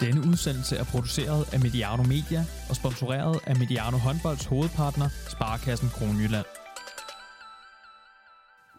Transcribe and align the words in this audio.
Denne 0.00 0.20
udsendelse 0.30 0.76
er 0.76 0.84
produceret 0.84 1.54
af 1.54 1.60
Mediano 1.60 2.02
Media 2.02 2.44
og 2.68 2.76
sponsoreret 2.76 3.40
af 3.46 3.56
Mediano 3.56 3.96
Håndbolds 3.96 4.44
hovedpartner, 4.44 5.08
Sparkassen 5.28 5.88
Kronjylland. 5.88 6.46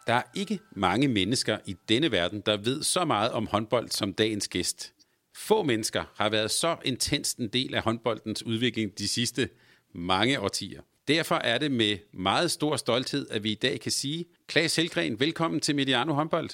Der 0.07 0.13
er 0.13 0.23
ikke 0.35 0.59
mange 0.75 1.07
mennesker 1.07 1.57
i 1.65 1.75
denne 1.89 2.11
verden, 2.11 2.41
der 2.45 2.57
ved 2.57 2.83
så 2.83 3.05
meget 3.05 3.31
om 3.31 3.47
håndbold 3.47 3.89
som 3.89 4.13
dagens 4.13 4.47
gæst. 4.47 4.93
Få 5.35 5.63
mennesker 5.63 6.03
har 6.15 6.29
været 6.29 6.51
så 6.51 6.75
intens 6.85 7.33
en 7.33 7.47
del 7.47 7.75
af 7.75 7.83
håndboldens 7.83 8.43
udvikling 8.45 8.97
de 8.97 9.07
sidste 9.07 9.49
mange 9.95 10.39
årtier. 10.39 10.81
Derfor 11.07 11.35
er 11.35 11.57
det 11.57 11.71
med 11.71 11.97
meget 12.13 12.51
stor 12.51 12.75
stolthed, 12.75 13.27
at 13.31 13.43
vi 13.43 13.51
i 13.51 13.55
dag 13.55 13.79
kan 13.79 13.91
sige, 13.91 14.25
Klaas 14.47 14.75
Helgren, 14.75 15.19
velkommen 15.19 15.59
til 15.59 15.75
Mediano 15.75 16.13
Håndbold. 16.13 16.49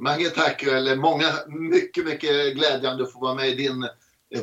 Mange 0.00 0.30
tack, 0.30 0.62
eller 0.62 0.94
många, 0.94 1.24
mycket, 1.48 2.04
mycket 2.04 2.56
glädjande 2.56 3.02
att 3.02 3.12
få 3.12 3.20
vara 3.20 3.34
med 3.34 3.48
i 3.48 3.56
din 3.56 3.84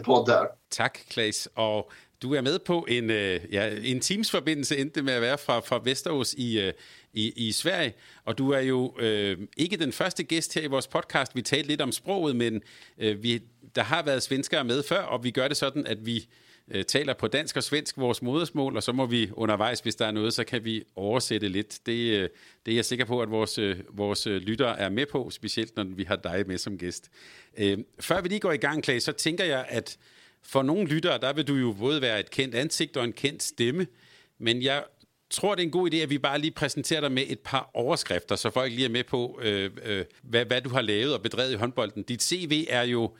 podd 0.04 0.30
här. 0.30 0.48
Tak, 0.70 1.00
Claes. 1.10 1.48
Og 1.56 1.92
du 2.22 2.34
er 2.34 2.42
med 2.42 2.60
på 2.60 2.86
en, 2.90 3.10
øh, 3.10 3.40
ja, 3.52 3.70
en 3.84 4.00
Teams-forbindelse, 4.00 4.78
endte 4.78 5.02
med 5.02 5.14
at 5.14 5.22
være 5.22 5.38
fra, 5.38 5.60
fra 5.60 5.82
Västerås 5.84 6.34
i, 6.34 6.60
øh, 6.60 6.74
i, 7.14 7.48
i 7.48 7.52
Sverige. 7.52 7.94
Og 8.26 8.38
du 8.38 8.52
er 8.52 8.60
jo 8.60 9.00
øh, 9.00 9.38
ikke 9.58 9.78
den 9.78 9.92
første 9.92 10.24
gæst 10.24 10.54
her 10.54 10.62
i 10.62 10.68
vores 10.68 10.88
podcast. 10.88 11.36
Vi 11.36 11.42
talte 11.42 11.68
lidt 11.68 11.82
om 11.82 11.92
sproget, 11.92 12.36
men 12.36 12.62
øh, 12.98 13.24
vi, 13.24 13.42
der 13.76 13.84
har 13.84 14.04
været 14.04 14.24
svenskere 14.24 14.64
med 14.64 14.84
før, 14.84 15.02
og 15.02 15.24
vi 15.24 15.32
gør 15.32 15.48
det 15.48 15.58
sådan, 15.58 15.88
at 15.88 16.06
vi 16.06 16.28
øh, 16.72 16.86
taler 16.86 17.14
på 17.14 17.28
dansk 17.28 17.58
og 17.58 17.64
svensk 17.64 17.98
vores 17.98 18.22
modersmål, 18.22 18.76
og 18.76 18.84
så 18.84 18.92
må 18.92 19.06
vi 19.06 19.30
undervejs, 19.34 19.80
hvis 19.80 19.96
der 19.96 20.06
er 20.06 20.12
noget, 20.12 20.34
så 20.34 20.44
kan 20.44 20.66
vi 20.66 20.84
oversætte 20.96 21.48
lidt. 21.48 21.80
Det, 21.86 22.20
øh, 22.20 22.30
det 22.66 22.72
er 22.72 22.76
jeg 22.76 22.86
sikker 22.86 23.06
på, 23.06 23.22
at 23.22 23.32
vores, 23.32 23.58
øh, 23.58 23.80
vores 23.90 24.28
øh, 24.28 24.42
lyttere 24.42 24.80
er 24.80 24.90
med 24.90 25.06
på, 25.06 25.30
specielt 25.30 25.76
når 25.76 25.84
vi 25.84 26.04
har 26.04 26.16
dig 26.16 26.44
med 26.48 26.58
som 26.58 26.78
gæst. 26.78 27.12
Øh, 27.58 27.78
før 28.00 28.22
vi 28.22 28.30
lige 28.30 28.40
går 28.40 28.52
i 28.52 28.58
gang, 28.58 28.84
Klaas, 28.84 29.04
så 29.04 29.12
tænker 29.12 29.44
jeg, 29.44 29.66
at 29.70 29.98
for 30.44 30.64
nogle 30.64 30.88
lyttere, 30.88 31.18
der 31.18 31.34
vil 31.34 31.48
du 31.48 31.56
jo 31.56 31.76
både 31.80 32.02
være 32.02 32.20
et 32.20 32.30
kendt 32.30 32.56
ansigt 32.56 32.98
og 32.98 33.04
en 33.04 33.14
kendt 33.14 33.44
stemme, 33.44 33.88
men 34.40 34.62
jeg 34.62 34.84
tror, 35.30 35.56
det 35.56 35.62
er 35.62 35.66
en 35.66 35.72
god 35.72 35.94
idé, 35.94 35.98
at 35.98 36.10
vi 36.10 36.18
bare 36.18 36.40
lige 36.40 36.52
præsenterer 36.52 37.02
dig 37.02 37.12
med 37.12 37.24
et 37.28 37.40
par 37.40 37.70
overskrifter, 37.74 38.36
så 38.36 38.50
folk 38.50 38.74
lige 38.74 38.86
er 38.86 38.90
med 38.90 39.04
på, 39.04 39.40
øh, 39.44 39.72
øh, 39.84 40.06
hvad, 40.22 40.46
hvad 40.46 40.62
du 40.62 40.70
har 40.70 40.82
lavet 40.82 41.14
og 41.14 41.22
bedrevet 41.22 41.52
i 41.52 41.56
håndbolden. 41.56 42.04
Dit 42.04 42.24
CV 42.24 42.66
er 42.70 42.84
jo 42.84 43.12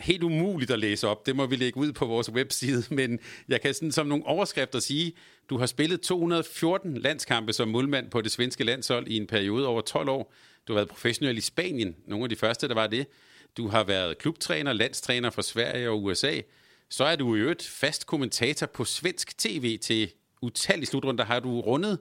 helt 0.00 0.22
umuligt 0.22 0.70
at 0.70 0.78
læse 0.78 1.08
op. 1.08 1.26
Det 1.26 1.36
må 1.36 1.46
vi 1.46 1.56
lægge 1.56 1.78
ud 1.78 1.92
på 1.92 2.06
vores 2.06 2.30
webside, 2.30 2.84
men 2.94 3.18
jeg 3.48 3.60
kan 3.60 3.74
sådan 3.74 3.92
som 3.92 4.06
nogle 4.06 4.26
overskrifter 4.26 4.80
sige, 4.80 5.12
du 5.50 5.58
har 5.58 5.66
spillet 5.66 6.00
214 6.00 6.98
landskampe 6.98 7.52
som 7.52 7.68
målmand 7.68 8.10
på 8.10 8.20
det 8.20 8.32
svenske 8.32 8.64
landshold 8.64 9.08
i 9.08 9.16
en 9.16 9.26
periode 9.26 9.66
over 9.66 9.80
12 9.80 10.08
år. 10.08 10.32
Du 10.68 10.72
har 10.72 10.78
været 10.78 10.88
professionel 10.88 11.38
i 11.38 11.40
Spanien, 11.40 11.96
nogle 12.06 12.24
af 12.24 12.28
de 12.28 12.36
første, 12.36 12.68
der 12.68 12.74
var 12.74 12.86
det. 12.86 13.06
Du 13.56 13.68
har 13.68 13.84
været 13.84 14.18
klubtræner, 14.18 14.72
landstræner 14.72 15.30
for 15.30 15.42
Sverige 15.42 15.90
og 15.90 16.04
USA. 16.04 16.40
Så 16.90 17.04
er 17.04 17.16
du 17.16 17.34
i 17.34 17.38
øvrigt 17.38 17.62
fast 17.62 18.06
kommentator 18.06 18.66
på 18.66 18.84
svensk 18.84 19.38
tv 19.38 19.78
til 19.78 20.12
utallige 20.42 20.86
slutrunder. 20.86 21.24
Har 21.24 21.40
du 21.40 21.60
rundet 21.60 21.98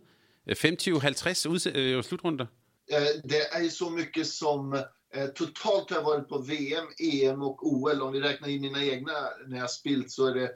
øh, 0.48 0.56
50-50 0.56 1.70
øh, 1.70 2.04
slutrunder? 2.04 2.46
Eh, 2.90 3.30
det 3.30 3.42
är 3.52 3.70
så 3.70 3.90
mycket 3.90 4.28
som 4.28 4.76
Eh, 5.14 5.28
totalt 5.28 5.90
har 5.90 5.98
jag 5.98 6.04
varit 6.04 6.30
på 6.30 6.38
VM, 6.38 6.86
EM 7.00 7.42
och 7.42 7.68
OL. 7.68 8.02
Om 8.02 8.14
vi 8.14 8.22
räknar 8.22 8.50
in 8.50 8.62
mina 8.62 8.84
egna 8.84 9.12
när 9.48 9.58
jag 9.58 9.72
spilt 9.72 10.12
så 10.12 10.28
är 10.28 10.34
det 10.34 10.52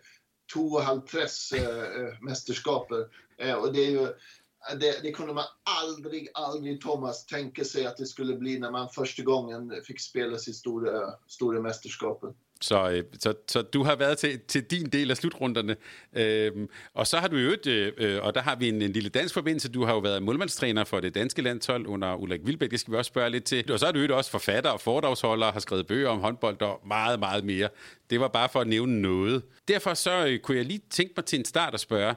två 0.54 0.62
och 0.62 0.82
halvtress 0.82 1.52
eh, 1.52 2.02
eh, 2.02 2.22
mästerskaper. 2.22 3.08
Eh, 3.38 3.56
och 3.56 3.74
det 3.74 3.80
är 3.80 3.90
ju 3.90 4.04
eh, 4.04 4.78
det, 4.80 5.04
det 5.04 5.12
kunde 5.12 5.34
man 5.34 5.46
aldrig, 5.84 6.30
aldrig 6.34 6.82
Thomas 6.82 7.26
tänka 7.26 7.64
sig 7.64 7.86
att 7.86 7.98
det 7.98 8.06
skulle 8.06 8.36
bli 8.36 8.60
när 8.60 8.72
man 8.72 8.90
första 8.90 9.24
gången 9.24 9.82
fick 9.84 10.02
spela 10.02 10.38
sitt 10.38 10.56
stora, 10.56 11.14
stora 11.28 11.62
mästerskapet. 11.62 12.36
Så, 12.62 12.90
øh, 12.90 13.04
så, 13.20 13.34
så 13.48 13.62
du 13.62 13.84
har 13.84 13.96
været 13.96 14.18
til, 14.18 14.40
til 14.48 14.64
din 14.64 14.86
del 14.86 15.12
af 15.12 15.18
slutrunderne. 15.18 15.76
Øhm, 16.14 16.70
og 16.94 17.08
så 17.08 17.18
har 17.18 17.28
du 17.28 17.38
jo 17.38 17.56
øh, 17.68 17.92
øh, 17.98 18.24
og 18.24 18.36
der 18.36 18.42
har 18.42 18.56
vi 18.56 18.70
en, 18.70 18.82
en 18.82 18.92
lille 18.92 19.10
dansk 19.10 19.34
forbindelse, 19.34 19.70
du 19.70 19.86
har 19.86 19.94
jo 19.94 20.00
været 20.00 20.24
målmandstræner 20.24 20.84
for 20.84 21.00
det 21.00 21.16
danske 21.16 21.42
landshold 21.42 21.88
under 21.88 22.16
Ulrik 22.16 22.42
Vilbæk, 22.46 22.72
det 22.72 22.80
skal 22.80 22.92
vi 22.92 22.98
også 22.98 23.10
spørge 23.10 23.30
lidt 23.30 23.44
til. 23.44 23.72
Og 23.72 23.80
så 23.80 23.86
har 23.86 23.94
du 23.94 24.00
jo 24.00 24.18
også 24.18 24.32
forfatter 24.32 24.70
og 24.70 24.82
foredragsholder, 24.82 25.52
har 25.52 25.60
skrevet 25.60 25.88
bøger 25.88 26.10
om 26.10 26.20
håndbold 26.20 26.62
og 26.62 26.82
meget, 26.88 27.20
meget 27.20 27.44
mere. 27.44 27.70
Det 28.10 28.20
var 28.20 28.28
bare 28.28 28.50
for 28.50 28.62
at 28.62 28.68
nævne 28.68 29.02
noget. 29.02 29.42
Derfor 29.68 29.94
så 29.94 30.26
øh, 30.28 30.40
kunne 30.40 30.58
jeg 30.58 30.66
lige 30.66 30.82
tænke 30.90 31.14
mig 31.18 31.26
til 31.26 31.40
en 31.40 31.46
start 31.46 31.74
at 31.74 31.80
spørge, 31.80 32.16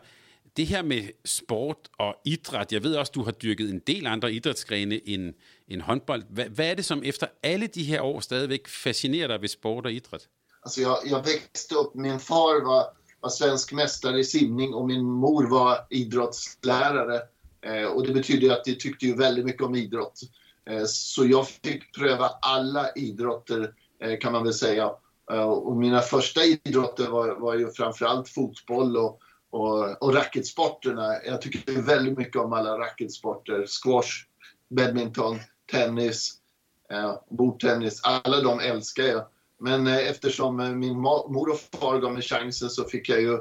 det 0.57 0.67
her 0.67 0.83
med 0.83 1.03
sport 1.25 1.77
og 1.99 2.17
idræt, 2.25 2.73
jeg 2.73 2.83
ved 2.83 2.95
også, 2.95 3.13
du 3.15 3.23
har 3.23 3.33
dyrket 3.33 3.71
en 3.71 3.79
del 3.79 4.07
andre 4.07 4.33
idrætsgrene 4.33 5.09
end, 5.09 5.35
en 5.69 5.81
håndbold. 5.81 6.23
Hvad, 6.31 6.45
hvad 6.45 6.71
er 6.71 6.75
det, 6.75 6.85
som 6.85 7.03
efter 7.05 7.27
alle 7.43 7.67
de 7.67 7.85
her 7.85 8.01
år 8.03 8.21
stadigvæk 8.21 8.69
fascinerer 8.69 9.29
dig 9.29 9.41
ved 9.41 9.49
sport 9.49 9.87
og 9.87 9.93
idræt? 9.93 10.29
Alltså 10.63 10.81
jag, 10.81 10.99
jag 11.05 11.25
växte 11.27 11.75
upp, 11.77 11.95
min 11.95 12.21
far 12.21 12.65
var, 12.65 12.85
var 13.21 13.29
svensk 13.29 13.73
mästare 13.73 14.19
i 14.19 14.25
simning 14.25 14.75
och 14.75 14.87
min 14.87 15.05
mor 15.05 15.47
var 15.51 15.87
idrottslärare. 15.91 17.21
Eh, 17.63 17.87
och 17.87 18.07
det 18.07 18.13
betyder 18.13 18.41
ju 18.41 18.53
att 18.53 18.67
jag 18.67 18.81
tyckte 18.81 19.07
ju 19.07 19.15
väldigt 19.17 19.45
mycket 19.45 19.63
om 19.63 19.75
idrott. 19.75 20.21
Eh, 20.71 20.85
så 20.87 21.27
jag 21.27 21.49
fick 21.49 21.95
pröva 21.95 22.31
alla 22.41 22.93
idrotter 22.93 23.75
eh, 24.01 24.19
kan 24.19 24.33
man 24.33 24.45
väl 24.45 24.55
säga. 24.55 24.91
Eh, 25.33 25.45
och 25.45 25.77
mina 25.77 26.01
första 26.01 26.41
idrotter 26.45 27.09
var, 27.09 27.35
var 27.41 27.55
ju 27.55 27.71
framförallt 27.71 28.29
fotboll 28.29 28.97
och, 28.97 29.21
och, 29.51 30.03
och 30.03 30.15
racketsporterna. 30.15 31.23
Jag 31.27 31.43
tycker 31.43 31.83
väldigt 31.83 32.19
mycket 32.19 32.37
om 32.37 32.53
alla 32.53 32.79
racketsporter. 32.79 33.67
Squash, 33.67 34.27
badminton, 34.69 35.41
tennis, 35.75 36.33
eh, 36.91 37.15
bordtennis. 37.31 38.01
Alla 38.03 38.41
de 38.41 38.61
älskar 38.61 39.05
jag. 39.05 39.27
Men 39.61 39.87
eh, 39.87 40.09
eftersom 40.09 40.61
eh, 40.61 40.71
min 40.71 40.99
mor 41.01 41.51
och 41.51 41.81
far 41.81 41.99
gav 41.99 42.13
mig 42.13 42.23
chansen 42.23 42.71
så 42.71 42.85
fick 42.85 43.09
jag 43.09 43.21
ju 43.21 43.39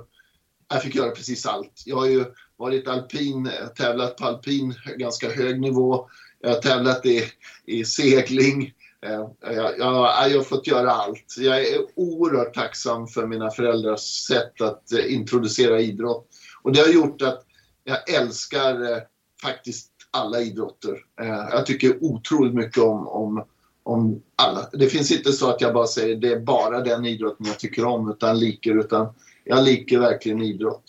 jag 0.69 0.83
fick 0.83 0.95
göra 0.95 1.11
precis 1.11 1.45
allt. 1.45 1.83
Jag 1.85 1.95
har 1.95 2.05
ju 2.05 2.25
varit 2.57 2.87
alpin, 2.87 3.45
eh, 3.45 3.67
tävlat 3.67 4.17
på 4.17 4.25
alpin 4.25 4.73
ganska 4.97 5.29
hög 5.29 5.61
nivå. 5.61 6.09
Jag 6.39 6.49
har 6.49 6.61
tävlat 6.61 7.05
i, 7.05 7.23
i 7.65 7.85
segling. 7.85 8.73
Eh, 9.05 9.27
jag, 9.41 9.79
jag, 9.79 10.31
jag 10.31 10.37
har 10.37 10.43
fått 10.43 10.67
göra 10.67 10.91
allt. 10.91 11.35
Jag 11.37 11.61
är 11.61 11.77
oerhört 11.95 12.53
tacksam 12.53 13.07
för 13.07 13.27
mina 13.27 13.51
föräldrars 13.51 14.25
sätt 14.27 14.61
att 14.61 14.91
eh, 14.91 15.13
introducera 15.13 15.81
idrott. 15.81 16.27
Och 16.61 16.71
det 16.71 16.79
har 16.79 16.87
gjort 16.87 17.21
att 17.21 17.45
jag 17.83 18.13
älskar 18.13 18.91
eh, 18.91 18.97
faktiskt 19.41 19.92
alla 20.13 20.41
idrotter. 20.41 21.05
Eh, 21.21 21.27
Jag 21.27 21.65
tycker 21.65 22.03
otroligt 22.03 22.53
mycket 22.53 22.83
om, 22.83 23.07
om, 23.07 23.43
om 23.83 24.21
alla. 24.35 24.69
Det 24.73 24.87
finns 24.89 25.11
inte 25.11 25.31
så 25.31 25.49
att 25.49 25.61
jag 25.61 25.73
bara 25.73 25.87
säger 25.87 26.15
det 26.15 26.31
är 26.33 26.39
bara 26.39 26.81
den 26.81 27.05
idrotten 27.05 27.45
jag 27.45 27.59
tycker 27.59 27.85
om 27.85 28.09
utan 28.11 28.39
liker, 28.39 28.79
utan 28.79 29.07
jag 29.43 29.63
liker 29.63 29.99
verkligen 29.99 30.41
idrott. 30.41 30.83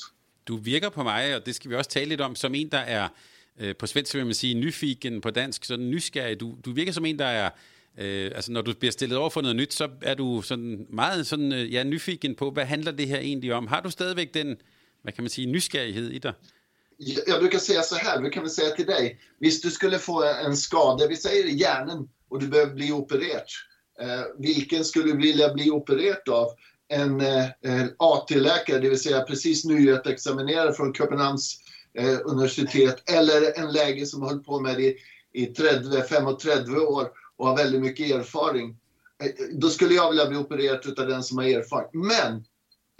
Du 0.44 0.56
virker 0.60 0.90
på 0.90 1.04
mig, 1.04 1.36
och 1.36 1.42
det 1.44 1.54
ska 1.54 1.68
vi 1.68 1.76
också 1.76 1.90
tala 1.90 2.06
lite 2.06 2.24
om, 2.24 2.34
som 2.34 2.54
en, 2.54 2.68
der 2.68 2.84
är 2.86 3.08
øh, 3.58 3.74
på 3.76 3.86
svenska 3.86 4.18
vill 4.18 4.26
man 4.26 4.34
säga 4.34 4.54
nyfiken, 4.54 5.20
på 5.20 5.30
dansk, 5.30 5.64
sådan 5.64 5.90
nysgerrig. 5.90 6.40
Du, 6.40 6.56
du 6.64 6.72
virker 6.72 6.92
som 6.92 7.04
en, 7.04 7.18
der 7.18 7.26
är 7.26 7.50
øh, 7.98 8.30
altså 8.34 8.52
når 8.52 8.62
du 8.62 8.72
bliver 8.74 8.92
stillet 8.92 9.18
over 9.18 9.30
for 9.30 9.40
noget 9.40 9.56
nyt, 9.56 9.74
så 9.74 9.88
er 10.02 10.14
du 10.14 10.42
sådan 10.42 10.86
meget 10.90 11.26
sådan, 11.26 11.52
øh, 11.52 11.72
ja, 11.72 11.84
nyfiken 11.84 12.34
på, 12.34 12.50
hvad 12.50 12.64
handler 12.64 12.92
det 12.92 13.08
her 13.08 13.18
egentlig 13.18 13.54
om? 13.54 13.66
Har 13.66 13.80
du 13.80 13.90
stadigvæk 13.90 14.34
den, 14.34 14.56
hvad 15.02 15.12
kan 15.12 15.24
man 15.24 15.30
sige, 15.30 15.46
nysgerrighed 15.46 16.10
i 16.10 16.18
dig? 16.18 16.32
Jag 17.26 17.40
brukar 17.40 17.58
säga 17.58 17.82
så 17.82 17.96
här, 17.96 18.22
vi 18.22 18.30
kan 18.30 18.42
väl 18.42 18.50
säga 18.50 18.70
till 18.70 18.86
dig. 18.86 19.20
Visst 19.40 19.62
du 19.62 19.70
skulle 19.70 19.98
få 19.98 20.24
en 20.24 20.56
skada, 20.56 21.06
vi 21.06 21.16
säger 21.16 21.44
hjärnan 21.44 22.08
och 22.28 22.40
du 22.40 22.48
behöver 22.48 22.74
bli 22.74 22.92
opererad. 22.92 23.42
Eh, 24.00 24.22
vilken 24.38 24.84
skulle 24.84 25.12
du 25.12 25.16
vilja 25.16 25.54
bli 25.54 25.70
opererad 25.70 26.28
av? 26.28 26.48
En 26.88 27.20
eh, 27.20 27.84
AT-läkare, 27.98 28.78
det 28.78 28.88
vill 28.88 29.00
säga 29.00 29.20
precis 29.20 29.64
nyutexaminerad 29.64 30.76
från 30.76 30.94
Köpenhamns 30.94 31.60
eh, 31.98 32.18
universitet 32.24 33.10
eller 33.10 33.58
en 33.58 33.72
läge 33.72 34.06
som 34.06 34.22
har 34.22 34.28
hållit 34.28 34.46
på 34.46 34.60
med 34.60 34.76
det 34.76 34.82
i, 34.82 34.96
i 35.32 35.46
30, 35.46 35.90
35 35.90 36.26
år 36.76 37.08
och 37.36 37.48
har 37.48 37.56
väldigt 37.56 37.80
mycket 37.80 38.10
erfarenhet. 38.10 38.76
Eh, 39.22 39.30
då 39.52 39.68
skulle 39.68 39.94
jag 39.94 40.10
vilja 40.10 40.26
bli 40.26 40.38
opererad 40.38 40.98
av 40.98 41.06
den 41.08 41.22
som 41.22 41.38
har 41.38 41.44
erfarenhet. 41.44 41.94
Men 41.94 42.44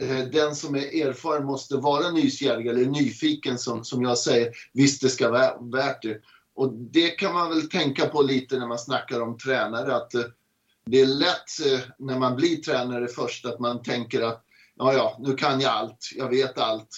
Eh, 0.03 0.19
den 0.19 0.57
som 0.57 0.75
är 0.75 1.07
erfaren 1.07 1.45
måste 1.45 1.77
vara 1.77 2.11
nysgjerrig 2.11 2.67
eller 2.67 2.85
nyfiken 2.85 3.59
som, 3.59 3.85
som 3.85 4.03
jag 4.03 4.19
säger. 4.19 4.53
Visst, 4.73 5.03
det 5.03 5.09
ska 5.09 5.31
vara 5.31 5.59
värt 5.61 6.03
det. 6.03 6.21
Och 6.55 6.73
det 6.73 7.11
kan 7.11 7.35
man 7.35 7.49
väl 7.49 7.69
tänka 7.69 8.07
på 8.07 8.23
lite 8.23 8.59
när 8.59 8.67
man 8.67 8.79
snackar 8.79 9.21
om 9.21 9.39
tränare. 9.39 9.97
Att 9.97 10.15
eh, 10.15 10.25
det 10.87 11.01
är 11.01 11.07
lätt 11.07 11.67
eh, 11.67 11.81
när 11.99 12.19
man 12.19 12.37
blir 12.37 12.57
tränare 12.57 13.09
först 13.09 13.47
att 13.47 13.61
man 13.61 13.83
tänker 13.83 14.23
att 14.23 14.45
ja, 14.77 14.93
ja, 14.93 15.17
nu 15.21 15.35
kan 15.35 15.61
jag 15.61 15.73
allt. 15.73 16.11
Jag 16.17 16.29
vet 16.29 16.59
allt. 16.59 16.89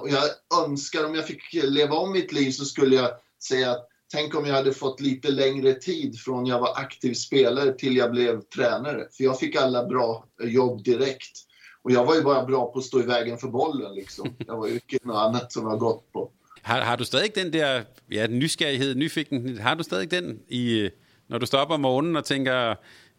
Och 0.00 0.08
jag 0.08 0.22
önskar 0.64 1.04
om 1.04 1.14
jag 1.14 1.26
fick 1.26 1.52
leva 1.52 1.94
om 1.94 2.12
mitt 2.12 2.32
liv 2.32 2.50
så 2.50 2.64
skulle 2.64 2.96
jag 2.96 3.10
säga 3.48 3.70
att 3.70 3.88
tänk 4.12 4.34
om 4.34 4.46
jag 4.46 4.54
hade 4.54 4.72
fått 4.72 5.00
lite 5.00 5.28
längre 5.28 5.72
tid 5.72 6.18
från 6.18 6.46
jag 6.46 6.60
var 6.60 6.78
aktiv 6.78 7.14
spelare 7.14 7.72
till 7.72 7.96
jag 7.96 8.10
blev 8.10 8.40
tränare. 8.40 9.08
För 9.12 9.24
jag 9.24 9.38
fick 9.38 9.56
alla 9.56 9.86
bra 9.86 10.26
jobb 10.42 10.84
direkt. 10.84 11.45
Och 11.86 11.92
jag 11.92 12.04
var 12.04 12.14
ju 12.14 12.22
bara 12.22 12.44
bra 12.44 12.72
på 12.72 12.78
att 12.78 12.84
stå 12.84 13.00
i 13.00 13.02
vägen 13.02 13.38
för 13.38 13.48
bollen 13.48 13.94
liksom. 13.94 14.36
Jag 14.46 14.56
var 14.56 14.66
ju 14.66 14.74
inte 14.74 15.06
något 15.06 15.16
annat 15.16 15.52
som 15.52 15.66
jag 15.70 15.78
gått 15.78 16.12
på. 16.12 16.30
Har, 16.62 16.80
har 16.80 16.96
du 16.96 17.04
stadig 17.04 17.34
den 17.34 17.52
der 17.52 17.84
ja, 18.08 18.26
nysgerrighed, 18.26 18.96
nyfiken, 18.96 19.58
har 19.58 19.74
du 19.74 19.84
stadig 19.84 20.10
den, 20.10 20.40
i, 20.48 20.78
øh, 20.78 20.90
når 21.28 21.38
du 21.38 21.46
står 21.46 21.58
op 21.58 21.70
om 21.70 21.80
morgenen 21.80 22.16
og 22.16 22.24
tænker, 22.24 22.74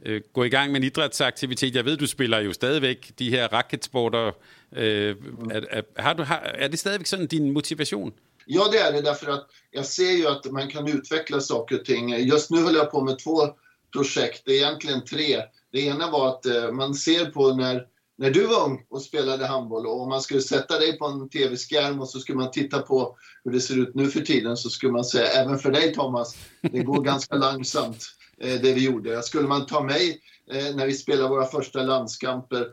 øh, 0.06 0.22
gå 0.34 0.44
i 0.44 0.50
gang 0.50 0.72
med 0.72 0.82
en 0.82 0.84
idrætsaktivitet. 0.84 1.76
Jeg 1.76 1.86
ved, 1.86 1.98
du 1.98 2.08
spiller 2.08 2.40
jo 2.40 2.54
stadigvæk 2.54 3.12
de 3.20 3.30
her 3.30 3.48
racketsporter. 3.54 4.32
Øh, 4.76 5.16
er, 5.52 5.62
er, 5.70 5.82
har 5.98 6.14
du, 6.14 6.24
har, 6.24 6.40
er 6.40 6.68
det 6.68 6.80
stadigvæk 6.80 7.06
sådan 7.06 7.28
din 7.28 7.52
motivation? 7.52 8.14
Ja, 8.48 8.64
det 8.72 8.80
är 8.88 8.92
det 8.92 9.02
därför 9.06 9.32
att 9.32 9.46
jag 9.72 9.86
ser 9.86 10.12
ju 10.12 10.28
att 10.28 10.52
man 10.52 10.68
kan 10.68 10.88
utveckla 10.88 11.40
saker 11.40 11.80
och 11.80 11.86
ting. 11.86 12.10
Just 12.10 12.52
nu 12.52 12.64
håller 12.64 12.80
jag 12.80 12.92
på 12.92 13.02
med 13.02 13.20
två 13.20 13.48
projekt, 13.94 14.42
det 14.46 14.52
är 14.52 14.56
egentligen 14.56 15.06
tre. 15.06 15.42
Det 15.72 15.80
ena 15.80 16.12
var 16.12 16.28
att 16.28 16.46
eh, 16.46 16.72
man 16.72 16.96
ser 16.96 17.26
på 17.26 17.54
när, 17.54 17.86
när 18.18 18.32
du 18.32 18.46
var 18.46 18.66
ung 18.66 18.86
och 18.90 19.02
spelade 19.02 19.46
handboll 19.46 19.88
och 19.88 20.02
om 20.02 20.10
man 20.10 20.22
skulle 20.22 20.42
sätta 20.42 20.80
dig 20.80 20.98
på 20.98 21.06
en 21.06 21.30
tv-skärm 21.30 22.00
och 22.00 22.10
så 22.10 22.20
skulle 22.20 22.38
man 22.38 22.52
titta 22.52 22.82
på 22.82 23.18
hur 23.44 23.52
det 23.52 23.62
ser 23.62 23.78
ut 23.80 23.96
nu 23.96 24.08
för 24.08 24.22
tiden 24.22 24.58
så 24.58 24.70
skulle 24.70 24.92
man 24.92 25.06
säga, 25.06 25.28
även 25.28 25.60
för 25.60 25.72
dig 25.72 25.94
Thomas, 25.94 26.36
det 26.62 26.84
går 26.84 27.02
ganska 27.02 27.36
långsamt 27.52 28.06
eh, 28.42 28.62
det 28.62 28.74
vi 28.74 28.86
gjorde. 28.86 29.24
Skulle 29.24 29.48
man 29.48 29.66
ta 29.66 29.84
mig 29.84 30.22
eh, 30.52 30.76
när 30.76 30.86
vi 30.86 30.94
spelade 30.94 31.30
våra 31.30 31.46
första 31.46 31.84
landskamper 31.84 32.68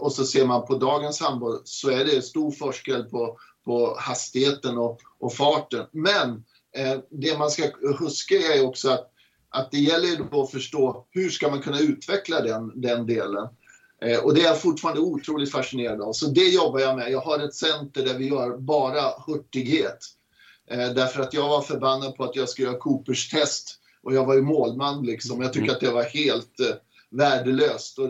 och 0.00 0.12
så 0.12 0.24
ser 0.24 0.46
man 0.46 0.66
på 0.66 0.78
dagens 0.78 1.20
handboll 1.20 1.60
så 1.64 1.90
är 1.90 2.04
det 2.04 2.22
stor 2.22 2.50
forskel 2.50 3.04
på, 3.04 3.38
på 3.64 3.96
hastigheten 3.98 4.78
och, 4.78 5.00
och 5.18 5.34
farten. 5.34 5.86
Men 5.92 6.44
det 7.10 7.38
man 7.38 7.50
ska 7.50 7.70
huska 7.98 8.34
är 8.34 8.66
också 8.66 8.90
att 8.90 9.12
att 9.56 9.70
det 9.70 9.78
gäller 9.78 10.30
då 10.30 10.42
att 10.42 10.50
förstå 10.50 11.06
hur 11.10 11.30
ska 11.30 11.50
man 11.50 11.62
kunna 11.62 11.80
utveckla 11.80 12.40
den, 12.40 12.80
den 12.80 13.06
delen. 13.06 13.48
Eh, 14.06 14.18
och 14.18 14.34
det 14.34 14.40
är 14.40 14.44
jag 14.44 14.60
fortfarande 14.60 15.00
otroligt 15.00 15.52
fascinerad 15.52 16.02
av. 16.02 16.12
Så 16.12 16.26
det 16.26 16.48
jobbar 16.48 16.80
jag 16.80 16.96
med. 16.96 17.10
Jag 17.10 17.20
har 17.20 17.38
ett 17.38 17.54
center 17.54 18.04
där 18.04 18.14
vi 18.14 18.28
gör 18.28 18.58
bara 18.58 19.12
hurtighet. 19.26 19.98
Eh, 20.70 20.90
därför 20.90 21.22
att 21.22 21.34
jag 21.34 21.48
var 21.48 21.60
förbannad 21.60 22.16
på 22.16 22.24
att 22.24 22.36
jag 22.36 22.48
skulle 22.48 22.68
göra 22.68 22.78
Coopers 22.78 23.30
test 23.30 23.80
och 24.02 24.14
jag 24.14 24.26
var 24.26 24.34
ju 24.34 24.42
målman 24.42 25.06
liksom. 25.06 25.42
Jag 25.42 25.52
tycker 25.52 25.64
mm. 25.64 25.74
att 25.74 25.80
det 25.80 25.90
var 25.90 26.02
helt 26.02 26.60
eh, 26.60 26.76
värdelöst. 27.10 27.98
Och 27.98 28.08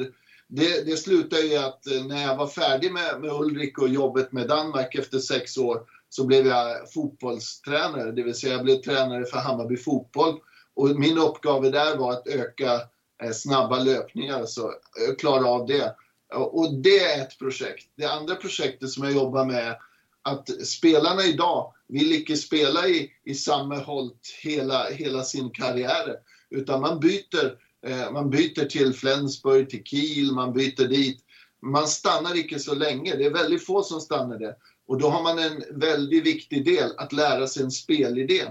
det, 0.49 0.87
det, 0.87 0.97
slutade 0.97 1.43
ju 1.43 1.57
att 1.57 1.83
när 2.09 2.23
jag 2.23 2.37
var 2.37 2.47
färdig 2.47 2.93
med, 2.93 3.21
med 3.21 3.31
Ulrik 3.31 3.79
och 3.79 3.89
jobbet 3.89 4.33
med 4.33 4.49
Danmark 4.49 4.95
efter 4.95 5.19
sex 5.19 5.59
år 5.59 5.81
så 6.09 6.25
blev 6.25 6.47
jag 6.47 6.93
fotbollstränare, 6.93 8.13
det 8.13 8.23
vill 8.23 8.35
säga 8.35 8.53
jag 8.53 8.65
blev 8.65 8.77
tränare 8.77 9.25
för 9.25 9.39
Hammarby 9.39 9.77
fotboll 9.77 10.39
och 10.75 10.89
min 10.89 11.19
uppgave 11.19 11.71
där 11.71 11.97
var 11.97 12.13
att 12.13 12.27
öka 12.27 12.81
Eh, 13.23 13.33
snabba 13.33 13.79
löpningar, 13.79 14.47
så 14.47 14.73
klara 15.19 15.47
av 15.47 15.67
det. 15.67 15.95
Och 16.35 16.75
det 16.75 16.99
är 16.99 17.23
ett 17.23 17.39
projekt. 17.39 17.87
Det 17.97 18.07
andra 18.07 18.35
projektet 18.35 18.91
som 18.91 19.05
jag 19.05 19.13
jobbar 19.13 19.45
med 19.45 19.69
är 19.69 19.79
att 20.23 20.67
spelarna 20.67 21.25
idag 21.25 21.73
vill 21.89 22.13
inte 22.13 22.37
spela 22.37 22.89
i, 22.89 23.11
i 23.25 23.35
samma 23.35 23.79
Holt 23.79 24.37
hela, 24.43 24.91
hela 24.91 25.23
sin 25.23 25.51
karriär. 25.51 26.17
Utan 26.51 26.81
man 26.81 27.01
byter, 27.01 27.59
eh, 27.87 28.13
man 28.13 28.31
byter 28.31 28.65
till 28.65 28.95
Flensburg, 28.95 29.71
till 29.71 29.85
Kiel, 29.85 30.33
man 30.33 30.53
byter 30.53 30.89
dit. 30.89 31.19
Man 31.63 31.89
stannar 31.89 32.39
inte 32.39 32.59
så 32.59 32.75
länge. 32.75 33.17
Det 33.17 33.25
är 33.25 33.31
väldigt 33.31 33.67
få 33.67 33.83
som 33.83 34.01
stannar 34.01 34.39
det. 34.39 34.57
Och 34.87 34.99
då 34.99 35.09
har 35.09 35.23
man 35.23 35.39
en 35.39 35.65
väldigt 35.71 36.25
viktig 36.25 36.65
del, 36.65 36.91
att 36.97 37.13
lära 37.13 37.47
sig 37.47 37.63
en 37.63 37.71
spelidé. 37.71 38.43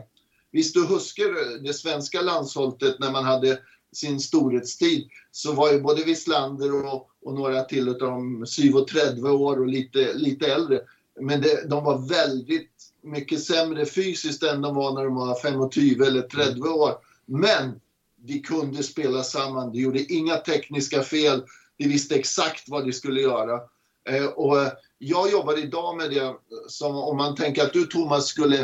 Visst 0.51 0.73
du 0.73 0.85
huskar 0.85 1.63
det 1.63 1.73
svenska 1.73 2.21
landshållet 2.21 2.99
när 2.99 3.11
man 3.11 3.23
hade 3.25 3.59
sin 3.95 4.19
storhetstid 4.19 5.09
så 5.31 5.53
var 5.53 5.71
ju 5.71 5.81
både 5.81 6.03
Wislander 6.03 6.85
och, 6.85 7.09
och 7.23 7.33
några 7.33 7.63
till 7.63 7.89
av 7.89 7.97
dem 7.97 8.45
37 8.55 9.29
år 9.29 9.59
och 9.59 9.67
lite, 9.67 10.13
lite 10.13 10.47
äldre. 10.47 10.81
Men 11.19 11.41
det, 11.41 11.69
de 11.69 11.83
var 11.83 12.09
väldigt 12.09 12.71
mycket 13.03 13.43
sämre 13.43 13.85
fysiskt 13.85 14.43
än 14.43 14.61
de 14.61 14.75
var 14.75 14.93
när 14.93 15.03
de 15.03 15.15
var 15.15 15.69
25 15.71 16.01
eller 16.01 16.21
30 16.21 16.61
år. 16.61 16.91
Men 17.25 17.79
de 18.17 18.39
kunde 18.39 18.83
spela 18.83 19.23
samman, 19.23 19.71
de 19.71 19.79
gjorde 19.79 20.13
inga 20.13 20.37
tekniska 20.37 21.03
fel, 21.03 21.43
de 21.77 21.87
visste 21.87 22.15
exakt 22.15 22.69
vad 22.69 22.85
de 22.85 22.93
skulle 22.93 23.21
göra. 23.21 23.61
Eh, 24.09 24.25
och 24.25 24.61
eh, 24.61 24.71
jag 24.97 25.31
jobbar 25.31 25.59
idag 25.59 25.97
med 25.97 26.09
det 26.09 26.35
som 26.67 26.95
om 26.95 27.17
man 27.17 27.35
tänker 27.35 27.63
att 27.63 27.73
du 27.73 27.85
Thomas 27.85 28.27
skulle 28.27 28.59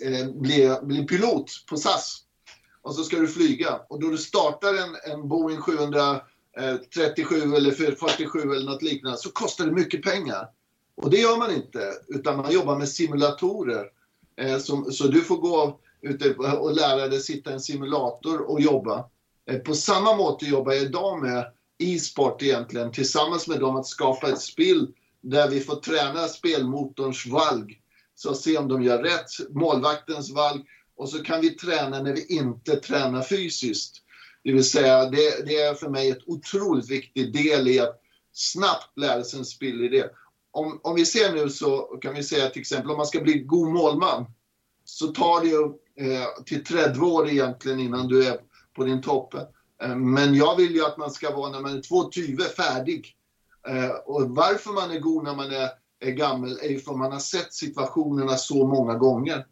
eh, 0.00 0.30
bli, 0.34 0.76
bli 0.82 1.06
pilot 1.06 1.50
på 1.68 1.76
SAS. 1.76 2.25
Och 2.86 2.94
så 2.94 3.04
ska 3.04 3.16
du 3.16 3.28
flyga. 3.28 3.80
Och 3.88 4.00
då 4.00 4.10
du 4.10 4.18
startar 4.18 4.74
en, 4.74 5.12
en 5.12 5.28
Boeing 5.28 5.60
737 5.60 7.36
eh, 7.36 7.52
eller 7.52 7.70
47 7.70 8.40
eller 8.40 8.70
något 8.70 8.82
liknande 8.82 9.18
så 9.18 9.30
kostar 9.30 9.66
det 9.66 9.72
mycket 9.72 10.02
pengar. 10.02 10.48
Och 10.94 11.10
det 11.10 11.16
gör 11.16 11.36
man 11.36 11.54
inte, 11.54 11.92
utan 12.08 12.36
man 12.36 12.52
jobbar 12.52 12.78
med 12.78 12.88
simulatorer. 12.88 13.90
Eh, 14.36 14.58
som, 14.58 14.92
så 14.92 15.06
du 15.06 15.20
får 15.20 15.36
gå 15.36 15.80
ute 16.02 16.34
och 16.34 16.74
lära 16.74 17.08
dig 17.08 17.20
sitta 17.20 17.50
i 17.50 17.52
en 17.52 17.60
simulator 17.60 18.50
och 18.50 18.60
jobba. 18.60 19.04
Eh, 19.50 19.58
på 19.58 19.74
samma 19.74 20.16
måte 20.16 20.46
jobbar 20.46 20.72
jag 20.72 20.82
idag 20.82 21.22
med 21.22 21.52
e-sport 21.78 22.42
egentligen, 22.42 22.92
tillsammans 22.92 23.48
med 23.48 23.60
dem 23.60 23.76
att 23.76 23.86
skapa 23.86 24.28
ett 24.28 24.40
spel 24.40 24.88
där 25.20 25.48
vi 25.48 25.60
får 25.60 25.76
träna 25.76 26.28
spelmotorns 26.28 27.26
valg 27.26 27.80
så 28.14 28.34
se 28.34 28.58
om 28.58 28.68
de 28.68 28.82
gör 28.82 29.02
rätt, 29.02 29.50
målvaktens 29.50 30.30
valg 30.30 30.64
och 30.96 31.08
så 31.08 31.22
kan 31.22 31.40
vi 31.40 31.50
träna 31.50 32.02
när 32.02 32.12
vi 32.12 32.26
inte 32.26 32.76
tränar 32.76 33.22
fysiskt. 33.22 34.02
Det 34.44 34.52
vill 34.52 34.64
säga, 34.64 35.10
det, 35.10 35.46
det 35.46 35.56
är 35.56 35.74
för 35.74 35.88
mig 35.88 36.10
ett 36.10 36.22
otroligt 36.26 36.90
viktig 36.90 37.32
del 37.32 37.68
i 37.68 37.80
att 37.80 38.00
snabbt 38.32 38.98
lära 38.98 39.24
sig 39.24 39.38
en 39.38 39.44
spelidé. 39.44 40.04
Om, 40.50 40.80
om 40.82 40.94
vi 40.94 41.06
ser 41.06 41.32
nu 41.32 41.50
så 41.50 41.78
kan 41.78 42.14
vi 42.14 42.22
säga 42.22 42.48
till 42.48 42.60
exempel 42.60 42.90
om 42.90 42.96
man 42.96 43.06
ska 43.06 43.20
bli 43.20 43.38
god 43.38 43.68
målman 43.68 44.26
så 44.84 45.06
tar 45.06 45.40
det 45.40 45.48
ju 45.48 45.64
eh, 46.10 46.26
till 46.46 46.64
30 46.64 47.00
år 47.00 47.28
egentligen 47.28 47.80
innan 47.80 48.08
du 48.08 48.26
är 48.26 48.38
på 48.76 48.84
din 48.84 49.02
topp. 49.02 49.34
Eh, 49.82 49.96
men 49.96 50.34
jag 50.34 50.56
vill 50.56 50.74
ju 50.74 50.84
att 50.84 50.98
man 50.98 51.10
ska 51.10 51.36
vara 51.36 51.50
när 51.50 51.60
man 51.60 51.76
är 51.76 51.80
två 51.80 52.04
tyve 52.04 52.44
färdig. 52.44 53.16
Eh, 53.68 53.90
och 53.90 54.22
varför 54.22 54.72
man 54.72 54.90
är 54.90 55.00
god 55.00 55.24
när 55.24 55.34
man 55.34 55.50
är 55.50 55.68
är 56.00 56.10
gammal 56.10 56.58
är 56.62 56.68
ju 56.68 56.80
för 56.80 56.92
man 56.92 57.12
har 57.12 57.18
sett 57.18 57.52
situationerna 57.52 58.36
så 58.36 58.66
många 58.66 58.94
gånger. 58.94 59.46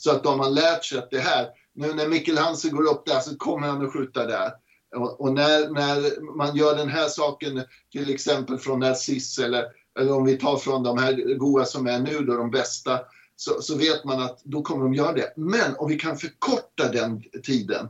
Så 0.00 0.10
att 0.10 0.24
de 0.24 0.40
har 0.40 0.50
lärt 0.50 0.84
sig 0.84 0.98
att 0.98 1.10
det 1.10 1.18
här, 1.18 1.48
nu 1.74 1.94
när 1.94 2.08
Mikkel 2.08 2.38
Hansen 2.38 2.76
går 2.76 2.90
upp 2.90 3.06
där 3.06 3.20
så 3.20 3.36
kommer 3.36 3.68
han 3.68 3.86
att 3.86 3.92
skjuta 3.92 4.26
där. 4.26 4.52
Och, 4.96 5.20
och 5.20 5.32
när, 5.32 5.68
när 5.68 6.20
man 6.36 6.56
gör 6.56 6.76
den 6.76 6.88
här 6.88 7.08
saken, 7.08 7.62
till 7.92 8.14
exempel 8.14 8.58
från 8.58 8.80
Narciss 8.80 9.38
eller, 9.38 9.64
eller 9.98 10.12
om 10.12 10.24
vi 10.24 10.36
tar 10.36 10.56
från 10.56 10.82
de 10.82 10.98
här 10.98 11.34
goa 11.34 11.64
som 11.64 11.86
är 11.86 11.98
nu 11.98 12.18
då, 12.18 12.36
de 12.36 12.50
bästa, 12.50 13.00
så, 13.36 13.62
så 13.62 13.76
vet 13.76 14.04
man 14.04 14.20
att 14.20 14.40
då 14.44 14.62
kommer 14.62 14.84
de 14.84 14.94
göra 14.94 15.12
det. 15.12 15.32
Men 15.36 15.76
om 15.78 15.88
vi 15.88 15.98
kan 15.98 16.16
förkorta 16.16 16.88
den 16.92 17.22
tiden 17.42 17.88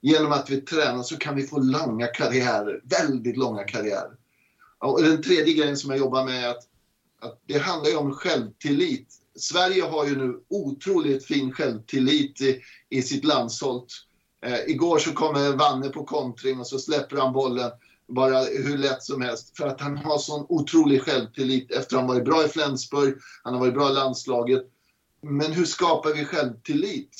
genom 0.00 0.32
att 0.32 0.50
vi 0.50 0.60
tränar 0.60 1.02
så 1.02 1.16
kan 1.16 1.36
vi 1.36 1.46
få 1.46 1.58
långa 1.58 2.06
karriärer, 2.06 2.80
väldigt 2.84 3.36
långa 3.36 3.64
karriärer. 3.64 4.16
Och 4.78 5.02
den 5.02 5.22
tredje 5.22 5.54
grejen 5.54 5.76
som 5.76 5.90
jag 5.90 5.98
jobbar 5.98 6.24
med 6.24 6.44
är 6.44 6.50
att 6.50 6.70
att 7.20 7.40
det 7.46 7.58
handlar 7.58 7.90
ju 7.90 7.96
om 7.96 8.12
självtillit. 8.12 9.14
Sverige 9.40 9.82
har 9.82 10.06
ju 10.06 10.16
nu 10.16 10.40
otroligt 10.48 11.24
fin 11.24 11.52
självtillit 11.52 12.40
i, 12.40 12.60
i 12.88 13.02
sitt 13.02 13.24
landsholt. 13.24 13.92
Eh, 14.46 14.60
igår 14.66 14.98
så 14.98 15.12
kommer 15.12 15.52
Vanne 15.52 15.88
på 15.88 16.04
kontring 16.04 16.60
och 16.60 16.66
så 16.66 16.78
släpper 16.78 17.16
han 17.16 17.32
bollen 17.32 17.70
bara 18.08 18.38
hur 18.38 18.78
lätt 18.78 19.02
som 19.02 19.22
helst. 19.22 19.56
För 19.56 19.66
att 19.66 19.80
han 19.80 19.96
har 19.96 20.18
sån 20.18 20.46
otrolig 20.48 21.02
självtillit 21.02 21.70
efter 21.70 21.96
att 21.96 22.00
han 22.00 22.08
varit 22.08 22.24
bra 22.24 22.44
i 22.44 22.48
Flensburg, 22.48 23.14
han 23.42 23.54
har 23.54 23.60
varit 23.60 23.74
bra 23.74 23.90
i 23.90 23.94
landslaget. 23.94 24.62
Men 25.22 25.52
hur 25.52 25.64
skapar 25.64 26.12
vi 26.12 26.24
självtillit? 26.24 27.16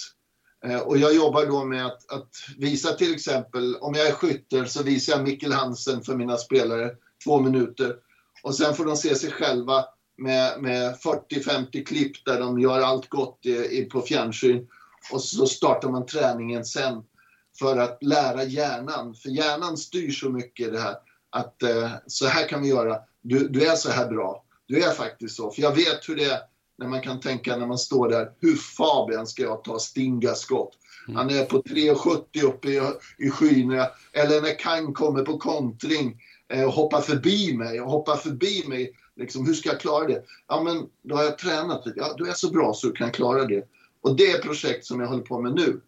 Eh, 0.65 0.81
och 0.81 0.99
jag 0.99 1.15
jobbar 1.15 1.47
då 1.47 1.65
med 1.65 1.87
att, 1.87 2.12
att, 2.12 2.31
visa 2.59 2.93
till 2.93 3.15
exempel, 3.15 3.77
om 3.77 3.95
jag 3.95 4.07
är 4.07 4.12
skytter 4.12 4.65
så 4.65 4.83
visar 4.83 5.12
jag 5.12 5.23
Mikkel 5.23 5.53
Hansen 5.53 6.03
för 6.03 6.15
mina 6.15 6.37
spelare, 6.37 6.91
två 7.25 7.41
minuter. 7.41 7.97
Och 8.43 8.55
sen 8.55 8.75
får 8.75 8.85
de 8.85 8.97
se 8.97 9.15
sig 9.15 9.31
själva 9.31 9.85
med, 10.21 10.62
med 10.62 10.95
40-50 10.95 11.85
klipp 11.85 12.25
där 12.25 12.41
de 12.41 12.61
gör 12.61 12.81
allt 12.81 13.09
gott 13.09 13.39
i, 13.43 13.50
i, 13.50 13.85
på 13.85 14.03
fjärrsyn. 14.03 14.69
Och 15.12 15.23
så 15.23 15.47
startar 15.47 15.89
man 15.89 16.07
träningen 16.07 16.65
sen 16.65 17.03
för 17.59 17.77
att 17.77 17.99
lära 18.00 18.45
hjärnan. 18.45 19.15
För 19.15 19.29
hjärnan 19.29 19.77
styr 19.77 20.11
så 20.11 20.31
mycket 20.31 20.73
det 20.73 20.81
här. 20.81 20.97
Att 21.31 21.62
eh, 21.62 21.91
så 22.07 22.27
här 22.27 22.49
kan 22.49 22.62
vi 22.62 22.69
göra. 22.69 22.99
Du, 23.23 23.49
du 23.49 23.67
är 23.67 23.77
så 23.77 23.91
här 23.91 24.09
bra. 24.09 24.45
Du 24.67 24.83
är 24.83 24.91
faktiskt 24.91 25.37
så. 25.37 25.50
För 25.50 25.62
jag 25.62 25.77
vet 25.77 26.09
hur 26.09 26.17
det 26.17 26.25
är 26.25 26.41
när 26.79 26.87
man 26.87 27.00
kan 27.00 27.21
tänka 27.21 27.57
när 27.57 27.67
man 27.67 27.79
står 27.79 28.09
där. 28.09 28.31
Hur 28.41 28.57
Fabian 28.57 29.27
ska 29.27 29.43
jag 29.43 29.65
ta 29.65 29.79
stinga 29.79 30.35
skott? 30.35 30.73
Mm. 31.09 31.17
Han 31.17 31.31
är 31.31 31.45
på 31.45 31.62
3,70 31.62 32.45
uppe 32.45 32.69
i, 32.69 32.81
i 33.19 33.31
skyn. 33.31 33.71
Eller 34.12 34.43
när 34.43 34.59
Kang 34.59 34.93
kommer 34.93 35.23
på 35.23 35.39
kontring 35.39 36.21
eh, 36.53 36.71
hoppa 36.71 37.00
förbi 37.00 37.57
mig 37.57 37.81
och 37.81 37.91
hoppa 37.91 38.17
förbi 38.17 38.65
mig. 38.69 38.93
Liksom, 39.17 39.47
hur 39.47 39.55
ska 39.55 39.69
jag 39.69 39.81
klara 39.81 40.07
det? 40.07 40.23
Ja, 40.49 40.62
men 40.62 40.88
då 41.02 41.17
har 41.17 41.25
jag 41.25 41.38
tränat. 41.38 41.83
Ja, 41.97 42.14
du 42.19 42.29
är 42.29 42.33
så 42.33 42.50
bra 42.50 42.75
så 42.75 42.87
du 42.87 42.93
kan 42.93 43.11
klara 43.11 43.45
det. 43.45 43.64
Och 44.00 44.17
det 44.17 44.31
är 44.31 44.43
projekt 44.43 44.85
som 44.85 45.00
jag 45.00 45.09
håller 45.09 45.23
på 45.23 45.40
med 45.40 45.55
nu. 45.55 45.81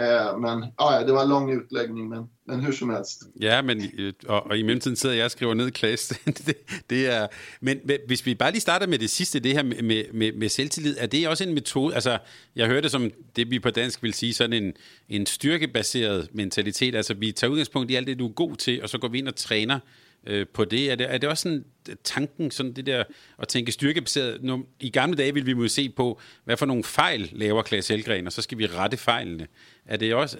Eh, 0.00 0.38
men 0.38 0.64
ja, 0.78 1.04
det 1.06 1.12
var 1.12 1.22
en 1.22 1.28
lång 1.28 1.50
utläggning, 1.50 2.08
men, 2.08 2.24
men 2.46 2.60
hur 2.60 2.72
som 2.72 2.90
helst. 2.90 3.22
Ja, 3.34 3.62
men 3.62 3.90
och, 4.26 4.46
och 4.46 4.56
i 4.56 4.62
mellemtiden 4.62 4.96
sidder 4.96 5.14
jeg 5.14 5.24
og 5.24 5.30
skriver 5.30 5.54
ned, 5.54 5.70
Klaas. 5.70 6.08
det, 6.46 6.54
det 6.90 7.06
er, 7.06 7.26
men 7.60 7.80
hvis 8.06 8.26
vi 8.26 8.34
bare 8.34 8.50
lige 8.50 8.60
starter 8.60 8.86
med 8.86 8.98
det 8.98 9.10
sidste, 9.10 9.40
det 9.40 9.52
her 9.52 9.62
med, 9.62 10.12
med, 10.12 10.32
med 10.32 10.48
selvtillid, 10.48 10.96
er 10.98 11.06
det 11.06 11.28
også 11.28 11.44
en 11.44 11.54
metode, 11.54 11.94
altså 11.94 12.18
jeg 12.56 12.66
hørte 12.66 12.82
det 12.82 12.90
som 12.90 13.10
det, 13.36 13.50
vi 13.50 13.58
på 13.58 13.70
dansk 13.70 14.02
vil 14.02 14.14
sige, 14.14 14.34
sådan 14.34 14.62
en, 14.62 14.72
en 15.08 15.26
styrkebaseret 15.26 16.28
mentalitet, 16.32 16.94
altså 16.94 17.14
vi 17.14 17.32
tager 17.32 17.50
udgangspunkt 17.50 17.90
i 17.90 17.94
alt 17.94 18.06
det, 18.06 18.18
du 18.18 18.28
er 18.28 18.32
god 18.32 18.56
til, 18.56 18.82
og 18.82 18.88
så 18.88 18.98
går 18.98 19.08
vi 19.08 19.18
ind 19.18 19.28
og 19.28 19.36
træner 19.36 19.78
øh, 20.26 20.46
på 20.54 20.64
det. 20.64 20.90
Er, 20.90 20.94
det. 20.94 21.14
er 21.14 21.18
det 21.18 21.28
også 21.28 21.42
sådan 21.42 21.64
øh, 21.88 21.96
tanken, 22.04 22.50
sådan 22.50 22.72
det 22.72 22.86
der 22.86 23.04
at 23.38 23.48
tænke 23.48 23.72
styrkebaseret? 23.72 24.42
Nu, 24.42 24.64
I 24.80 24.90
gamle 24.90 25.16
dage 25.16 25.34
ville 25.34 25.46
vi 25.46 25.54
måske 25.54 25.74
se 25.74 25.88
på, 25.96 26.20
hvad 26.44 26.56
for 26.56 26.66
nogle 26.66 26.84
fejl 26.84 27.30
laver 27.32 27.62
Klaas 27.62 27.88
Helgren, 27.88 28.26
og 28.26 28.32
så 28.32 28.42
skal 28.42 28.58
vi 28.58 28.66
rette 28.66 28.96
fejlene. 28.96 29.46
Er 29.86 29.96
det 29.96 30.14
också, 30.14 30.38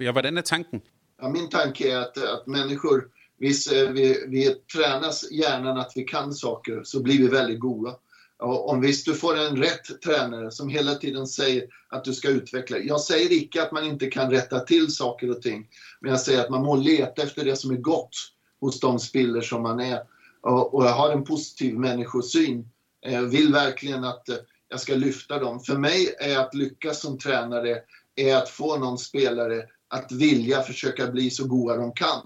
ja, 0.00 0.12
hvordan 0.12 0.38
är 0.38 0.42
tanken? 0.42 0.82
Ja, 1.22 1.28
min 1.28 1.48
tanke 1.48 1.92
är 1.92 1.96
att, 1.96 2.18
att 2.18 2.46
människor, 2.46 3.04
visst 3.38 3.72
øh, 3.72 3.94
vi, 3.94 4.16
vi 4.28 4.54
tränas 4.72 5.30
hjärnan 5.30 5.78
att 5.78 5.92
vi 5.96 6.02
kan 6.02 6.34
saker 6.34 6.82
så 6.84 7.02
blir 7.02 7.18
vi 7.18 7.26
väldigt 7.26 7.60
goda. 7.60 7.98
Och 8.38 8.68
om 8.68 8.80
visst 8.80 9.06
du 9.06 9.14
får 9.14 9.38
en 9.38 9.56
rätt 9.56 10.02
tränare 10.04 10.50
som 10.50 10.68
hela 10.68 10.94
tiden 10.94 11.26
säger 11.26 11.64
att 11.88 12.04
du 12.04 12.14
ska 12.14 12.28
utveckla. 12.28 12.78
Jag 12.78 13.00
säger 13.00 13.32
icke 13.32 13.62
att 13.62 13.72
man 13.72 13.84
inte 13.84 14.06
kan 14.06 14.30
rätta 14.30 14.60
till 14.60 14.94
saker 14.94 15.30
och 15.30 15.42
ting. 15.42 15.68
Men 16.00 16.10
jag 16.10 16.20
säger 16.20 16.40
att 16.40 16.50
man 16.50 16.62
må 16.62 16.76
leta 16.76 17.22
efter 17.22 17.44
det 17.44 17.56
som 17.56 17.70
är 17.70 17.76
gott 17.76 18.16
hos 18.64 18.80
de 18.80 18.98
spiller 18.98 19.40
som 19.40 19.62
man 19.62 19.80
är. 19.80 20.00
Och, 20.40 20.74
och 20.74 20.84
jag 20.84 20.92
har 20.92 21.10
en 21.10 21.24
positiv 21.24 21.78
människosyn. 21.78 22.68
Jag 23.00 23.22
vill 23.22 23.52
verkligen 23.52 24.04
att 24.04 24.28
eh, 24.28 24.36
jag 24.68 24.80
ska 24.80 24.94
lyfta 24.94 25.38
dem. 25.38 25.60
För 25.60 25.78
mig 25.78 26.14
är 26.20 26.38
att 26.38 26.54
lyckas 26.54 27.00
som 27.00 27.18
tränare 27.18 27.82
är 28.16 28.36
att 28.36 28.48
få 28.48 28.76
någon 28.76 28.98
spelare 28.98 29.62
att 29.88 30.12
vilja 30.12 30.62
försöka 30.62 31.06
bli 31.06 31.30
så 31.30 31.46
goda 31.46 31.76
de 31.76 31.92
kan. 31.92 32.20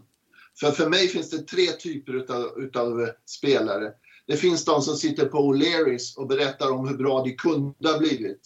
För 0.61 0.71
för 0.71 0.88
mig 0.88 1.09
finns 1.09 1.30
det 1.30 1.38
tre 1.38 1.66
typer 1.66 2.12
utav, 2.12 2.45
utav 2.57 3.00
eh, 3.00 3.09
spelare. 3.26 3.92
Det 4.26 4.37
finns 4.37 4.64
de 4.64 4.83
som 4.83 4.97
sitter 4.97 5.26
på 5.26 5.38
O'Learys 5.38 6.16
och 6.16 6.26
berättar 6.26 6.71
om 6.71 6.88
hur 6.88 6.97
bra 6.97 7.23
de 7.23 7.33
kunde 7.37 7.88
ha 7.88 7.99
blivit. 7.99 8.40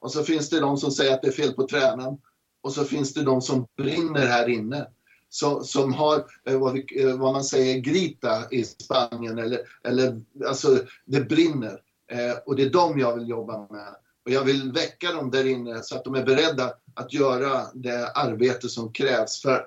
Och 0.00 0.12
så 0.12 0.24
finns 0.24 0.50
det 0.50 0.60
de 0.60 0.76
som 0.76 0.90
säger 0.90 1.14
att 1.14 1.22
det 1.22 1.28
är 1.28 1.32
fel 1.32 1.52
på 1.52 1.66
tränaren. 1.66 2.18
Och 2.62 2.72
så 2.72 2.84
finns 2.84 3.14
det 3.14 3.22
de 3.22 3.42
som 3.42 3.66
brinner 3.76 4.26
här 4.26 4.48
inne 4.48 4.86
som, 5.28 5.64
som 5.64 5.92
har 5.92 6.24
eh, 6.48 6.58
vad, 6.58 6.72
vi, 6.72 7.02
eh, 7.02 7.16
vad, 7.16 7.32
man 7.32 7.44
säger 7.44 7.78
grita 7.78 8.50
i 8.50 8.64
Spanien 8.64 9.38
eller, 9.38 9.60
eller 9.84 10.20
alltså 10.46 10.78
det 11.04 11.20
brinner. 11.20 11.80
Eh, 12.10 12.36
och 12.46 12.56
det 12.56 12.62
är 12.62 12.70
dem 12.70 12.98
jag 12.98 13.14
vill 13.18 13.28
jobba 13.28 13.58
med. 13.58 13.94
Och 14.24 14.30
jag 14.30 14.44
vill 14.44 14.72
väcka 14.72 15.12
dem 15.12 15.30
där 15.30 15.46
inne 15.46 15.82
så 15.82 15.96
att 15.96 16.04
de 16.04 16.14
är 16.14 16.24
beredda 16.24 16.72
att 16.94 17.12
göra 17.12 17.66
det 17.74 18.12
arbete 18.14 18.68
som 18.68 18.92
krävs. 18.92 19.42
För 19.42 19.66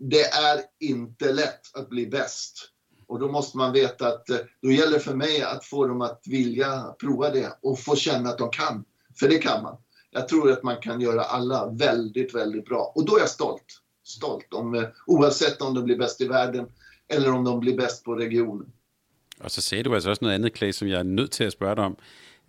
det 0.00 0.24
är 0.24 0.60
inte 0.80 1.32
lätt 1.32 1.76
att 1.76 1.88
bli 1.88 2.06
bäst. 2.06 2.70
Och 3.08 3.18
då 3.18 3.28
måste 3.28 3.56
man 3.56 3.72
veta 3.72 4.08
att 4.08 4.30
eh, 4.30 4.36
då 4.62 4.70
gäller 4.70 4.92
det 4.92 5.00
för 5.00 5.14
mig 5.14 5.42
att 5.42 5.64
få 5.64 5.86
dem 5.86 6.00
att 6.00 6.22
vilja 6.26 6.94
prova 7.00 7.30
det 7.30 7.58
och 7.62 7.78
få 7.78 7.96
känna 7.96 8.30
att 8.30 8.38
de 8.38 8.50
kan. 8.50 8.84
För 9.18 9.28
det 9.28 9.38
kan 9.38 9.62
man. 9.62 9.76
Jag 10.10 10.28
tror 10.28 10.52
att 10.52 10.62
man 10.62 10.80
kan 10.80 11.00
göra 11.00 11.22
alla 11.22 11.70
väldigt, 11.70 12.34
väldigt 12.34 12.64
bra. 12.64 12.92
Och 12.94 13.04
då 13.04 13.16
är 13.16 13.20
jag 13.20 13.28
stolt. 13.28 13.82
Stolt 14.06 14.54
om, 14.54 14.74
eh, 14.74 14.82
oavsett 15.06 15.60
om 15.60 15.74
de 15.74 15.84
blir 15.84 15.96
bäst 15.96 16.20
i 16.20 16.28
världen 16.28 16.66
eller 17.08 17.32
om 17.32 17.44
de 17.44 17.60
blir 17.60 17.76
bäst 17.76 18.04
på 18.04 18.14
regionen. 18.14 18.72
Och 19.40 19.52
så 19.52 19.62
säger 19.62 19.84
du 19.84 19.94
alltså 19.94 20.10
också 20.10 20.24
något 20.24 20.32
annat, 20.32 20.54
Clay, 20.54 20.72
som 20.72 20.88
jag 20.88 21.00
är 21.00 21.04
nöjd 21.04 21.30
till 21.30 21.46
att 21.46 21.54
fråga 21.54 21.82
om. 21.82 21.96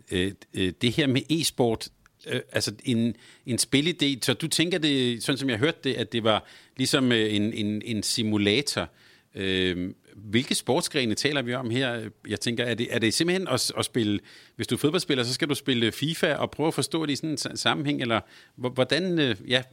Eh, 0.07 0.31
eh, 0.53 0.73
det 0.81 0.89
her 0.89 1.07
med 1.07 1.23
e-sport, 1.29 1.87
alltså 2.25 2.43
altså 2.51 2.71
en, 2.83 3.15
en 3.45 3.57
spilidé, 3.57 4.19
så 4.21 4.33
du 4.33 4.47
tænker 4.47 4.79
det, 4.79 5.23
sådan 5.23 5.37
som 5.37 5.49
jeg 5.49 5.59
hørte 5.59 5.79
det, 5.83 5.93
at 5.93 6.11
det 6.11 6.23
var 6.23 6.43
ligesom 6.77 7.11
en, 7.11 7.53
en, 7.53 7.81
en 7.85 8.03
simulator. 8.03 8.87
Øh, 9.35 9.93
hvilke 10.15 10.55
sportsgrene 10.55 11.15
taler 11.15 11.41
vi 11.41 11.53
om 11.53 11.69
her? 11.69 12.09
Jeg 12.27 12.39
tænker, 12.39 12.63
er 12.63 12.73
det, 12.73 12.87
er 12.91 12.99
det 12.99 13.13
simpelthen 13.13 13.47
at, 13.47 13.71
at 13.77 13.85
spille, 13.85 14.19
hvis 14.55 14.67
du 14.67 14.75
er 14.75 14.79
fodboldspiller, 14.79 15.23
så 15.23 15.33
skal 15.33 15.49
du 15.49 15.55
spille 15.55 15.91
FIFA 15.91 16.35
og 16.35 16.51
prøve 16.51 16.67
at 16.67 16.73
forstå 16.73 17.05
det 17.05 17.11
i 17.11 17.15
sådan 17.15 17.29
en 17.29 17.57
sammenhæng, 17.57 18.01
eller 18.01 18.21
hvordan, 18.55 19.19
øh, 19.19 19.35
ja, 19.47 19.63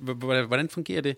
hvordan 0.46 0.68
fungerer 0.68 1.00
det? 1.00 1.16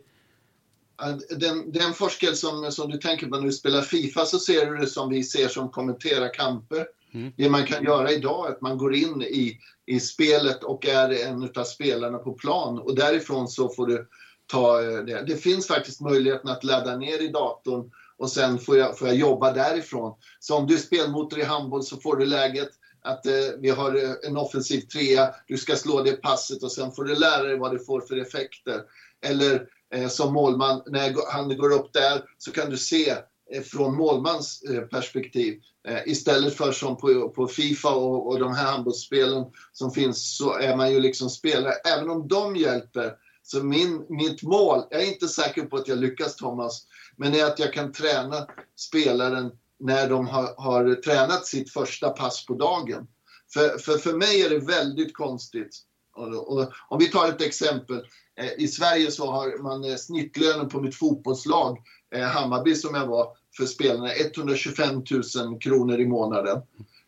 Den, 1.30 1.72
den 1.72 1.94
forskel 1.94 2.36
som, 2.36 2.72
som 2.72 2.90
du 2.90 2.98
tänker 2.98 3.26
på 3.26 3.36
när 3.36 3.46
du 3.46 3.52
spelar 3.52 3.82
FIFA 3.82 4.24
så 4.24 4.38
ser 4.38 4.66
du 4.66 4.76
det 4.76 4.86
som 4.86 5.08
vi 5.08 5.22
ser 5.22 5.48
som 5.48 5.70
kommenterar 5.70 6.34
kamper. 6.34 6.86
Mm. 7.14 7.32
Det 7.36 7.50
man 7.50 7.66
kan 7.66 7.84
göra 7.84 8.12
idag 8.12 8.46
är 8.46 8.52
att 8.52 8.60
man 8.60 8.78
går 8.78 8.94
in 8.94 9.22
i, 9.22 9.58
i 9.86 10.00
spelet 10.00 10.64
och 10.64 10.86
är 10.86 11.26
en 11.26 11.50
av 11.56 11.64
spelarna 11.64 12.18
på 12.18 12.32
plan 12.32 12.78
och 12.78 12.94
därifrån 12.94 13.48
så 13.48 13.68
får 13.68 13.86
du 13.86 14.08
ta 14.46 14.82
eh, 14.82 14.98
det. 14.98 15.24
Det 15.26 15.36
finns 15.36 15.66
faktiskt 15.66 16.00
möjligheten 16.00 16.50
att 16.50 16.64
ladda 16.64 16.96
ner 16.96 17.22
i 17.22 17.28
datorn 17.28 17.90
och 18.16 18.30
sen 18.30 18.58
får 18.58 18.78
jag, 18.78 18.98
får 18.98 19.08
jag 19.08 19.16
jobba 19.16 19.52
därifrån. 19.52 20.14
Så 20.40 20.56
om 20.56 20.66
du 20.66 20.74
är 20.74 20.78
spelmotor 20.78 21.38
i 21.38 21.44
handboll 21.44 21.82
så 21.82 21.96
får 21.96 22.16
du 22.16 22.26
läget 22.26 22.70
att 23.02 23.26
eh, 23.26 23.32
vi 23.58 23.70
har 23.70 24.04
eh, 24.04 24.10
en 24.22 24.36
offensiv 24.36 24.80
trea, 24.80 25.34
du 25.46 25.56
ska 25.56 25.76
slå 25.76 26.02
det 26.02 26.22
passet 26.22 26.62
och 26.62 26.72
sen 26.72 26.92
får 26.92 27.04
du 27.04 27.14
lära 27.14 27.42
dig 27.42 27.58
vad 27.58 27.72
det 27.72 27.84
får 27.84 28.00
för 28.00 28.16
effekter. 28.16 28.82
Eller 29.26 29.68
Eh, 29.94 30.08
som 30.08 30.32
målman, 30.32 30.82
när 30.86 31.32
han 31.32 31.56
går 31.56 31.72
upp 31.72 31.92
där 31.92 32.22
så 32.38 32.52
kan 32.52 32.70
du 32.70 32.76
se 32.76 33.10
eh, 33.52 33.62
från 33.62 33.96
målmans 33.96 34.62
eh, 34.62 34.80
perspektiv. 34.80 35.60
Istället 36.06 36.54
för 36.54 36.72
som 36.72 36.96
på, 36.96 37.28
på 37.28 37.46
Fifa 37.46 37.90
och, 37.90 38.26
och 38.26 38.38
de 38.38 38.54
här 38.54 38.72
handbollsspelen 38.72 39.44
som 39.72 39.90
finns 39.90 40.36
så 40.36 40.58
är 40.58 40.76
man 40.76 40.92
ju 40.92 41.00
liksom 41.00 41.30
spelare. 41.30 41.72
Även 41.72 42.10
om 42.10 42.28
de 42.28 42.56
hjälper 42.56 43.12
så 43.42 43.62
min, 43.62 44.06
mitt 44.08 44.42
mål, 44.42 44.82
jag 44.90 45.02
är 45.02 45.06
inte 45.06 45.28
säker 45.28 45.62
på 45.62 45.76
att 45.76 45.88
jag 45.88 45.98
lyckas 45.98 46.36
Thomas, 46.36 46.86
men 47.16 47.34
är 47.34 47.44
att 47.44 47.58
jag 47.58 47.72
kan 47.72 47.92
träna 47.92 48.46
spelaren 48.76 49.50
när 49.78 50.08
de 50.08 50.26
har, 50.26 50.54
har 50.56 50.94
tränat 50.94 51.46
sitt 51.46 51.72
första 51.72 52.10
pass 52.10 52.46
på 52.46 52.54
dagen. 52.54 53.06
För, 53.52 53.78
för, 53.78 53.98
för 53.98 54.12
mig 54.12 54.42
är 54.42 54.50
det 54.50 54.58
väldigt 54.58 55.14
konstigt. 55.14 55.76
Och, 56.16 56.52
och, 56.52 56.72
om 56.88 56.98
vi 56.98 57.08
tar 57.08 57.28
ett 57.28 57.42
exempel. 57.42 58.02
Eh, 58.36 58.52
I 58.58 58.68
Sverige 58.68 59.10
så 59.10 59.30
har 59.30 59.62
man 59.62 59.84
eh, 59.84 59.96
snittlönen 59.96 60.68
på 60.68 60.80
mitt 60.80 60.94
fotbollslag 60.94 61.78
eh, 62.14 62.22
Hammarby 62.22 62.74
som 62.74 62.94
jag 62.94 63.06
var 63.06 63.28
för 63.56 63.66
spelarna 63.66 64.14
125 64.14 65.02
000 65.36 65.60
kronor 65.60 66.00
i 66.00 66.06
månaden. 66.06 66.62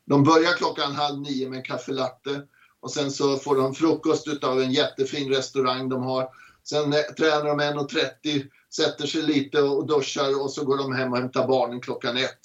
De 0.05 0.25
börjar 0.25 0.53
klockan 0.53 0.93
halv 0.93 1.21
nio 1.21 1.49
med 1.49 1.57
en 1.57 1.65
kaffelatte 1.65 2.43
och 2.81 2.91
sen 2.91 3.11
så 3.11 3.37
får 3.37 3.57
de 3.57 3.75
frukost 3.75 4.29
utav 4.29 4.61
en 4.61 4.73
jättefin 4.73 5.29
restaurang 5.29 5.89
de 5.89 6.03
har. 6.03 6.29
Sen 6.65 6.93
eh, 6.93 7.01
tränar 7.01 7.45
de 7.45 7.61
1.30, 7.61 8.49
sätter 8.75 9.07
sig 9.07 9.23
lite 9.23 9.63
och 9.63 9.87
duschar 9.87 10.43
och 10.43 10.51
så 10.51 10.65
går 10.65 10.79
de 10.79 10.95
hem 10.95 11.13
och 11.13 11.19
hämtar 11.19 11.49
barnen 11.49 11.81
klockan 11.81 12.17
ett. 12.17 12.41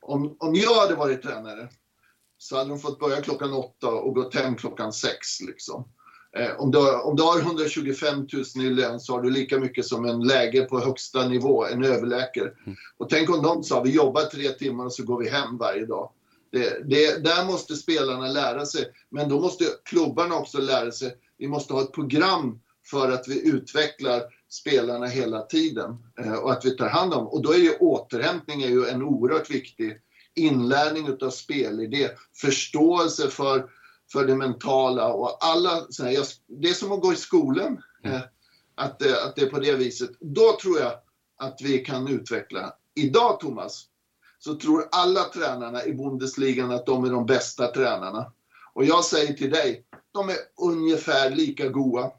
Om, 0.00 0.36
om 0.38 0.54
jag 0.54 0.74
hade 0.74 0.94
varit 0.94 1.22
tränare 1.22 1.68
så 2.42 2.56
hade 2.56 2.70
de 2.70 2.78
fått 2.78 2.98
börja 2.98 3.22
klockan 3.22 3.52
åtta 3.52 3.88
och 3.88 4.14
gått 4.14 4.34
hem 4.34 4.56
klockan 4.56 4.92
sex. 4.92 5.40
Liksom. 5.40 5.84
Eh, 6.36 6.60
om, 6.60 6.70
du 6.70 6.78
har, 6.78 7.06
om 7.06 7.16
du 7.16 7.22
har 7.22 7.40
125 7.40 8.26
000 8.56 8.66
i 8.66 8.70
lön 8.70 9.00
så 9.00 9.12
har 9.12 9.22
du 9.22 9.30
lika 9.30 9.58
mycket 9.58 9.86
som 9.86 10.04
en 10.04 10.20
läge 10.20 10.62
på 10.62 10.80
högsta 10.80 11.28
nivå, 11.28 11.66
en 11.66 11.84
överläkare. 11.84 12.52
Mm. 12.66 12.76
Och 12.96 13.08
tänk 13.08 13.30
om 13.30 13.42
de 13.42 13.64
sa 13.64 13.82
vi 13.82 13.90
jobbar 13.90 14.22
tre 14.22 14.48
timmar 14.48 14.84
och 14.84 14.92
så 14.92 15.04
går 15.04 15.18
vi 15.18 15.28
hem 15.28 15.58
varje 15.58 15.86
dag. 15.86 16.10
Det, 16.52 16.88
det, 16.90 17.24
där 17.24 17.44
måste 17.44 17.76
spelarna 17.76 18.28
lära 18.28 18.66
sig. 18.66 18.84
Men 19.10 19.28
då 19.28 19.40
måste 19.40 19.64
klubbarna 19.84 20.34
också 20.34 20.58
lära 20.58 20.92
sig. 20.92 21.16
Vi 21.38 21.48
måste 21.48 21.74
ha 21.74 21.82
ett 21.82 21.92
program 21.92 22.60
för 22.90 23.12
att 23.12 23.28
vi 23.28 23.48
utvecklar 23.48 24.22
spelarna 24.50 25.06
hela 25.06 25.42
tiden 25.42 25.96
eh, 26.20 26.34
och 26.34 26.52
att 26.52 26.64
vi 26.64 26.76
tar 26.76 26.88
hand 26.88 27.14
om 27.14 27.26
Och 27.26 27.42
då 27.42 27.52
är 27.52 27.58
ju 27.58 27.76
återhämtning 27.76 28.62
är 28.62 28.68
ju 28.68 28.86
en 28.86 29.02
oerhört 29.02 29.50
viktig 29.50 30.00
inlärning 30.36 31.06
utav 31.06 31.30
spelidé, 31.30 32.10
förståelse 32.40 33.30
för 33.30 33.70
för 34.12 34.26
det 34.26 34.36
mentala 34.36 35.12
och 35.12 35.44
alla 35.44 35.86
sådär. 35.90 36.24
Det 36.46 36.68
är 36.68 36.74
som 36.74 36.92
att 36.92 37.00
gå 37.00 37.12
i 37.12 37.16
skolan. 37.16 37.82
Mm. 38.04 38.16
Eh, 38.16 38.22
att, 38.74 39.02
eh, 39.02 39.24
att 39.26 39.36
det 39.36 39.42
är 39.42 39.50
på 39.50 39.58
det 39.58 39.74
viset. 39.74 40.10
Då 40.20 40.58
tror 40.62 40.78
jag 40.78 40.92
att 41.38 41.60
vi 41.62 41.78
kan 41.78 42.08
utveckla. 42.08 42.74
Idag, 42.94 43.40
Thomas, 43.40 43.86
så 44.38 44.54
tror 44.54 44.88
alla 44.92 45.24
tränarna 45.24 45.84
i 45.84 45.92
Bundesliga 45.92 46.66
att 46.66 46.86
de 46.86 47.04
är 47.04 47.10
de 47.10 47.26
bästa 47.26 47.66
tränarna. 47.66 48.32
Och 48.74 48.84
jag 48.84 49.04
säger 49.04 49.32
till 49.32 49.50
dig, 49.50 49.84
de 50.12 50.28
är 50.28 50.36
ungefär 50.62 51.30
lika 51.30 51.68
goda. 51.68 52.10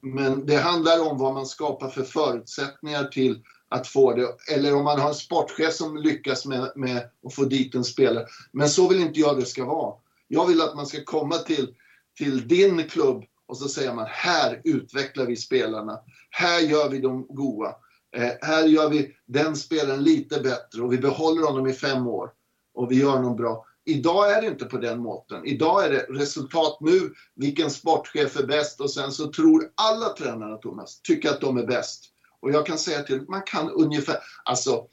Men 0.00 0.46
det 0.46 0.56
handlar 0.56 1.10
om 1.10 1.18
vad 1.18 1.34
man 1.34 1.46
skapar 1.46 1.88
för 1.88 2.02
förutsättningar 2.02 3.04
till 3.04 3.42
att 3.70 3.86
få 3.86 4.14
det. 4.14 4.54
Eller 4.54 4.74
om 4.74 4.84
man 4.84 5.00
har 5.00 5.08
en 5.08 5.14
sportchef 5.14 5.74
som 5.74 5.96
lyckas 5.96 6.46
med, 6.46 6.72
med 6.76 7.10
att 7.26 7.34
få 7.34 7.44
dit 7.44 7.74
en 7.74 7.84
spelare. 7.84 8.26
Men 8.52 8.68
så 8.68 8.88
vill 8.88 9.00
inte 9.00 9.20
jag 9.20 9.38
det 9.38 9.46
ska 9.46 9.64
vara. 9.64 9.94
Jag 10.28 10.46
vill 10.46 10.60
att 10.60 10.76
man 10.76 10.86
ska 10.86 11.04
komma 11.04 11.36
till, 11.36 11.74
till 12.18 12.48
din 12.48 12.88
klubb 12.88 13.24
och 13.46 13.56
så 13.56 13.68
säger 13.68 13.94
man 13.94 14.06
här 14.08 14.60
utvecklar 14.64 15.26
vi 15.26 15.36
spelarna. 15.36 15.98
Här 16.30 16.60
gör 16.60 16.88
vi 16.88 16.98
dem 16.98 17.26
goa. 17.28 17.74
Eh, 18.16 18.30
här 18.40 18.66
gör 18.66 18.88
vi 18.88 19.16
den 19.26 19.56
spelaren 19.56 20.04
lite 20.04 20.40
bättre 20.40 20.82
och 20.82 20.92
vi 20.92 20.98
behåller 20.98 21.46
honom 21.46 21.66
i 21.66 21.72
fem 21.72 22.06
år 22.06 22.30
och 22.74 22.92
vi 22.92 23.00
gör 23.00 23.10
honom 23.10 23.36
bra. 23.36 23.66
Idag 23.84 24.32
är 24.32 24.42
det 24.42 24.48
inte 24.48 24.64
på 24.64 24.76
den 24.76 25.00
måten. 25.00 25.44
Idag 25.44 25.84
är 25.84 25.90
det 25.90 26.06
resultat 26.08 26.78
nu, 26.80 27.14
vilken 27.34 27.70
sportchef 27.70 28.36
är 28.36 28.46
bäst 28.46 28.80
och 28.80 28.90
sen 28.90 29.12
så 29.12 29.32
tror 29.32 29.70
alla 29.74 30.08
tränarna, 30.08 30.56
Thomas, 30.56 31.00
tycker 31.02 31.30
att 31.30 31.40
de 31.40 31.58
är 31.58 31.66
bäst. 31.66 32.04
Och 32.40 32.50
jag 32.50 32.66
kan 32.66 32.78
säga 32.78 33.02
till 33.02 33.20
man 33.28 33.42
kan 33.42 33.70
ungefär, 33.70 34.16
alltså 34.44 34.86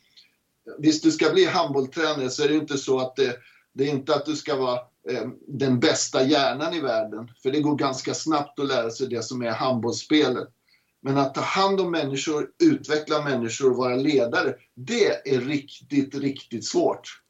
visst 0.77 1.04
du 1.04 1.12
ska 1.12 1.30
bli 1.30 1.46
handbollstränare 1.46 2.30
så 2.30 2.44
är 2.44 2.48
det 2.48 2.56
inte 2.56 2.77
så 2.77 3.00
att 3.00 3.16
det, 3.16 3.38
det 3.74 3.84
är 3.84 3.89
inte 3.89 4.16
att 4.16 4.25
du 4.25 4.36
ska 4.36 4.56
vara 4.56 4.80
eh, 5.10 5.27
den 5.48 5.80
bästa 5.80 6.24
hjärnan 6.24 6.74
i 6.74 6.80
världen. 6.80 7.32
För 7.44 7.51
det 7.51 7.60
går 7.60 7.75
ganska 7.75 8.13
snabbt 8.13 8.60
att 8.60 8.68
lära 8.68 8.89
sig 8.89 9.08
det 9.08 9.24
som 9.24 9.42
är 9.42 9.51
handbollsspelet. 9.51 10.48
Men 11.01 11.18
att 11.18 11.36
ta 11.36 11.42
hand 11.42 11.80
om 11.80 11.92
människor, 11.92 12.50
utveckla 12.63 13.24
människor 13.24 13.72
och 13.72 13.77
vara 13.77 13.96
ledare, 13.96 14.56
det 14.75 15.30
är 15.36 15.42
riktigt, 15.42 16.16
riktigt 16.16 16.66
svårt. 16.66 17.22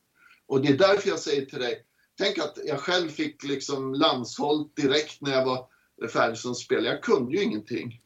Och 0.47 0.61
det 0.61 0.67
är 0.67 0.77
därför 0.77 1.09
jag 1.09 1.19
säger 1.19 1.45
till 1.45 1.59
dig, 1.59 1.83
tänk 2.17 2.37
att 2.37 2.57
jag 2.65 2.79
själv 2.79 3.09
fick 3.09 3.43
liksom 3.43 3.93
landshåll 3.93 4.69
direkt 4.75 5.21
när 5.21 5.31
jag 5.31 5.45
var 5.45 5.67
färdig 6.13 6.37
som 6.37 6.55
spelare. 6.55 6.93
Jag 6.93 7.03
kunde 7.03 7.37
ju 7.37 7.43
ingenting. 7.43 8.01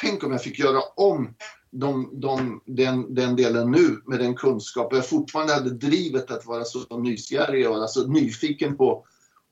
Tänk 0.00 0.24
om 0.24 0.32
jag 0.32 0.42
fick 0.42 0.58
göra 0.58 0.80
om 0.96 1.34
de, 1.70 2.20
de, 2.20 2.60
den, 2.66 3.14
den 3.14 3.36
delen 3.36 3.70
nu 3.70 4.02
med 4.06 4.18
den 4.18 4.34
kunskap 4.34 4.92
och 4.92 4.98
jag 4.98 5.08
fortfarande 5.08 5.52
hade 5.52 5.70
drivet 5.70 6.30
att 6.30 6.46
vara 6.46 6.64
så 6.64 6.98
nysgärig 6.98 7.68
och 7.68 7.76
alltså 7.76 8.00
nyfiken 8.06 8.76
på 8.76 9.06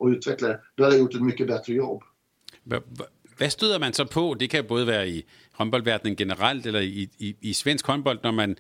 att 0.05 0.11
utveckla 0.17 0.49
det. 0.49 0.61
Då 0.75 0.85
hade 0.85 0.97
jag 0.97 1.03
gjort 1.03 1.15
ett 1.15 1.23
mycket 1.23 1.47
bättre 1.47 1.75
jobb. 1.75 2.03
Vad 3.39 3.53
stöter 3.53 3.79
man 3.79 3.93
så 3.93 4.07
på? 4.07 4.35
Det 4.35 4.49
kan 4.49 4.67
både 4.67 4.85
vara 4.85 5.07
i 5.07 5.25
håndboldverdenen 5.53 6.17
generellt 6.19 6.67
eller 6.67 6.81
i, 6.81 7.09
i, 7.19 7.37
i 7.41 7.55
svensk 7.55 7.87
handboll. 7.87 8.19
När 8.23 8.33
man... 8.33 8.57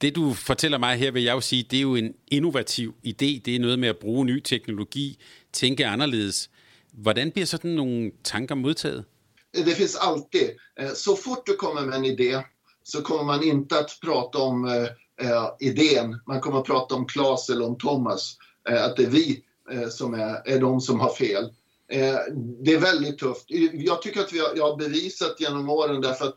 Det 0.00 0.10
du 0.14 0.34
fortæller 0.34 0.78
mig 0.78 0.96
her, 0.96 1.10
vil 1.10 1.22
jeg 1.22 1.34
jo 1.34 1.40
sige, 1.40 1.62
det 1.62 1.76
er 1.76 1.82
jo 1.82 1.96
en 1.96 2.14
innovativ 2.28 2.94
idé. 3.04 3.40
Det 3.44 3.48
er 3.48 3.58
noget 3.60 3.78
med 3.78 3.88
at 3.88 3.96
bruge 3.96 4.26
ny 4.26 4.40
teknologi, 4.40 5.18
tænke 5.52 5.86
anderledes. 5.86 6.50
Hvordan 6.92 7.30
bliver 7.30 7.46
sådan 7.46 7.70
nogle 7.70 8.12
tanker 8.24 8.54
modtaget? 8.54 9.04
Det 9.52 9.74
finns 9.74 9.96
alltid. 9.96 10.50
Eh, 10.80 10.92
så 10.92 11.16
fort 11.16 11.46
du 11.46 11.56
kommer 11.56 11.82
med 11.82 11.94
en 11.94 12.04
idé 12.04 12.42
så 12.82 13.02
kommer 13.02 13.24
man 13.24 13.42
inte 13.42 13.78
att 13.78 13.98
prata 14.00 14.38
om 14.38 14.64
eh, 14.64 14.82
eh 15.26 15.48
idén. 15.60 16.20
Man 16.26 16.40
kommer 16.40 16.58
att 16.58 16.66
prata 16.66 16.94
om 16.94 17.06
Claes 17.06 17.48
eller 17.48 17.66
om 17.66 17.78
Thomas. 17.78 18.36
Eh, 18.68 18.84
att 18.84 18.96
det 18.96 19.02
är 19.04 19.10
vi 19.10 19.44
eh, 19.70 19.88
som 19.88 20.14
är, 20.14 20.48
är 20.48 20.60
de 20.60 20.80
som 20.80 21.00
har 21.00 21.10
fel. 21.10 21.44
Eh, 21.88 22.18
det 22.36 22.72
är 22.72 22.78
väldigt 22.78 23.18
tufft. 23.18 23.44
Jag 23.72 24.02
tycker 24.02 24.20
att 24.20 24.32
vi 24.32 24.38
har, 24.38 24.48
jag 24.56 24.70
har 24.70 24.76
bevisat 24.76 25.40
genom 25.40 25.70
åren 25.70 26.00
därför 26.00 26.24
att 26.24 26.36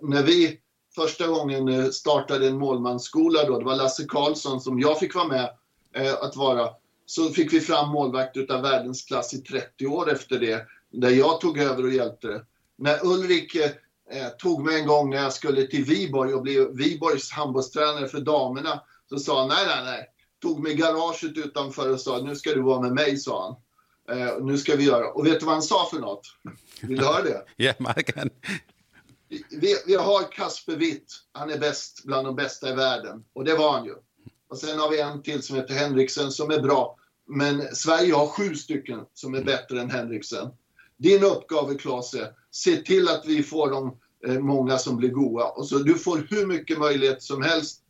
när 0.00 0.22
vi 0.22 0.58
första 0.94 1.26
gången 1.26 1.92
startade 1.92 2.48
en 2.48 2.58
målmansskola 2.58 3.44
då, 3.44 3.58
det 3.58 3.64
var 3.64 3.76
Lasse 3.76 4.04
Karlsson 4.04 4.60
som 4.60 4.80
jag 4.80 4.98
fick 4.98 5.14
vara 5.14 5.28
med 5.28 5.50
att 6.20 6.36
vara, 6.36 6.68
så 7.06 7.28
fick 7.28 7.52
vi 7.52 7.60
fram 7.60 7.88
målvakt 7.88 8.36
utav 8.36 8.62
världens 8.62 9.02
klass 9.02 9.34
i 9.34 9.38
30 9.38 9.86
år 9.86 10.10
efter 10.10 10.38
det, 10.38 10.66
där 10.92 11.10
jag 11.10 11.40
tog 11.40 11.58
över 11.58 11.84
och 11.84 11.92
hjälpte 11.92 12.28
det. 12.28 12.44
När 12.78 13.06
Ulrik 13.06 13.54
eh, 13.54 14.28
tog 14.38 14.64
mig 14.64 14.80
en 14.80 14.86
gång 14.86 15.10
när 15.10 15.16
jag 15.16 15.32
skulle 15.32 15.66
till 15.66 15.84
Viborg 15.84 16.34
och 16.34 16.42
bli 16.42 16.68
Viborgs 16.72 17.30
handbollstränare 17.30 18.08
för 18.08 18.20
damerna, 18.20 18.82
så 19.08 19.18
sa 19.18 19.40
han 19.40 19.48
nej, 19.48 19.66
nej, 19.66 19.84
nej. 19.84 20.08
Tog 20.42 20.62
mig 20.62 20.74
garaget 20.74 21.36
utanför 21.36 21.92
och 21.92 22.00
sa 22.00 22.18
nu 22.18 22.36
ska 22.36 22.54
du 22.54 22.62
vara 22.62 22.80
med 22.80 22.92
mig, 22.92 23.16
sa 23.16 23.42
han. 23.42 23.56
Eh, 24.18 24.38
nu 24.40 24.58
ska 24.58 24.76
vi 24.76 24.84
göra. 24.84 25.12
Och 25.12 25.26
vet 25.26 25.40
du 25.40 25.46
vad 25.46 25.54
han 25.54 25.62
sa 25.62 25.88
för 25.90 25.98
något? 26.00 26.26
Vill 26.80 26.98
du 26.98 27.04
höra 27.04 27.22
det? 27.22 27.44
ja, 27.56 27.72
Markan. 27.78 28.30
Vi, 29.50 29.76
vi 29.86 29.94
har 29.94 30.32
Kasper 30.32 30.76
Witt. 30.76 31.12
Han 31.32 31.50
är 31.50 31.58
bäst 31.58 32.04
bland 32.04 32.26
de 32.26 32.36
bästa 32.36 32.70
i 32.70 32.74
världen. 32.74 33.24
Och 33.32 33.44
det 33.44 33.54
var 33.54 33.72
han 33.72 33.84
ju. 33.84 33.94
Och 34.48 34.58
sen 34.58 34.78
har 34.78 34.90
vi 34.90 35.00
en 35.00 35.22
till 35.22 35.42
som 35.42 35.56
heter 35.56 35.74
Henriksen 35.74 36.32
som 36.32 36.50
är 36.50 36.60
bra. 36.60 36.96
Men 37.28 37.74
Sverige 37.74 38.14
har 38.14 38.26
sju 38.26 38.54
stycken 38.54 39.00
som 39.14 39.34
är 39.34 39.42
bättre 39.42 39.80
än 39.80 39.90
Henriksen. 39.90 40.48
Din 41.02 41.24
uppgave, 41.24 41.74
Claes, 41.74 42.14
är 42.14 42.32
se 42.50 42.76
till 42.76 43.08
att 43.08 43.26
vi 43.26 43.42
får 43.42 43.70
de 43.70 43.98
eh, 44.26 44.40
många 44.40 44.78
som 44.78 44.96
blir 44.96 45.10
goa. 45.10 45.44
Och 45.44 45.68
så 45.68 45.78
du 45.78 45.94
får 45.94 46.26
hur 46.30 46.46
mycket 46.46 46.78
möjlighet 46.78 47.22
som 47.22 47.42
helst. 47.42 47.82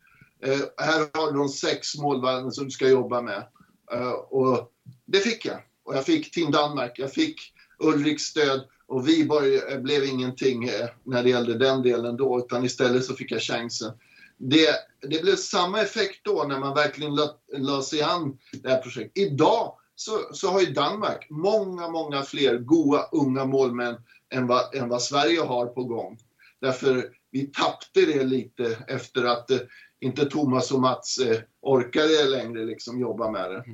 Eh, 0.42 0.58
här 0.76 0.98
har 1.12 1.32
du 1.32 1.38
de 1.38 1.48
sex 1.48 1.96
målvakterna 1.96 2.50
som 2.50 2.64
du 2.64 2.70
ska 2.70 2.88
jobba 2.88 3.22
med. 3.22 3.46
Eh, 3.92 4.12
och 4.12 4.72
det 5.06 5.18
fick 5.18 5.46
jag. 5.46 5.58
Och 5.84 5.96
jag 5.96 6.04
fick 6.04 6.30
Team 6.30 6.50
Danmark, 6.50 6.98
jag 6.98 7.12
fick 7.12 7.40
Ulriks 7.78 8.22
stöd 8.22 8.60
och 8.86 9.08
Viborg 9.08 9.56
eh, 9.56 9.80
blev 9.80 10.04
ingenting 10.04 10.64
eh, 10.64 10.88
när 11.04 11.22
det 11.22 11.28
gällde 11.28 11.58
den 11.58 11.82
delen 11.82 12.16
då, 12.16 12.38
utan 12.38 12.64
istället 12.64 13.04
så 13.04 13.14
fick 13.14 13.32
jag 13.32 13.42
chansen. 13.42 13.92
Det, 14.38 14.74
det 15.00 15.22
blev 15.22 15.36
samma 15.36 15.80
effekt 15.80 16.20
då 16.24 16.44
när 16.48 16.58
man 16.58 16.74
verkligen 16.74 17.16
la, 17.52 17.82
sig 17.82 18.02
an 18.02 18.38
det 18.52 18.68
här 18.68 18.82
projektet. 18.82 19.18
Idag 19.18 19.74
så, 20.04 20.28
så 20.32 20.50
har 20.50 20.60
ju 20.60 20.66
Danmark 20.66 21.26
många, 21.30 21.88
många 21.88 22.22
fler 22.22 22.58
goa 22.58 23.02
unga 23.12 23.44
målmän 23.44 23.96
än 24.30 24.46
vad, 24.46 24.74
än 24.74 24.88
vad 24.88 25.02
Sverige 25.02 25.40
har 25.40 25.66
på 25.66 25.84
gång. 25.84 26.18
Därför 26.60 27.04
vi 27.30 27.46
tappade 27.46 28.06
det 28.06 28.24
lite 28.24 28.78
efter 28.88 29.24
att 29.24 29.50
eh, 29.50 29.58
inte 30.00 30.24
Thomas 30.24 30.72
och 30.72 30.80
Mats 30.80 31.18
eh, 31.18 31.40
orkade 31.60 32.24
längre 32.24 32.64
liksom 32.64 33.00
jobba 33.00 33.30
med 33.30 33.50
det. 33.50 33.64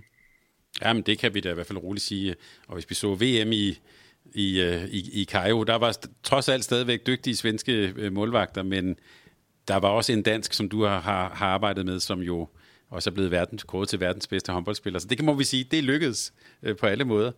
Ja, 0.80 0.94
men 0.94 1.02
det 1.02 1.16
kan 1.16 1.32
vi 1.32 1.40
da 1.40 1.50
i 1.50 1.54
hvert 1.54 1.66
fald 1.66 1.82
roligt 1.82 2.02
sige. 2.02 2.34
Og 2.66 2.74
hvis 2.74 2.90
vi 2.90 2.94
så 2.94 3.14
VM 3.14 3.52
i, 3.52 3.78
i, 4.34 4.60
eh, 4.60 4.84
i, 4.84 5.22
i 5.22 5.24
Cairo, 5.24 5.64
der 5.64 5.78
var 5.78 5.96
trods 6.22 6.48
alt 6.48 6.64
stadigvæk 6.64 7.06
dygtige 7.06 7.36
svenske 7.36 7.72
målvakter, 7.72 8.10
målvagter, 8.10 8.62
men 8.62 8.96
der 9.68 9.76
var 9.76 9.88
også 9.88 10.12
en 10.12 10.22
dansk, 10.22 10.52
som 10.52 10.68
du 10.68 10.84
har, 10.84 11.00
har 11.00 11.46
arbejdet 11.46 11.86
med, 11.86 12.00
som 12.00 12.20
jo 12.20 12.48
også 12.90 13.11
er 13.11 13.14
blevet 13.14 13.31
verdens, 13.31 13.62
kåret 13.62 13.88
til 13.88 14.01
verdens 14.01 14.27
bedste 14.27 14.53
håndboldspiller. 14.53 14.98
Så 14.98 15.07
det 15.07 15.18
kan 15.18 15.27
må 15.27 15.35
vi 15.35 15.44
sige, 15.44 15.64
det 15.70 15.85
lykkedes 15.85 16.33
øh, 16.62 16.77
på 16.77 16.87
alle 16.87 17.05
måder. 17.05 17.33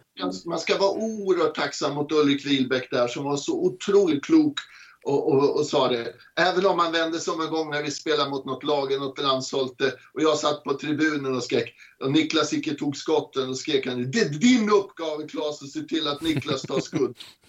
Man 0.47 0.59
ska 0.59 0.73
vara 0.79 0.93
oerhört 0.93 1.55
tacksam 1.55 1.95
mot 1.95 2.13
Ulrik 2.13 2.47
Wilbäck 2.47 2.91
där 2.91 3.07
som 3.07 3.25
var 3.25 3.37
så 3.37 3.53
otroligt 3.53 4.25
klok 4.25 4.61
och, 5.05 5.33
och, 5.33 5.57
och, 5.57 5.67
sa 5.67 5.89
det. 5.89 6.15
Även 6.37 6.67
om 6.67 6.77
man 6.77 6.93
vände 6.93 7.19
sig 7.21 7.35
om 7.35 7.41
en 7.41 7.51
gång 7.51 7.71
när 7.71 7.83
vi 7.83 7.91
spelade 7.91 8.31
mot 8.31 8.45
något 8.45 8.65
lag, 8.65 9.01
något 9.01 9.19
landsholte 9.19 9.93
och 10.15 10.23
jag 10.23 10.39
satt 10.39 10.65
på 10.65 10.75
tribunen 10.75 11.37
och 11.37 11.43
skrek 11.43 11.75
och 12.01 12.13
Niklas 12.13 12.53
icke 12.53 12.75
tog 12.75 12.97
skotten 12.97 13.49
och 13.49 13.59
skrek 13.59 13.87
han 13.87 14.11
det 14.11 14.21
är 14.21 14.29
din 14.29 14.71
uppgave 14.71 15.29
Claes 15.29 15.63
att 15.63 15.71
se 15.71 15.81
till 15.81 16.09
att 16.09 16.23
Niklas 16.23 16.63
tar 16.63 16.81
skudd. 16.81 17.19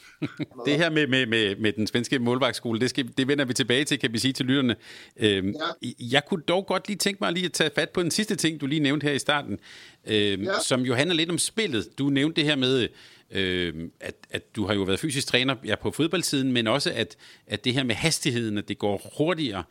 det 0.66 0.78
her 0.78 0.90
med, 0.90 1.08
med, 1.08 1.26
med, 1.26 1.56
med 1.56 1.74
den 1.74 1.88
svenske 1.88 2.20
målvagtsskole, 2.20 2.80
det, 2.80 2.90
skal, 2.90 3.10
det 3.18 3.28
vender 3.28 3.46
vi 3.46 3.54
tilbage 3.54 3.86
til, 3.86 4.00
kan 4.00 4.14
vi 4.14 4.20
sige 4.20 4.34
til 4.34 4.46
lytterne. 4.46 4.76
Øhm, 5.18 5.56
ja. 5.82 5.90
Jeg 6.00 6.26
kunne 6.26 6.42
dog 6.42 6.66
godt 6.66 6.88
lige 6.88 6.98
tænke 6.98 7.18
mig 7.22 7.34
lige 7.34 7.46
at 7.46 7.52
tage 7.52 7.70
fat 7.76 7.90
på 7.90 8.04
den 8.04 8.12
sidste 8.12 8.36
ting, 8.36 8.62
du 8.62 8.66
lige 8.66 8.80
nævnte 8.80 9.04
her 9.08 9.14
i 9.14 9.20
starten, 9.20 9.60
øhm, 10.08 10.44
ja. 10.44 10.52
som 10.64 10.82
jo 10.82 10.96
handler 10.96 11.16
lidt 11.16 11.30
om 11.30 11.38
spillet. 11.38 11.90
Du 11.98 12.10
nævnte 12.10 12.36
det 12.36 12.50
her 12.50 12.56
med, 12.56 12.88
øh, 13.32 13.74
at, 14.00 14.16
at 14.30 14.56
du 14.56 14.66
har 14.66 14.74
jo 14.74 14.82
været 14.82 15.00
fysisk 15.00 15.28
træner 15.28 15.56
ja, 15.66 15.76
på 15.76 15.92
fodboldsiden, 15.92 16.52
men 16.52 16.68
også 16.68 16.92
at, 16.96 17.18
at 17.48 17.66
det 17.66 17.74
her 17.74 17.84
med 17.84 17.96
hastigheden, 17.96 18.58
at 18.58 18.68
det 18.68 18.78
går 18.78 19.12
hurtigere. 19.18 19.64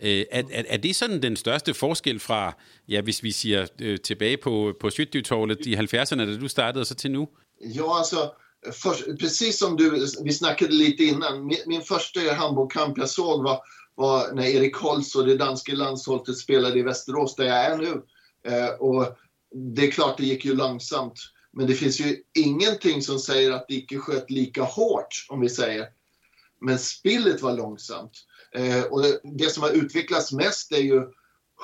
Øh, 0.00 0.24
er, 0.30 0.42
er, 0.50 0.62
er 0.68 0.76
det 0.76 0.96
sådan 0.96 1.22
den 1.22 1.36
største 1.36 1.74
forskel 1.74 2.20
fra, 2.20 2.56
ja, 2.88 3.00
hvis 3.00 3.22
vi 3.22 3.30
siger 3.30 3.66
øh, 3.80 4.00
tilbage 4.00 4.36
på, 4.36 4.76
på 4.80 4.90
Skyttetorlet 4.90 5.66
i 5.66 5.74
70'erne, 5.74 6.16
da 6.16 6.38
du 6.38 6.48
startede, 6.48 6.82
og 6.82 6.86
så 6.86 6.94
til 6.94 7.10
nu? 7.10 7.28
Ja, 7.60 7.98
alltså, 7.98 8.16
för, 8.72 9.16
precis 9.16 9.58
som 9.58 9.76
du, 9.76 10.06
vi 10.22 10.32
snackade 10.32 10.72
lite 10.72 11.04
innan, 11.04 11.46
min, 11.46 11.58
min 11.66 11.82
första 11.82 12.20
handbollskamp 12.34 12.98
jag 12.98 13.10
såg 13.10 13.44
var, 13.44 13.60
var 13.94 14.32
när 14.32 14.46
Erik 14.46 14.76
Holst 14.76 15.16
och 15.16 15.26
det 15.26 15.36
danska 15.36 15.72
landslaget 15.72 16.38
spelade 16.38 16.78
i 16.78 16.82
Västerås, 16.82 17.36
där 17.36 17.44
jag 17.44 17.64
är 17.64 17.78
nu. 17.78 18.02
Eh, 18.46 18.68
och 18.68 19.16
det 19.54 19.86
är 19.86 19.90
klart, 19.90 20.16
det 20.16 20.24
gick 20.24 20.44
ju 20.44 20.54
långsamt. 20.54 21.20
Men 21.52 21.66
det 21.66 21.74
finns 21.74 22.00
ju 22.00 22.16
ingenting 22.38 23.02
som 23.02 23.18
säger 23.18 23.52
att 23.52 23.68
det 23.68 23.74
icke 23.74 23.98
sköt 23.98 24.30
lika 24.30 24.62
hårt, 24.62 25.26
om 25.28 25.40
vi 25.40 25.48
säger. 25.48 25.86
Men 26.60 26.78
spillet 26.78 27.42
var 27.42 27.52
långsamt. 27.52 28.12
Eh, 28.54 28.82
och 28.82 29.02
det, 29.02 29.20
det, 29.24 29.50
som 29.50 29.62
har 29.62 29.70
utvecklats 29.70 30.32
mest 30.32 30.72
är 30.72 30.80
ju 30.80 31.02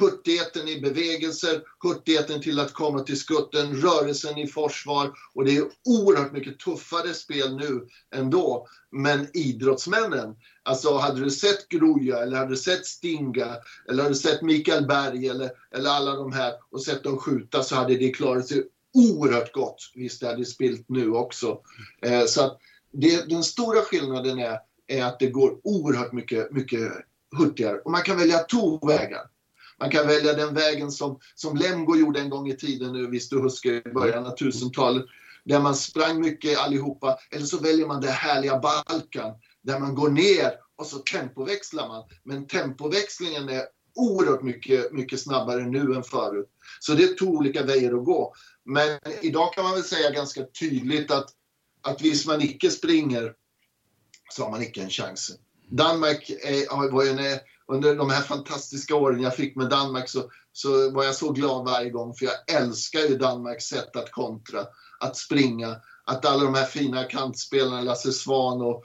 hurtigheten 0.01 0.69
i 0.69 0.81
bevägelser, 0.81 1.63
hurtigheten 1.83 2.43
till 2.43 2.61
att 2.61 2.73
komma 2.73 3.01
till 3.01 3.21
skutten, 3.21 3.77
rörelsen 3.77 4.39
i 4.39 4.47
försvar 4.47 5.13
och 5.35 5.45
det 5.45 5.57
är 5.57 5.65
oerhört 5.85 6.33
mycket 6.33 6.59
tuffare 6.59 7.15
spel 7.15 7.57
nu 7.57 7.87
än 8.15 8.31
då. 8.31 8.67
Men 8.91 9.29
idrottsmännen, 9.33 10.37
alltså 10.63 10.97
hade 10.97 11.21
du 11.21 11.31
sett 11.31 11.69
Groja 11.69 12.19
eller 12.19 12.37
hade 12.37 12.51
du 12.51 12.57
sett 12.57 12.87
Stinga 12.87 13.57
eller 13.89 14.03
hade 14.03 14.15
du 14.15 14.19
sett 14.19 14.43
Mikael 14.43 14.87
Berg 14.87 15.29
eller, 15.29 15.51
eller 15.75 15.91
alla 15.91 16.15
de 16.15 16.33
här 16.33 16.53
och 16.71 16.83
sett 16.83 17.03
dem 17.03 17.19
skjuta 17.19 17.63
så 17.63 17.75
hade 17.75 17.97
det 17.97 18.11
klarat 18.11 18.47
sig 18.47 18.65
oerhört 18.95 19.53
gott. 19.53 19.93
Visst, 19.95 20.21
det 20.21 20.27
hade 20.27 20.45
spilt 20.45 20.89
nu 20.89 21.11
också. 21.11 21.61
Eh, 22.03 22.25
så 22.25 22.45
att 22.45 22.59
det, 22.93 23.29
den 23.29 23.43
stora 23.43 23.83
skillnaden 23.83 24.39
är, 24.39 24.59
är 24.87 25.05
att 25.05 25.19
det 25.19 25.27
går 25.27 25.59
oerhört 25.65 26.13
mycket, 26.13 26.53
mycket 26.53 26.93
hurtigare. 27.39 27.79
Och 27.79 27.91
man 27.91 28.03
kan 28.03 28.19
välja 28.19 28.39
två 28.39 28.87
vägar. 28.87 29.32
Man 29.83 29.91
kan 29.91 30.07
välja 30.07 30.33
den 30.33 30.55
vägen 30.55 30.91
som, 30.91 31.19
som 31.35 31.57
Lemgo 31.57 31.97
gjorde 31.97 32.21
en 32.21 32.31
gång 32.31 32.49
i 32.49 32.57
tiden 32.57 32.93
nu, 32.93 33.07
visst 33.07 33.31
du 33.31 33.41
huskar 33.41 33.71
i 33.71 33.93
början 33.93 34.27
av 34.27 34.37
1000-talet? 34.37 35.05
där 35.45 35.61
man 35.61 35.75
sprang 35.75 36.21
mycket 36.21 36.59
allihopa. 36.59 37.19
Eller 37.31 37.47
så 37.47 37.59
väljer 37.59 37.87
man 37.87 38.01
det 38.01 38.11
härliga 38.11 38.59
Balkan, 38.59 39.35
där 39.63 39.81
man 39.81 39.95
går 39.95 40.11
ner 40.11 40.53
och 40.77 40.87
så 40.87 40.99
tempoväxlar 40.99 41.89
man. 41.89 42.05
Men 42.25 42.47
tempoväxlingen 42.47 43.49
är 43.49 43.63
oerhört 43.95 44.43
mycket, 44.43 44.93
mycket 44.93 45.21
snabbare 45.21 45.67
nu 45.67 45.95
än 45.95 46.03
förut. 46.03 46.49
Så 46.81 46.95
det 46.95 47.05
är 47.05 47.19
två 47.19 47.27
olika 47.27 47.63
vägar 47.63 47.93
att 47.93 48.05
gå. 48.05 48.35
Men 48.65 48.99
idag 49.21 49.55
kan 49.55 49.65
man 49.65 49.75
väl 49.75 49.85
säga 49.85 50.11
ganska 50.11 50.43
tydligt 50.61 51.11
att, 51.11 51.31
att 51.83 52.03
visst 52.03 52.27
man 52.27 52.43
icke 52.43 52.71
springer 52.71 53.35
så 54.31 54.43
har 54.43 54.51
man 54.51 54.63
icke 54.63 54.83
en 54.83 54.91
chans. 54.91 55.33
Danmark 55.71 56.31
är, 56.31 56.91
var 56.91 57.05
ju 57.05 57.11
en, 57.11 57.39
under 57.69 57.95
de 57.95 58.11
här 58.11 58.23
fantastiska 58.23 58.97
åren 58.97 59.23
jag 59.23 59.37
fick 59.37 59.57
med 59.57 59.69
Danmark 59.69 60.09
så, 60.09 60.23
så 60.53 60.91
var 60.91 61.05
jag 61.05 61.15
så 61.15 61.33
glad 61.33 61.65
varje 61.65 61.91
gång 61.91 62.15
för 62.15 62.25
jag 62.25 62.63
älskar 62.63 63.01
ju 63.01 63.17
Danmarks 63.17 63.65
sätt 63.65 63.97
att 63.97 64.11
kontra, 64.11 64.61
att 65.01 65.17
springa, 65.17 65.77
att 66.05 66.27
alla 66.27 66.45
de 66.45 66.55
här 66.55 66.65
fina 66.65 67.05
kantspelarna, 67.05 67.81
Lasse 67.81 68.13
Svan 68.13 68.63
och, 68.63 68.83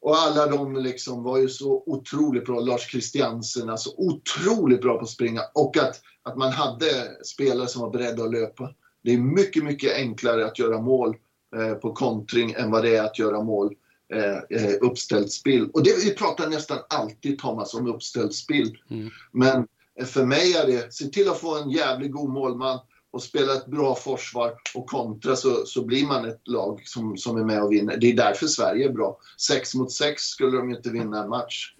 och 0.00 0.16
alla 0.16 0.46
de 0.46 0.76
liksom 0.76 1.22
var 1.22 1.38
ju 1.38 1.48
så 1.48 1.82
otroligt 1.86 2.44
bra. 2.44 2.60
Lars 2.60 2.90
Christiansen, 2.90 3.70
alltså 3.70 3.90
otroligt 3.96 4.80
bra 4.80 4.98
på 4.98 5.02
att 5.02 5.10
springa. 5.10 5.42
Och 5.54 5.76
att, 5.76 6.00
att 6.22 6.36
man 6.36 6.52
hade 6.52 6.86
spelare 7.24 7.68
som 7.68 7.82
var 7.82 7.90
beredda 7.90 8.24
att 8.24 8.30
löpa. 8.30 8.70
Det 9.04 9.14
är 9.14 9.18
mycket, 9.18 9.64
mycket 9.64 9.96
enklare 9.96 10.46
att 10.46 10.58
göra 10.58 10.80
mål 10.80 11.16
eh, 11.56 11.74
på 11.74 11.92
kontring 11.92 12.52
än 12.52 12.70
vad 12.70 12.82
det 12.82 12.96
är 12.96 13.02
att 13.02 13.18
göra 13.18 13.42
mål 13.42 13.74
eh, 14.14 14.62
eh 14.62 14.74
uppställt 14.80 15.32
spill. 15.32 15.70
Och 15.72 15.84
det, 15.84 16.04
vi 16.04 16.14
pratar 16.14 16.48
nästan 16.48 16.78
alltid, 16.88 17.38
Thomas, 17.38 17.74
om 17.74 17.86
uppställt 17.86 18.34
spill. 18.34 18.78
Mm. 18.90 19.10
Men 19.32 19.66
för 20.06 20.24
mig 20.24 20.52
är 20.52 20.66
det, 20.66 20.94
se 20.94 21.04
till 21.04 21.28
att 21.28 21.40
få 21.40 21.58
en 21.58 21.70
jävligt 21.70 22.12
god 22.12 22.30
målman 22.30 22.78
och 23.10 23.22
spela 23.22 23.54
ett 23.54 23.66
bra 23.66 23.94
försvar 23.94 24.54
och 24.74 24.86
kontra 24.86 25.36
så, 25.36 25.66
så 25.66 25.84
blir 25.84 26.06
man 26.06 26.24
ett 26.24 26.40
lag 26.44 26.82
som, 26.84 27.16
som 27.16 27.36
är 27.36 27.44
med 27.44 27.62
och 27.62 27.72
vinner. 27.72 27.96
Det 27.96 28.06
är 28.06 28.16
därför 28.16 28.46
Sverige 28.46 28.88
är 28.88 28.92
bra. 28.92 29.18
Sex 29.40 29.74
mot 29.74 29.92
sex 29.92 30.22
skulle 30.22 30.56
de 30.56 30.70
inte 30.70 30.90
vinna 30.90 31.22
en 31.22 31.28
match. 31.28 31.72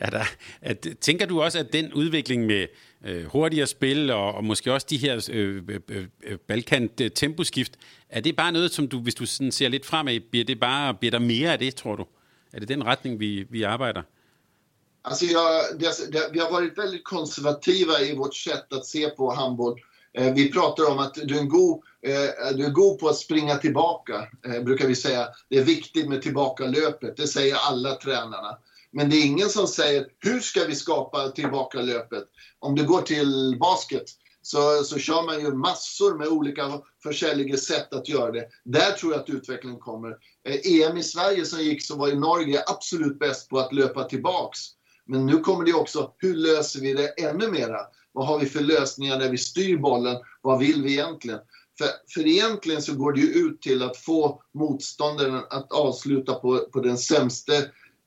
Er 0.00 0.10
der, 0.10 0.24
at, 0.62 0.86
tænker 1.00 1.26
du 1.26 1.42
også, 1.42 1.58
at 1.58 1.72
den 1.72 1.92
udvikling 1.92 2.46
med 2.46 2.66
øh, 3.04 3.24
hurtigere 3.24 3.66
spil 3.66 4.10
og, 4.10 4.34
og 4.34 4.44
måske 4.44 4.72
også 4.72 4.86
de 4.90 4.96
her 4.96 5.28
øh, 5.32 5.62
øh, 5.68 5.80
øh, 5.88 6.06
øh 6.24 6.38
balkant 6.38 7.00
øh, 7.00 7.10
temposkift, 7.10 7.72
er 8.08 8.20
det 8.20 8.36
bare 8.36 8.52
noget, 8.52 8.72
som 8.72 8.88
du, 8.88 9.00
hvis 9.00 9.14
du 9.14 9.26
sådan 9.26 9.52
ser 9.52 9.68
lidt 9.68 9.86
fremad, 9.86 10.20
bliver, 10.30 10.44
det 10.44 10.60
bare, 10.60 10.94
bliver 10.94 11.10
der 11.10 11.18
mere 11.18 11.52
af 11.52 11.58
det, 11.58 11.74
tror 11.74 11.96
du? 11.96 12.04
Er 12.52 12.60
det 12.60 12.68
den 12.68 12.84
retning, 12.86 13.20
vi, 13.20 13.46
vi 13.50 13.62
arbejder? 13.62 14.02
Alltså 15.04 15.26
jag, 15.26 15.80
det, 15.80 16.12
det, 16.12 16.20
vi 16.32 16.38
har 16.38 16.50
varit 16.50 16.72
väldigt 16.76 17.04
konservativa 17.04 17.92
i 18.00 18.16
vårt 18.16 18.34
sätt 18.34 18.72
att 18.72 18.86
se 18.86 19.10
på 19.16 19.30
handboll. 19.30 19.80
Eh, 20.18 20.34
vi 20.34 20.52
pratar 20.52 20.90
om 20.90 20.98
att 20.98 21.14
du 21.14 21.38
är, 21.38 21.44
god, 21.44 21.82
eh, 22.02 22.56
du 22.56 22.64
är 22.64 22.70
god 22.70 22.98
på 22.98 23.08
att 23.08 23.16
springa 23.16 23.56
tillbaka, 23.56 24.28
eh, 24.46 24.62
brukar 24.62 24.86
vi 24.86 24.94
säga. 24.94 25.28
Det 25.48 25.58
är 25.58 25.64
viktigt 25.64 26.08
med 26.08 26.22
tillbakalöpet, 26.22 27.16
det 27.16 27.26
säger 27.26 27.56
alla 27.68 27.94
tränarna. 27.94 28.58
Men 28.94 29.10
det 29.10 29.16
är 29.16 29.26
ingen 29.26 29.48
som 29.48 29.66
säger 29.66 30.06
hur 30.20 30.40
ska 30.40 30.64
vi 30.64 30.74
skapa 30.74 31.28
tillbakalöpet? 31.28 32.24
Om 32.58 32.74
du 32.74 32.86
går 32.86 33.02
till 33.02 33.56
basket 33.60 34.04
så, 34.42 34.84
så 34.84 34.98
kör 34.98 35.22
man 35.22 35.40
ju 35.40 35.52
massor 35.52 36.18
med 36.18 36.28
olika 36.28 36.80
försäljliga 37.02 37.56
sätt 37.56 37.92
att 37.92 38.08
göra 38.08 38.30
det. 38.30 38.48
Där 38.64 38.92
tror 38.92 39.12
jag 39.12 39.20
att 39.20 39.30
utvecklingen 39.30 39.78
kommer. 39.78 40.10
Eh, 40.48 40.80
EM 40.80 40.96
i 40.96 41.02
Sverige 41.02 41.44
som 41.44 41.60
gick 41.60 41.86
så 41.86 41.96
var 41.96 42.08
ju 42.08 42.14
Norge 42.14 42.64
absolut 42.66 43.18
bäst 43.18 43.48
på 43.48 43.58
att 43.58 43.72
löpa 43.72 44.04
tillbaks. 44.04 44.60
Men 45.06 45.26
nu 45.26 45.40
kommer 45.40 45.64
det 45.64 45.72
också, 45.72 46.12
hur 46.18 46.34
löser 46.34 46.80
vi 46.80 46.94
det 46.94 47.08
ännu 47.08 47.50
mera? 47.50 47.78
Vad 48.12 48.26
har 48.26 48.38
vi 48.38 48.46
för 48.46 48.60
lösningar 48.60 49.18
när 49.18 49.30
vi 49.30 49.38
styr 49.38 49.76
bollen? 49.76 50.16
Vad 50.42 50.58
vill 50.58 50.82
vi 50.82 50.92
egentligen? 50.92 51.40
För, 51.78 51.88
för 52.14 52.26
egentligen 52.26 52.82
så 52.82 52.94
går 52.94 53.12
det 53.12 53.20
ju 53.20 53.32
ut 53.32 53.62
till 53.62 53.82
att 53.82 53.96
få 53.96 54.42
motståndaren 54.54 55.42
att 55.50 55.72
avsluta 55.72 56.34
på, 56.34 56.58
på 56.58 56.80
den 56.80 56.98
sämsta 56.98 57.52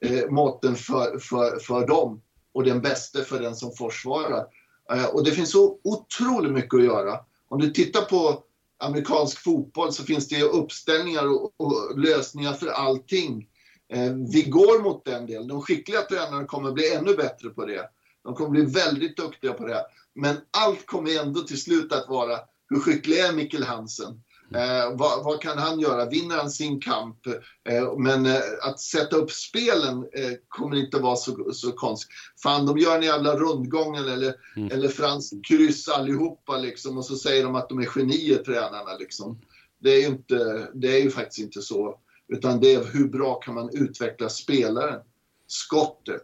eh, 0.05 0.29
måtten 0.29 0.75
för, 0.75 1.19
för, 1.19 1.59
för 1.59 1.87
dem 1.87 2.21
och 2.53 2.63
den 2.63 2.81
bästa 2.81 3.23
för 3.23 3.39
den 3.39 3.55
som 3.55 3.71
försvarar. 3.71 4.45
Eh, 4.91 5.05
och 5.05 5.23
det 5.23 5.31
finns 5.31 5.51
så 5.51 5.79
otroligt 5.83 6.51
mycket 6.51 6.73
att 6.73 6.85
göra. 6.85 7.19
Om 7.49 7.59
du 7.59 7.71
tittar 7.71 8.01
på 8.01 8.43
amerikansk 8.79 9.43
fotboll 9.43 9.93
så 9.93 10.03
finns 10.03 10.27
det 10.27 10.43
uppställningar 10.43 11.27
och, 11.27 11.53
och 11.57 11.99
lösningar 11.99 12.53
för 12.53 12.67
allting. 12.67 13.47
Eh, 13.93 14.13
vi 14.31 14.41
går 14.41 14.83
mot 14.83 15.05
den 15.05 15.25
delen. 15.25 15.47
De 15.47 15.61
skickliga 15.61 16.01
tränarna 16.01 16.45
kommer 16.45 16.71
bli 16.71 16.93
ännu 16.93 17.13
bättre 17.13 17.49
på 17.49 17.65
det. 17.65 17.89
De 18.23 18.35
kommer 18.35 18.49
bli 18.49 18.65
väldigt 18.65 19.17
duktiga 19.17 19.53
på 19.53 19.67
det. 19.67 19.85
Men 20.15 20.37
allt 20.51 20.85
kommer 20.85 21.19
ändå 21.19 21.41
till 21.41 21.61
slut 21.61 21.91
att 21.91 22.09
vara 22.09 22.39
hur 22.69 22.79
skicklig 22.79 23.17
är 23.17 23.33
Mikkel 23.33 23.63
Hansen? 23.63 24.21
Eh, 24.55 24.97
vad, 24.97 25.23
vad, 25.23 25.41
kan 25.41 25.57
han 25.57 25.79
göra? 25.79 26.05
Vinner 26.05 26.35
han 26.35 26.51
sin 26.51 26.81
kamp? 26.81 27.27
Eh, 27.69 27.97
men 27.97 28.25
eh, 28.25 28.41
att 28.61 28.79
sätta 28.79 29.15
upp 29.15 29.31
spelen 29.31 29.97
eh, 30.13 30.31
kommer 30.47 30.75
inte 30.75 30.97
vara 30.97 31.15
så, 31.15 31.53
så 31.53 31.71
konstigt. 31.71 32.15
Fan, 32.43 32.65
de 32.65 32.77
gör 32.77 32.95
en 32.95 33.03
jävla 33.03 33.35
rundgång 33.35 33.95
eller, 33.95 34.35
mm. 34.55 34.71
eller 34.71 34.87
Frans 34.87 35.33
kryss 35.47 35.87
allihopa 35.89 36.57
liksom 36.57 36.97
och 36.97 37.05
så 37.05 37.15
säger 37.15 37.43
de 37.43 37.55
att 37.55 37.69
de 37.69 37.79
är 37.79 37.85
genier, 37.85 38.37
tränarna 38.37 38.97
liksom. 38.99 39.41
Det 39.79 39.89
är 39.89 39.99
ju, 39.99 40.07
inte, 40.07 40.67
det 40.73 40.97
är 40.97 41.03
ju 41.03 41.11
faktiskt 41.11 41.39
inte 41.39 41.61
så. 41.61 41.99
Utan 42.27 42.59
det 42.59 42.73
är 42.73 42.83
hur 42.83 43.07
bra 43.07 43.35
kan 43.35 43.53
man 43.53 43.69
utveckla 43.73 44.29
spelaren? 44.29 45.01
Skottet, 45.47 46.23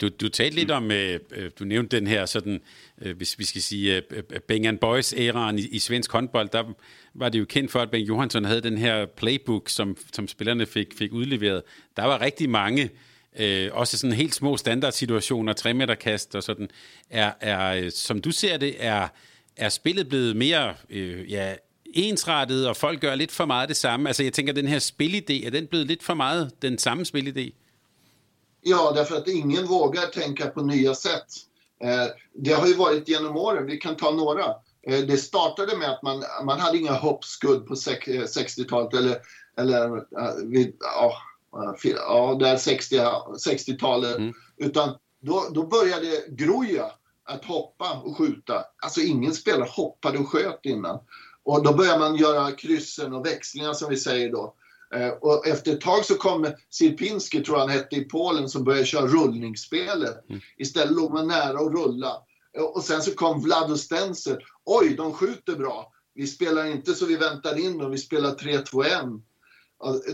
du, 0.00 0.08
du 0.08 0.28
talte 0.28 0.56
lidt 0.56 0.70
om, 0.70 0.90
øh, 0.90 1.20
øh, 1.30 1.50
du 1.58 1.64
nævnte 1.64 1.96
den 1.96 2.06
her 2.06 2.26
sådan, 2.26 2.60
øh, 3.02 3.16
hvis 3.16 3.38
vi 3.38 3.44
skal 3.44 3.62
sige, 3.62 3.96
øh, 3.96 4.02
øh, 4.10 4.22
øh 4.30 4.40
Bengan 4.40 4.78
Boys-æraen 4.78 5.58
i, 5.58 5.68
i 5.68 5.78
svensk 5.78 6.12
håndbold, 6.12 6.48
der 6.48 6.64
var 7.14 7.28
det 7.28 7.38
jo 7.38 7.44
kendt 7.44 7.70
for, 7.70 7.80
at 7.80 7.90
Bengt 7.90 8.08
Johansson 8.08 8.44
havde 8.44 8.60
den 8.60 8.78
her 8.78 9.06
playbook, 9.06 9.68
som, 9.68 9.96
som 10.12 10.28
spillerne 10.28 10.66
fik, 10.66 10.86
fik 10.98 11.12
udleveret. 11.12 11.62
Der 11.96 12.04
var 12.04 12.20
rigtig 12.20 12.50
mange, 12.50 12.90
øh, 13.38 13.68
også 13.72 13.98
sådan 13.98 14.16
helt 14.16 14.34
små 14.34 14.56
standardsituationer, 14.56 15.52
3 15.52 15.74
meter 15.74 15.94
kast 15.94 16.34
og 16.34 16.42
sådan. 16.42 16.68
Er, 17.10 17.32
er, 17.40 17.90
som 17.90 18.20
du 18.20 18.30
ser 18.30 18.56
det, 18.56 18.76
er, 18.78 19.08
er 19.56 19.68
spillet 19.68 20.08
blevet 20.08 20.36
mere 20.36 20.74
øh, 20.90 21.30
ja, 21.30 21.54
ensrettet, 21.86 22.68
og 22.68 22.76
folk 22.76 23.00
gør 23.00 23.14
lidt 23.14 23.32
for 23.32 23.46
meget 23.46 23.68
det 23.68 23.76
samme? 23.76 24.08
Altså 24.08 24.22
jeg 24.22 24.32
tænker, 24.32 24.52
den 24.52 24.68
her 24.68 24.78
spilidé, 24.78 25.46
er 25.46 25.50
den 25.50 25.66
blevet 25.66 25.86
lidt 25.86 26.02
for 26.02 26.14
meget 26.14 26.50
den 26.62 26.78
samme 26.78 27.04
spilidé? 27.14 27.63
Ja, 28.66 28.92
därför 28.94 29.16
att 29.16 29.28
ingen 29.28 29.66
vågar 29.66 30.06
tänka 30.06 30.46
på 30.46 30.62
nya 30.62 30.94
sätt. 30.94 31.26
Eh, 31.80 32.06
det 32.34 32.52
har 32.52 32.66
ju 32.66 32.74
varit 32.74 33.08
genom 33.08 33.36
åren, 33.36 33.66
vi 33.66 33.76
kan 33.76 33.96
ta 33.96 34.10
några. 34.10 34.44
Eh, 34.82 35.00
det 35.06 35.16
startade 35.16 35.76
med 35.76 35.90
att 35.90 36.02
man, 36.02 36.24
man 36.44 36.60
hade 36.60 36.78
inga 36.78 36.92
hoppskudd 36.92 37.66
på 37.66 37.74
60-talet 37.74 38.94
eller, 38.94 39.16
eller 39.58 40.04
vid, 40.46 40.76
ja, 40.80 41.12
ja, 41.82 42.36
där 42.40 42.56
60, 42.56 42.96
60-talet. 43.48 44.16
Mm. 44.16 44.34
Utan 44.56 44.94
då, 45.20 45.46
då 45.50 45.66
började 45.66 46.24
Groja 46.28 46.90
att 47.24 47.44
hoppa 47.44 48.02
och 48.04 48.16
skjuta. 48.16 48.64
Alltså 48.82 49.00
ingen 49.00 49.34
spelare 49.34 49.68
hoppade 49.70 50.18
och 50.18 50.28
sköt 50.28 50.60
innan. 50.62 50.98
Och 51.42 51.62
då 51.62 51.72
började 51.72 51.98
man 51.98 52.16
göra 52.16 52.52
kryssen 52.52 53.14
och 53.14 53.26
växlingar 53.26 53.72
som 53.72 53.90
vi 53.90 53.96
säger 53.96 54.32
då. 54.32 54.54
Eh, 54.94 55.08
och 55.08 55.46
efter 55.46 55.72
ett 55.72 55.80
tag 55.80 56.04
så 56.04 56.14
kom 56.14 56.52
Sirpinski, 56.70 57.40
tror 57.40 57.58
han 57.58 57.68
hette, 57.68 57.96
i 57.96 58.04
Polen 58.04 58.48
som 58.48 58.64
började 58.64 58.86
köra 58.86 59.06
rullningsspelet. 59.06 60.30
Mm. 60.30 60.40
Istället 60.58 60.96
låg 60.96 61.12
man 61.12 61.28
nära 61.28 61.58
att 61.58 61.72
rulla. 61.72 62.16
Eh, 62.56 62.62
och 62.62 62.82
sen 62.82 63.02
så 63.02 63.14
kom 63.14 63.42
Vlad 63.42 63.70
och 63.70 63.80
Stenser. 63.80 64.44
Oj, 64.64 64.94
de 64.96 65.12
skjuter 65.12 65.56
bra. 65.56 65.92
Vi 66.14 66.26
spelar 66.26 66.66
inte 66.66 66.94
så 66.94 67.06
vi 67.06 67.16
väntar 67.16 67.60
in 67.60 67.78
dem, 67.78 67.90
vi 67.90 67.98
spelar 67.98 68.30
3-2-1. 68.34 69.20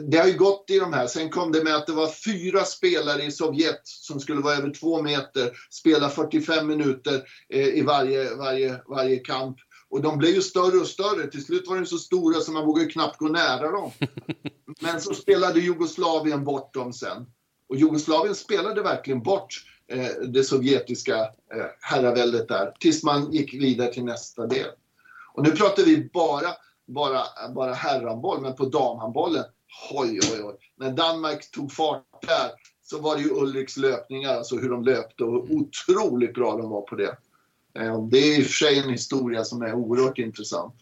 Det 0.09 0.19
har 0.19 0.27
ju 0.27 0.37
gått 0.37 0.71
i 0.71 0.79
de 0.79 0.93
här. 0.93 1.07
Sen 1.07 1.31
kom 1.31 1.53
det 1.53 1.65
med 1.65 1.77
att 1.77 1.87
det 1.87 1.93
var 1.93 2.09
fyra 2.09 2.65
spelare 2.65 3.23
i 3.23 3.31
Sovjet 3.31 3.81
som 3.85 4.21
skulle 4.21 4.41
vara 4.41 4.55
över 4.55 4.71
två 4.71 5.03
meter, 5.03 5.53
spela 5.71 6.09
45 6.09 6.67
minuter 6.67 7.23
eh, 7.49 7.67
i 7.67 7.83
varje, 7.83 8.35
varje, 8.35 8.81
varje 8.89 9.17
kamp. 9.17 9.57
Och 9.91 10.03
de 10.03 10.19
blev 10.19 10.35
ju 10.35 10.43
större 10.43 10.79
och 10.79 10.87
större. 10.87 11.27
Till 11.27 11.45
slut 11.45 11.69
var 11.69 11.77
de 11.77 11.87
så 11.87 11.99
stora 11.99 12.41
så 12.41 12.53
man 12.53 12.67
vågade 12.67 12.91
knappt 12.91 13.19
gå 13.19 13.29
nära 13.29 13.71
dem. 13.71 13.91
Men 14.81 15.01
så 15.01 15.15
spelade 15.15 15.61
Jugoslavien 15.61 16.45
bort 16.45 16.75
dem 16.75 16.93
sen. 16.93 17.27
Och 17.69 17.77
Jugoslavien 17.77 18.35
spelade 18.35 18.83
verkligen 18.83 19.23
bort 19.23 19.65
eh, 19.89 20.07
det 20.29 20.45
sovjetiska 20.45 21.19
eh, 21.19 21.67
herraväldet 21.81 22.49
där. 22.49 22.75
Tills 22.81 23.03
man 23.03 23.33
gick 23.33 23.55
vidare 23.55 23.93
till 23.93 24.05
nästa 24.05 24.47
del. 24.47 24.69
Och 25.35 25.43
nu 25.43 25.51
pratar 25.51 25.83
vi 25.83 26.11
bara, 26.13 26.49
bara, 26.87 27.23
bara 27.55 27.73
herrhandboll, 27.73 28.41
men 28.41 28.57
på 28.57 28.65
damhandbollen, 28.65 29.45
oj, 29.93 30.21
oj, 30.33 30.43
oj. 30.43 30.57
När 30.77 30.93
Danmark 30.93 31.51
tog 31.51 31.73
fart 31.73 32.05
där 32.23 32.51
så 32.83 32.99
var 32.99 33.17
det 33.17 33.23
ju 33.23 33.31
Ulriks 33.31 33.77
löpningar, 33.77 34.35
alltså 34.35 34.57
hur 34.57 34.71
de 34.71 34.85
löpte 34.85 35.25
och 35.25 35.51
otroligt 35.51 36.35
bra 36.35 36.57
de 36.57 36.71
var 36.71 36.83
på 36.83 36.95
det. 36.95 37.17
Det 38.11 38.19
är 38.19 38.39
i 38.39 38.43
och 38.43 38.47
för 38.47 38.53
sig 38.53 38.79
en 38.79 38.91
historia 38.91 39.45
som 39.45 39.63
är 39.63 39.75
oerhört 39.75 40.19
intressant. 40.19 40.75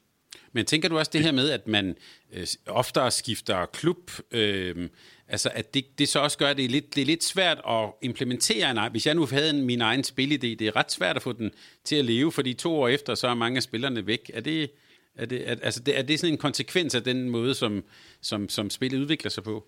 Men 0.53 0.67
tænker 0.67 0.89
du 0.89 0.99
også 0.99 1.11
det 1.13 1.23
her 1.23 1.33
med, 1.33 1.51
at 1.51 1.67
man 1.67 1.97
øh, 2.33 2.47
oftere 2.67 3.11
skifter 3.11 3.67
klub, 3.67 4.11
øh, 4.31 4.89
altså 5.29 5.51
at 5.55 5.75
det, 5.75 5.99
det 5.99 6.09
så 6.09 6.21
også 6.21 6.39
gør, 6.39 6.47
at 6.47 6.57
det 6.57 6.65
er, 6.65 6.69
lidt, 6.69 6.95
det 6.95 7.01
er 7.01 7.07
lidt 7.07 7.25
svært 7.25 7.61
at 7.69 7.91
implementere 8.03 8.71
en 8.71 8.91
Hvis 8.91 9.07
jeg 9.07 9.15
nu 9.15 9.27
havde 9.27 9.51
en, 9.51 9.63
min 9.63 9.81
egen 9.81 10.01
spilidé, 10.01 10.57
det 10.59 10.63
er 10.63 10.77
ret 10.77 10.93
svært 10.93 11.17
at 11.17 11.23
få 11.23 11.33
den 11.33 11.51
til 11.85 11.97
at 11.97 12.05
leve, 12.05 12.33
fordi 12.33 12.55
to 12.55 12.81
år 12.81 12.89
efter, 12.89 13.15
så 13.15 13.29
er 13.29 13.35
mange 13.35 13.57
af 13.57 13.63
spillerne 13.63 14.07
væk. 14.07 14.31
Er 14.35 14.41
det, 14.41 14.71
er 15.15 15.27
det, 15.27 15.51
er, 15.51 15.57
altså, 15.63 15.81
det, 15.81 15.99
er 15.99 16.03
det 16.03 16.21
sådan 16.21 16.35
en 16.35 16.39
konsekvens 16.39 16.95
af 16.95 17.03
den 17.03 17.31
måde, 17.31 17.55
som, 17.55 17.85
som, 18.21 18.49
som 18.49 18.71
spillet 18.71 19.01
udvikler 19.01 19.31
sig 19.31 19.43
på? 19.43 19.65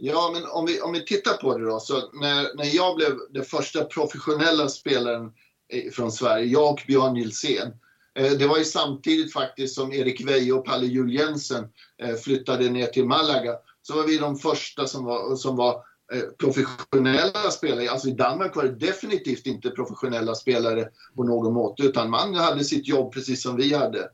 Ja, 0.00 0.30
men 0.32 0.42
om 0.52 0.66
vi, 0.66 0.80
om 0.80 0.92
vi 0.92 1.00
tittar 1.00 1.36
på 1.40 1.58
det 1.58 1.66
då. 1.66 1.80
Så 1.80 2.10
när, 2.20 2.56
när 2.56 2.74
jag 2.74 2.96
blev 2.96 3.18
den 3.34 3.44
första 3.44 3.84
professionella 3.84 4.68
spelaren 4.68 5.32
Eh, 5.74 5.90
från 5.90 6.12
Sverige, 6.12 6.44
jag 6.44 6.72
och 6.72 6.82
Björn 6.86 7.14
Nilsén. 7.14 7.72
Eh, 8.18 8.32
det 8.32 8.46
var 8.46 8.58
ju 8.58 8.64
samtidigt 8.64 9.32
faktiskt 9.32 9.74
som 9.74 9.92
Erik 9.92 10.26
Veje 10.26 10.52
och 10.52 10.64
Palle 10.64 10.86
Jul 10.86 11.12
Jensen 11.12 11.64
eh, 12.02 12.14
flyttade 12.14 12.70
ner 12.70 12.86
till 12.86 13.04
Malaga. 13.04 13.56
Så 13.82 13.96
var 13.96 14.06
vi 14.06 14.18
de 14.18 14.36
första 14.36 14.86
som 14.86 15.04
var, 15.04 15.36
som 15.36 15.56
var 15.56 15.94
professionella 16.38 17.50
spelare. 17.50 17.90
Alltså 17.90 18.08
i 18.08 18.12
Danmark 18.12 18.56
var 18.56 18.62
det 18.62 18.86
definitivt 18.86 19.46
inte 19.46 19.70
professionella 19.70 20.34
spelare 20.34 20.88
på 21.16 21.24
någon 21.24 21.54
måte, 21.54 21.82
utan 21.82 22.10
man 22.10 22.34
hade 22.34 22.64
sitt 22.64 22.88
jobb 22.88 23.12
precis 23.12 23.42
som 23.42 23.56
vi 23.56 23.74
hade. 23.74 24.08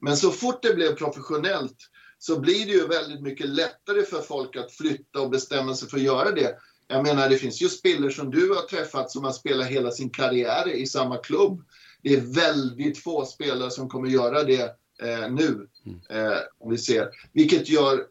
Men 0.00 0.16
så 0.16 0.30
fort 0.30 0.62
det 0.62 0.74
blev 0.74 0.94
professionellt 0.94 1.76
så 2.18 2.40
blir 2.40 2.66
det 2.66 2.72
ju 2.72 2.86
väldigt 2.86 3.20
mycket 3.20 3.48
lättare 3.48 4.02
för 4.02 4.20
folk 4.20 4.56
att 4.56 4.72
flytta 4.72 5.20
och 5.20 5.30
bestämma 5.30 5.74
sig 5.74 5.88
för 5.88 5.96
att 5.96 6.02
göra 6.02 6.30
det. 6.30 6.56
Jag 6.88 7.02
menar, 7.02 7.28
det 7.28 7.36
finns 7.36 7.62
ju 7.62 7.68
spelare 7.68 8.10
som 8.10 8.30
du 8.30 8.48
har 8.54 8.62
träffat 8.62 9.10
som 9.10 9.24
har 9.24 9.32
spelat 9.32 9.66
hela 9.66 9.90
sin 9.90 10.10
karriär 10.10 10.68
i 10.68 10.86
samma 10.86 11.16
klubb. 11.16 11.64
Det 12.02 12.14
är 12.14 12.20
väldigt 12.20 12.98
få 12.98 13.24
spelare 13.24 13.70
som 13.70 13.88
kommer 13.88 14.08
göra 14.08 14.42
det 14.42 14.62
eh, 15.02 15.30
nu, 15.30 15.68
eh, 16.10 16.38
om 16.58 16.70
vi 16.70 16.78
ser. 16.78 17.08
Vilket 17.32 17.68
gör 17.68 18.06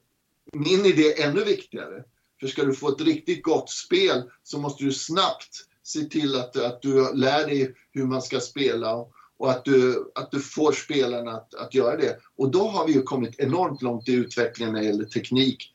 min 0.53 0.85
idé 0.85 1.21
ännu 1.23 1.43
viktigare. 1.43 2.03
För 2.39 2.47
ska 2.47 2.63
du 2.63 2.73
få 2.73 2.89
ett 2.89 3.01
riktigt 3.01 3.43
gott 3.43 3.69
spel 3.69 4.23
så 4.43 4.59
måste 4.59 4.83
du 4.83 4.91
snabbt 4.91 5.65
se 5.83 6.03
till 6.03 6.35
att, 6.35 6.57
att 6.57 6.81
du 6.81 7.13
lär 7.13 7.47
dig 7.47 7.75
hur 7.91 8.05
man 8.05 8.21
ska 8.21 8.39
spela 8.39 8.95
och 9.37 9.51
att 9.51 9.65
du, 9.65 10.11
att 10.15 10.31
du 10.31 10.39
får 10.39 10.71
spelarna 10.71 11.31
att, 11.31 11.53
att 11.53 11.73
göra 11.73 11.97
det. 11.97 12.19
Och 12.37 12.51
då 12.51 12.67
har 12.67 12.87
vi 12.87 12.93
ju 12.93 13.01
kommit 13.01 13.39
enormt 13.39 13.81
långt 13.81 14.09
i 14.09 14.13
utvecklingen 14.13 14.73
när 14.73 14.81
det 14.81 14.87
gäller 14.87 15.05
teknik. 15.05 15.74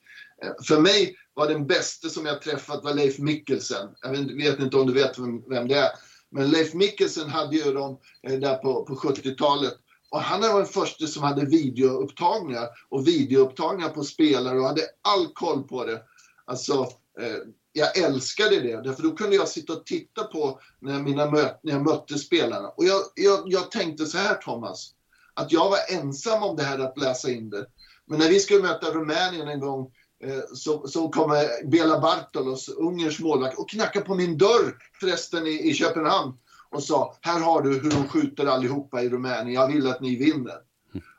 För 0.67 0.81
mig 0.81 1.17
var 1.35 1.49
den 1.49 1.67
bästa 1.67 2.09
som 2.09 2.27
jag 2.27 2.43
träffat 2.43 2.85
var 2.85 2.95
Leif 2.95 3.19
Mikkelsen. 3.19 3.89
Jag 4.03 4.11
vet 4.37 4.61
inte 4.61 4.77
om 4.77 4.87
du 4.87 4.93
vet 4.93 5.19
vem, 5.19 5.49
vem 5.49 5.69
det 5.69 5.75
är. 5.75 5.91
Men 6.31 6.51
Leif 6.51 6.75
Mikkelsen 6.75 7.29
hade 7.29 7.57
ju 7.57 7.73
dem 7.73 7.99
eh, 8.23 8.39
där 8.39 8.57
på, 8.57 8.85
på 8.85 8.95
70-talet. 8.95 9.75
Och 10.11 10.21
han 10.21 10.41
var 10.41 10.59
den 10.59 10.67
första 10.67 11.07
som 11.07 11.23
hade 11.23 11.45
videoupptagningar 11.45 12.69
och 12.89 13.09
videoupptagningar 13.09 13.89
på 13.89 14.05
spelare 14.05 14.59
och 14.59 14.67
hade 14.67 14.83
all 15.03 15.27
koll 15.27 15.63
på 15.63 15.85
det. 15.85 16.03
Alltså, 16.45 16.73
eh, 17.21 17.37
jag 17.73 17.99
älskade 17.99 18.61
det, 18.61 18.83
därför 18.83 19.03
då 19.03 19.11
kunde 19.11 19.37
jag 19.37 19.49
sitta 19.49 19.73
och 19.73 19.87
titta 19.87 20.25
på 20.25 20.61
när, 20.81 21.03
mina 21.03 21.31
möt, 21.31 21.61
när 21.63 21.73
jag 21.73 21.85
mötte 21.85 22.19
spelarna. 22.19 22.69
Och 22.69 22.85
jag, 22.85 23.03
jag, 23.15 23.43
jag 23.47 23.71
tänkte 23.71 24.07
så 24.07 24.19
här 24.19 24.35
Thomas, 24.35 24.95
att 25.35 25.53
jag 25.53 25.71
var 25.71 25.79
ensam 25.89 26.43
om 26.43 26.57
det 26.57 26.63
här 26.63 26.79
att 26.79 26.99
läsa 26.99 27.31
in 27.31 27.51
det. 27.51 27.67
Men 28.07 28.19
när 28.19 28.29
vi 28.29 28.41
skulle 28.41 28.63
möta 28.63 28.91
Rumänien 28.91 29.49
en 29.49 29.61
gång 29.61 29.93
Eh, 30.25 30.41
så, 30.55 30.89
så 30.89 31.09
kommer 31.09 31.71
Bela 31.71 32.01
Bartolos, 32.01 32.69
Ungerns 32.69 33.21
målvakt, 33.21 33.59
och 33.59 33.71
knackar 33.71 34.01
på 34.01 34.15
min 34.15 34.39
dörr 34.39 34.77
förresten 35.01 35.47
i, 35.47 35.71
i 35.71 35.75
Köpenhamn 35.75 36.33
och 36.71 36.83
sa 36.83 37.17
här 37.21 37.41
har 37.41 37.63
du 37.63 37.81
hur 37.81 37.91
de 37.91 38.09
skjuter 38.09 38.47
allihopa 38.47 39.03
i 39.03 39.09
Rumänien, 39.09 39.53
jag 39.53 39.73
vill 39.73 39.87
att 39.87 40.01
ni 40.01 40.17
vinner. 40.17 40.59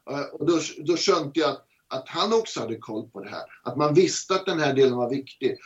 Mm. 0.08 0.26
Och 0.34 0.46
då, 0.46 0.60
då 0.78 0.98
skönte 0.98 1.40
jag 1.40 1.50
att, 1.50 1.66
att 1.88 2.10
han 2.10 2.34
också 2.34 2.60
hade 2.60 2.76
koll 2.76 3.10
på 3.10 3.24
det 3.24 3.30
här, 3.30 3.44
att 3.64 3.78
man 3.78 3.94
visste 3.94 4.36
att 4.36 4.46
den 4.46 4.60
här 4.60 4.74
delen 4.74 4.98
var 4.98 5.10
viktig. 5.10 5.58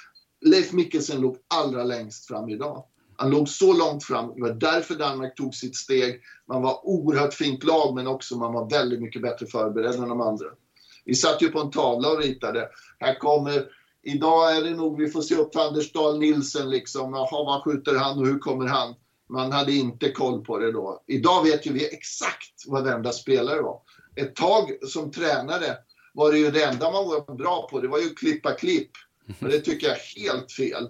Leif 0.46 0.72
Mikkelsen 0.72 1.22
låg 1.22 1.38
allra 1.48 1.84
längst 1.84 2.28
fram 2.28 2.50
idag. 2.50 2.86
Han 3.18 3.30
låg 3.30 3.50
så 3.50 3.74
långt 3.74 4.04
fram, 4.04 4.36
det 4.36 4.42
var 4.42 4.54
därför 4.54 4.96
Danmark 4.96 5.36
tog 5.36 5.56
sitt 5.56 5.76
steg. 5.76 6.22
Man 6.48 6.62
var 6.62 6.88
oerhört 6.88 7.34
fint 7.34 7.64
lag, 7.64 7.96
men 7.96 8.08
också 8.08 8.38
man 8.38 8.54
var 8.54 8.70
väldigt 8.70 9.02
mycket 9.02 9.22
bättre 9.22 9.46
förberedd 9.46 9.96
än 9.96 10.10
de 10.10 10.22
andra. 10.22 10.46
Vi 11.06 11.16
satt 11.16 11.42
ju 11.42 11.50
på 11.50 11.60
en 11.60 11.72
tavla 11.72 12.10
och 12.10 12.20
ritade. 12.20 12.70
Här 13.00 13.20
kommer, 13.20 13.66
idag 14.04 14.58
är 14.58 14.64
det 14.64 14.76
nog, 14.76 15.00
vi 15.00 15.08
får 15.08 15.22
se 15.22 15.36
upp 15.36 15.54
för 15.54 15.60
Anders 15.60 15.92
Dahl 15.92 16.20
Nilsen 16.20 16.70
liksom. 16.70 17.14
Jaha, 17.14 17.44
vad 17.46 17.64
skjuter 17.64 17.96
han 17.96 18.20
och 18.20 18.28
hur 18.28 18.40
kommer 18.40 18.66
han? 18.66 18.96
Man 19.30 19.52
hade 19.52 19.74
inte 19.74 20.12
koll 20.12 20.46
på 20.46 20.58
det 20.58 20.72
då. 20.72 21.04
Idag 21.08 21.44
vet 21.44 21.66
ju 21.66 21.74
vi 21.74 21.94
exakt 21.94 22.64
vad 22.66 22.84
varenda 22.84 23.12
spelare 23.12 23.62
var. 23.62 23.80
Ett 24.16 24.36
tag 24.36 24.72
som 24.88 25.12
tränare 25.12 25.78
var 26.14 26.32
det 26.32 26.38
ju 26.38 26.52
det 26.52 26.64
enda 26.64 26.92
man 26.92 27.06
var 27.06 27.36
bra 27.36 27.68
på, 27.72 27.80
det 27.80 27.88
var 27.88 28.00
ju 28.00 28.06
att 28.06 28.18
klippa 28.18 28.52
klipp. 28.52 28.92
Och 29.42 29.50
det 29.50 29.60
tycker 29.60 29.88
jag 29.88 29.96
är 29.96 30.22
helt 30.22 30.52
fel. 30.52 30.90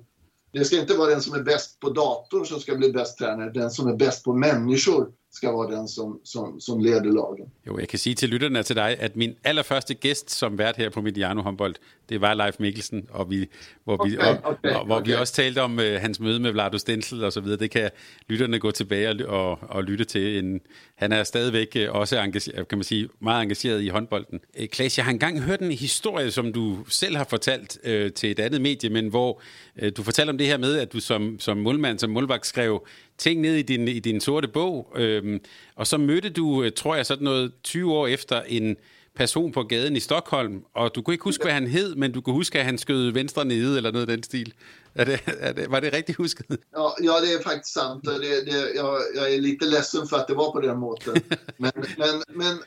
Det 0.51 0.65
ska 0.65 0.79
inte 0.79 0.93
vara 0.93 1.09
den 1.09 1.21
som 1.21 1.33
är 1.33 1.43
bäst 1.43 1.79
på 1.79 1.89
datorn 1.89 2.45
som 2.45 2.59
ska 2.59 2.75
bli 2.75 2.91
bäst 2.91 3.17
tränare. 3.17 3.49
Den 3.49 3.71
som 3.71 3.87
är 3.87 3.95
bäst 3.95 4.23
på 4.23 4.33
människor 4.33 5.11
ska 5.35 5.51
vara 5.51 5.75
den 5.77 5.87
som, 5.87 6.19
som, 6.23 6.59
som 6.59 6.79
leder 6.79 7.03
lagen. 7.03 7.51
Jo, 7.67 7.79
jeg 7.79 7.87
kan 7.87 7.99
sige 7.99 8.15
til 8.15 8.29
lytterne 8.29 8.63
til 8.63 8.75
dig, 8.75 8.95
at 8.99 9.15
min 9.15 9.35
allerførste 9.43 9.93
gæst 9.93 10.31
som 10.31 10.57
vært 10.57 10.77
her 10.77 10.89
på 10.89 11.01
Mediano 11.01 11.41
Håndbold, 11.41 11.75
det 12.09 12.21
var 12.21 12.33
Leif 12.33 12.55
Mikkelsen, 12.59 13.07
og 13.09 13.29
vi, 13.29 13.47
hvor, 13.83 14.05
vi, 14.05 14.17
okay, 14.17 14.37
okay, 14.43 14.69
og, 14.69 14.79
og, 14.79 14.85
hvor 14.85 14.95
okay. 14.95 15.07
vi 15.07 15.13
også 15.13 15.33
talte 15.33 15.61
om 15.61 15.77
uh, 15.77 15.85
hans 15.85 16.19
møde 16.19 16.39
med 16.39 16.51
Vlado 16.51 16.77
Stensel 16.77 17.23
og 17.23 17.33
så 17.33 17.41
videre. 17.41 17.59
Det 17.59 17.71
kan 17.71 17.89
lytterne 18.27 18.59
gå 18.59 18.71
tilbage 18.71 19.29
og, 19.29 19.49
og, 19.49 19.59
og 19.61 19.83
lytte 19.83 20.05
til. 20.05 20.37
En, 20.37 20.61
han 20.95 21.11
er 21.11 21.23
stadigvæk 21.23 21.77
uh, 21.89 21.95
også 21.95 22.19
engageret, 22.19 22.67
kan 22.67 22.77
man 22.77 22.83
sige, 22.83 23.09
meget 23.19 23.43
engageret 23.43 23.81
i 23.81 23.87
håndbolden. 23.87 24.39
Uh, 24.59 24.65
Klaas, 24.65 24.97
jeg 24.97 25.05
har 25.05 25.11
engang 25.11 25.41
hørt 25.41 25.59
en 25.59 25.71
historie, 25.71 26.31
som 26.31 26.53
du 26.53 26.77
selv 26.89 27.17
har 27.17 27.27
fortalt 27.29 27.77
uh, 27.83 28.11
til 28.11 28.31
et 28.31 28.39
andet 28.39 28.61
medie, 28.61 28.89
men 28.89 29.07
hvor 29.07 29.41
uh, 29.83 29.89
du 29.97 30.03
fortalte 30.03 30.29
om 30.29 30.37
det 30.37 30.47
her 30.47 30.57
med, 30.57 30.77
at 30.77 30.93
du 30.93 30.99
som, 30.99 31.39
som 31.39 31.57
målmand, 31.57 31.99
som 31.99 32.09
målvagt 32.09 32.45
skrev 32.45 32.87
ting 33.17 33.41
ned 33.41 33.55
i 33.55 33.61
din, 33.61 33.87
i 33.87 33.99
din 33.99 34.21
sorte 34.21 34.47
bog, 34.47 34.93
øhm, 34.95 35.39
og 35.75 35.87
så 35.87 35.97
mødte 35.97 36.29
du, 36.29 36.63
øh, 36.63 36.71
tror 36.75 36.95
jeg, 36.95 37.05
sådan 37.05 37.23
noget 37.23 37.51
20 37.63 37.93
år 37.93 38.07
efter 38.07 38.41
en 38.41 38.77
person 39.15 39.51
på 39.51 39.63
gaden 39.63 39.95
i 39.95 39.99
Stockholm, 39.99 40.63
og 40.73 40.95
du 40.95 41.01
kunne 41.01 41.13
ikke 41.13 41.23
huske, 41.23 41.43
hvad 41.43 41.53
han 41.53 41.67
hed, 41.67 41.95
men 41.95 42.11
du 42.11 42.21
kunne 42.21 42.35
huske, 42.35 42.59
at 42.59 42.65
han 42.65 42.77
skød 42.77 43.11
venstre 43.11 43.45
nede, 43.45 43.77
eller 43.77 43.91
noget 43.91 44.09
af 44.09 44.15
den 44.17 44.23
stil. 44.23 44.53
Er 44.95 45.05
det, 45.05 45.19
er 45.25 45.53
det, 45.53 45.71
var 45.71 45.79
det 45.79 45.93
rigtigt 45.93 46.17
husket? 46.17 46.45
Ja, 46.49 46.89
ja, 47.03 47.21
det 47.21 47.33
är 47.33 47.43
faktiskt 47.43 47.73
sant. 47.73 48.03
Det, 48.05 48.45
det, 48.45 48.75
jag, 48.75 49.01
jag 49.15 49.33
är 49.33 49.41
lite 49.41 49.65
ledsen 49.65 50.07
för 50.07 50.17
att 50.17 50.27
det 50.27 50.35
var 50.35 50.51
på 50.51 50.61
den 50.61 50.77
måten. 50.77 51.21
Men, 51.57 51.71
men, 51.97 52.23
men 52.27 52.57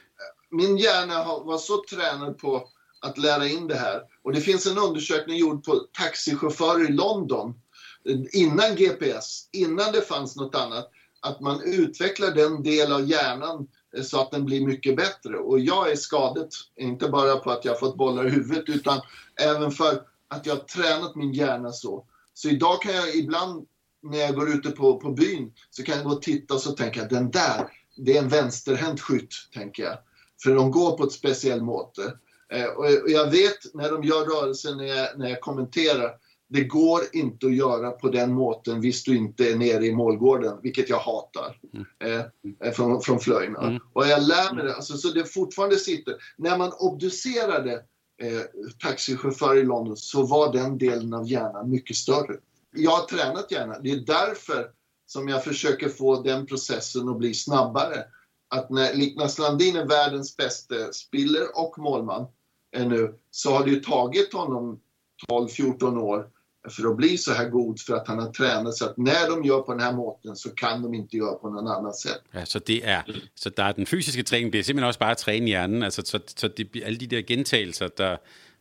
min 0.51 0.77
hjärna 0.77 1.25
var 1.25 1.59
så 1.59 1.85
tränad 1.91 2.39
på 2.39 2.69
att 3.01 3.19
lära 3.19 3.47
in 3.47 3.69
det 3.69 3.75
här. 3.75 4.03
Och 4.23 4.33
det 4.33 4.41
finns 4.41 4.67
en 4.67 4.79
undersökning 4.79 5.39
gjord 5.39 5.65
på 5.65 5.87
taxichaufförer 5.99 6.91
i 6.91 6.93
London 6.93 7.55
innan 8.33 8.77
GPS, 8.77 9.49
innan 9.53 9.93
det 9.93 10.01
fanns 10.01 10.37
något 10.37 10.55
annat, 10.55 10.91
att 11.21 11.41
man 11.41 11.63
utvecklar 11.63 12.31
den 12.31 12.63
del 12.63 12.93
av 12.93 13.11
hjärnan 13.11 13.69
eh, 13.97 14.03
så 14.03 14.21
att 14.21 14.31
den 14.31 14.45
blir 14.45 14.67
mycket 14.67 14.97
bättre. 14.97 15.39
Och 15.39 15.61
jag 15.61 15.91
är 15.91 15.97
skadad, 15.97 16.49
inte 16.77 17.09
bara 17.09 17.37
på 17.37 17.51
att 17.51 17.65
jag 17.65 17.81
fått 17.81 17.97
bollar 17.97 18.27
i 18.27 18.31
huvudet, 18.31 18.65
utan 18.69 19.01
även 19.41 19.71
för 19.71 20.03
att 20.29 20.47
jag 20.47 20.55
har 20.55 20.63
tränat 20.63 21.17
min 21.17 21.33
hjärna 21.33 21.73
så. 21.73 22.05
Så 22.35 22.49
idag 22.49 22.83
kan 22.83 22.95
jag 22.95 23.15
ibland 23.15 23.67
när 24.03 24.19
jag 24.19 24.35
går 24.35 24.49
ute 24.49 24.71
på, 24.71 25.01
på 25.01 25.11
byn 25.11 25.53
så 25.71 25.83
kan 25.83 25.97
jag 25.97 26.05
gå 26.05 26.13
och 26.13 26.23
titta 26.23 26.55
och 26.55 26.61
så 26.61 26.73
tänka 26.73 27.03
att 27.03 27.11
den 27.11 27.31
där, 27.31 27.73
det 27.97 28.17
är 28.17 28.23
en 28.23 28.29
vänsterhänt 28.29 29.01
skytt, 29.01 29.35
tänker 29.55 29.83
jag. 29.83 29.99
För 30.43 30.55
de 30.55 30.71
går 30.71 30.97
på 30.97 31.05
ett 31.05 31.13
speciellt 31.13 31.63
måte. 31.63 32.15
Eh, 32.53 32.65
och 32.65 32.87
jag 33.07 33.31
vet 33.31 33.75
när 33.75 33.91
de 33.91 34.05
gör 34.05 34.25
rörelser 34.25 34.75
när 34.75 34.85
jag, 34.85 35.19
när 35.19 35.29
jag 35.29 35.41
kommenterar 35.41 36.15
det 36.49 36.65
går 36.65 37.01
inte 37.13 37.47
att 37.47 37.55
göra 37.55 37.91
på 37.91 38.09
den 38.09 38.35
måten 38.35 38.81
visst 38.81 39.07
du 39.07 39.17
inte 39.17 39.51
är 39.51 39.57
nere 39.57 39.87
i 39.87 39.95
målgården, 39.95 40.59
vilket 40.63 40.89
jag 40.89 40.99
hatar 40.99 41.61
mm. 41.75 41.87
eh, 42.05 42.25
eh 42.69 42.73
från, 42.73 43.03
från 43.03 43.21
flöjna. 43.21 43.63
Mm. 43.63 43.83
Och 43.93 44.07
jag 44.07 44.23
lär 44.23 44.55
mig 44.55 44.65
det, 44.65 44.75
alltså, 44.75 44.97
så 44.97 45.09
det 45.09 45.25
fortfarande 45.25 45.77
sitter. 45.77 46.15
När 46.37 46.59
man 46.59 46.73
obducerade 46.79 47.73
eh, 48.23 48.41
taxichaufförer 48.83 49.61
i 49.61 49.65
London 49.65 49.97
så 49.97 50.27
var 50.27 50.53
den 50.53 50.79
delen 50.79 51.15
av 51.15 51.29
hjärnan 51.29 51.71
mycket 51.71 51.97
större. 51.97 52.37
Jag 52.77 52.91
har 52.91 53.07
tränat 53.07 53.53
hjärnan, 53.53 53.81
det 53.83 53.91
är 53.91 54.01
därför 54.07 54.71
som 55.07 55.29
jag 55.29 55.45
försöker 55.45 55.89
få 55.89 56.23
den 56.23 56.47
processen 56.47 57.09
att 57.09 57.19
bli 57.19 57.35
snabbare. 57.35 58.05
Att 58.51 58.71
när 58.71 58.95
Liknas 58.95 59.39
Landin 59.39 59.77
är 59.77 59.87
världens 59.87 60.37
bästa 60.37 60.93
spiller 60.93 61.59
och 61.59 61.79
målman 61.79 62.27
eh, 62.77 62.89
nu, 62.89 63.15
så 63.31 63.51
har 63.51 63.65
det 63.65 63.71
ju 63.71 63.81
tagit 63.81 64.33
honom 64.33 64.81
12-14 65.29 65.99
år 65.99 66.31
för 66.69 66.91
att 66.91 66.97
bli 66.97 67.19
så 67.19 67.33
här 67.33 67.49
god 67.49 67.81
för 67.81 67.95
att 67.95 68.09
han 68.09 68.19
har 68.19 68.33
tränat 68.33 68.75
så 68.75 68.85
att 68.85 68.97
när 68.97 69.29
de 69.31 69.45
gör 69.45 69.61
på 69.61 69.73
den 69.73 69.81
här 69.81 69.93
måten 69.93 70.37
så 70.37 70.51
kan 70.51 70.83
de 70.83 70.95
inte 70.95 71.17
göra 71.17 71.35
på 71.35 71.51
något 71.51 71.77
annat 71.77 71.97
sätt. 71.97 72.23
Ja, 72.31 72.47
så 72.47 72.59
det 72.59 72.83
är, 72.83 73.23
så 73.35 73.51
där 73.51 73.73
den 73.77 73.87
fysiska 73.87 74.23
träningen, 74.23 74.51
det 74.51 74.59
är 74.59 74.63
simpelthen 74.63 74.89
också 74.89 74.99
bara 74.99 75.11
att 75.11 75.19
träna 75.19 75.47
hjärnan, 75.47 75.83
alltså, 75.83 76.03
så, 76.03 76.19
så 76.35 76.49
det, 76.49 76.85
alla 76.87 76.97
de 76.97 77.07
där 77.07 77.23
gentagelser, 77.23 77.91
der, 77.97 78.19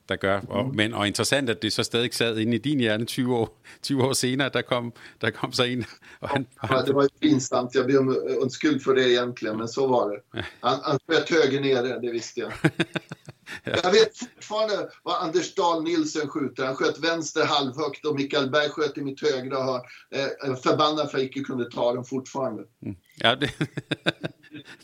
der 0.09 0.15
gør. 0.15 0.39
Og, 0.49 0.65
mm. 0.65 0.75
men, 0.75 0.93
og 0.93 1.07
interessant, 1.07 1.49
at 1.49 1.61
det 1.61 1.73
så 1.73 1.83
stadig 1.83 2.13
sad 2.13 2.37
inde 2.37 2.55
i 2.55 2.57
din 2.57 2.79
hjerne 2.79 3.05
20 3.05 3.35
år, 3.35 3.57
20 3.83 4.03
år 4.03 4.13
senere, 4.13 4.49
der 4.49 4.61
kom, 4.61 4.93
der 5.21 5.29
kom 5.29 5.51
så 5.51 5.63
en. 5.63 5.85
Och 6.21 6.29
han, 6.29 6.47
han, 6.57 6.77
ja, 6.77 6.85
det 6.85 6.95
var 6.95 7.03
ju 7.03 7.09
pinsamt. 7.21 7.75
Jag 7.75 7.87
ber 7.87 7.99
om, 8.43 8.49
skuld 8.49 8.83
för 8.83 8.95
det 8.95 9.09
egentligen, 9.11 9.57
men 9.57 9.67
så 9.67 9.87
var 9.87 10.09
det. 10.09 10.43
Han, 10.59 10.79
han 10.83 10.99
sköt 11.07 11.29
höger 11.29 11.61
nere, 11.61 11.99
det 11.99 12.11
visste 12.11 12.39
jag. 12.39 12.51
Jag 13.63 13.91
vet 13.91 14.17
fortfarande 14.17 14.89
vad 15.03 15.15
Anders 15.15 15.55
Dahl 15.55 15.83
Nilsen 15.83 16.27
skjuter. 16.27 16.65
Han 16.65 16.75
sköt 16.75 16.99
vänster 16.99 17.45
halvhögt 17.45 18.05
och 18.05 18.15
Mikael 18.15 18.49
Berg 18.49 18.69
sköt 18.69 18.97
i 18.97 19.01
mitt 19.01 19.21
högra 19.21 19.63
hörn. 19.63 19.81
Eh, 20.11 20.55
förbannad 20.55 21.11
för 21.11 21.17
att 21.17 21.23
jag 21.23 21.23
inte 21.23 21.39
kunde 21.39 21.71
ta 21.71 21.93
den 21.93 22.05
fortfarande. 22.05 22.63
Mm. 22.85 22.95
Ja, 23.23 23.35
det, 23.35 23.51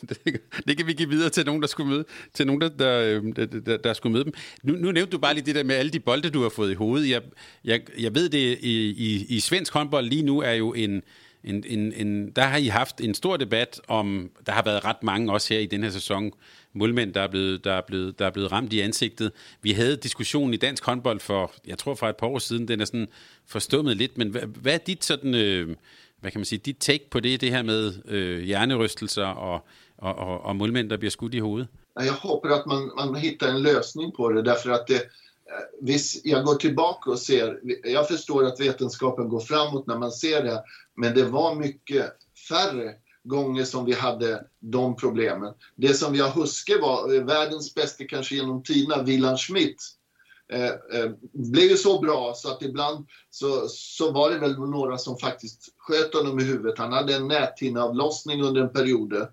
det, 0.00 0.40
det 0.66 0.74
kan 0.74 0.86
vi 0.86 0.92
ge 0.92 1.06
vidare 1.06 1.30
till 1.30 1.46
någon, 1.46 1.60
der 1.60 1.68
skulle 1.68 1.88
møde, 1.88 2.04
til 2.34 2.46
nogen, 2.46 2.60
der, 2.60 2.68
der, 2.68 3.20
der, 3.46 3.76
der 3.76 3.92
skulle 3.92 4.12
møde 4.12 4.24
dem. 4.24 4.32
Nu, 4.62 4.72
nu 4.72 4.92
nævnte 4.92 5.12
du 5.12 5.18
bare 5.18 5.34
lige 5.34 5.46
det 5.46 5.54
der 5.54 5.64
med 5.64 5.76
alle 5.76 5.92
de 5.92 6.00
bolde, 6.00 6.30
du 6.30 6.42
har 6.42 6.48
fået 6.48 6.70
i 6.70 6.74
hovedet. 6.74 7.10
Jeg, 7.10 7.22
jeg, 7.64 7.80
jeg 7.98 8.14
ved 8.14 8.28
det, 8.28 8.58
i, 8.60 8.90
i, 8.90 9.26
i 9.28 9.40
svensk 9.40 9.72
håndbold 9.72 10.06
lige 10.06 10.22
nu 10.22 10.40
er 10.40 10.52
jo 10.52 10.72
en, 10.72 11.02
en, 11.44 11.64
en, 11.66 11.92
en, 11.92 12.30
der 12.30 12.42
har 12.42 12.56
I 12.56 12.66
haft 12.66 13.00
en 13.00 13.14
stor 13.14 13.36
debat 13.36 13.80
om, 13.88 14.30
der 14.46 14.52
har 14.52 14.62
været 14.62 14.84
ret 14.84 15.02
mange 15.02 15.32
også 15.32 15.54
her 15.54 15.60
i 15.60 15.66
den 15.66 15.82
her 15.82 15.90
sæson, 15.90 16.32
målmænd, 16.74 17.14
der 17.14 17.20
er, 17.20 17.28
blevet, 17.28 17.64
der, 17.64 17.72
er 17.72 17.80
blevet, 17.80 18.18
der 18.18 18.26
er 18.26 18.30
blevet 18.30 18.52
ramt 18.52 18.72
i 18.72 18.80
ansigtet. 18.80 19.32
Vi 19.62 19.72
havde 19.72 19.96
diskussionen 19.96 20.54
i 20.54 20.56
dansk 20.56 20.84
håndbold 20.84 21.20
for, 21.20 21.52
jeg 21.66 21.78
tror 21.78 21.94
for 21.94 22.08
et 22.08 22.16
par 22.16 22.26
år 22.26 22.38
siden, 22.38 22.68
den 22.68 22.80
er 22.80 22.84
sådan 22.84 23.08
forstummet 23.46 23.96
lidt, 23.96 24.18
men 24.18 24.28
hvad, 24.28 24.42
hvad 24.42 24.74
er 24.74 24.78
dit 24.78 25.04
sådan, 25.04 25.34
øh, 25.34 25.76
hvad 26.20 26.30
kan 26.30 26.38
man 26.38 26.44
sige, 26.44 26.58
dit 26.58 26.76
take 26.80 27.10
på 27.10 27.20
det, 27.20 27.40
det 27.40 27.50
her 27.50 27.62
med 27.62 27.92
øh, 28.08 28.40
hjernerystelser 28.40 29.26
og, 29.26 29.66
og, 29.98 30.14
og, 30.14 30.44
og 30.44 30.56
målmænd, 30.56 30.90
der 30.90 30.96
bliver 30.96 31.10
skudt 31.10 31.34
i 31.34 31.38
hovedet? 31.38 31.68
Jag 32.00 32.12
hoppas 32.12 32.52
att 32.52 32.66
man, 32.66 32.90
man 32.96 33.14
hittar 33.14 33.48
en 33.48 33.62
lösning 33.62 34.12
på 34.16 34.32
det 34.32 34.42
därför 34.42 34.70
att 34.70 34.86
det, 34.86 34.94
eh, 34.94 35.02
Visst, 35.82 36.26
jag 36.26 36.44
går 36.44 36.54
tillbaka 36.54 37.10
och 37.10 37.18
ser, 37.18 37.60
jag 37.84 38.08
förstår 38.08 38.44
att 38.44 38.60
vetenskapen 38.60 39.28
går 39.28 39.40
framåt 39.40 39.86
när 39.86 39.98
man 39.98 40.12
ser 40.12 40.42
det, 40.42 40.62
men 40.96 41.14
det 41.14 41.24
var 41.24 41.54
mycket 41.54 42.12
färre 42.48 42.94
gånger 43.24 43.64
som 43.64 43.84
vi 43.84 43.92
hade 43.92 44.46
de 44.60 44.96
problemen. 44.96 45.54
Det 45.76 45.94
som 45.94 46.12
vi 46.12 46.20
har 46.20 46.80
var 46.80 47.14
eh, 47.14 47.24
världens 47.24 47.74
bästa 47.74 48.04
kanske 48.04 48.34
genom 48.34 48.62
tiderna, 48.62 49.02
Wilhelm 49.02 49.36
Schmidt, 49.36 49.82
eh, 50.52 50.66
eh, 50.66 51.10
blev 51.32 51.64
ju 51.64 51.76
så 51.76 52.00
bra 52.00 52.32
så 52.36 52.50
att 52.50 52.62
ibland 52.62 53.06
så, 53.30 53.68
så 53.68 54.12
var 54.12 54.30
det 54.30 54.38
väl 54.38 54.58
några 54.58 54.98
som 54.98 55.18
faktiskt 55.18 55.68
sköt 55.78 56.14
honom 56.14 56.38
i 56.38 56.44
huvudet. 56.44 56.78
Han 56.78 56.92
hade 56.92 57.14
en 57.14 57.28
näthinneavlossning 57.28 58.42
under 58.42 58.62
en 58.62 58.72
period. 58.72 59.28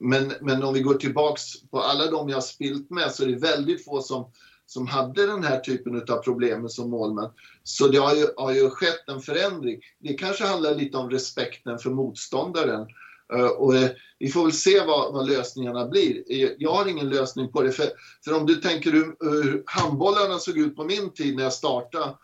Men, 0.00 0.32
men 0.40 0.62
om 0.62 0.74
vi 0.74 0.80
går 0.80 0.94
tillbaks 0.94 1.60
på 1.70 1.80
alla 1.80 2.10
de 2.10 2.28
jag 2.28 2.44
spilt 2.44 2.90
med 2.90 3.10
så 3.12 3.22
är 3.22 3.26
det 3.26 3.36
väldigt 3.36 3.84
få 3.84 4.02
som 4.02 4.30
som 4.68 4.86
hade 4.86 5.26
den 5.26 5.44
här 5.44 5.60
typen 5.60 6.02
av 6.08 6.16
problem 6.16 6.68
som 6.68 6.90
målman. 6.90 7.30
Så 7.62 7.88
det 7.88 7.98
har 7.98 8.14
ju, 8.14 8.26
har 8.36 8.52
ju 8.52 8.70
skett 8.70 9.08
en 9.08 9.20
förändring. 9.20 9.80
Det 9.98 10.14
kanske 10.14 10.44
handlar 10.44 10.74
lite 10.74 10.96
om 10.96 11.10
respekten 11.10 11.78
för 11.78 11.90
motståndaren. 11.90 12.86
Uh, 13.34 13.46
och 13.46 13.72
uh, 13.72 13.86
vi 14.18 14.28
får 14.28 14.42
väl 14.42 14.52
se 14.52 14.80
vad, 14.80 15.12
vad, 15.12 15.28
lösningarna 15.28 15.88
blir. 15.88 16.14
Uh, 16.14 16.50
jag 16.58 16.72
har 16.72 16.88
ingen 16.88 17.08
lösning 17.08 17.52
på 17.52 17.62
det. 17.62 17.72
För, 17.72 17.86
för 18.24 18.34
om 18.34 18.46
du 18.46 18.54
tänker 18.54 18.92
hur, 18.92 19.16
hur 19.20 19.62
handbollarna 19.66 20.38
såg 20.38 20.58
ut 20.58 20.76
på 20.76 20.84
min 20.84 21.12
tid 21.12 21.36
när 21.36 21.42
jag 21.42 21.52
startade 21.52 22.14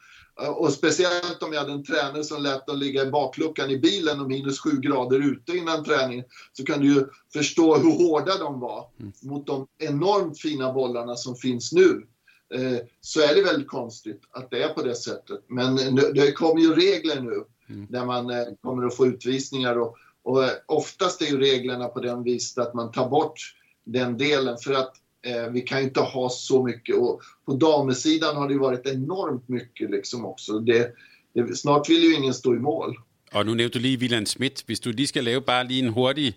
och 0.56 0.72
speciellt 0.72 1.42
om 1.42 1.52
jag 1.52 1.60
hade 1.60 1.72
en 1.72 1.84
tränare 1.84 2.24
som 2.24 2.42
lät 2.42 2.66
dem 2.66 2.78
ligga 2.78 3.02
i 3.02 3.10
bakluckan 3.10 3.70
i 3.70 3.78
bilen 3.78 4.20
och 4.20 4.28
minus 4.28 4.60
sju 4.60 4.70
grader 4.70 5.32
ute 5.32 5.56
innan 5.56 5.84
träningen 5.84 6.24
så 6.52 6.64
kan 6.64 6.80
du 6.80 6.94
ju 6.94 7.06
förstå 7.32 7.76
hur 7.76 7.90
hårda 7.90 8.38
de 8.38 8.60
var 8.60 8.90
mm. 9.00 9.12
mot 9.22 9.46
de 9.46 9.66
enormt 9.78 10.40
fina 10.40 10.72
bollarna 10.72 11.16
som 11.16 11.36
finns 11.36 11.72
nu. 11.72 12.06
Eh, 12.54 12.78
så 13.00 13.20
är 13.20 13.34
det 13.34 13.42
väldigt 13.42 13.68
konstigt 13.68 14.20
att 14.30 14.50
det 14.50 14.62
är 14.62 14.68
på 14.68 14.82
det 14.82 14.94
sättet. 14.94 15.44
Men 15.48 15.76
det 15.94 16.32
kommer 16.32 16.60
ju 16.60 16.74
regler 16.74 17.20
nu 17.20 17.44
mm. 17.68 17.86
där 17.90 18.04
man 18.04 18.30
eh, 18.30 18.46
kommer 18.62 18.86
att 18.86 18.96
få 18.96 19.06
utvisningar 19.06 19.78
och, 19.78 19.96
och 20.24 20.44
eh, 20.44 20.50
oftast 20.66 21.22
är 21.22 21.26
ju 21.26 21.40
reglerna 21.40 21.88
på 21.88 22.00
den 22.00 22.22
viset 22.22 22.58
att 22.58 22.74
man 22.74 22.92
tar 22.92 23.08
bort 23.08 23.54
den 23.84 24.18
delen 24.18 24.56
för 24.58 24.72
att 24.72 24.92
eh, 25.26 25.50
vi 25.50 25.60
kan 25.60 25.78
ju 25.78 25.84
inte 25.84 26.00
ha 26.00 26.28
så 26.28 26.62
mycket 26.62 26.96
och 26.96 27.20
på 27.46 27.52
damesidan 27.52 28.36
har 28.36 28.48
det 28.48 28.54
ju 28.54 28.60
varit 28.60 28.86
enormt 28.86 29.48
mycket 29.48 29.90
liksom 29.90 30.24
också. 30.26 30.58
Det, 30.58 30.92
det, 31.32 31.56
snart 31.56 31.88
vill 31.88 32.02
ju 32.02 32.14
ingen 32.14 32.34
stå 32.34 32.54
i 32.54 32.58
mål. 32.58 32.96
Og 33.32 33.46
nu 33.46 33.54
nævnte 33.54 33.78
du 33.78 33.82
lige 33.82 33.96
Wieland 33.96 34.26
Schmidt. 34.26 34.62
Hvis 34.66 34.80
du 34.80 34.92
lige 34.92 35.06
skal 35.06 35.24
lave 35.24 35.40
bare 35.40 35.66
lige 35.66 35.82
en 35.82 35.92
hurtig 35.92 36.34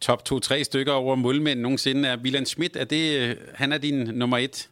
top 0.00 0.22
2-3 0.28 0.62
stykker 0.62 0.92
over 0.92 1.14
målmænd 1.14 1.60
nogensinde, 1.60 2.08
er 2.08 2.16
Wieland 2.16 2.46
Schmidt, 2.46 2.76
er 2.76 2.84
det, 2.84 3.38
han 3.54 3.72
er 3.72 3.78
din 3.78 3.94
nummer 3.94 4.38
et? 4.38 4.68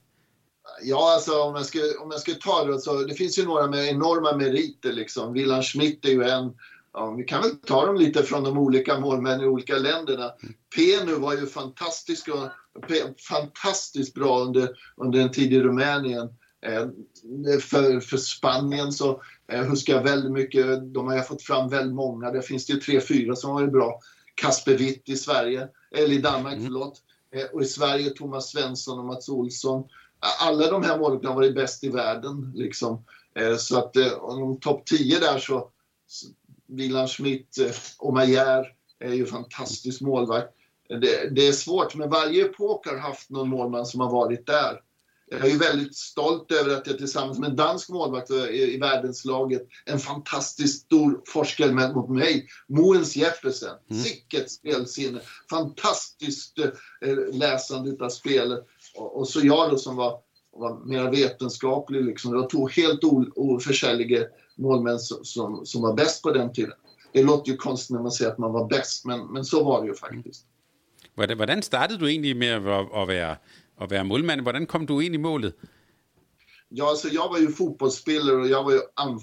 Ja, 0.85 1.15
alltså 1.15 1.33
om 1.33 1.55
jag 1.55 1.67
ska, 1.67 1.79
om 2.01 2.11
jag 2.11 2.21
ska 2.21 2.33
ta 2.33 2.65
det 2.65 2.81
så 2.81 3.03
det 3.03 3.15
finns 3.15 3.39
ju 3.39 3.45
några 3.45 3.67
med 3.67 3.89
enorma 3.89 4.37
meriter 4.37 4.93
liksom. 4.93 5.33
Willan 5.33 5.63
Schmidt 5.63 6.05
är 6.05 6.11
ju 6.11 6.23
en. 6.23 6.53
Ja, 6.93 7.11
vi 7.11 7.25
kan 7.25 7.43
väl 7.43 7.57
ta 7.57 7.87
dem 7.87 7.97
lite 7.97 8.23
från 8.23 8.45
de 8.45 8.59
olika 8.59 9.01
målmännen 9.01 9.41
i 9.41 9.47
olika 9.47 9.79
länderna. 9.79 10.33
Penu 10.77 11.15
var 11.15 11.35
ju 11.35 11.47
fantastisk, 11.47 12.29
fantastiskt 13.29 14.15
bra 14.15 14.41
under, 14.41 14.71
under 14.97 15.21
en 15.21 15.31
tid 15.31 15.53
i 15.53 15.61
Rumänien. 15.61 16.29
Eh, 16.67 16.89
för, 17.61 18.01
för 18.01 18.17
Spanien 18.17 18.93
så 18.93 19.23
eh, 19.49 19.65
huskar 19.65 19.95
jag 19.95 20.03
väldigt 20.03 20.33
mycket, 20.33 20.95
de 20.95 21.07
har 21.07 21.15
jag 21.15 21.29
fått 21.29 21.43
fram 21.43 21.69
väldigt 21.69 21.95
många. 21.95 22.31
Där 22.31 22.41
finns 22.41 22.67
det 22.67 22.73
ju 22.73 22.81
tre, 22.81 23.01
fyra 23.01 23.37
som 23.37 23.51
har 23.51 23.61
varit 23.61 23.73
bra. 23.73 24.01
Kasper 24.35 24.79
Witt 24.79 25.09
i 25.09 25.17
Sverige, 25.17 25.69
eller 25.97 26.15
i 26.15 26.19
Danmark, 26.19 26.55
mm. 26.55 26.65
förlåt. 26.65 27.03
Eh, 27.35 27.45
och 27.53 27.63
i 27.63 27.67
Sverige 27.67 28.11
Thomas 28.11 28.51
Svensson 28.51 28.99
och 28.99 29.05
Mats 29.05 29.29
Olsson 29.29 29.85
alla 30.23 30.71
de 30.71 30.83
här 30.83 30.99
målen 30.99 31.27
har 31.27 31.35
varit 31.35 31.55
bäst 31.55 31.85
i 31.85 31.89
världen. 31.89 32.53
Liksom. 32.55 33.05
Eh, 33.35 33.57
så 33.57 33.79
att 33.79 33.97
eh, 33.97 34.13
om 34.13 34.61
topp 34.61 34.87
10 34.87 35.19
där 35.19 35.39
så, 35.39 35.71
Wieland 36.73 37.11
Schmidt 37.11 37.59
eh, 37.59 37.71
och 37.99 38.15
Majer 38.15 38.67
är 39.01 39.15
ju 39.15 39.27
fantastisk 39.27 40.01
målvakt. 40.01 40.49
Det, 40.89 41.35
det, 41.35 41.49
är 41.49 41.53
svårt, 41.53 41.95
men 41.95 42.11
varje 42.11 42.45
epok 42.45 42.87
har 42.87 42.97
haft 42.97 43.31
någon 43.31 43.49
målman 43.49 43.87
som 43.87 44.01
har 44.01 44.11
varit 44.11 44.47
där. 44.47 44.81
Jag 45.31 45.51
är 45.51 45.59
väldigt 45.59 45.97
stolt 45.97 46.53
över 46.53 46.77
att 46.77 46.87
jag 46.87 46.99
tillsammans 46.99 47.39
med 47.39 47.51
en 47.51 47.57
dansk 47.57 47.89
målvakt 47.89 48.31
i, 48.31 48.75
i 48.75 48.79
världslaget, 48.79 49.63
en 49.85 49.99
fantastiskt 49.99 50.85
stor 50.85 51.23
forskare 51.27 51.93
mot 51.95 52.11
mig, 52.11 52.47
Moens 52.69 53.17
Jeffersen. 53.17 53.77
Mm. 53.91 54.03
Sicket 54.03 54.51
spelsinne! 54.51 55.21
Fantastiskt 55.51 56.59
eh, 56.59 56.69
läsande 57.33 58.05
av 58.05 58.09
spelet. 58.09 58.67
Och, 58.95 59.19
och 59.19 59.29
så 59.29 59.41
jag 59.43 59.71
då 59.71 59.79
som 59.79 59.97
var, 59.97 60.19
var 60.53 60.85
mer 60.85 61.11
vetenskaplig. 61.11 62.05
Liksom. 62.05 62.33
Var 62.33 62.49
två 62.49 62.69
helt 62.69 63.01
oförsäljliga 63.35 64.25
målmän 64.63 64.99
som, 64.99 65.67
som, 65.67 65.83
var 65.83 65.95
bäst 65.95 66.23
på 66.23 66.31
den 66.31 66.53
tiden. 66.53 66.73
Det 67.13 67.23
låter 67.23 67.53
ju 67.53 67.57
konstigt 67.57 67.95
när 67.95 68.03
man 68.03 68.11
säger 68.11 68.31
att 68.31 68.39
man 68.39 68.53
var 68.53 68.69
bäst, 68.69 69.05
men, 69.05 69.27
men 69.27 69.45
så 69.45 69.65
var 69.65 69.83
det 69.83 69.89
ju 69.89 69.95
faktiskt. 69.95 70.47
Hvordan 71.15 71.63
startede 71.63 71.99
du 71.99 72.11
egentlig 72.11 72.37
med 72.37 72.69
at, 72.69 72.87
at, 72.95 73.09
være, 73.09 73.37
at 73.81 73.91
være 73.91 74.05
målmand? 74.05 74.41
Hvordan 74.41 74.67
kom 74.67 74.87
du 74.87 75.01
ind 75.01 75.15
i 75.15 75.19
målet? 75.19 75.55
Ja, 76.69 76.89
alltså 76.89 77.09
jag 77.09 77.29
var 77.29 77.39
ju 77.39 77.53
fotbollsspelare 77.53 78.37
och 78.37 78.49
jag 78.49 78.65
var 78.65 78.73
ju 78.73 78.81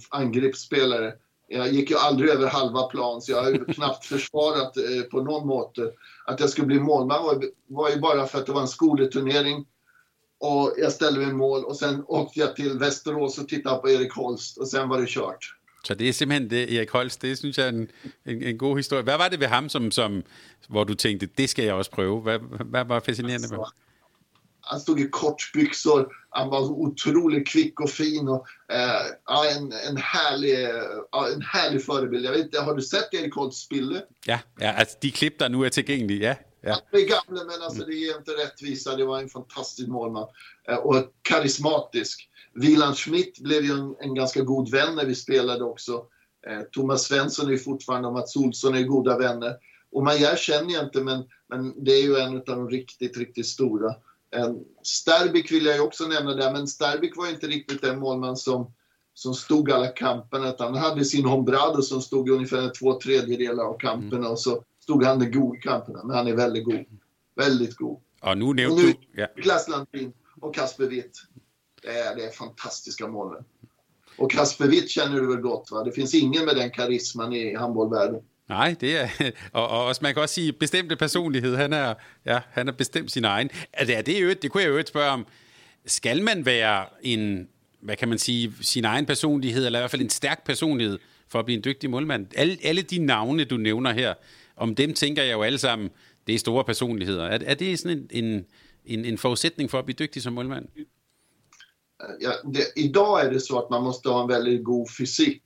angreppsspelare. 0.10 1.14
Jag 1.48 1.74
gick 1.74 1.90
ju 1.90 1.98
aldrig 1.98 2.30
över 2.30 2.48
halva 2.48 2.84
plan, 2.84 3.22
så 3.22 3.32
jag 3.32 3.44
har 3.44 3.50
ju 3.50 3.66
knappt 3.74 4.06
försvarat 4.06 4.78
eh, 4.78 5.02
på 5.12 5.22
någon 5.22 5.48
måte. 5.48 5.92
Att 6.26 6.40
jag 6.40 6.50
skulle 6.50 6.68
bli 6.68 6.80
målman 6.80 7.24
var, 7.24 7.44
var 7.68 7.90
ju 7.90 8.00
bara 8.00 8.26
för 8.26 8.40
att 8.40 8.46
det 8.46 8.52
var 8.52 8.62
en 8.62 8.68
skoleturnering. 8.68 9.66
Och 10.40 10.74
jag 10.78 10.92
ställde 10.92 11.20
mig 11.20 11.34
mål 11.34 11.64
och 11.64 11.78
sen 11.78 12.04
åkte 12.08 12.40
jag 12.40 12.56
till 12.56 12.80
Västerås 12.80 13.38
och 13.38 13.48
tittade 13.50 13.82
på 13.82 13.90
Erik 13.90 14.14
Holst 14.14 14.58
och 14.58 14.68
sen 14.68 14.90
var 14.90 15.02
det 15.02 15.10
kört. 15.10 15.56
Så 15.84 15.94
det 15.94 16.10
är 16.10 16.14
simpelthen 16.14 16.50
det, 16.50 16.72
Erik 16.72 16.92
Holst, 16.92 17.22
det 17.22 17.38
synes 17.38 17.58
jeg 17.58 17.66
er 17.66 17.70
en, 17.70 17.88
en, 18.26 18.44
en 18.44 18.58
god 18.58 18.78
historie. 18.78 19.04
Hvad 19.04 19.18
var 19.18 19.30
det 19.30 19.40
ved 19.40 19.48
ham, 19.48 19.70
som, 19.70 19.92
som, 19.92 20.24
hvor 20.70 20.84
du 20.84 20.94
tænkte, 20.94 21.26
det 21.38 21.50
skal 21.50 21.66
jeg 21.66 21.74
også 21.74 21.92
prøve? 21.92 22.22
Hvad, 22.22 22.40
hvad 22.66 22.86
var 22.86 23.00
fascinerende 23.00 23.48
med 23.48 23.58
altså, 23.58 23.74
han 24.64 24.80
stod 24.80 25.00
i 25.00 25.08
kortbyxor, 25.12 26.12
han 26.36 26.50
var 26.50 26.62
otroligt 26.72 27.48
kvick 27.48 27.80
och 27.80 27.90
fin. 27.90 28.28
Och, 28.28 28.48
eh, 28.72 29.58
en, 29.58 29.74
en, 29.90 29.98
härlig, 29.98 30.54
eh, 30.64 31.34
en 31.36 31.42
härlig 31.42 31.86
förebild. 31.86 32.26
Jag 32.26 32.32
vet 32.32 32.46
inte, 32.46 32.60
har 32.60 32.76
du 32.76 32.82
sett 32.82 33.14
Erik 33.14 33.36
Holtz 33.36 33.58
spille? 33.58 34.02
Ja, 34.26 34.40
ja 34.60 34.74
alltså, 34.74 34.98
de 35.02 35.12
klipp 35.12 35.40
där 35.40 35.50
nu 35.50 35.66
är 35.66 35.70
tillgängliga. 35.70 36.30
Ja. 36.30 36.36
Ja. 36.62 36.78
Han 36.92 37.02
är 37.02 37.06
gamla, 37.06 37.44
men 37.44 37.62
alltså, 37.62 37.86
det 37.86 37.94
ger 37.94 38.18
inte 38.18 38.32
rättvisa. 38.32 38.96
Det 38.96 39.06
var 39.06 39.20
en 39.20 39.30
fantastisk 39.30 39.88
målman. 39.88 40.28
Eh, 40.68 40.78
och 40.78 40.96
karismatisk. 41.22 42.30
Wieland 42.54 42.98
Schmidt 42.98 43.40
blev 43.40 43.64
ju 43.64 43.72
en, 43.72 43.96
en, 44.00 44.16
ganska 44.16 44.42
god 44.42 44.72
vän 44.72 44.96
när 44.96 45.06
vi 45.06 45.16
spelade 45.16 45.64
också. 45.64 46.06
Eh, 46.48 46.62
Thomas 46.72 47.04
Svensson 47.04 47.54
är 47.54 47.58
fortfarande 47.58 48.08
och 48.08 48.14
Mats 48.14 48.36
Olsson 48.36 48.76
är 48.76 48.84
goda 48.84 49.18
vänner. 49.18 49.56
Och 49.92 50.04
Majer 50.04 50.36
känner 50.36 50.74
jag 50.74 50.84
inte, 50.84 51.04
men, 51.04 51.24
men 51.50 51.84
det 51.84 51.92
är 51.92 52.02
ju 52.02 52.16
en 52.16 52.36
av 52.36 52.44
de 52.46 52.70
riktigt, 52.70 53.18
riktigt 53.18 53.48
stora. 53.48 53.96
Sterbik 54.84 55.52
vill 55.52 55.66
jag 55.66 55.76
ju 55.76 55.82
också 55.82 56.08
nämna 56.08 56.36
där, 56.36 56.54
men 56.54 56.68
Sterbik 56.68 57.18
var 57.18 57.30
inte 57.30 57.48
riktigt 57.48 57.82
den 57.82 58.00
målman 58.00 58.38
som, 58.38 58.74
som 59.14 59.34
stod 59.34 59.72
alla 59.72 59.88
kamperna. 59.88 60.56
Han 60.60 60.76
hade 60.76 61.06
sin 61.06 61.26
Hombrado 61.26 61.82
som 61.82 62.02
stod 62.02 62.30
ungefär 62.30 62.72
två 62.80 63.00
tredjedelar 63.00 63.64
av 63.64 63.78
kamperna 63.78 64.18
mm. 64.18 64.32
och 64.32 64.40
så 64.40 64.64
stod 64.90 65.04
han 65.06 65.20
det 65.20 65.34
god 65.34 65.58
i 65.58 65.60
kamperna. 65.62 66.04
Men 66.04 66.16
han 66.16 66.28
är 66.28 66.36
väldigt 66.36 66.66
god. 66.66 66.86
Väldigt 67.36 67.76
god. 67.76 68.00
Ja, 68.22 68.34
nu 68.36 68.46
nämnde 68.46 68.82
du... 68.82 68.94
Ja. 69.16 69.28
Niklas 69.36 69.68
Landin 69.68 70.14
och 70.42 70.56
Kasper 70.56 70.88
Witt. 70.88 71.22
Det 71.82 71.88
är, 71.88 72.16
det 72.16 72.26
är 72.26 72.32
fantastiska 72.32 73.08
målmän. 73.08 73.44
Och 74.18 74.32
Kasper 74.32 74.68
Witt 74.68 74.90
känner 74.90 75.22
du 75.22 75.28
väl 75.28 75.42
gott 75.42 75.72
va? 75.72 75.84
Det 75.84 75.92
finns 75.92 76.14
ingen 76.14 76.46
med 76.46 76.56
den 76.56 76.72
karisman 76.72 77.34
i 77.34 77.56
handbollvärlden. 77.56 78.22
Nej, 78.50 78.76
det 78.80 78.98
er, 78.98 79.10
og, 79.54 79.70
og 79.70 79.96
man 80.02 80.14
kan 80.14 80.24
også 80.24 80.36
sige, 80.36 80.54
bestemte 80.54 80.96
personlighed, 80.96 81.56
han 81.56 81.74
er, 81.74 81.94
ja, 82.26 82.40
han 82.52 82.68
er 82.68 82.72
bestemt 82.72 83.12
sin 83.12 83.26
egen. 83.26 83.50
Altså, 83.74 84.02
det, 84.06 84.18
er 84.18 84.22
jo, 84.22 84.34
det 84.42 84.52
kunne 84.52 84.64
jeg 84.64 84.70
jo 84.70 84.84
spørge 84.88 85.10
om, 85.10 85.26
skal 85.86 86.24
man 86.24 86.46
være 86.46 86.86
en, 87.02 87.48
hvad 87.80 87.96
kan 87.96 88.10
man 88.10 88.18
sige, 88.18 88.54
sin 88.62 88.86
egen 88.86 89.06
personlighed, 89.06 89.66
eller 89.66 89.80
i 89.80 89.82
hvert 89.82 89.92
fald 89.92 90.02
en 90.02 90.10
stærk 90.10 90.46
personlighed, 90.46 91.00
for 91.28 91.40
at 91.40 91.46
blive 91.46 91.58
en 91.58 91.64
dygtig 91.64 91.90
målmand? 91.90 92.28
Alle, 92.36 92.58
alle 92.64 92.82
de 92.82 92.98
navne, 92.98 93.44
du 93.44 93.58
nævner 93.58 93.94
her, 93.94 94.14
om 94.60 94.76
dem 94.76 94.94
tænker 94.94 95.24
jeg 95.24 95.34
jo 95.34 95.42
alle 95.42 95.58
sammen, 95.58 95.90
det 96.28 96.36
er 96.36 96.40
store 96.40 96.64
personligheder. 96.64 97.24
Er, 97.24 97.40
er 97.46 97.54
det 97.54 97.80
sådan 97.80 98.08
en, 98.12 98.24
en, 98.24 98.46
en, 98.86 99.06
en 99.06 99.18
forudsætning 99.18 99.70
for 99.70 99.80
at 99.80 99.86
blive 99.86 99.96
dygtig 99.96 100.22
som 100.22 100.34
målmand? 100.34 100.68
Ja, 102.22 102.32
det, 102.54 102.66
idag 102.76 103.26
är 103.26 103.32
det 103.32 103.40
så 103.40 103.60
att 103.60 103.70
man 103.70 103.84
måste 103.84 104.10
ha 104.10 104.22
en 104.22 104.30
väldigt 104.30 104.64
god 104.64 104.90
fysik. 104.98 105.44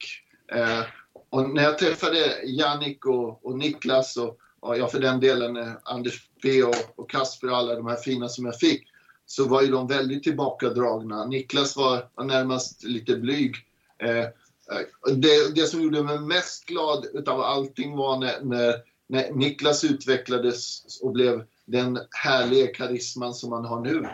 Eh, 0.51 0.83
och 1.29 1.49
när 1.49 1.63
jag 1.63 1.77
träffade 1.77 2.45
Jannik 2.45 3.05
och, 3.05 3.45
och 3.45 3.57
Niklas 3.57 4.17
och, 4.17 4.37
och 4.59 4.77
ja, 4.77 4.87
för 4.87 4.99
den 4.99 5.19
delen 5.19 5.57
eh, 5.57 5.71
Anders 5.83 6.29
P 6.41 6.63
och, 6.63 6.75
och 6.95 7.09
Kasper 7.09 7.49
och 7.49 7.57
alla 7.57 7.75
de 7.75 7.87
här 7.87 7.95
fina 7.95 8.29
som 8.29 8.45
jag 8.45 8.59
fick 8.59 8.83
så 9.25 9.47
var 9.47 9.61
ju 9.61 9.71
de 9.71 9.87
väldigt 9.87 10.23
tillbakadragna. 10.23 11.25
Niklas 11.25 11.75
var, 11.75 12.09
var 12.15 12.25
närmast 12.25 12.83
lite 12.83 13.15
blyg. 13.15 13.55
Eh, 13.99 14.19
eh, 14.19 14.25
det, 15.15 15.55
det, 15.55 15.67
som 15.67 15.81
gjorde 15.81 16.03
mig 16.03 16.19
mest 16.19 16.65
glad 16.65 17.05
utav 17.13 17.41
allting 17.41 17.95
var 17.95 18.19
när, 18.19 18.43
när, 18.43 18.75
när, 19.13 19.31
Niklas 19.31 19.83
utvecklades 19.83 20.83
och 21.01 21.11
blev 21.11 21.45
den 21.65 21.99
härliga 22.11 22.67
karisman 22.73 23.33
som 23.33 23.51
han 23.51 23.65
har 23.65 23.81
nu. 23.81 24.07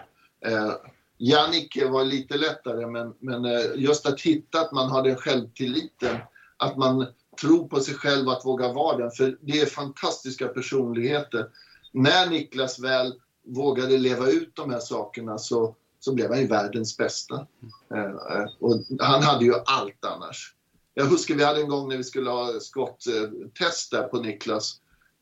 Eh, 0.46 0.74
Jannik 1.18 1.78
var 1.90 2.06
lite 2.06 2.38
lättare, 2.38 2.88
men, 2.88 3.14
men 3.20 3.46
eh, 3.46 3.62
just 3.76 4.06
att 4.06 4.22
hitta 4.22 4.62
att 4.62 4.72
man 4.72 4.90
har 4.90 5.04
den 5.04 5.16
självtilliten, 5.16 6.18
att 6.58 6.78
man 6.78 7.08
tror 7.42 7.68
på 7.68 7.80
sig 7.80 7.96
själv, 7.96 8.30
att 8.30 8.46
våga 8.46 8.74
vara 8.74 8.98
den. 8.98 9.12
För 9.12 9.38
det 9.42 9.60
är 9.60 9.66
fantastiska 9.66 10.48
personligheter. 10.48 11.48
När 11.92 12.30
Niklas 12.30 12.80
väl 12.80 13.14
vågade 13.46 13.98
leva 13.98 14.30
ut 14.30 14.56
de 14.56 14.72
här 14.72 14.80
sakerna 14.80 15.38
så, 15.38 15.76
så 16.00 16.14
blev 16.14 16.30
han 16.30 16.40
ju 16.40 16.48
världens 16.48 16.98
bästa. 16.98 17.48
Eh, 17.94 18.04
eh 18.04 18.46
och 18.60 18.76
han 19.00 19.24
hade 19.24 19.46
ju 19.46 19.54
allt 19.66 20.06
annars. 20.06 20.56
Jag 20.94 21.06
huskar 21.06 21.36
vi 21.36 21.44
hade 21.44 21.62
en 21.62 21.70
gång 21.70 21.90
när 21.90 21.98
vi 21.98 22.04
skulle 22.04 22.30
ha 22.30 22.60
skotttest 22.60 23.92
där 23.92 24.04
på 24.04 24.18
Niklas. 24.18 24.82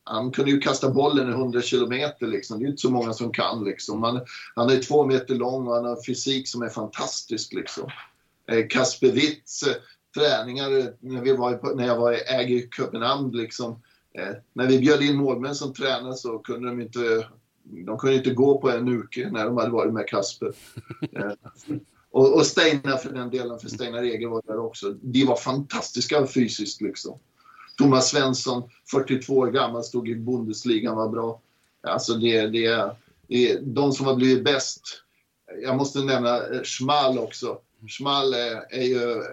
Han 0.10 0.32
kunde 0.32 0.52
ju 0.52 0.60
kasta 0.60 0.90
bollen 0.90 1.30
i 1.30 1.32
100 1.32 1.62
kilometer 1.62 2.28
liksom. 2.28 2.60
Det 2.60 2.66
är 2.66 2.70
inte 2.70 2.82
så 2.82 2.90
många 2.90 3.14
som 3.14 3.32
kan 3.32 3.64
liksom. 3.64 4.04
Han, 4.04 4.22
han 4.56 4.70
är 4.70 4.82
två 4.82 5.06
meter 5.06 5.36
lång 5.36 5.68
och 5.68 5.76
han 5.76 5.86
har 5.86 5.96
en 5.96 6.04
fysik 6.08 6.48
som 6.48 6.62
är 6.62 6.70
fantastisk 6.70 7.54
liksom. 7.54 7.90
Eh, 8.52 8.68
Kasper 8.70 9.12
Witz 9.12 9.64
eh, 9.64 9.76
träningar 10.16 10.78
eh, 10.78 10.86
när, 11.00 11.22
vi 11.22 11.36
var 11.36 11.76
när 11.76 11.88
jag 11.88 11.98
var 11.98 12.14
i 12.14 12.16
Äger 12.16 12.56
i 12.56 12.70
Köpenhamn 12.78 13.32
liksom. 13.32 13.82
Eh, 14.18 14.36
när 14.54 14.68
vi 14.68 14.80
bjöd 14.80 15.02
in 15.02 15.18
målmän 15.18 15.56
som 15.56 15.74
tränare 15.74 16.14
så 16.14 16.40
kunde 16.40 16.70
de 16.70 16.82
inte 16.82 17.28
de 17.70 17.98
kunde 17.98 18.16
inte 18.16 18.34
gå 18.34 18.62
på 18.62 18.70
en 18.70 18.88
uke 18.88 19.30
när 19.32 19.46
de 19.46 19.58
hade 19.58 19.72
varit 19.72 19.94
med 19.94 20.08
Kasper. 20.08 20.54
Eh, 21.12 21.32
och, 22.12 22.36
och 22.36 22.46
Steinar 22.46 22.98
för 22.98 23.14
den 23.14 23.30
delen, 23.30 23.60
för 23.60 23.70
Steinar 23.70 24.04
Eger 24.04 24.28
var 24.28 24.42
där 24.48 24.60
också. 24.60 24.92
De 25.02 25.26
var 25.26 25.36
fantastiska 25.36 26.28
fysiskt 26.28 26.82
liksom. 26.82 27.20
Thomas 27.78 28.10
Svensson, 28.10 28.64
42 28.92 29.38
år 29.38 29.48
gammal, 29.52 29.84
stod 29.84 30.10
i 30.10 30.16
Bundesliga, 30.16 30.94
var 30.94 31.10
bra. 31.10 31.42
Alltså 31.84 32.14
det, 32.14 32.48
det, 32.48 32.96
det, 33.28 33.60
de 33.62 33.92
som 33.92 34.06
har 34.06 34.16
blivit 34.16 34.44
bäst. 34.44 34.82
Jag 35.64 35.78
måste 35.78 36.00
nämna 36.00 36.38
eh, 36.38 36.64
Schmal 36.64 37.20
också. 37.20 37.58
Schmal 37.88 38.34
är, 38.34 38.56
eh, 38.56 38.80
är 38.82 38.84
ju... 38.84 39.24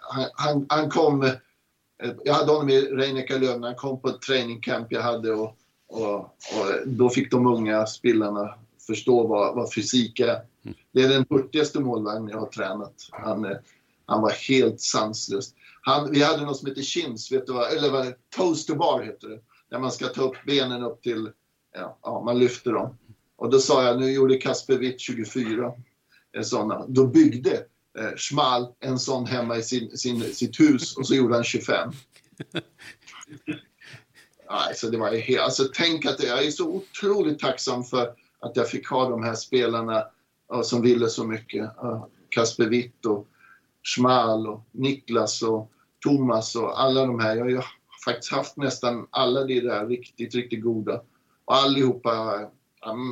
Han, 0.00 0.24
han, 0.32 0.66
han 0.68 0.90
kom... 0.90 1.22
Eh, 1.22 2.10
jag 2.24 2.34
hade 2.34 2.52
honom 2.52 2.68
i 2.68 2.80
Reineka 2.80 3.38
Löven, 3.38 3.62
han 3.62 3.74
kom 3.74 4.00
på 4.00 4.08
ett 4.08 4.22
trainingcamp 4.22 4.86
jag 4.92 5.02
hade 5.02 5.32
och 5.32 5.56
och, 5.90 6.18
och, 6.20 6.86
då 6.86 7.08
fick 7.08 7.30
de 7.30 7.46
unga 7.46 7.86
spelarna 7.86 8.54
förstå 8.86 9.26
vad, 9.26 9.54
vad 9.54 9.74
fysik 9.74 10.20
är. 10.20 10.40
Det 10.92 11.02
är 11.02 11.08
den 11.08 11.26
hurtigaste 11.30 11.80
målvagnen 11.80 12.28
jag 12.28 12.38
har 12.38 12.46
tränat. 12.46 12.94
Han, 13.10 13.56
han 14.06 14.22
var 14.22 14.30
helt 14.30 14.80
sanslös. 14.80 15.54
Han, 15.80 16.12
vi 16.12 16.22
hade 16.22 16.44
något 16.44 16.56
som 16.56 16.68
heter 16.68 16.82
chins, 16.82 17.32
vet 17.32 17.46
du 17.46 17.52
vad, 17.52 17.72
eller 17.72 17.90
vad, 17.90 18.14
toaster 18.36 18.74
bar 18.74 19.02
heter 19.02 19.28
det. 19.28 19.40
Där 19.70 19.78
man 19.78 19.92
ska 19.92 20.06
ta 20.06 20.22
upp 20.22 20.36
benen 20.46 20.82
upp 20.82 21.02
till, 21.02 21.30
ja, 21.74 21.98
ja 22.02 22.22
man 22.24 22.38
lyfter 22.38 22.72
dem. 22.72 22.98
Och 23.36 23.50
då 23.50 23.58
sa 23.58 23.84
jag, 23.84 24.00
nu 24.00 24.10
gjorde 24.10 24.36
Kasper 24.36 24.78
Witt 24.78 25.00
24 25.00 25.72
sådana. 26.42 26.86
Då 26.88 27.06
byggde 27.06 27.64
eh, 27.98 28.16
Schmal 28.16 28.66
en 28.80 28.98
sån 28.98 29.26
hemma 29.26 29.56
i 29.56 29.62
sin, 29.62 29.98
sin, 29.98 30.34
sitt 30.34 30.60
hus 30.60 30.96
och 30.96 31.06
så 31.06 31.14
gjorde 31.14 31.34
han 31.34 31.44
25. 31.44 31.92
Alltså 34.46 34.86
det 34.90 34.98
var 34.98 35.16
helt, 35.16 35.40
alltså 35.40 35.68
tänk 35.74 36.06
att 36.06 36.22
jag 36.22 36.44
är 36.44 36.50
så 36.50 36.68
otroligt 36.68 37.38
tacksam 37.38 37.84
för 37.84 38.14
att 38.40 38.56
jag 38.56 38.68
fick 38.68 38.88
ha 38.88 39.08
de 39.08 39.22
här 39.22 39.34
spelarna 39.34 40.04
som 40.62 40.82
ville 40.82 41.08
så 41.08 41.24
mycket. 41.24 41.70
Kasper 42.28 42.66
Witt 42.66 43.06
och 43.06 43.28
Schmal 43.82 44.46
och 44.46 44.66
Niklas 44.72 45.42
och 45.42 45.70
Thomas 46.04 46.56
och 46.56 46.80
alla 46.80 47.06
de 47.06 47.20
här. 47.20 47.36
Jag 47.36 47.44
har 47.44 47.50
ju 47.50 47.60
faktiskt 48.04 48.32
haft 48.32 48.56
nästan 48.56 49.06
alla 49.10 49.44
de 49.44 49.60
där 49.60 49.86
riktigt, 49.86 50.34
riktigt 50.34 50.62
goda. 50.62 51.02
Och 51.44 51.54
allihopa, 51.54 52.40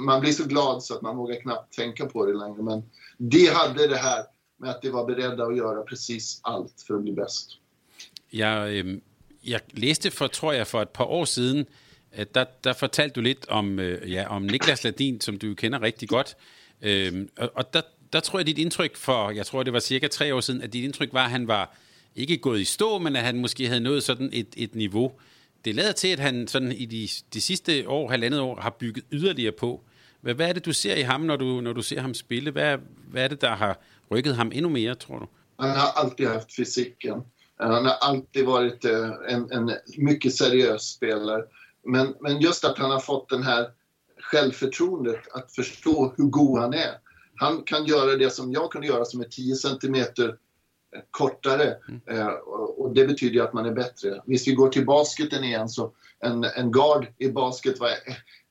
man 0.07 0.21
blir 0.21 0.33
så 0.33 0.45
glad 0.45 0.83
så 0.83 0.95
att 0.95 1.03
man 1.03 1.16
vågar 1.16 1.41
knappt 1.41 1.77
tänka 1.77 2.07
på 2.07 2.27
det 2.27 2.35
längre. 2.35 2.62
Men 2.62 2.83
de 3.19 3.47
hade 3.47 3.87
det 3.87 3.97
här 3.97 4.25
med 4.57 4.71
att 4.71 4.83
de 4.83 4.91
var 4.91 5.07
beredda 5.07 5.45
att 5.45 5.57
göra 5.57 5.83
precis 5.83 6.41
allt 6.43 6.85
för 6.87 6.95
att 6.95 7.03
bli 7.03 7.12
bäst. 7.12 7.51
Jag 8.31 8.79
ehm, 8.79 9.01
jag 9.41 9.61
läste 9.71 10.11
för, 10.11 10.29
tror 10.29 10.55
jag, 10.55 10.69
för 10.69 10.83
ett 10.83 10.93
par 10.93 11.07
år 11.07 11.25
sedan. 11.25 11.66
Där 12.11 12.21
eh, 12.21 12.27
der, 12.35 12.47
der 12.64 12.73
fortalte 12.73 13.14
du 13.14 13.23
lidt 13.23 13.49
om, 13.49 13.79
øh, 13.79 14.12
ja, 14.12 14.29
om 14.29 14.43
Niklas 14.43 14.85
Ladin, 14.85 15.21
som 15.21 15.39
du 15.39 15.55
kender 15.55 15.83
rigtig 15.83 16.09
godt. 16.09 16.37
Øhm, 16.83 17.29
og 17.55 17.73
der, 17.73 17.83
der 18.13 18.21
tror 18.21 18.39
jeg, 18.39 18.47
dit 18.47 18.59
indtryk 18.59 18.97
for, 18.97 19.31
jeg 19.31 19.47
tror, 19.47 19.63
det 19.63 19.73
var 19.73 19.81
cirka 19.81 20.09
tre 20.09 20.35
år 20.35 20.41
siden, 20.41 20.63
at 20.63 20.73
dit 20.73 20.85
indtryk 20.85 21.13
var, 21.13 21.25
at 21.25 21.31
han 21.31 21.49
var 21.49 21.77
ikke 22.17 22.37
gået 22.37 22.61
i 22.61 22.65
stå, 22.65 22.99
men 22.99 23.17
at 23.17 23.23
han 23.23 23.39
måske 23.39 23.67
havde 23.67 23.81
nået 23.81 24.03
sådan 24.03 24.31
et, 24.33 24.49
et 24.57 24.75
niveau. 24.75 25.13
Det 25.65 25.75
lader 25.75 25.93
til, 25.93 26.09
at 26.09 26.19
han 26.19 26.49
sådan 26.49 26.73
i 26.73 26.85
de, 26.85 27.09
de 27.35 27.41
sidste 27.41 27.89
år, 27.89 28.11
halvandet 28.11 28.41
år, 28.41 28.61
har 28.61 28.71
bygget 28.71 29.05
yderligere 29.13 29.53
på. 29.53 29.85
Hvad, 30.21 30.35
hvad 30.35 30.49
er 30.49 30.53
det, 30.53 30.65
du 30.65 30.73
ser 30.73 30.95
i 30.95 31.03
ham, 31.03 31.21
når 31.21 31.37
du, 31.37 31.61
når 31.61 31.73
du 31.73 31.83
ser 31.83 32.01
ham 32.01 32.15
spille? 32.15 32.51
Hvad, 32.51 32.79
hvad 33.11 33.25
er 33.25 33.29
det, 33.29 33.41
der 33.41 33.55
har 33.55 33.79
rykket 34.11 34.37
ham 34.37 34.53
endnu 34.55 34.69
mere, 34.69 34.95
tror 34.95 35.19
du? 35.19 35.27
Han 35.61 35.71
har 35.71 35.93
alltid 35.97 36.27
haft 36.27 36.55
fysiken. 36.57 37.23
Han 37.61 37.85
har 37.85 37.99
alltid 38.01 38.45
varit 38.45 38.85
eh, 38.85 39.11
en, 39.35 39.53
en 39.53 39.71
mycket 39.99 40.33
seriös 40.33 40.83
spelare. 40.83 41.43
Men, 41.87 42.15
men 42.23 42.43
just 42.43 42.65
att 42.65 42.79
han 42.79 42.91
har 42.91 43.01
fått 43.01 43.31
den 43.31 43.43
här 43.43 43.67
självförtroendet 44.21 45.21
att 45.35 45.55
förstå 45.55 46.15
hur 46.17 46.31
god 46.31 46.61
han 46.61 46.75
är. 46.75 46.99
Han 47.39 47.62
kan 47.62 47.86
göra 47.86 48.16
det 48.16 48.30
som 48.30 48.53
jag 48.53 48.72
kunde 48.72 48.86
göra 48.86 49.05
som 49.05 49.20
är 49.20 49.24
10 49.24 49.55
centimeter 49.55 50.28
eh, 50.97 51.01
kortare. 51.11 51.76
Mm. 51.89 52.01
Eh, 52.20 52.32
och 52.76 52.95
det 52.95 53.07
betyder 53.07 53.43
att 53.43 53.53
man 53.53 53.66
är 53.66 53.72
bättre. 53.72 54.22
Visst, 54.26 54.49
vi 54.49 54.53
går 54.53 54.68
till 54.68 54.86
basketen 54.86 55.45
igen 55.45 55.68
så 55.68 55.93
en, 56.20 56.45
en 56.45 56.72
guard 56.72 57.07
i 57.18 57.28
basket 57.28 57.80
var 57.80 57.91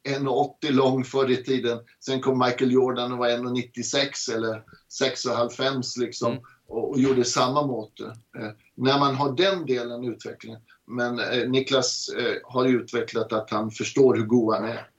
1,80 0.07 0.71
lång 0.71 1.03
förr 1.03 1.31
i 1.31 1.43
tiden. 1.43 1.79
Sen 1.99 2.21
kom 2.21 2.39
Michael 2.39 2.71
Jordan 2.71 3.11
och 3.11 3.17
var 3.17 3.27
1,96 3.27 4.35
eller 4.35 4.63
6,5 5.01 5.99
liksom. 5.99 6.31
Mm 6.31 6.43
och, 6.67 6.89
och 6.89 6.99
gjorde 6.99 7.23
samma 7.23 7.67
mått. 7.67 7.99
Eh, 7.99 8.49
när 8.75 8.99
man 8.99 9.15
har 9.15 9.31
den 9.35 9.65
delen 9.65 10.03
utvecklingen. 10.03 10.59
Men 10.87 11.19
eh, 11.19 11.49
Niklas 11.49 12.09
eh, 12.09 12.35
har 12.43 12.65
utvecklat 12.65 13.33
att 13.33 13.51
han 13.51 13.71
förstår 13.71 14.15
hur 14.15 14.25
god 14.25 14.55
han 14.55 14.65
är. 14.65 14.89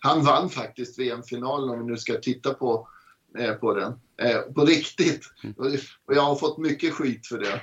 Han 0.00 0.24
vann 0.24 0.50
faktiskt 0.50 0.98
VM-finalen 0.98 1.70
om 1.70 1.78
vi 1.78 1.84
nu 1.84 1.96
ska 1.96 2.14
titta 2.14 2.54
på, 2.54 2.88
på 3.60 3.74
den. 3.74 3.92
Eh, 4.22 4.40
på 4.40 4.64
riktigt. 4.64 5.24
Mm. 5.44 5.54
Och 6.06 6.14
jag 6.14 6.22
har 6.22 6.36
fått 6.36 6.58
mycket 6.58 6.94
skit 6.94 7.26
för 7.26 7.38
det. 7.38 7.60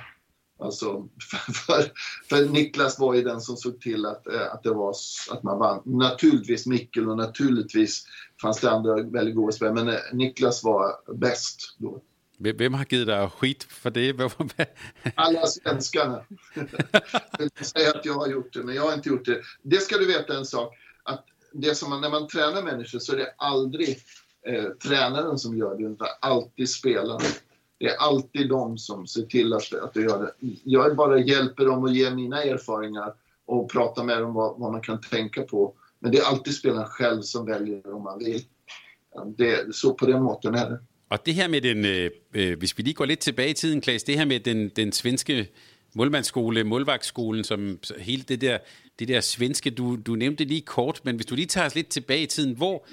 Alltså, 0.58 1.08
för, 1.66 1.92
för 2.28 2.48
Niklas 2.48 2.98
var 2.98 3.14
ju 3.14 3.22
den 3.22 3.40
som 3.40 3.56
såg 3.56 3.80
till 3.80 4.06
att, 4.06 4.26
eh, 4.26 4.52
att, 4.52 4.62
det 4.62 4.70
var, 4.70 4.94
att 5.30 5.42
man 5.42 5.58
vann. 5.58 5.82
Naturligtvis 5.84 6.66
Mikkel 6.66 7.08
och 7.08 7.16
naturligtvis 7.16 8.04
fanns 8.42 8.60
det 8.60 8.70
andra 8.70 9.02
väldigt 9.02 9.34
goda 9.34 9.52
spelare. 9.52 9.84
Men 9.84 10.18
Niklas 10.18 10.64
var 10.64 11.14
bäst 11.14 11.76
då. 11.78 12.02
Vem 12.38 12.74
har 12.74 12.86
givet 12.90 13.06
dig 13.06 13.28
skit 13.28 13.64
för 13.64 13.90
det? 13.90 14.66
Alla 15.14 15.46
svenskarna. 15.46 16.24
jag 17.38 17.66
säger 17.66 17.98
att 17.98 18.04
jag 18.04 18.14
har 18.14 18.28
gjort 18.28 18.52
det, 18.52 18.62
men 18.62 18.74
jag 18.74 18.82
har 18.82 18.94
inte 18.94 19.08
gjort 19.08 19.24
det. 19.24 19.42
Det 19.62 19.80
ska 19.80 19.98
du 19.98 20.06
veta 20.06 20.36
en 20.36 20.46
sak, 20.46 20.74
att 21.02 21.24
det 21.52 21.74
som 21.74 21.90
man, 21.90 22.00
när 22.00 22.10
man 22.10 22.28
tränar 22.28 22.62
människor 22.62 22.98
så 22.98 23.12
är 23.12 23.16
det 23.16 23.34
aldrig 23.36 23.98
eh, 24.46 24.64
tränaren 24.64 25.38
som 25.38 25.58
gör 25.58 25.76
det, 25.76 25.82
utan 25.82 26.08
alltid 26.20 26.70
spelarna. 26.70 27.24
Det 27.78 27.86
är 27.86 27.96
alltid 27.96 28.48
de 28.48 28.78
som 28.78 29.06
ser 29.06 29.22
till 29.22 29.52
att, 29.52 29.74
att 29.74 29.94
du 29.94 30.02
gör 30.02 30.22
det. 30.22 30.32
Jag 30.64 30.96
bara 30.96 31.18
hjälper 31.18 31.64
dem 31.64 31.84
att 31.84 31.94
ge 31.94 32.10
mina 32.10 32.42
erfaringar 32.42 33.14
och 33.46 33.70
prata 33.70 34.04
med 34.04 34.22
dem 34.22 34.34
vad, 34.34 34.58
vad 34.58 34.72
man 34.72 34.80
kan 34.80 35.00
tänka 35.00 35.42
på. 35.42 35.74
Men 35.98 36.12
det 36.12 36.18
är 36.18 36.24
alltid 36.24 36.54
spelaren 36.54 36.86
själv 36.86 37.22
som 37.22 37.46
väljer 37.46 37.94
om 37.94 38.02
man 38.02 38.18
vill. 38.18 38.42
Det, 39.36 39.74
så 39.74 39.94
på 39.94 40.06
den 40.06 40.22
måten 40.22 40.54
är 40.54 40.70
det. 40.70 40.78
Og 41.10 41.18
det 41.26 41.34
her 41.34 41.48
med 41.48 41.60
den, 41.62 41.84
øh, 42.34 42.58
hvis 42.58 42.78
vi 42.78 42.82
lige 42.82 42.94
går 42.94 43.04
lidt 43.04 43.20
tilbage 43.20 43.50
i 43.50 43.52
tiden, 43.52 43.80
Klaas, 43.80 44.02
det 44.02 44.18
her 44.18 44.24
med 44.24 44.40
den, 44.40 44.68
den 44.68 44.92
svenske 44.92 45.48
målmandsskole, 45.94 47.44
som 47.44 47.78
hele 47.98 48.22
det 48.22 48.40
der, 48.40 48.58
det 48.98 49.08
der 49.08 49.20
svenske, 49.20 49.70
du, 49.70 49.96
du 49.96 50.14
nævnte 50.14 50.44
lige 50.44 50.60
kort, 50.60 51.00
men 51.04 51.16
hvis 51.16 51.26
du 51.26 51.34
lige 51.34 51.46
tager 51.46 51.66
os 51.66 51.74
lidt 51.74 51.88
tilbage 51.88 52.22
i 52.22 52.26
tiden, 52.26 52.56
hvor, 52.56 52.86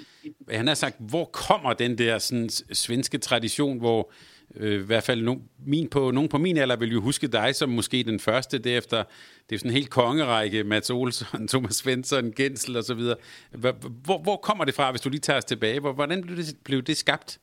han 0.50 0.66
har 0.66 0.74
sagt, 0.74 0.96
hvor 0.98 1.24
kommer 1.24 1.72
den 1.72 1.98
der 1.98 2.18
sådan, 2.18 2.48
svenske 2.72 3.18
tradition, 3.18 3.78
hvor 3.78 4.12
øh, 4.54 4.82
i 4.82 4.84
hvert 4.84 5.04
fald 5.04 5.22
no, 5.22 5.36
min 5.66 5.88
på, 5.88 6.10
nogen 6.10 6.28
på 6.28 6.38
min 6.38 6.56
alder 6.56 6.76
vil 6.76 6.92
jo 6.92 7.00
huske 7.00 7.26
dig 7.26 7.54
som 7.54 7.68
måske 7.68 8.02
den 8.02 8.20
første, 8.20 8.58
derefter, 8.58 9.04
det 9.50 9.54
er 9.54 9.58
sådan 9.58 9.70
en 9.70 9.74
helt 9.74 9.90
kongerække, 9.90 10.64
Mats 10.64 10.90
Olsson, 10.90 11.48
Thomas 11.52 11.74
Svensson, 11.74 12.32
Gensel 12.32 12.76
osv. 12.76 13.00
så. 13.00 13.14
Hvor, 13.50 14.22
hvor 14.22 14.36
kommer 14.36 14.64
det 14.64 14.74
fra, 14.74 14.90
hvis 14.90 15.00
du 15.00 15.08
lige 15.08 15.20
tager 15.20 15.38
os 15.38 15.44
tilbage? 15.44 15.80
Hvordan 15.80 16.22
blev 16.22 16.36
det, 16.36 16.56
blev 16.64 16.82
det 16.82 16.96
skabt? 16.96 17.38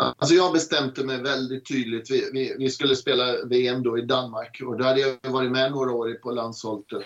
Alltså 0.00 0.34
jag 0.34 0.52
bestämde 0.52 1.04
mig 1.04 1.22
väldigt 1.22 1.66
tydligt. 1.66 2.10
Vi, 2.10 2.22
vi, 2.32 2.52
vi, 2.58 2.70
skulle 2.70 2.96
spela 2.96 3.24
VM 3.44 3.82
då 3.82 3.98
i 3.98 4.06
Danmark 4.06 4.60
och 4.66 4.78
då 4.78 4.84
hade 4.84 5.00
jag 5.00 5.32
varit 5.32 5.52
med 5.52 5.70
några 5.70 5.92
år 5.92 6.16
på 6.22 6.30
landsholtet. 6.30 7.02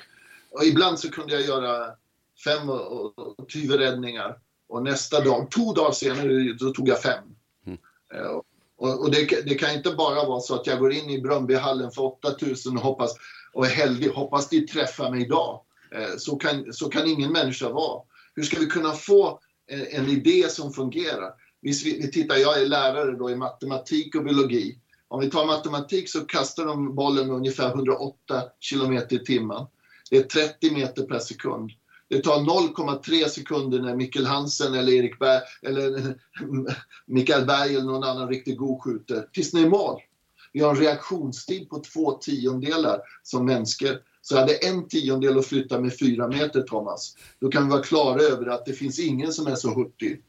Och 0.53 0.65
ibland 0.65 0.99
så 0.99 1.11
kunde 1.11 1.33
jag 1.33 1.43
göra 1.43 1.87
fem 2.45 2.71
och, 2.71 3.19
och, 3.19 3.49
tyve 3.49 3.79
räddningar 3.79 4.39
och 4.69 4.83
nästa 4.83 5.21
dag, 5.21 5.51
två 5.51 5.73
dagar 5.73 5.93
senare, 5.93 6.53
då 6.53 6.71
tog 6.71 6.89
jag 6.89 7.03
fem. 7.03 7.25
Mm. 7.67 7.79
Uh, 8.15 8.41
och, 8.77 9.01
och 9.01 9.11
det, 9.11 9.47
det, 9.47 9.55
kan 9.55 9.75
inte 9.75 9.91
bara 9.91 10.29
vara 10.29 10.41
så 10.41 10.55
att 10.55 10.67
jag 10.67 10.79
går 10.79 10.93
in 10.93 11.11
i 11.11 11.21
Bröndbyhallen 11.21 11.91
för 11.91 12.03
8000 12.03 12.77
och 12.77 12.83
hoppas 12.83 13.15
och 13.53 13.67
är 13.67 13.71
heldig, 13.71 14.09
hoppas 14.09 14.49
de 14.49 14.67
träffar 14.67 15.11
mig 15.11 15.23
idag. 15.23 15.61
Uh, 15.95 16.17
så, 16.19 16.37
kan, 16.37 16.73
så 16.73 16.89
kan 16.89 17.07
ingen 17.07 17.33
människa 17.33 17.69
vara. 17.69 18.03
Hur 18.35 18.43
ska 18.43 18.61
vi 18.61 18.67
kunna 18.67 18.93
få 18.93 19.41
en, 19.67 19.87
en 19.87 20.09
idé 20.09 20.49
som 20.49 20.73
fungerar? 20.73 21.33
vi, 21.63 21.73
vi 21.83 22.11
tittar, 22.11 22.37
jag 22.37 22.63
är 22.63 22.67
lärare 22.67 23.17
då 23.17 23.31
i 23.31 23.37
matematik 23.37 24.15
och 24.15 24.25
biologi. 24.25 24.79
Om 25.09 25.21
vi 25.21 25.31
tar 25.31 25.47
matematik 25.47 26.09
så 26.09 26.21
kastar 26.21 26.67
de 26.67 26.95
bollen 26.95 27.27
med 27.27 27.37
ungefär 27.37 27.69
108 27.69 28.43
km 28.71 28.93
i 28.93 29.19
timmen. 29.19 29.67
Det 30.13 30.19
är 30.19 30.23
30 30.23 30.71
meter 30.71 31.03
per 31.03 31.19
sekund. 31.19 31.71
Det 32.09 32.23
tar 32.23 32.39
0,3 32.39 33.29
sekunder 33.29 33.81
när 33.81 33.97
Mikkel 33.97 34.27
Hansen 34.27 34.75
eller 34.75 34.93
Erik 34.93 35.19
Berg, 35.19 35.41
eller 35.63 36.15
Mikael 37.07 37.47
Berg 37.47 37.75
eller 37.75 37.87
någon 37.87 38.05
annan 38.05 38.29
riktigt 38.29 38.57
god 38.57 38.83
skjuter 38.83 39.29
tills 39.33 39.53
ni 39.53 39.63
är 39.63 39.69
mål. 39.69 40.01
Vi 40.53 40.61
har 40.61 40.71
en 40.71 40.81
reaktionstid 40.81 41.69
på 41.69 41.79
två 41.79 42.13
tiondelar 42.13 43.01
som 43.23 43.45
människor. 43.45 43.99
Så 44.23 44.39
hade 44.39 44.55
en 44.55 44.89
tiondel 44.89 45.39
att 45.39 45.47
flytta 45.47 45.81
med 45.81 45.99
fyra 45.99 46.29
meter, 46.29 46.63
Thomas, 46.63 47.17
då 47.41 47.49
kan 47.49 47.65
vi 47.65 47.71
vara 47.71 47.83
klara 47.83 48.23
över 48.23 48.47
att 48.47 48.67
det 48.67 48.73
finns 48.73 48.99
ingen 48.99 49.33
som 49.33 49.47
är 49.47 49.55
så 49.55 49.75
hurtig. 49.75 50.23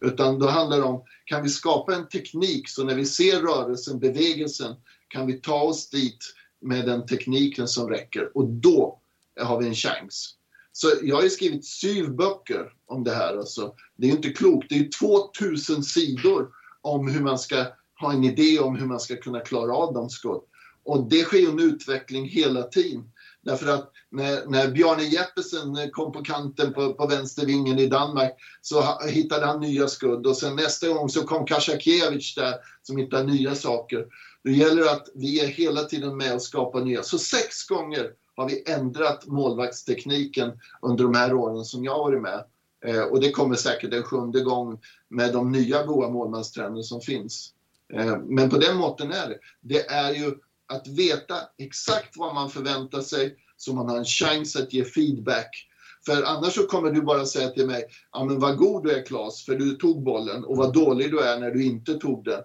Utan 0.00 0.38
då 0.38 0.46
handlar 0.46 0.76
det 0.76 0.84
om, 0.84 1.02
kan 1.24 1.42
vi 1.42 1.48
skapa 1.48 1.94
en 1.94 2.08
teknik 2.08 2.68
så 2.68 2.84
när 2.84 2.94
vi 2.94 3.04
ser 3.04 3.40
rörelsen, 3.40 3.98
bevegelsen, 3.98 4.74
kan 5.08 5.26
vi 5.26 5.32
ta 5.32 5.62
oss 5.62 5.90
dit 5.90 6.18
med 6.60 6.86
den 6.86 7.06
tekniken 7.06 7.68
som 7.68 7.88
räcker 7.88 8.36
och 8.36 8.48
då 8.48 9.00
har 9.40 9.60
vi 9.60 9.66
en 9.66 9.74
chans. 9.74 10.34
Så 10.72 10.92
jag 11.02 11.16
har 11.16 11.28
skrivit 11.28 11.64
syv 11.64 12.10
böcker 12.10 12.72
om 12.86 13.04
det 13.04 13.14
här. 13.14 13.36
Alltså. 13.36 13.74
Det 13.96 14.06
är 14.06 14.10
inte 14.10 14.32
klokt. 14.32 14.66
Det 14.68 14.78
är 14.78 14.88
2000 15.00 15.82
sidor 15.82 16.48
om 16.82 17.08
hur 17.08 17.20
man 17.20 17.38
ska 17.38 17.66
ha 18.00 18.12
en 18.12 18.24
idé 18.24 18.58
om 18.58 18.76
hur 18.76 18.86
man 18.86 19.00
ska 19.00 19.16
kunna 19.16 19.40
klara 19.40 19.74
av 19.74 19.94
de 19.94 20.10
skott. 20.10 20.48
Och 20.84 21.08
det 21.10 21.22
sker 21.22 21.48
en 21.48 21.60
utveckling 21.60 22.28
hela 22.28 22.62
tiden. 22.62 23.10
Därför 23.42 23.66
att 23.66 23.90
när, 24.10 24.46
när 24.46 24.68
Bjarne 24.68 25.02
Jeppesen 25.02 25.90
kom 25.92 26.12
på 26.12 26.22
kanten 26.22 26.72
på, 26.72 26.94
på 26.94 27.06
vänstervingen 27.06 27.78
i 27.78 27.86
Danmark 27.86 28.32
så 28.60 28.98
hittade 29.08 29.46
han 29.46 29.60
nya 29.60 29.88
skudd 29.88 30.26
och 30.26 30.36
sen 30.36 30.56
nästa 30.56 30.88
gång 30.88 31.08
så 31.08 31.22
kom 31.22 31.46
Kasakiewicz 31.46 32.34
där 32.34 32.54
som 32.82 32.96
hittade 32.96 33.24
nya 33.24 33.54
saker. 33.54 34.06
Det 34.44 34.52
gäller 34.52 34.82
att 34.82 35.08
vi 35.14 35.40
är 35.40 35.46
hela 35.46 35.84
tiden 35.84 36.16
med 36.16 36.34
och 36.34 36.42
skapar 36.42 36.80
nya. 36.80 37.02
Så 37.02 37.18
sex 37.18 37.66
gånger 37.66 38.10
har 38.36 38.48
vi 38.48 38.62
ändrat 38.66 39.26
målvaktstekniken 39.26 40.52
under 40.82 41.04
de 41.04 41.14
här 41.14 41.34
åren 41.34 41.64
som 41.64 41.84
jag 41.84 41.92
har 41.92 42.02
varit 42.02 42.22
med. 42.22 42.44
Eh, 42.84 43.02
och 43.02 43.20
det 43.20 43.30
kommer 43.30 43.56
säkert 43.56 43.94
en 43.94 44.02
sjunde 44.02 44.40
gång 44.40 44.80
med 45.08 45.32
de 45.32 45.52
nya 45.52 45.86
goa 45.86 46.10
målmanstrender 46.10 46.82
som 46.82 47.00
finns. 47.00 47.52
Eh, 47.92 48.16
men 48.18 48.50
på 48.50 48.58
den 48.58 48.76
måten 48.76 49.12
är 49.12 49.28
det. 49.28 49.38
Det 49.60 49.90
är 49.90 50.12
ju 50.12 50.34
att 50.66 50.88
veta 50.88 51.36
exakt 51.58 52.16
vad 52.16 52.34
man 52.34 52.50
förväntar 52.50 53.00
sig 53.00 53.36
så 53.56 53.74
man 53.74 53.88
har 53.88 53.96
en 53.98 54.04
chans 54.04 54.56
att 54.56 54.72
ge 54.72 54.84
feedback. 54.84 55.68
För 56.06 56.22
annars 56.22 56.54
så 56.54 56.66
kommer 56.66 56.90
du 56.90 57.02
bara 57.02 57.26
säga 57.26 57.48
till 57.48 57.66
mig, 57.66 57.84
ja 58.12 58.24
men 58.24 58.40
vad 58.40 58.56
god 58.56 58.84
du 58.84 58.90
är 58.90 59.06
Claes, 59.06 59.44
för 59.44 59.54
du 59.54 59.76
tog 59.76 60.02
bollen 60.02 60.44
och 60.44 60.56
vad 60.56 60.72
dålig 60.72 61.10
du 61.10 61.20
är 61.20 61.40
när 61.40 61.50
du 61.50 61.64
inte 61.64 61.94
tog 61.94 62.24
den. 62.24 62.40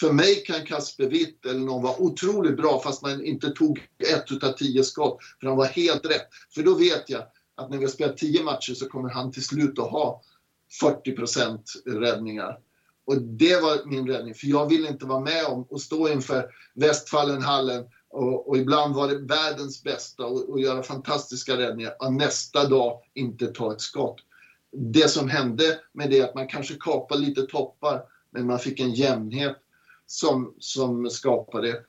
För 0.00 0.12
mig 0.12 0.44
kan 0.46 0.66
Kasper 0.66 1.06
Witt 1.06 1.46
eller 1.46 1.60
någon 1.60 1.82
vara 1.82 2.00
otroligt 2.00 2.56
bra 2.56 2.80
fast 2.80 3.02
man 3.02 3.24
inte 3.24 3.50
tog 3.50 3.78
ett 4.12 4.32
utav 4.32 4.52
tio 4.52 4.84
skott, 4.84 5.18
för 5.40 5.46
han 5.46 5.56
var 5.56 5.66
helt 5.66 6.06
rätt. 6.06 6.28
För 6.54 6.62
då 6.62 6.74
vet 6.74 7.10
jag 7.10 7.22
att 7.54 7.70
när 7.70 7.78
vi 7.78 7.84
har 7.84 7.90
spelat 7.90 8.16
tio 8.16 8.42
matcher 8.42 8.74
så 8.74 8.88
kommer 8.88 9.08
han 9.08 9.32
till 9.32 9.44
slut 9.44 9.78
att 9.78 9.90
ha 9.90 10.22
40% 10.82 11.60
räddningar. 11.86 12.58
Och 13.06 13.18
det 13.18 13.62
var 13.62 13.86
min 13.86 14.08
räddning, 14.08 14.34
för 14.34 14.46
jag 14.46 14.68
ville 14.68 14.88
inte 14.88 15.06
vara 15.06 15.20
med 15.20 15.44
om 15.46 15.66
att 15.70 15.80
stå 15.80 16.08
inför 16.08 16.50
Westfallenhallen 16.74 17.84
och, 18.08 18.48
och 18.48 18.56
ibland 18.56 18.94
var 18.94 19.08
det 19.08 19.18
världens 19.18 19.82
bästa 19.82 20.24
och, 20.24 20.48
och 20.48 20.60
göra 20.60 20.82
fantastiska 20.82 21.56
räddningar 21.56 21.96
och 21.98 22.12
nästa 22.12 22.68
dag 22.68 23.00
inte 23.14 23.46
ta 23.46 23.72
ett 23.72 23.80
skott. 23.80 24.16
Det 24.72 25.08
som 25.08 25.28
hände 25.28 25.78
med 25.92 26.10
det 26.10 26.18
är 26.18 26.24
att 26.24 26.34
man 26.34 26.48
kanske 26.48 26.74
kapade 26.74 27.20
lite 27.20 27.42
toppar 27.42 28.02
men 28.30 28.46
man 28.46 28.58
fick 28.58 28.80
en 28.80 28.94
jämnhet 28.94 29.56
som, 30.06 30.54
som 30.58 31.10
skapade 31.10 31.84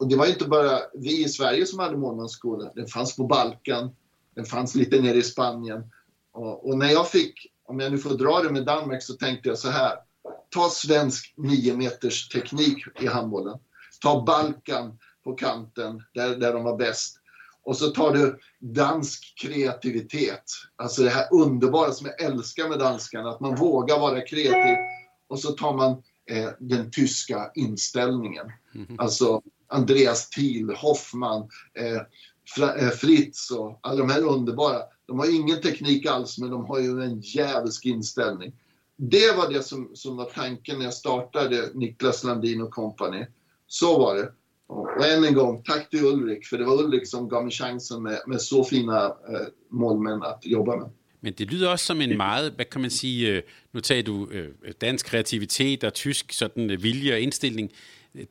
och 0.00 0.08
det 0.08 0.16
var 0.16 0.26
inte 0.26 0.44
bara 0.44 0.80
vi 0.94 1.24
i 1.24 1.28
Sverige 1.28 1.66
som 1.66 1.78
hade 1.78 1.96
målmansskola. 1.96 2.72
Den 2.74 2.86
fanns 2.86 3.16
på 3.16 3.24
Balkan, 3.24 3.90
den 4.34 4.44
fanns 4.44 4.74
lite 4.74 5.00
nere 5.00 5.16
i 5.16 5.22
Spanien. 5.22 5.90
Och, 6.32 6.68
och, 6.68 6.78
när 6.78 6.90
jag 6.90 7.08
fick, 7.08 7.46
om 7.64 7.80
jag 7.80 7.92
nu 7.92 7.98
får 7.98 8.10
dra 8.10 8.42
det 8.42 8.52
med 8.52 8.64
Danmark, 8.64 9.02
så 9.02 9.14
tänkte 9.14 9.48
jag 9.48 9.58
så 9.58 9.70
här 9.70 9.92
ta 10.48 10.70
svensk 10.70 11.34
9 11.36 11.76
meters 11.76 12.28
teknik 12.28 12.84
i 13.00 13.06
handbollen. 13.06 13.58
Ta 14.02 14.24
Balkan 14.24 14.98
på 15.24 15.32
kanten 15.32 16.02
där, 16.14 16.36
där 16.36 16.52
de 16.52 16.64
var 16.64 16.76
bäst. 16.76 17.16
Och 17.62 17.76
så 17.76 17.90
tar 17.90 18.12
du 18.12 18.38
dansk 18.58 19.34
kreativitet. 19.42 20.44
Alltså 20.76 21.02
det 21.02 21.10
här 21.10 21.26
underbara 21.30 21.92
som 21.92 22.06
jag 22.06 22.20
älskar 22.20 22.68
med 22.68 22.78
danskarna, 22.78 23.30
att 23.30 23.40
man 23.40 23.54
vågar 23.54 24.00
vara 24.00 24.20
kreativ. 24.20 24.76
Och 25.28 25.40
så 25.40 25.52
tar 25.52 25.74
man 25.74 26.02
eh, 26.30 26.48
den 26.58 26.90
tyska 26.90 27.50
inställningen. 27.54 28.46
Mm. 28.74 28.86
Alltså 28.98 29.42
Andreas 29.68 30.30
Thiel, 30.30 30.70
Hoffman, 30.70 31.48
eh, 31.74 32.82
eh, 32.84 32.90
Fritz 32.90 33.50
och 33.50 33.78
alla 33.82 33.98
de 33.98 34.10
här 34.10 34.22
underbara. 34.22 34.78
De 35.06 35.18
har 35.18 35.34
ingen 35.34 35.60
teknik 35.60 36.06
alls, 36.06 36.38
men 36.38 36.50
de 36.50 36.64
har 36.64 36.78
ju 36.78 37.02
en 37.02 37.20
djävulsk 37.20 37.86
inställning 37.86 38.52
det 39.02 39.36
var 39.36 39.52
det 39.52 39.62
som, 39.62 39.90
som 39.94 40.16
var 40.16 40.24
tanken 40.24 40.78
när 40.78 40.84
jag 40.84 40.94
startade 40.94 41.70
Niklas 41.74 42.24
Landin 42.24 42.62
och 42.62 42.70
Company. 42.70 43.26
Så 43.66 43.98
var 43.98 44.14
det. 44.14 44.32
Och 44.66 45.06
än 45.06 45.24
en 45.24 45.34
gång, 45.34 45.62
tack 45.62 45.90
till 45.90 46.04
Ulrik, 46.04 46.46
för 46.46 46.58
det 46.58 46.64
var 46.64 46.82
Ulrik 46.82 47.08
som 47.08 47.28
gav 47.28 47.42
mig 47.42 47.52
chansen 47.52 48.02
med, 48.02 48.20
med 48.26 48.40
så 48.40 48.64
fina 48.64 49.04
eh, 49.06 49.46
målmän 49.70 50.22
att 50.22 50.46
jobba 50.46 50.76
med. 50.76 50.90
Men 51.20 51.32
det 51.32 51.50
lyder 51.52 51.68
også 51.68 51.84
som 51.84 52.00
en 52.00 52.16
meget, 52.16 52.52
hvad 52.52 52.64
kan 52.64 52.80
man 52.80 52.90
sige, 52.90 53.28
øh, 53.28 53.42
nu 53.72 53.80
tager 53.80 54.02
du 54.02 54.28
øh, 54.30 54.48
dansk 54.80 55.06
kreativitet 55.06 55.84
og 55.84 55.94
tysk 55.94 56.32
sådan 56.32 56.70
øh, 56.70 56.82
vilje 56.82 57.12
og 57.12 57.20
indstilling. 57.20 57.72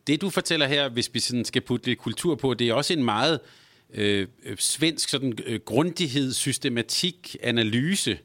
Det 0.08 0.22
du 0.22 0.30
fortæller 0.30 0.68
her, 0.68 0.90
hvis 0.90 1.10
vi 1.14 1.20
sådan 1.20 1.46
skal 1.46 1.62
putte 1.62 1.86
lidt 1.86 2.00
kultur 2.00 2.36
på, 2.36 2.54
det 2.54 2.70
er 2.70 2.74
også 2.74 2.94
en 2.94 3.04
meget 3.04 3.40
øh, 3.94 4.28
svensk 4.58 5.10
sådan 5.10 5.34
grundighed, 5.66 6.34
systematik, 6.34 7.36
analyse 7.44 8.18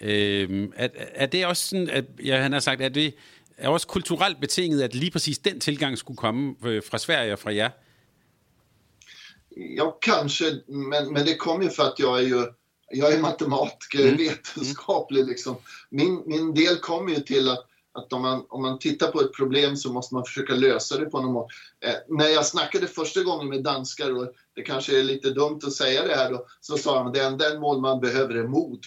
Øh, 0.00 0.68
er, 0.76 0.88
er 0.94 1.26
det 1.26 1.46
også 1.46 1.68
sådan, 1.68 1.90
at 1.90 2.04
ja, 2.24 2.42
han 2.42 2.52
har 2.52 2.60
sagt, 2.60 2.80
at 2.80 2.94
det 2.94 3.14
er 3.56 3.68
også 3.68 3.86
kulturelt 3.86 4.40
betinget, 4.40 4.82
at 4.82 4.94
lige 4.94 5.10
præcis 5.10 5.38
den 5.38 5.60
tilgang 5.60 5.98
skulle 5.98 6.16
komme 6.16 6.54
fra 6.60 6.98
Sverige 6.98 7.32
och 7.32 7.38
fra 7.38 7.54
jer? 7.54 7.70
Ja, 9.56 9.90
kanske, 10.02 10.44
men, 10.68 11.12
men 11.12 11.26
det 11.26 11.38
kom 11.38 11.62
ju 11.62 11.70
för 11.70 11.82
att 11.82 11.98
jag 11.98 12.18
är 12.18 12.28
ju 12.28 12.46
jag 12.90 13.12
är 13.12 13.20
matematiker, 13.20 14.04
mm. 14.04 14.16
vetenskaplig 14.16 15.26
liksom. 15.26 15.56
Min, 15.90 16.22
min 16.26 16.54
del 16.54 16.76
kommer 16.76 17.12
ju 17.12 17.20
till 17.20 17.48
att, 17.48 17.66
att 17.92 18.12
om, 18.12 18.22
man, 18.22 18.44
om 18.48 18.62
man 18.62 18.78
tittar 18.78 19.10
på 19.10 19.20
ett 19.20 19.32
problem 19.32 19.76
så 19.76 19.92
måste 19.92 20.14
man 20.14 20.24
försöka 20.24 20.54
lösa 20.54 20.98
det 20.98 21.06
på 21.06 21.20
något. 21.20 21.50
Eh, 21.80 21.94
när 22.08 22.28
jag 22.28 22.46
snackade 22.46 22.86
första 22.86 23.22
gången 23.22 23.48
med 23.48 23.62
danskar, 23.62 24.16
och 24.16 24.32
det 24.54 24.62
kanske 24.62 24.98
är 24.98 25.04
lite 25.04 25.30
dumt 25.30 25.60
att 25.66 25.72
säga 25.72 26.06
det 26.06 26.14
här 26.14 26.30
då, 26.30 26.46
så 26.60 26.78
sa 26.78 26.94
de 26.94 27.06
att 27.06 27.14
det 27.14 27.24
enda 27.24 27.52
en 27.52 27.60
mål 27.60 27.80
man 27.80 28.00
behöver 28.00 28.34
är 28.34 28.48
mod. 28.48 28.84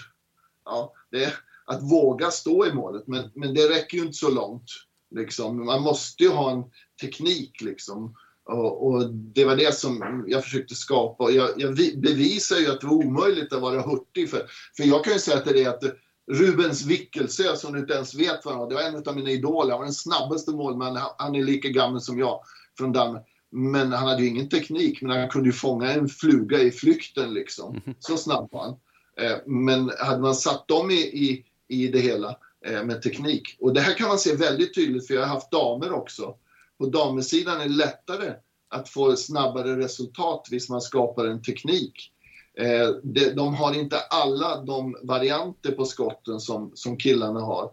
Ja, 0.66 0.94
det 1.12 1.24
är 1.24 1.34
att 1.66 1.84
våga 1.84 2.32
stå 2.32 2.66
i 2.66 2.74
målet, 2.74 3.08
men, 3.08 3.32
men 3.36 3.54
det 3.54 3.70
räcker 3.70 3.98
ju 3.98 4.04
inte 4.04 4.18
så 4.18 4.30
långt. 4.30 4.72
Liksom. 5.16 5.66
Man 5.66 5.82
måste 5.82 6.24
ju 6.24 6.30
ha 6.30 6.52
en 6.52 6.64
teknik 7.02 7.62
liksom. 7.62 8.16
Och, 8.50 8.88
och, 8.88 9.10
det 9.14 9.46
var 9.46 9.56
det 9.56 9.76
som 9.76 10.26
jag 10.28 10.44
försökte 10.44 10.76
skapa. 10.76 11.24
Och 11.24 11.32
jag, 11.32 11.50
jag 11.58 11.76
bevisar 11.96 12.58
ju 12.58 12.72
att 12.72 12.82
det 12.82 12.88
var 12.88 12.96
omöjligt 12.96 13.54
att 13.54 13.62
vara 13.62 13.82
hurtig. 13.82 14.30
För, 14.30 14.42
för 14.78 14.84
jag 14.84 15.04
kan 15.04 15.14
ju 15.14 15.20
säga 15.20 15.40
till 15.40 15.54
dig 15.54 15.66
att 15.66 15.84
Rubens 16.32 16.86
Wickelsö, 16.86 17.56
som 17.56 17.74
du 17.74 17.80
inte 17.80 17.94
ens 17.94 18.16
vet 18.16 18.46
vad 18.46 18.54
han 18.54 18.64
var, 18.64 18.70
det 18.70 18.76
var 18.76 18.82
en 18.82 19.08
av 19.08 19.16
mina 19.16 19.32
idoler. 19.32 19.72
Han 19.72 19.80
var 19.80 19.86
den 19.86 19.94
snabbaste 19.94 20.52
målmannen. 20.52 21.04
Han 21.18 21.36
är 21.36 21.44
lika 21.44 21.70
gammal 21.70 22.02
som 22.02 22.20
jag 22.20 22.42
från 22.78 22.92
Danmark. 22.92 23.26
Men 23.52 23.92
han 23.92 24.08
hade 24.08 24.22
ju 24.22 24.28
ingen 24.28 24.50
teknik, 24.50 25.02
men 25.02 25.20
han 25.20 25.30
kunde 25.30 25.50
ju 25.50 25.54
fånga 25.54 25.92
en 25.92 26.10
fluga 26.10 26.60
i 26.60 26.72
flykten 26.72 27.34
liksom. 27.34 27.82
Så 28.00 28.18
snabb 28.18 28.50
var 28.52 28.64
han. 28.64 28.76
Eh, 29.20 29.38
men 29.46 29.92
hade 30.00 30.22
man 30.22 30.36
satt 30.36 30.68
dem 30.68 30.92
i, 30.92 31.02
i, 31.02 31.46
i 31.68 31.88
det 31.88 32.00
hela 32.00 32.38
eh, 32.66 32.84
med 32.84 33.02
teknik. 33.02 33.58
Och 33.60 33.74
det 33.74 33.82
här 33.82 33.94
kan 33.94 34.08
man 34.08 34.20
se 34.20 34.36
väldigt 34.36 34.76
tydligt, 34.76 35.08
för 35.08 35.14
jag 35.14 35.22
har 35.22 35.28
haft 35.28 35.52
damer 35.52 35.94
också 35.94 36.36
på 36.80 36.86
damsidan 36.86 37.62
är 37.62 37.66
det 37.66 37.76
lättare 37.76 38.34
att 38.70 38.90
få 38.90 39.16
snabbare 39.16 39.78
resultat 39.78 40.48
visst 40.52 40.70
man 40.70 40.82
skapar 40.82 41.26
en 41.26 41.42
teknik. 41.42 42.12
Eh, 42.58 42.90
de, 43.36 43.56
har 43.56 43.74
inte 43.74 44.00
alla 44.00 44.62
de 44.62 44.96
varianter 45.04 45.72
på 45.72 45.86
skotten 45.86 46.40
som, 46.40 46.72
som 46.74 46.98
killarna 46.98 47.40
har. 47.40 47.72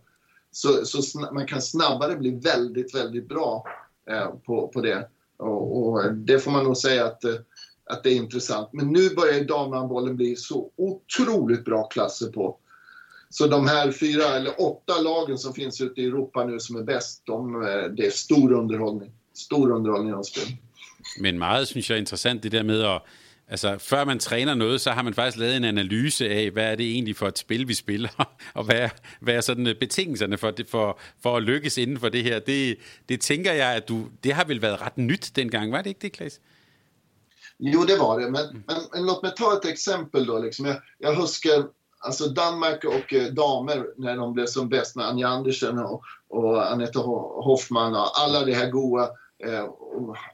Så, 0.50 0.84
så 0.84 1.20
man 1.32 1.46
kan 1.46 1.62
snabbare 1.62 2.16
bli 2.16 2.30
väldigt, 2.30 2.94
väldigt 2.94 3.28
bra 3.28 3.64
eh, 4.11 4.28
på, 4.46 4.68
på 4.68 4.80
det. 4.80 5.09
Och, 5.36 5.78
och, 5.78 6.14
det 6.14 6.38
får 6.38 6.50
man 6.50 6.64
nog 6.64 6.76
säga 6.76 7.04
att, 7.04 7.24
att 7.84 8.02
det 8.02 8.11
är 8.11 8.16
intressant. 8.16 8.68
Men 8.72 8.92
nu 8.92 9.14
börjar 9.14 9.44
damhandbollen 9.44 10.16
bli 10.16 10.36
så 10.36 10.70
otroligt 10.76 11.64
bra 11.64 11.88
klasser 11.88 12.32
på. 12.32 12.59
Så 13.39 13.47
de 13.47 13.66
här 13.68 13.93
fyra 13.93 14.37
eller 14.37 14.61
åtta 14.61 15.01
lagen 15.01 15.39
som 15.39 15.55
finns 15.55 15.80
ute 15.80 16.01
i 16.01 16.05
Europa 16.05 16.45
nu 16.45 16.61
som 16.61 16.76
är 16.76 16.82
bäst, 16.82 17.26
de, 17.26 17.62
eh, 17.62 17.91
det 17.97 18.07
är 18.07 18.11
stor 18.11 18.53
underhållning. 18.53 19.12
Stor 19.34 19.70
underhållning 19.70 20.14
av 20.14 20.22
spel. 20.22 20.57
Men 21.20 21.39
meget, 21.39 21.68
synes 21.68 21.91
jeg, 21.91 21.97
er 21.97 21.99
interessant 21.99 22.43
det 22.43 22.53
der 22.53 22.62
med 22.62 22.82
at, 22.82 23.03
altså, 23.49 23.78
før 23.78 24.05
man 24.05 24.18
træner 24.18 24.55
noget, 24.55 24.80
så 24.80 24.91
har 24.91 25.03
man 25.03 25.14
faktisk 25.14 25.39
lavet 25.39 25.57
en 25.57 25.64
analyse 25.64 26.28
af, 26.28 26.51
hvad 26.51 26.72
er 26.72 26.74
det 26.74 26.87
egentlig 26.87 27.16
for 27.16 27.28
et 27.28 27.39
spil, 27.39 27.68
vi 27.68 27.74
spiller, 27.74 28.09
og 28.55 28.64
hvad 28.64 28.76
er, 28.76 28.89
hvad 29.20 29.34
er 29.34 29.41
sådan 29.41 29.66
øh, 29.66 29.74
betingelserne 29.74 30.39
for, 30.39 30.51
det, 30.51 30.68
for, 30.68 30.99
for 31.22 31.37
at 31.37 31.43
lykkes 31.43 31.78
inden 31.78 32.01
for 32.01 32.09
det 32.09 32.22
her. 32.22 32.39
Det, 32.39 32.76
det 33.09 33.20
tænker 33.20 33.53
jeg, 33.53 33.74
at 33.74 33.89
du, 33.89 34.07
det 34.24 34.32
har 34.32 34.45
vel 34.45 34.62
været 34.62 34.80
ret 34.80 34.99
nyt 34.99 35.32
dengang, 35.37 35.72
var 35.72 35.82
det 35.82 35.91
ikke 35.91 36.01
det, 36.01 36.12
Klaas? 36.12 36.41
Jo, 37.61 37.84
det 37.84 37.99
var 37.99 38.18
det. 38.18 38.32
Men, 38.32 38.43
men, 38.53 38.76
men 38.95 39.07
låt 39.07 39.22
mig 39.22 39.32
ta 39.37 39.45
ett 39.57 39.72
exempel 39.72 40.26
då. 40.26 40.39
Liksom. 40.39 40.66
Jag, 40.66 40.80
jag 41.01 41.14
huskar 41.14 41.64
alltså 42.07 42.28
Danmark 42.28 42.84
och 42.84 43.14
eh, 43.14 43.32
damer 43.32 43.86
när 43.96 44.16
de 44.16 44.32
blev 44.32 44.46
som 44.46 44.68
bäst 44.68 44.96
med 44.96 45.07
Anja 45.07 45.28
Andersen 45.28 45.78
och, 45.78 46.02
och 46.28 46.72
Anette 46.72 46.98
Hoffman 46.98 47.94
och 47.94 48.20
alla 48.20 48.44
de 48.44 48.52
här 48.52 48.70
goa 48.70 49.02
eh, 49.44 49.64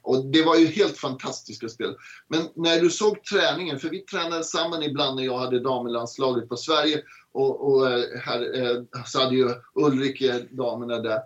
och 0.02 0.24
det 0.24 0.42
var 0.42 0.56
ju 0.56 0.66
helt 0.66 0.96
fantastiska 0.96 1.68
spel. 1.68 1.96
Men 2.28 2.48
när 2.54 2.80
du 2.80 2.90
såg 2.90 3.24
träningen, 3.24 3.78
för 3.78 3.88
vi 3.88 3.98
tränade 4.00 4.44
samman 4.44 4.82
ibland 4.82 5.16
när 5.16 5.22
jag 5.22 5.38
hade 5.38 5.60
damlandslaget 5.60 6.48
på 6.48 6.56
Sverige 6.56 7.02
och, 7.32 7.72
och 7.72 7.90
eh, 7.90 8.04
här 8.24 8.84
så 9.06 9.20
hade 9.20 9.34
ju 9.34 9.48
Ulrik 9.74 10.22
damerna 10.50 10.98
där. 10.98 11.20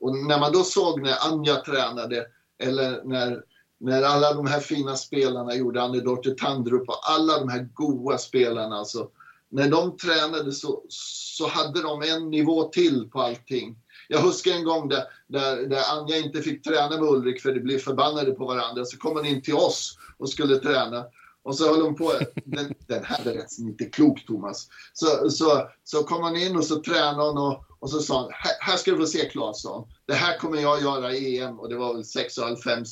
Och 0.00 0.16
när 0.16 0.40
man 0.40 0.52
då 0.52 0.62
såg 0.62 1.02
när 1.02 1.32
Anja 1.32 1.56
tränade 1.56 2.26
eller 2.58 3.04
när, 3.04 3.42
när 3.78 4.02
alla 4.02 4.34
de 4.34 4.46
här 4.46 4.60
fina 4.60 4.96
spelarna 4.96 5.54
gjorde, 5.54 5.82
Anne 5.82 6.00
Dorte 6.00 6.30
Tandrup 6.30 6.88
och 6.88 7.10
alla 7.10 7.38
de 7.38 7.48
här 7.48 7.68
goa 7.74 8.18
spelarna 8.18 8.76
alltså. 8.76 9.08
När 9.50 9.70
de 9.70 9.96
tränade 9.96 10.52
så, 10.52 10.82
så 10.88 11.46
hade 11.48 11.82
de 11.82 12.02
en 12.02 12.30
nivå 12.30 12.64
till 12.64 13.10
på 13.10 13.20
allting. 13.20 13.76
Jag 14.08 14.20
huskar 14.20 14.52
en 14.52 14.64
gång 14.64 14.88
där, 14.88 15.04
där, 15.28 15.56
där 15.56 15.82
Anja 15.98 16.16
inte 16.16 16.42
fick 16.42 16.62
träna 16.62 16.90
med 16.90 17.10
Ulrik 17.10 17.42
för 17.42 17.52
de 17.52 17.60
blev 17.60 17.78
förbannade 17.78 18.30
på 18.30 18.46
varandra. 18.46 18.84
Så 18.84 18.98
kom 18.98 19.16
hon 19.16 19.26
in 19.26 19.42
till 19.42 19.54
oss 19.54 19.98
och 20.18 20.30
skulle 20.30 20.56
träna. 20.56 21.04
Och 21.42 21.56
så 21.56 21.68
höll 21.68 21.82
hon 21.82 21.94
på, 21.94 22.12
den, 22.44 22.74
den 22.86 23.04
här 23.04 23.24
berättelsen 23.24 23.66
är 23.66 23.70
inte 23.70 23.84
klok 23.84 24.26
Thomas. 24.26 24.68
Så, 24.92 25.30
så, 25.30 25.68
så 25.84 26.02
kom 26.02 26.22
hon 26.22 26.36
in 26.36 26.56
och 26.56 26.64
så 26.64 26.82
tränade 26.82 27.22
hon 27.22 27.38
och, 27.38 27.65
och 27.80 27.90
så 27.90 28.00
sa 28.00 28.22
hon, 28.22 28.32
här 28.60 28.76
ska 28.76 28.90
du 28.90 28.96
få 28.96 29.06
se 29.06 29.28
Claesson. 29.28 29.88
Det 30.06 30.14
här 30.14 30.38
kommer 30.38 30.62
jag 30.62 30.82
göra 30.82 31.12
i 31.12 31.38
EM 31.38 31.60
och 31.60 31.68
det 31.68 31.76
var 31.76 31.94
väl 31.94 32.02
6,5 32.02 32.84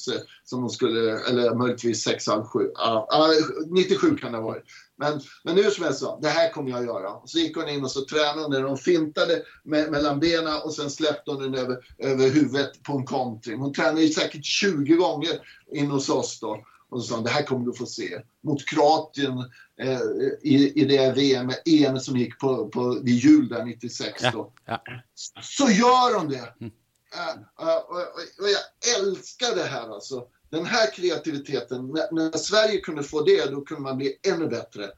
som 0.45 0.61
hon 0.61 0.70
skulle, 0.70 1.18
eller 1.18 1.55
möjligtvis 1.55 2.09
6,5 2.09 2.70
ja, 2.74 3.30
97 3.70 4.16
kan 4.16 4.32
det 4.32 4.39
ha 4.39 4.45
varit. 4.45 4.64
Men, 4.97 5.20
men 5.45 5.57
hur 5.57 5.70
som 5.70 5.85
helst 5.85 6.01
så, 6.01 6.18
det 6.22 6.28
här 6.28 6.53
kommer 6.53 6.70
jag 6.70 6.78
att 6.78 6.87
göra. 6.87 7.11
Och 7.11 7.30
så 7.30 7.39
gick 7.39 7.57
hon 7.57 7.68
in 7.68 7.85
och 7.85 7.91
så 7.91 8.05
tränade 8.05 8.43
hon 8.43 8.51
när 8.51 8.62
hon 8.62 8.78
fintade 8.78 9.43
med, 9.64 9.91
mellan 9.91 10.20
benen 10.20 10.62
och 10.64 10.74
sen 10.74 10.91
släppte 10.91 11.30
hon 11.30 11.43
den 11.43 11.55
över, 11.55 11.78
över 11.99 12.30
huvudet 12.30 12.82
på 12.82 12.93
en 12.93 13.05
kontring. 13.05 13.59
Hon 13.59 13.72
tränade 13.72 14.09
säkert 14.09 14.45
20 14.45 14.95
gånger 14.95 15.32
in 15.72 15.91
hos 15.91 16.09
oss 16.09 16.41
då. 16.41 16.64
Och 16.95 17.03
så 17.03 17.09
sa 17.09 17.14
hon, 17.14 17.24
det 17.24 17.30
här 17.30 17.42
kommer 17.42 17.66
du 17.66 17.72
få 17.72 17.86
se. 17.86 18.20
Mot 18.40 18.68
Kroatien 18.68 19.38
eh, 19.80 20.01
i, 20.42 20.72
i 20.80 20.84
det 20.84 21.12
VM, 21.16 21.53
EM 21.66 22.01
som 22.01 22.16
gick 22.16 22.38
på, 22.38 22.68
på 22.68 23.01
vid 23.03 23.14
jul 23.14 23.49
där 23.49 23.64
96 23.64 24.22
då. 24.32 24.53
Ja, 24.64 24.82
ja. 24.86 25.01
Så 25.42 25.64
gör 25.70 26.18
hon 26.18 26.28
det! 26.28 26.55
Mm. 26.61 26.72
Uh, 27.14 27.66
uh, 27.66 27.76
och, 27.76 27.97
och, 28.40 28.49
jag 28.49 29.01
älskar 29.01 29.57
det 29.57 29.62
här 29.62 29.95
alltså 29.95 30.26
den 30.51 30.64
här 30.64 30.90
kreativiteten, 30.90 31.86
när, 31.86 32.14
när, 32.14 32.38
Sverige 32.38 32.80
kunde 32.80 33.03
få 33.03 33.22
det, 33.22 33.51
då 33.51 33.61
kunde 33.61 33.82
man 33.82 33.97
bli 33.97 34.18
ännu 34.28 34.49
bättre. 34.49 34.90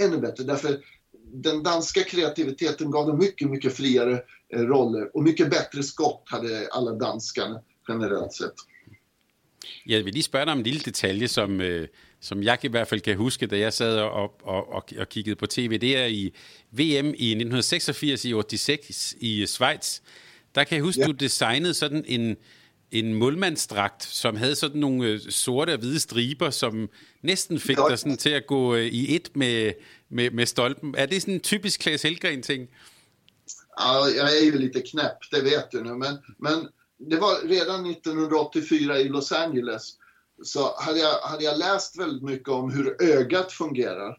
Ännu 0.00 0.18
bättre, 0.18 0.44
därför 0.44 0.80
den 1.32 1.62
danska 1.62 2.02
kreativiteten 2.02 2.90
gav 2.90 3.06
dem 3.06 3.18
mycket, 3.18 3.50
mycket 3.50 3.76
friare 3.76 4.22
eh, 4.48 4.60
roller 4.60 5.16
och 5.16 5.22
mycket 5.22 5.50
bättre 5.50 5.82
skott 5.82 6.22
hade 6.26 6.68
alla 6.72 6.92
danskarna 6.92 7.60
generellt 7.88 8.32
sett. 8.32 8.54
Jeg 9.86 10.04
vil 10.04 10.12
lige 10.12 10.22
spørge 10.22 10.44
dig 10.44 10.52
om 10.52 10.58
en 10.58 10.64
lille 10.64 10.80
detalje, 10.80 11.28
som, 11.28 11.60
øh, 11.60 11.88
som 12.20 12.42
jeg 12.42 12.58
i 12.62 12.68
hvert 12.68 12.88
fald 12.88 13.00
kan 13.00 13.16
huske, 13.16 13.46
da 13.46 13.58
jeg 13.58 13.72
sad 13.72 13.98
og, 13.98 14.12
og, 14.12 14.72
og, 14.72 14.84
og 14.98 15.08
kiggede 15.08 15.36
på 15.36 15.46
tv. 15.46 15.78
Det 15.78 15.96
er 15.96 16.06
i 16.06 16.32
VM 16.70 17.14
i 17.16 17.30
1986 17.30 18.24
i 18.24 18.32
86 18.32 19.14
i 19.20 19.46
Schweiz. 19.46 20.00
Der 20.54 20.64
kan 20.64 20.76
jeg 20.76 20.84
huske, 20.84 21.00
ja. 21.00 21.06
du 21.06 21.12
designede 21.12 21.74
sådan 21.74 22.04
en, 22.06 22.36
en 22.90 23.14
målmandsdragt, 23.14 24.04
som 24.04 24.36
havde 24.36 24.54
sådan 24.54 24.80
nogle 24.80 25.08
øh, 25.08 25.20
sorte 25.20 25.72
og 25.72 25.78
hvide 25.78 26.00
striber, 26.00 26.50
som 26.50 26.90
næsten 27.22 27.60
fik 27.60 27.76
dig 27.88 27.98
sådan 27.98 28.16
til 28.16 28.30
at 28.30 28.46
gå 28.46 28.74
øh, 28.74 28.86
i 28.86 29.16
et 29.16 29.30
med, 29.34 29.72
med, 30.10 30.30
med 30.30 30.46
stolpen. 30.46 30.94
Er 30.98 31.06
det 31.06 31.22
sådan 31.22 31.34
en 31.34 31.40
typisk 31.40 31.80
Klaas 31.80 32.02
Helgren-ting? 32.02 32.68
Ja, 33.78 34.08
jag 34.08 34.38
är 34.38 34.44
ju 34.44 34.58
lite 34.58 34.80
knäpp, 34.80 35.18
det 35.30 35.40
vet 35.40 35.70
du 35.72 35.84
nu. 35.84 35.94
Men, 35.94 36.18
men 36.38 36.68
det 36.98 37.16
var 37.16 37.48
redan 37.48 37.86
1984 37.86 38.98
i 38.98 39.08
Los 39.08 39.32
Angeles 39.32 39.92
så 40.42 40.74
hade 40.80 40.98
jag, 40.98 41.20
hade 41.20 41.44
jag 41.44 41.58
läst 41.58 41.98
väldigt 41.98 42.22
mycket 42.22 42.48
om 42.48 42.70
hur 42.70 43.02
ögat 43.02 43.52
fungerar. 43.52 44.18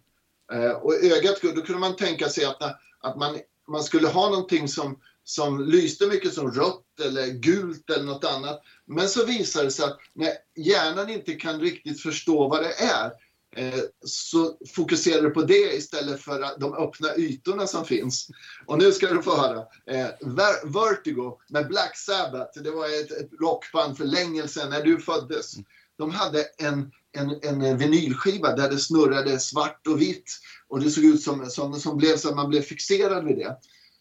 Eh, 0.53 0.71
och 0.71 0.93
ögat, 0.93 1.41
då 1.41 1.61
kunde 1.61 1.79
man 1.79 1.95
tänka 1.95 2.29
sig 2.29 2.45
att, 2.45 2.61
att 2.99 3.17
man, 3.17 3.39
man 3.67 3.83
skulle 3.83 4.07
ha 4.07 4.29
någonting 4.29 4.67
som 4.67 4.99
som 5.27 5.65
lyste 5.65 6.07
mycket 6.07 6.33
som 6.33 6.51
rött 6.51 6.99
eller 7.05 7.27
gult 7.27 7.89
eller 7.89 8.05
något 8.05 8.23
annat. 8.23 8.61
Men 8.85 9.09
så 9.09 9.25
visar 9.25 9.63
det 9.63 9.71
sig 9.71 9.85
att 9.85 9.97
när 10.13 10.31
hjärnan 10.55 11.09
inte 11.09 11.33
kan 11.33 11.59
riktigt 11.59 12.01
förstå 12.01 12.47
vad 12.47 12.63
det 12.63 12.73
är 12.73 13.11
Eh, 13.55 13.79
så 14.05 14.57
fokuserar 14.75 15.21
du 15.21 15.29
på 15.29 15.41
det 15.41 15.75
istället 15.75 16.21
för 16.21 16.59
de 16.59 16.73
öppna 16.73 17.15
ytorna 17.17 17.67
som 17.67 17.85
finns. 17.85 18.27
Och 18.65 18.77
nu 18.77 18.91
ska 18.91 19.13
du 19.13 19.21
få 19.21 19.37
höra. 19.37 19.57
Eh, 19.85 20.07
Vertigo 20.63 21.39
med 21.49 21.67
Black 21.67 21.97
Sabbath, 21.97 22.61
det 22.61 22.71
var 22.71 22.85
ett, 22.85 23.11
ett 23.11 23.29
rockband 23.41 23.97
för 23.97 24.05
länge 24.05 24.47
sedan 24.47 24.69
när 24.69 24.83
du 24.83 24.99
föddes. 24.99 25.53
De 25.97 26.11
hade 26.11 26.43
en, 26.57 26.91
en, 27.17 27.41
en 27.43 27.77
vinylskiva 27.77 28.55
där 28.55 28.69
det 28.69 28.77
snurrade 28.77 29.39
svart 29.39 29.87
och 29.87 30.01
vitt 30.01 30.31
och 30.67 30.79
det 30.79 30.91
såg 30.91 31.03
ut 31.03 31.21
som, 31.21 31.49
som, 31.49 31.73
som 31.73 31.97
blev 31.97 32.17
så 32.17 32.29
att 32.29 32.35
man 32.35 32.49
blev 32.49 32.61
fixerad 32.61 33.25
vid 33.25 33.37
det. 33.37 33.57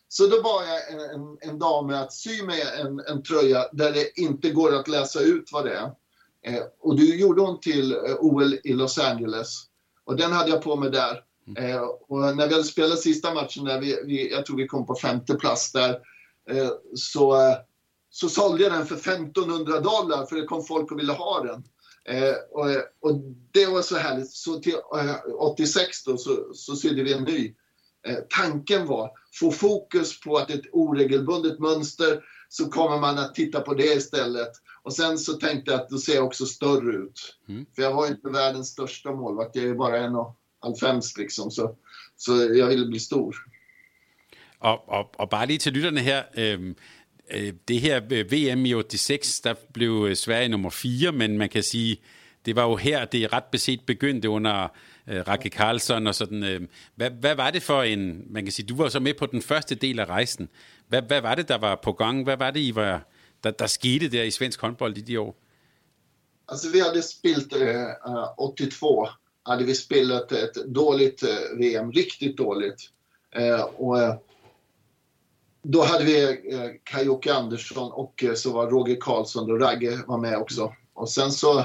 Så 0.09 0.27
då 0.27 0.43
bad 0.43 0.65
jag 0.69 0.93
en, 0.93 1.01
en, 1.01 1.39
en 1.41 1.59
dam 1.59 1.87
med 1.87 2.01
att 2.01 2.13
sy 2.13 2.43
mig 2.43 2.63
en, 2.81 3.01
en 3.01 3.23
tröja 3.23 3.69
där 3.73 3.93
det 3.93 4.21
inte 4.21 4.51
går 4.51 4.75
att 4.75 4.89
läsa 4.89 5.21
ut 5.21 5.49
vad 5.53 5.65
det 5.65 5.75
är. 5.75 5.91
Eh, 6.47 6.63
och 6.81 6.97
du 6.97 7.21
gjorde 7.21 7.43
hon 7.43 7.61
till 7.61 7.93
eh, 7.93 8.17
OL 8.21 8.59
i 8.65 8.73
Los 8.73 8.99
Angeles. 8.99 9.63
Och 10.05 10.17
den 10.17 10.33
hade 10.33 10.51
jag 10.51 10.63
på 10.63 10.77
mig 10.77 10.91
där. 10.91 11.21
Mm. 11.47 11.71
Eh, 11.71 11.81
och 12.09 12.21
när 12.21 12.49
vi 12.49 12.55
hade 12.55 12.65
spelat 12.65 12.99
sista 12.99 13.35
matchen, 13.35 13.65
där 13.65 13.81
vi, 13.81 14.03
vi, 14.05 14.33
jag 14.33 14.47
tror 14.47 14.57
vi 14.57 14.67
kom 14.67 14.87
på 14.87 14.95
femte 14.95 15.35
plats 15.35 15.73
där, 15.73 15.99
så, 16.95 17.55
så 18.11 18.29
sålde 18.29 18.63
jag 18.63 18.73
den 18.73 18.87
för 18.87 18.95
1500 18.95 19.81
dollar 19.81 20.27
för 20.27 20.37
det 20.37 20.47
kom 20.47 20.65
folk 20.65 20.93
och 20.93 20.99
ville 20.99 21.13
ha 21.13 21.45
den. 21.45 21.65
Och, 22.51 22.67
och, 23.01 23.21
det 23.53 23.67
var 23.67 23.83
så 23.83 23.97
härligt. 23.97 24.31
Så 24.31 24.61
till 24.61 24.77
86 25.39 26.05
då 26.05 26.17
så, 26.17 26.55
så 26.55 26.77
sydde 26.77 27.03
vi 27.03 27.13
en 27.13 27.25
ny. 27.25 27.55
Tanken 28.29 28.87
var 28.87 29.11
få 29.41 29.51
fokus 29.51 30.21
på 30.21 30.37
att 30.37 30.51
ett 30.51 30.65
oregelbundet 30.73 31.59
mönster 31.59 32.25
så 32.49 32.69
kommer 32.69 33.01
man 33.01 33.19
att 33.19 33.35
titta 33.35 33.61
på 33.61 33.75
det 33.75 33.95
istället. 33.95 34.53
Och 34.85 34.93
sen 34.93 35.19
så 35.19 35.33
tänkte 35.33 35.71
jag 35.71 35.81
att 35.81 35.89
då 35.89 35.99
ser 35.99 36.15
jag 36.15 36.25
också 36.25 36.47
större 36.47 36.97
ut. 36.97 37.39
Mm. 37.49 37.67
För 37.75 37.83
jag 37.83 37.95
var 37.95 38.07
inte 38.07 38.29
världens 38.29 38.69
största 38.69 39.13
målvakt, 39.13 39.57
jag 39.57 39.65
är 39.65 39.75
bara 39.75 39.99
en 39.99 40.15
och 40.15 40.37
halvfems 40.61 41.19
liksom. 41.19 41.51
Så, 41.51 41.77
så 42.17 42.33
jag 42.33 42.67
ville 42.67 42.87
bli 42.87 43.01
stor. 43.01 43.37
Og, 44.59 44.89
og, 44.89 45.11
og 45.19 45.31
bare 45.31 45.47
lige 45.47 45.59
til 45.59 45.73
lytterne 45.73 46.01
her, 46.01 46.23
øh, 46.39 46.75
det 47.69 47.81
her 47.81 48.01
øh, 48.11 48.33
VM 48.33 48.67
i 48.67 48.71
86, 48.71 49.41
der 49.41 49.55
blev 49.73 50.07
øh, 50.09 50.17
Sverige 50.17 50.49
nummer 50.49 50.71
4, 50.71 51.13
men 51.13 51.39
man 51.39 51.49
kan 51.49 51.63
sige, 51.63 52.01
det 52.47 52.57
var 52.57 52.65
jo 52.65 52.77
her, 52.77 53.05
det 53.05 53.33
ret 53.33 53.45
beset 53.45 53.81
begyndte 53.87 54.29
under 54.29 54.69
øh, 55.09 55.21
Rakke 55.29 55.51
Karlsson 55.51 56.07
og 56.07 56.15
sådan. 56.15 56.45
Øh, 56.45 56.61
hvad, 56.95 57.11
hvad 57.11 57.35
var 57.35 57.51
det 57.51 57.63
for 57.63 57.83
en, 57.83 58.25
man 58.31 58.45
kan 58.45 58.53
sige, 58.53 58.67
du 58.67 58.77
var 58.77 58.89
så 58.89 59.01
med 59.01 59.15
på 59.15 59.27
den 59.27 59.43
første 59.43 59.75
del 59.75 59.99
af 60.01 60.05
rejsen. 60.05 60.49
Hvad, 60.89 61.03
hvad 61.03 61.21
var 61.21 61.35
det, 61.35 61.49
der 61.49 61.59
var 61.59 61.81
på 61.83 61.93
gang? 61.93 62.25
Hvad 62.25 62.37
var 62.37 62.51
det, 62.51 62.61
I 62.61 62.75
var, 62.75 63.07
der, 63.45 63.51
der 63.51 63.67
skete 63.67 64.09
der 64.09 64.25
i 64.25 64.31
svensk 64.31 64.61
håndbold 64.61 64.99
i 64.99 65.01
de 65.01 65.19
år? 65.19 65.35
Alltså 66.47 66.69
vi 66.69 66.81
hade 66.81 67.03
spelat 67.03 67.53
äh, 67.53 68.35
82, 68.37 69.09
hade 69.43 69.65
vi 69.65 69.75
spelat 69.75 70.33
ett 70.33 70.55
dåligt 70.55 71.23
eh, 71.23 71.29
äh, 71.29 71.57
VM, 71.59 71.93
riktigt 71.93 72.37
dåligt. 72.37 72.91
Äh, 73.31 73.61
och, 73.61 73.99
eh, 73.99 74.15
då 75.63 75.83
hade 75.83 76.05
vi 76.05 76.25
eh, 76.25 76.71
Kaj-Åke 76.85 77.35
Andersson 77.35 77.93
och 77.93 78.25
så 78.37 78.53
var 78.53 78.71
Roger 78.71 78.97
Karlsson 79.01 79.51
och 79.51 79.61
Ragge 79.61 80.01
var 80.07 80.19
med 80.19 80.39
också. 80.39 80.75
Och 80.95 81.11
sen 81.11 81.33
så, 81.33 81.65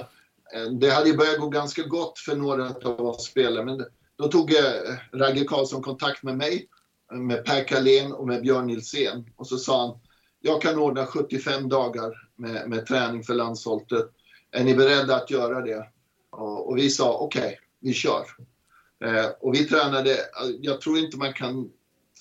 det 0.80 0.89
hade 0.89 1.09
ju 1.09 1.17
börjat 1.17 1.39
gå 1.39 1.49
ganska 1.49 1.84
gott 1.84 2.19
för 2.19 2.36
några 2.36 2.69
av 2.84 3.01
oss 3.05 3.25
spelare 3.25 3.65
men 3.65 3.86
då 4.17 4.27
tog 4.27 4.53
Ragge 5.13 5.43
Karlsson 5.43 5.82
kontakt 5.82 6.23
med 6.23 6.38
mig, 6.38 6.67
med 7.11 7.45
Per 7.45 7.63
Kalén 7.63 8.11
och 8.11 8.27
med 8.27 8.41
Björn 8.41 8.67
Nilsén 8.67 9.30
och 9.36 9.47
så 9.47 9.57
sa 9.57 9.88
han 9.88 9.99
jag 10.41 10.61
kan 10.61 10.79
ordna 10.79 11.05
75 11.05 11.69
dagar 11.69 12.29
med, 12.35 12.69
med 12.69 12.85
träning 12.85 13.23
för 13.23 13.33
landshållet. 13.33 14.09
Är 14.51 14.63
ni 14.63 14.75
beredda 14.75 15.15
att 15.15 15.31
göra 15.31 15.61
det? 15.61 15.87
Och, 16.29 16.69
och 16.69 16.77
vi 16.77 16.89
sa 16.89 17.17
okej, 17.17 17.41
okay, 17.41 17.55
vi 17.79 17.93
kör. 17.93 18.25
Eh, 19.05 19.25
och 19.39 19.53
vi 19.55 19.67
tränade, 19.67 20.11
eh, 20.11 20.49
jag 20.61 20.81
tror 20.81 20.97
inte 20.97 21.17
man 21.17 21.33
kan 21.33 21.71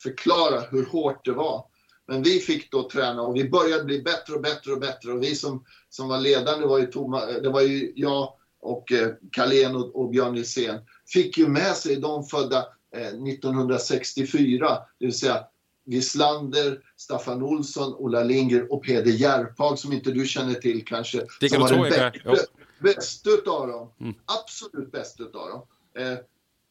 förklara 0.03 0.61
hur 0.61 0.87
hårt 0.87 1.25
det 1.25 1.33
var. 1.33 1.65
Men 2.07 2.23
vi 2.23 2.39
fick 2.39 2.71
då 2.71 2.91
träna 2.91 3.23
och 3.23 3.37
vi 3.37 3.49
började 3.49 3.85
bli 3.85 4.03
bättre 4.03 4.35
och 4.35 4.43
bättre 4.43 4.73
och 4.73 4.81
bättre. 4.81 5.13
Och 5.13 5.23
vi 5.23 5.35
som, 5.35 5.65
som 5.89 6.09
var 6.09 6.19
ledande 6.19 6.67
var 6.67 6.79
ju, 6.79 6.87
Toma, 6.87 7.31
eh, 7.31 7.43
det 7.43 7.49
var 7.49 7.63
ju 7.63 7.93
jag 7.97 8.33
och 8.61 8.93
eh, 8.93 9.09
Carlén 9.33 9.77
och, 9.77 9.97
och 9.97 10.11
Björn 10.11 10.35
Nilsén. 10.35 10.81
Fick 11.07 11.39
ju 11.39 11.49
med 11.49 11.77
sig 11.77 11.97
de 11.97 12.25
födda 12.25 12.67
eh, 12.97 13.07
1964, 13.07 14.79
det 14.99 15.07
vill 15.07 15.19
säga 15.19 15.45
Wislander, 15.89 16.81
Staffan 16.97 17.43
Olsson, 17.43 17.95
Ola 17.95 18.23
Linger 18.23 18.73
och 18.73 18.85
Peder 18.85 19.11
Järpag 19.11 19.79
som 19.79 19.93
inte 19.93 20.11
du 20.11 20.27
känner 20.27 20.55
till 20.55 20.85
kanske. 20.85 21.27
Det 21.41 21.49
som 21.49 21.61
var 21.61 21.91
den 21.91 22.37
bäst 22.81 23.27
utav 23.27 23.69
dem. 23.69 23.93
Mm. 24.01 24.15
Absolut 24.25 24.93
bäst 24.93 25.21
utav 25.21 25.49
dem. 25.49 25.63
Eh, 25.99 26.19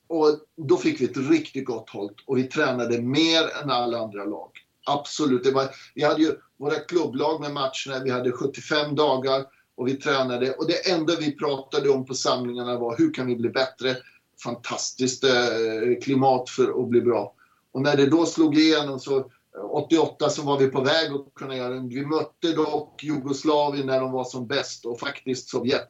och 0.07 0.39
då 0.67 0.77
fick 0.77 1.01
vi 1.01 1.05
ett 1.05 1.29
riktigt 1.29 1.65
gott 1.65 1.89
håll 1.89 2.11
och 2.25 2.37
vi 2.37 2.43
tränade 2.43 3.01
mer 3.01 3.41
än 3.63 3.69
alla 3.69 3.99
andra 3.99 4.25
lag. 4.25 4.51
Absolut. 4.85 5.43
Det 5.43 5.51
var, 5.51 5.69
vi 5.95 6.03
hade 6.03 6.21
ju 6.21 6.31
våra 6.57 6.75
klubblag 6.75 7.41
med 7.41 7.53
matcherna, 7.53 8.03
vi 8.03 8.09
hade 8.09 8.31
75 8.31 8.95
dagar 8.95 9.45
och 9.75 9.87
vi 9.87 9.93
tränade. 9.93 10.53
Och 10.53 10.67
det 10.67 10.89
enda 10.89 11.15
vi 11.19 11.35
pratade 11.35 11.89
om 11.89 12.05
på 12.05 12.13
samlingarna 12.13 12.79
var 12.79 12.97
hur 12.97 13.13
kan 13.13 13.27
vi 13.27 13.35
bli 13.35 13.49
bättre? 13.49 13.95
Fantastiskt 14.43 15.23
eh, 15.23 15.31
klimat 16.03 16.49
för 16.49 16.81
att 16.81 16.89
bli 16.89 17.01
bra. 17.01 17.33
Och 17.77 17.83
när 17.83 17.97
det 17.97 18.05
då 18.05 18.25
slog 18.25 18.57
igenom 18.57 18.99
så 18.99 19.17
eh, 19.17 19.25
88 19.71 20.29
så 20.29 20.41
var 20.41 20.57
vi 20.59 20.67
på 20.67 20.81
väg 20.81 21.11
att 21.11 21.33
kunna 21.33 21.57
göra 21.57 21.73
det. 21.73 21.95
Vi 21.95 22.05
mötte 22.05 22.51
dock 22.51 23.03
Jugoslavien 23.03 23.87
när 23.87 23.99
de 23.99 24.11
var 24.11 24.23
som 24.23 24.47
bäst 24.47 24.85
och 24.85 24.99
faktiskt 24.99 25.49
Sovjet 25.49 25.87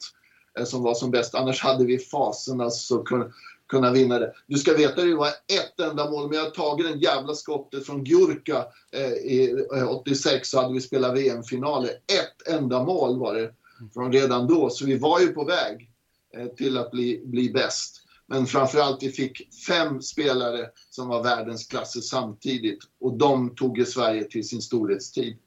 eh, 0.60 0.66
som 0.66 0.84
var 0.84 0.94
som 0.94 1.12
bäst. 1.12 1.36
Annars 1.36 1.62
hade 1.62 1.86
vi 1.86 1.98
fasen 2.00 2.62
alltså 2.62 3.04
kunna, 3.04 3.32
kunna 3.68 3.92
vinna 3.92 4.20
det. 4.20 4.34
Du 4.48 4.58
ska 4.58 4.74
veta 4.74 5.04
det 5.04 5.16
var 5.16 5.28
ett 5.28 5.80
enda 5.80 6.10
mål, 6.10 6.30
men 6.30 6.38
jag 6.38 6.44
har 6.44 6.52
tagit 6.52 6.86
den 6.86 7.00
jävla 7.00 7.34
skottet 7.34 7.86
från 7.86 8.04
Gurka 8.04 8.66
eh, 8.92 9.12
i 9.12 9.66
eh, 9.76 9.90
86 9.90 10.50
så 10.50 10.62
hade 10.62 10.74
vi 10.74 10.82
spelat 10.82 11.18
VM-finaler. 11.18 11.90
Ett 11.90 12.48
enda 12.48 12.84
mål 12.84 13.20
var 13.20 13.36
det 13.36 13.52
från 13.94 14.14
redan 14.14 14.48
då, 14.48 14.70
så 14.70 14.86
vi 14.86 14.98
var 14.98 15.20
ju 15.20 15.28
på 15.28 15.44
väg 15.44 15.90
eh, 16.38 16.48
till 16.48 16.78
att 16.78 16.92
bli, 16.92 17.22
bli 17.26 17.50
bäst. 17.50 18.07
Men 18.28 18.48
framförallt 18.48 19.04
vi 19.04 19.10
fick 19.10 19.54
fem 19.68 20.02
spelare 20.02 20.70
som 20.90 21.08
var 21.08 21.24
världens 21.24 21.70
samtidigt 22.10 22.80
och 23.00 23.18
de 23.18 23.56
tog 23.56 23.88
Sverige 23.88 24.24
till 24.24 24.48
sin 24.48 24.62
storhetstid. 24.62 25.38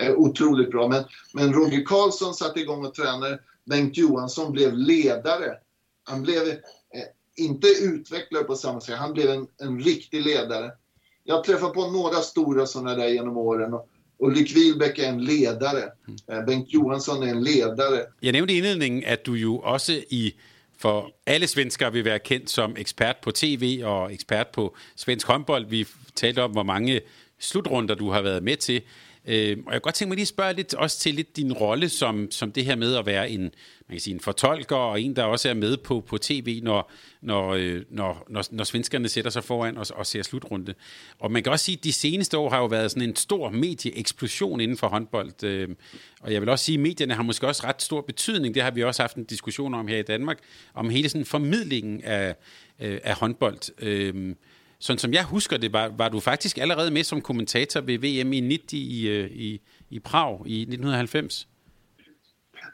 Eh, 0.00 0.14
otroligt 0.14 0.70
bra. 0.70 0.88
Men, 0.88 1.04
men 1.32 1.52
Roger 1.52 1.84
Karlsson 1.84 2.34
satte 2.34 2.60
igång 2.60 2.84
och 2.84 2.94
tränade. 2.94 3.40
Bengt 3.64 3.96
Johansson 3.96 4.52
blev 4.52 4.74
ledare. 4.74 5.54
Han 6.04 6.22
blev 6.22 6.48
eh, 6.48 6.56
inte 7.36 7.68
utvecklare 7.68 8.44
på 8.44 8.54
samma 8.54 8.80
sätt, 8.80 8.98
han 8.98 9.12
blev 9.12 9.30
en, 9.30 9.46
en 9.58 9.80
riktig 9.80 10.26
ledare. 10.26 10.70
Jag 11.24 11.34
har 11.34 11.42
träffat 11.42 11.74
på 11.74 11.90
några 11.90 12.16
stora 12.16 12.66
sådana 12.66 12.94
där 12.94 13.08
genom 13.08 13.36
åren. 13.36 13.74
Och, 14.18 14.32
Lyck 14.32 14.56
Wilbäck 14.56 14.98
är 14.98 15.08
en 15.08 15.24
ledare. 15.24 15.92
Mm. 16.28 16.46
Bengt 16.46 16.72
Johansson 16.72 17.22
är 17.22 17.26
en 17.26 17.44
ledare. 17.44 18.06
Jag 18.20 18.32
nämnde 18.32 18.52
i 18.52 18.58
inledningen 18.58 19.12
att 19.12 19.24
du 19.24 19.38
ju 19.38 19.48
också 19.48 19.92
i 19.92 20.34
For 20.78 21.12
alle 21.26 21.46
svenskere 21.46 21.92
vil 21.92 22.04
være 22.04 22.18
kendt 22.18 22.50
som 22.50 22.76
ekspert 22.78 23.16
på 23.16 23.30
tv 23.30 23.80
og 23.84 24.12
ekspert 24.12 24.48
på 24.48 24.76
svensk 24.96 25.26
håndbold. 25.26 25.66
Vi 25.66 25.86
talte 26.14 26.42
om, 26.42 26.50
hvor 26.50 26.62
mange 26.62 27.00
slutrunder 27.38 27.94
du 27.94 28.10
har 28.10 28.22
været 28.22 28.42
med 28.42 28.56
til. 28.56 28.82
Øh, 29.26 29.58
og 29.66 29.72
jeg 29.72 29.72
kan 29.72 29.80
godt 29.80 29.94
tænke 29.94 30.08
mig 30.08 30.16
lige 30.16 30.22
at 30.22 30.28
spørge 30.28 30.52
lidt 30.52 30.74
også 30.74 30.98
til 30.98 31.14
lidt 31.14 31.36
din 31.36 31.52
rolle 31.52 31.88
som, 31.88 32.30
som 32.30 32.52
det 32.52 32.64
her 32.64 32.76
med 32.76 32.96
at 32.96 33.06
være 33.06 33.30
en, 33.30 33.50
man 33.88 33.94
kan 33.94 34.00
sige, 34.00 34.14
en 34.14 34.20
fortolker 34.20 34.76
og 34.76 35.00
en, 35.00 35.16
der 35.16 35.22
også 35.22 35.48
er 35.48 35.54
med 35.54 35.76
på, 35.76 36.00
på 36.00 36.18
tv, 36.18 36.60
når, 36.62 36.90
når, 37.20 37.54
øh, 37.54 37.82
når, 37.90 38.26
når, 38.28 38.44
når 38.50 38.64
svenskerne 38.64 39.08
sætter 39.08 39.30
sig 39.30 39.44
foran 39.44 39.78
og, 39.78 39.86
og 39.94 40.06
ser 40.06 40.22
slutrunde. 40.22 40.74
Og 41.18 41.32
man 41.32 41.42
kan 41.42 41.52
også 41.52 41.64
sige, 41.64 41.78
at 41.78 41.84
de 41.84 41.92
seneste 41.92 42.38
år 42.38 42.50
har 42.50 42.58
jo 42.58 42.66
været 42.66 42.90
sådan 42.90 43.08
en 43.08 43.16
stor 43.16 43.50
medieeksplosion 43.50 44.60
inden 44.60 44.76
for 44.76 44.88
håndbold. 44.88 45.44
Øh, 45.44 45.68
og 46.20 46.32
jeg 46.32 46.40
vil 46.40 46.48
også 46.48 46.64
sige, 46.64 46.78
at 46.78 46.82
medierne 46.82 47.14
har 47.14 47.22
måske 47.22 47.46
også 47.46 47.66
ret 47.66 47.82
stor 47.82 48.00
betydning. 48.00 48.54
Det 48.54 48.62
har 48.62 48.70
vi 48.70 48.82
også 48.82 49.02
haft 49.02 49.16
en 49.16 49.24
diskussion 49.24 49.74
om 49.74 49.88
her 49.88 49.98
i 49.98 50.02
Danmark, 50.02 50.38
om 50.74 50.90
hele 50.90 51.08
sådan 51.08 51.24
formidlingen 51.24 52.00
af, 52.04 52.36
øh, 52.80 52.98
af 53.04 53.14
håndbold. 53.14 53.82
Øh, 53.82 54.34
sådan 54.78 54.98
som 54.98 55.12
jeg 55.12 55.24
husker 55.24 55.56
det, 55.56 55.72
var, 55.72 55.88
var 55.88 56.08
du 56.08 56.20
faktisk 56.20 56.58
allerede 56.58 56.90
med 56.90 57.04
som 57.04 57.20
kommentator 57.20 57.80
ved 57.80 57.98
VM 57.98 58.32
i 58.32 58.40
90 58.40 58.72
i, 58.72 59.24
i, 59.24 59.60
i 59.90 59.98
Prag 59.98 60.42
i 60.46 60.60
1990. 60.60 61.48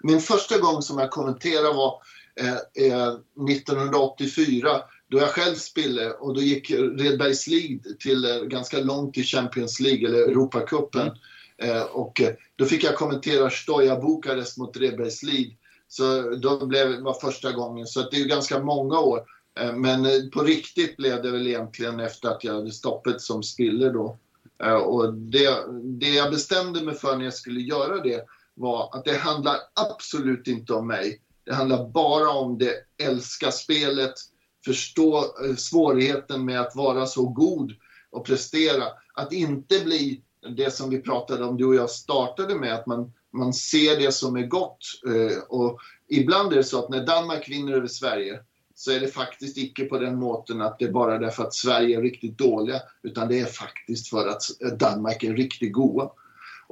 Min 0.00 0.20
första 0.20 0.58
gång 0.58 0.82
som 0.82 0.98
jag 0.98 1.10
kommenterade 1.10 1.74
var 1.74 2.02
eh, 2.40 2.86
eh, 2.86 3.14
1984 3.50 4.82
då 5.10 5.18
jag 5.18 5.28
själv 5.28 5.54
spelade 5.54 6.12
och 6.12 6.34
då 6.34 6.40
gick 6.40 6.70
Redbergs 6.70 7.46
League 7.46 7.78
till 8.00 8.24
eh, 8.24 8.42
ganska 8.42 8.80
långt 8.80 9.18
i 9.18 9.22
Champions 9.22 9.80
League 9.80 10.08
eller 10.08 10.18
Europacupen. 10.18 11.10
Mm. 11.58 11.76
Eh, 11.76 11.82
och 11.82 12.20
eh, 12.20 12.34
då 12.56 12.64
fick 12.64 12.84
jag 12.84 12.96
kommentera 12.96 13.50
Stoja 13.50 13.96
Bukarest 13.96 14.58
mot 14.58 14.76
Redbergs 14.76 15.22
League. 15.22 15.50
Så 15.88 16.30
då 16.30 16.66
blev, 16.66 17.00
var 17.00 17.20
första 17.20 17.52
gången, 17.52 17.86
så 17.86 18.00
det 18.00 18.16
är 18.16 18.20
ju 18.20 18.26
ganska 18.26 18.58
många 18.58 19.00
år. 19.00 19.20
Eh, 19.60 19.72
men 19.72 20.04
eh, 20.04 20.22
på 20.32 20.42
riktigt 20.42 20.96
blev 20.96 21.22
det 21.22 21.30
väl 21.30 21.46
egentligen 21.46 22.00
efter 22.00 22.28
att 22.28 22.44
jag 22.44 22.54
hade 22.54 22.72
stoppat 22.72 23.20
som 23.20 23.42
spiller 23.42 23.92
då. 23.92 24.18
Eh, 24.62 24.74
och 24.74 25.14
det, 25.14 25.56
det 25.82 26.08
jag 26.10 26.30
bestämde 26.30 26.82
mig 26.82 26.94
för 26.94 27.16
när 27.16 27.24
jag 27.24 27.34
skulle 27.34 27.60
göra 27.60 28.02
det 28.02 28.24
var 28.54 28.96
att 28.96 29.04
det 29.04 29.16
handlar 29.16 29.56
absolut 29.74 30.48
inte 30.48 30.74
om 30.74 30.86
mig. 30.86 31.20
Det 31.44 31.54
handlar 31.54 31.88
bara 31.88 32.30
om 32.30 32.58
det 32.58 32.74
älska 33.02 33.50
spelet, 33.50 34.14
förstå 34.64 35.18
eh, 35.18 35.54
svårigheten 35.56 36.44
med 36.44 36.60
att 36.60 36.76
vara 36.76 37.06
så 37.06 37.28
god 37.28 37.72
och 38.10 38.26
prestera. 38.26 38.84
Att 39.14 39.32
inte 39.32 39.84
bli 39.84 40.22
det 40.56 40.74
som 40.74 40.90
vi 40.90 41.00
pratade 41.00 41.44
om, 41.44 41.56
du 41.56 41.64
och 41.64 41.74
jag 41.74 41.90
startade 41.90 42.54
med, 42.54 42.74
att 42.74 42.86
man, 42.86 43.12
man 43.32 43.52
ser 43.52 43.98
det 43.98 44.12
som 44.12 44.36
är 44.36 44.46
gott. 44.46 44.78
Eh, 45.06 45.42
och 45.48 45.78
ibland 46.08 46.52
är 46.52 46.56
det 46.56 46.64
så 46.64 46.78
att 46.78 46.90
när 46.90 47.06
Danmark 47.06 47.48
vinner 47.48 47.72
över 47.72 47.86
Sverige, 47.86 48.40
så 48.74 48.90
är 48.90 49.00
det 49.00 49.08
faktiskt 49.08 49.58
icke 49.58 49.84
på 49.84 49.98
den 49.98 50.18
måten 50.18 50.60
att 50.60 50.78
det 50.78 50.84
är 50.84 50.92
bara 50.92 51.18
därför 51.18 51.42
att 51.42 51.54
Sverige 51.54 51.98
är 51.98 52.02
riktigt 52.02 52.38
dåliga, 52.38 52.80
utan 53.02 53.28
det 53.28 53.40
är 53.40 53.46
faktiskt 53.46 54.08
för 54.08 54.28
att 54.28 54.42
Danmark 54.78 55.22
är 55.22 55.34
riktigt 55.34 55.72
goa. 55.72 56.10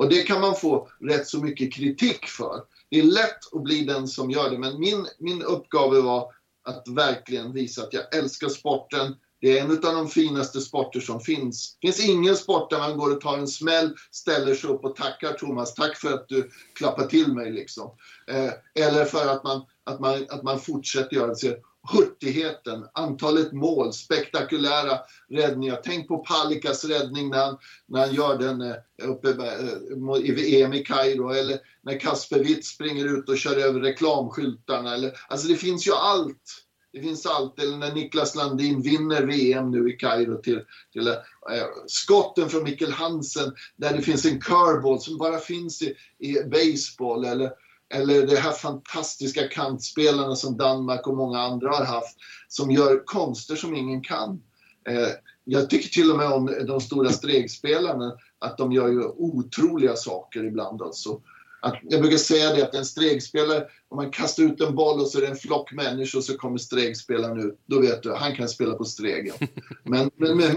Och 0.00 0.08
det 0.08 0.22
kan 0.22 0.40
man 0.40 0.56
få 0.56 0.88
rätt 1.00 1.28
så 1.28 1.38
mycket 1.38 1.72
kritik 1.72 2.26
för. 2.26 2.62
Det 2.90 2.98
är 2.98 3.02
lätt 3.02 3.54
att 3.54 3.62
bli 3.62 3.84
den 3.84 4.08
som 4.08 4.30
gör 4.30 4.50
det, 4.50 4.58
men 4.58 4.80
min, 4.80 5.06
min 5.18 5.42
uppgave 5.42 6.00
var 6.00 6.32
att 6.64 6.88
verkligen 6.88 7.52
visa 7.52 7.82
att 7.82 7.92
jag 7.92 8.14
älskar 8.14 8.48
sporten. 8.48 9.16
Det 9.40 9.58
är 9.58 9.64
en 9.64 9.70
av 9.70 9.94
de 9.94 10.08
finaste 10.08 10.60
sporter 10.60 11.00
som 11.00 11.20
finns. 11.20 11.78
Det 11.80 11.86
finns 11.86 12.08
ingen 12.08 12.36
sport 12.36 12.70
där 12.70 12.78
man 12.78 12.96
går 12.96 13.16
och 13.16 13.20
tar 13.20 13.38
en 13.38 13.48
smäll, 13.48 13.96
ställer 14.10 14.54
sig 14.54 14.70
upp 14.70 14.84
och 14.84 14.96
tackar 14.96 15.32
Thomas, 15.32 15.74
tack 15.74 15.96
för 15.96 16.14
att 16.14 16.28
du 16.28 16.50
klappar 16.74 17.06
till 17.06 17.32
mig 17.32 17.50
liksom. 17.50 17.90
Eh, 18.26 18.84
eller 18.84 19.04
för 19.04 19.26
att 19.26 19.44
man, 19.44 19.62
att 19.84 20.00
man, 20.00 20.26
att 20.28 20.42
man 20.42 20.60
fortsätter 20.60 21.16
göra 21.16 21.26
det 21.26 21.36
hurtigheten, 21.88 22.86
antalet 22.94 23.52
mål, 23.52 23.92
spektakulära 23.92 24.98
räddningar. 25.30 25.80
Tänk 25.84 26.08
på 26.08 26.18
Palikas 26.18 26.84
räddning 26.84 27.30
när 27.30 27.44
han, 27.44 27.58
när 27.88 28.00
han 28.00 28.14
gör 28.14 28.38
den 28.38 28.60
eh, 28.60 28.76
uppe 29.02 29.28
eh, 29.28 30.30
i 30.30 30.62
EM 30.62 30.72
i 30.72 30.84
Kairo 30.84 31.30
eller 31.30 31.58
när 31.82 32.00
Kasper 32.00 32.38
Witt 32.38 32.66
springer 32.66 33.18
ut 33.18 33.28
och 33.28 33.38
kör 33.38 33.56
över 33.56 33.80
reklamskyltarna. 33.80 34.94
Eller, 34.94 35.12
alltså 35.28 35.48
det 35.48 35.56
finns 35.56 35.86
ju 35.86 35.92
allt. 35.92 36.66
Det 36.92 37.00
finns 37.00 37.26
allt. 37.26 37.58
Eller 37.58 37.76
när 37.76 37.94
Niklas 37.94 38.34
Landin 38.34 38.82
vinner 38.82 39.22
VM 39.22 39.70
nu 39.70 39.92
i 39.92 39.96
Kairo 39.96 40.42
till, 40.42 40.60
till 40.92 41.08
äh, 41.08 41.14
skotten 41.86 42.48
från 42.48 42.64
Mikkel 42.64 42.92
Hansen 42.92 43.52
där 43.76 43.96
det 43.96 44.02
finns 44.02 44.24
en 44.24 44.40
curveball 44.40 45.00
som 45.00 45.18
bara 45.18 45.38
finns 45.38 45.82
i, 45.82 45.94
i 46.18 46.44
baseball. 46.44 47.24
Eller 47.24 47.50
eller 47.94 48.26
de 48.26 48.36
här 48.36 48.52
fantastiska 48.52 49.48
kantspelarna 49.48 50.36
som 50.36 50.56
Danmark 50.56 51.06
och 51.06 51.16
många 51.16 51.38
andra 51.38 51.68
har 51.68 51.84
haft, 51.84 52.16
som 52.48 52.70
gör 52.70 53.04
konster 53.04 53.56
som 53.56 53.74
ingen 53.74 54.02
kan. 54.02 54.42
Eh, 54.88 55.08
jag 55.44 55.70
tycker 55.70 55.88
till 55.88 56.10
och 56.10 56.16
med 56.16 56.32
om 56.32 56.46
de 56.66 56.80
stora 56.80 57.10
stregspelarna, 57.10 58.12
att 58.38 58.58
de 58.58 58.72
gör 58.72 58.88
ju 58.88 59.04
otroliga 59.04 59.96
saker 59.96 60.44
ibland. 60.44 60.82
Alltså. 60.82 61.20
Att, 61.62 61.78
jag 61.82 62.00
brukar 62.00 62.16
säga 62.16 62.54
det 62.54 62.62
att 62.62 62.74
en 62.74 62.84
stregspelare, 62.84 63.64
om 63.88 63.96
man 63.96 64.10
kastar 64.10 64.42
ut 64.42 64.60
en 64.60 64.74
boll 64.74 65.00
och 65.00 65.06
så 65.06 65.18
är 65.18 65.22
det 65.22 65.28
en 65.28 65.36
flock 65.36 65.72
människor 65.72 66.20
så 66.20 66.36
kommer 66.36 66.58
stregspelaren 66.58 67.40
ut. 67.40 67.60
Då 67.66 67.80
vet 67.80 68.02
du, 68.02 68.12
han 68.12 68.36
kan 68.36 68.48
spela 68.48 68.74
på 68.74 68.84
stregen. 68.84 69.34
Men, 69.84 70.10
men, 70.16 70.36
men, 70.36 70.56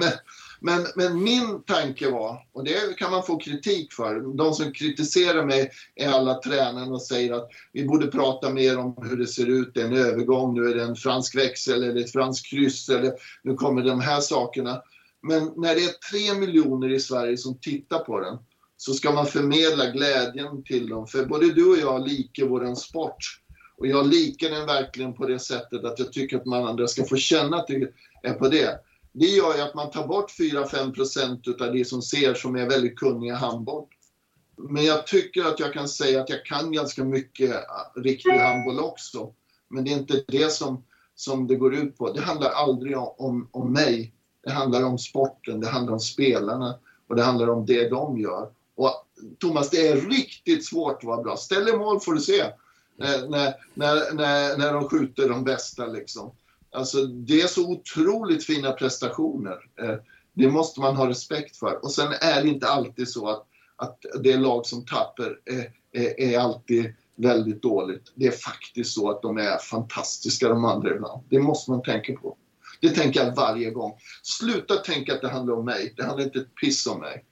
men, 0.60 0.86
men, 0.96 1.24
min 1.24 1.64
tanke 1.64 2.10
var, 2.10 2.48
och 2.54 2.64
det 2.64 2.98
kan 2.98 3.12
man 3.12 3.24
få 3.24 3.38
kritik 3.38 3.94
för, 3.94 4.38
de 4.38 4.54
som 4.54 4.74
kritiserar 4.74 5.46
mig 5.46 5.70
är 5.96 6.10
alla 6.10 6.34
tränare 6.34 6.90
och 6.90 7.02
säger 7.02 7.34
att 7.34 7.50
vi 7.74 7.86
borde 7.86 8.08
prata 8.08 8.50
mer 8.50 8.78
om 8.78 9.08
hur 9.10 9.18
det 9.18 9.28
ser 9.28 9.48
ut, 9.48 9.72
det 9.74 9.82
är 9.82 9.86
en 9.86 9.98
övergång, 9.98 10.54
nu 10.54 10.70
är 10.70 10.76
det 10.76 10.84
en 10.84 10.96
fransk 10.96 11.36
växel 11.36 11.84
eller 11.84 12.02
ett 12.02 12.12
franskt 12.12 12.46
kryss 12.50 12.90
eller 12.90 13.14
nu 13.44 13.56
kommer 13.56 13.82
de 13.82 14.02
här 14.02 14.22
sakerna. 14.22 14.82
Men 15.28 15.52
när 15.56 15.76
det 15.76 15.82
är 15.82 16.12
tre 16.12 16.40
miljoner 16.40 16.90
i 16.90 17.00
Sverige 17.00 17.38
som 17.38 17.60
tittar 17.60 18.00
på 18.00 18.20
den 18.20 18.38
så 18.86 18.94
ska 18.94 19.12
man 19.12 19.26
förmedla 19.26 19.90
glädjen 19.90 20.64
till 20.64 20.90
dem. 20.90 21.08
För 21.08 21.26
både 21.26 21.54
du 21.54 21.70
och 21.70 21.78
jag 21.78 22.08
likar 22.08 22.46
vår 22.46 22.76
sport. 22.76 23.42
Och 23.78 23.88
jag 23.88 24.08
likar 24.08 24.50
den 24.50 24.66
verkligen 24.66 25.14
på 25.14 25.26
det 25.26 25.40
sättet 25.40 25.84
att 25.84 26.00
jag 26.00 26.14
tycker 26.14 26.38
att 26.38 26.46
man 26.46 26.66
andra 26.66 26.88
ska 26.88 27.06
få 27.06 27.16
känna 27.16 27.58
att 27.58 27.68
det 27.68 27.94
är 28.24 28.34
på 28.34 28.48
det. 28.48 28.80
Det 29.12 29.26
gör 29.26 29.56
ju 29.56 29.62
att 29.62 29.76
man 29.76 29.92
tar 29.92 30.08
bort 30.08 30.32
4-5 30.40 30.94
procent 30.94 31.48
av 31.62 31.74
de 31.74 31.86
som 31.86 32.02
ser 32.02 32.34
som 32.34 32.56
är 32.56 32.70
väldigt 32.70 32.96
kunniga 32.96 33.36
handboll. 33.36 33.86
Men 34.58 34.86
jag 34.86 35.08
tycker 35.08 35.46
att 35.46 35.60
jag 35.60 35.74
kan 35.74 35.88
säga 35.88 36.22
att 36.22 36.30
jag 36.30 36.46
kan 36.46 36.72
ganska 36.72 37.04
mycket 37.04 37.56
ah, 37.56 37.94
riktig 37.96 38.32
handboll 38.32 38.80
också. 38.80 39.34
Men 39.70 39.84
det 39.84 39.94
är 39.94 39.98
inte 39.98 40.24
det 40.28 40.52
som, 40.52 40.84
som 41.16 41.48
det 41.48 41.56
går 41.56 41.76
ut 41.76 41.98
på. 41.98 42.14
Det 42.14 42.22
handlar 42.22 42.50
aldrig 42.50 42.98
om, 42.98 43.50
om 43.52 43.74
mig. 43.74 44.14
Det 44.44 44.52
handlar 44.52 44.84
om 44.84 44.98
sporten, 44.98 45.60
det 45.60 45.68
handlar 45.68 45.94
om 45.94 46.00
spelarna 46.00 46.76
och 47.08 47.16
det 47.16 47.24
handlar 47.24 47.48
om 47.48 47.66
det 47.66 47.90
de 47.90 48.20
gör. 48.20 48.50
Och 48.76 49.08
Thomas, 49.40 49.70
det 49.70 49.88
är 49.88 49.96
riktigt 49.96 50.66
svårt 50.66 50.98
att 50.98 51.04
vara 51.04 51.24
bra. 51.24 51.38
Ställ 51.38 51.70
i 51.70 51.78
mål 51.78 52.00
får 52.00 52.14
du 52.14 52.22
se 52.22 52.44
när, 52.98 53.30
när, 53.30 53.54
när, 54.14 54.58
när 54.58 54.74
de 54.74 54.90
skjuter 54.90 55.30
de 55.30 55.44
bästa. 55.44 55.86
Liksom. 55.86 56.32
Alltså, 56.72 57.06
det 57.06 57.42
är 57.42 57.48
så 57.48 57.70
otroligt 57.70 58.46
fina 58.46 58.72
prestationer. 58.72 59.58
Eh, 59.82 59.96
det 60.34 60.50
måste 60.50 60.80
man 60.80 60.96
ha 60.96 61.10
respekt 61.10 61.58
för. 61.58 61.84
Och 61.84 61.92
sen 61.92 62.14
är 62.22 62.44
det 62.44 62.50
inte 62.50 62.68
alltid 62.68 63.10
så 63.10 63.30
att, 63.30 63.46
att 63.76 64.06
det 64.24 64.38
lag 64.38 64.66
som 64.66 64.86
tappar 64.86 65.40
är, 65.46 65.72
är, 65.92 66.20
är 66.20 66.40
alltid 66.40 66.94
väldigt 67.16 67.62
dåligt. 67.62 68.12
Det 68.16 68.28
är 68.28 68.32
faktiskt 68.32 68.94
så 68.94 69.10
att 69.10 69.22
de 69.22 69.38
är 69.38 69.58
fantastiska 69.58 70.50
de 70.50 70.66
andra 70.66 70.96
ibland. 70.96 71.24
Det 71.30 71.40
måste 71.40 71.72
man 71.72 71.82
tänka 71.82 72.14
på. 72.14 72.38
Det 72.82 72.90
tänker 72.90 73.26
jag 73.26 73.36
varje 73.36 73.72
gång. 73.72 73.98
Sluta 74.24 74.76
tänka 74.76 75.14
att 75.14 75.22
det 75.22 75.30
handlar 75.30 75.54
om 75.54 75.66
mig. 75.66 75.94
Det 75.98 76.04
handlar 76.04 76.26
inte 76.26 76.40
ett 76.40 76.56
piss 76.56 76.88
om 76.88 77.00
mig. 77.00 77.26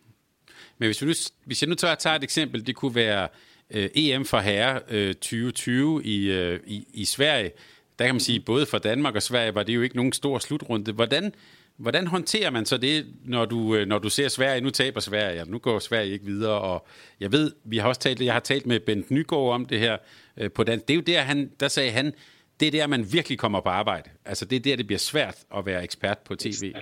Men 0.82 0.88
hvis, 0.88 1.02
vi 1.02 1.08
nu, 1.08 1.14
hvis 1.46 1.62
jeg 1.62 1.70
nu 1.70 1.76
tager, 1.76 1.96
tager 1.96 2.16
et 2.16 2.24
eksempel, 2.24 2.68
det 2.68 2.76
kunne 2.76 2.96
være 2.96 3.28
øh, 3.70 3.90
EM 3.96 4.26
for 4.26 4.40
herre 4.40 4.80
øh, 4.90 5.14
2020 5.14 6.04
i, 6.04 6.32
øh, 6.32 6.60
i, 6.66 6.88
i 6.94 7.06
Sverige. 7.06 7.52
Der 8.00 8.06
kan 8.06 8.16
man 8.16 8.20
sige, 8.20 8.40
både 8.40 8.66
for 8.66 8.78
Danmark 8.78 9.16
og 9.16 9.22
Sverige 9.22 9.56
var 9.56 9.64
det 9.64 9.76
jo 9.76 9.82
ikke 9.82 9.96
nogen 9.96 10.14
stor 10.14 10.40
slutrunde. 10.40 10.92
Hvordan, 10.92 11.34
hvordan 11.78 12.08
håndterer 12.08 12.50
man 12.50 12.66
så 12.66 12.78
det, 12.78 13.06
når 13.26 13.46
du, 13.46 13.76
øh, 13.76 13.88
når 13.88 14.00
du 14.00 14.10
ser 14.10 14.28
Sverige? 14.28 14.62
Nu 14.62 14.70
taber 14.70 15.00
Sverige, 15.00 15.46
nu 15.46 15.60
går 15.60 15.80
Sverige 15.80 16.14
ikke 16.14 16.26
videre. 16.26 16.62
Og 16.62 16.88
jeg 17.20 17.32
ved, 17.32 17.52
vi 17.64 17.78
har 17.78 17.88
også 17.88 18.02
talt, 18.02 18.22
jeg 18.22 18.34
har 18.34 18.40
talt 18.40 18.66
med 18.66 18.80
Bent 18.80 19.12
Nygaard 19.12 19.54
om 19.54 19.66
det 19.66 19.80
her 19.80 19.98
øh, 20.38 20.52
på 20.52 20.64
den. 20.64 20.80
Det 20.80 20.90
er 20.90 20.96
jo 20.96 21.02
der, 21.02 21.22
han, 21.22 21.52
der 21.60 21.68
sagde 21.68 21.92
han, 21.92 22.14
det 22.60 22.68
er 22.68 22.72
der, 22.72 22.88
man 22.88 23.14
virkelig 23.14 23.40
kommer 23.40 23.62
på 23.62 23.70
arbejde. 23.70 24.10
Altså 24.26 24.46
det 24.46 24.56
er 24.56 24.60
der, 24.60 24.76
det 24.76 24.88
bliver 24.88 25.00
svært 25.00 25.38
at 25.58 25.66
være 25.66 25.84
ekspert 25.84 26.18
på 26.18 26.36
tv. 26.36 26.74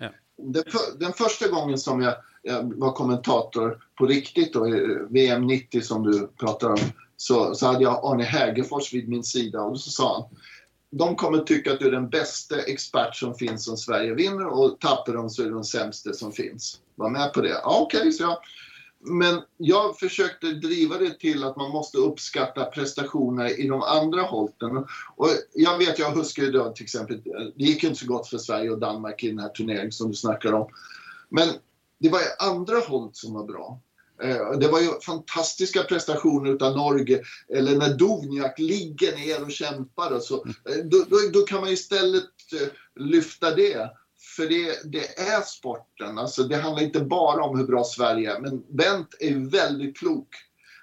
Ja. 0.00 0.08
Den, 0.36 0.64
den 1.00 1.12
första 1.18 1.46
gången 1.48 1.78
som 1.78 2.02
jag 2.02 2.14
Eh, 2.48 2.60
var 2.62 2.92
kommentator 2.92 3.84
på 3.98 4.06
riktigt 4.06 4.52
då, 4.52 4.66
eh, 4.66 4.72
VM 5.10 5.46
90 5.46 5.80
som 5.80 6.02
du 6.02 6.26
pratar 6.26 6.70
om, 6.70 6.78
så, 7.16 7.54
så 7.54 7.66
hade 7.66 7.82
jag 7.82 8.04
Arne 8.04 8.24
Hägerfors 8.24 8.94
vid 8.94 9.08
min 9.08 9.24
sida 9.24 9.62
och 9.62 9.80
så 9.80 9.90
sa 9.90 10.14
han 10.14 10.38
de 10.98 11.16
kommer 11.16 11.38
tycka 11.38 11.72
att 11.72 11.78
du 11.78 11.86
är 11.86 11.92
den 11.92 12.08
bästa 12.08 12.62
expert 12.62 13.16
som 13.16 13.34
finns 13.34 13.68
om 13.68 13.76
Sverige 13.76 14.14
vinner 14.14 14.46
och 14.46 14.80
tappar 14.80 15.12
de 15.12 15.30
så 15.30 15.42
är 15.42 15.46
du 15.46 15.54
den 15.54 15.64
sämsta 15.64 16.12
som 16.12 16.32
finns. 16.32 16.80
Var 16.94 17.10
med 17.10 17.32
på 17.32 17.40
det? 17.40 17.48
Ja, 17.48 17.78
Okej, 17.80 18.00
okay, 18.00 18.12
så 18.12 18.22
jag. 18.22 18.38
Men 19.06 19.42
jag 19.56 19.98
försökte 19.98 20.46
driva 20.46 20.98
det 20.98 21.18
till 21.18 21.44
att 21.44 21.56
man 21.56 21.70
måste 21.70 21.98
uppskatta 21.98 22.64
prestationer 22.64 23.60
i 23.60 23.68
de 23.68 23.82
andra 23.82 24.22
holten. 24.22 24.76
Och 25.16 25.28
jag 25.54 25.78
vet, 25.78 25.98
jag 25.98 26.10
huskar 26.10 26.52
då 26.52 26.72
till 26.72 26.84
exempel, 26.84 27.16
eh, 27.16 27.46
det 27.56 27.64
gick 27.64 27.84
inte 27.84 28.00
så 28.00 28.06
gott 28.06 28.28
för 28.28 28.38
Sverige 28.38 28.70
och 28.70 28.78
Danmark 28.78 29.24
i 29.24 29.28
den 29.28 29.38
här 29.38 29.48
turneringen 29.48 29.92
som 29.92 30.08
du 30.08 30.14
snackar 30.14 30.52
om. 30.52 30.68
Men 31.28 31.48
det 32.04 32.10
var 32.10 32.20
andra 32.38 32.78
håll 32.78 33.10
som 33.12 33.34
var 33.34 33.44
bra. 33.44 33.80
Eh, 34.22 34.50
det 34.50 34.68
var 34.68 34.80
ju 34.80 35.00
fantastiska 35.00 35.82
prestationer 35.82 36.50
utav 36.50 36.76
Norge, 36.76 37.22
eller 37.48 37.76
när 37.76 37.94
Dovniak 37.94 38.58
ligger 38.58 39.16
ner 39.16 39.44
och 39.44 39.52
kämpar. 39.52 40.10
Och 40.10 40.22
så. 40.22 40.34
Eh, 40.46 40.84
då, 40.84 41.04
då, 41.08 41.16
då, 41.32 41.40
kan 41.40 41.60
man 41.60 41.70
istället 41.70 42.24
eh, 42.52 42.68
lyfta 43.04 43.54
det. 43.54 43.90
För 44.36 44.46
det, 44.46 44.92
det, 44.92 45.18
är 45.18 45.40
sporten. 45.40 46.18
Alltså, 46.18 46.42
det 46.42 46.56
handlar 46.56 46.82
inte 46.82 47.00
bara 47.00 47.44
om 47.44 47.58
hur 47.58 47.66
bra 47.66 47.84
Sverige 47.84 48.36
är. 48.36 48.40
Men 48.40 48.64
Bent 48.68 49.14
är 49.20 49.50
väldigt 49.50 49.96
klok. 49.96 50.28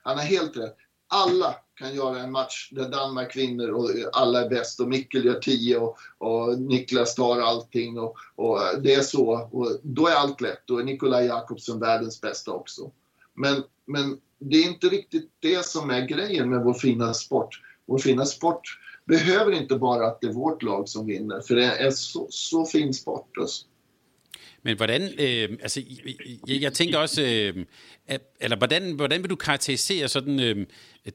Han 0.04 0.18
har 0.18 0.26
helt 0.26 0.58
rätt. 0.58 0.78
Alla 1.08 1.56
kan 1.82 1.96
göra 1.96 2.20
en 2.20 2.32
match 2.32 2.70
där 2.72 2.90
Danmark 2.90 3.38
vinner 3.38 3.74
och 3.74 3.90
alla 4.14 4.42
är 4.42 4.50
bäst 4.50 4.80
och 4.80 4.88
Mikkel 4.88 5.26
gör 5.26 5.40
10 5.40 5.78
och, 5.78 5.98
och 6.18 6.60
Niklas 6.60 7.16
tar 7.16 7.40
allting 7.40 8.00
och, 8.00 8.16
och, 8.36 8.60
det 8.82 8.94
är 8.94 9.02
så. 9.02 9.50
Och 9.52 9.80
då 9.84 10.08
är 10.08 10.16
allt 10.16 10.42
lätt. 10.42 10.62
Då 10.66 10.78
är 10.78 10.84
Nikolaj 10.84 11.26
Jakobsen 11.26 11.80
världens 11.80 12.22
bästa 12.22 12.52
också. 12.52 12.92
Men, 13.34 13.64
men 13.86 14.18
det 14.40 14.58
är 14.58 14.68
inte 14.68 14.88
riktigt 14.88 15.30
det 15.40 15.66
som 15.66 15.90
är 15.90 16.08
grejen 16.08 16.50
med 16.50 16.64
vår 16.64 16.74
fina 16.74 17.14
sport. 17.14 17.62
Vår 17.86 17.98
fina 17.98 18.26
sport 18.26 18.62
behöver 19.06 19.52
inte 19.52 19.76
bara 19.76 20.08
att 20.08 20.22
det 20.22 20.28
är 20.28 20.34
vårt 20.34 20.64
lag 20.64 20.90
som 20.90 21.06
vinner, 21.06 21.42
för 21.42 21.56
det 21.56 21.66
är 21.66 21.92
så, 21.92 22.28
så 22.30 22.66
fin 22.66 22.94
sport. 22.94 23.38
Alltså. 23.40 23.66
Men 24.64 24.78
hvordan, 24.78 25.02
øh, 25.02 25.50
altså, 25.62 25.84
jeg, 26.48 26.62
jeg 26.62 26.74
tænker 26.74 26.98
også, 26.98 27.22
øh, 27.22 27.66
at, 28.08 28.22
eller 28.42 28.58
hvordan, 28.58 28.92
hvordan 28.92 29.22
vil 29.22 29.30
du 29.30 29.36
karakterisere 29.36 30.08
sådan 30.08 30.40
øh, 30.40 30.66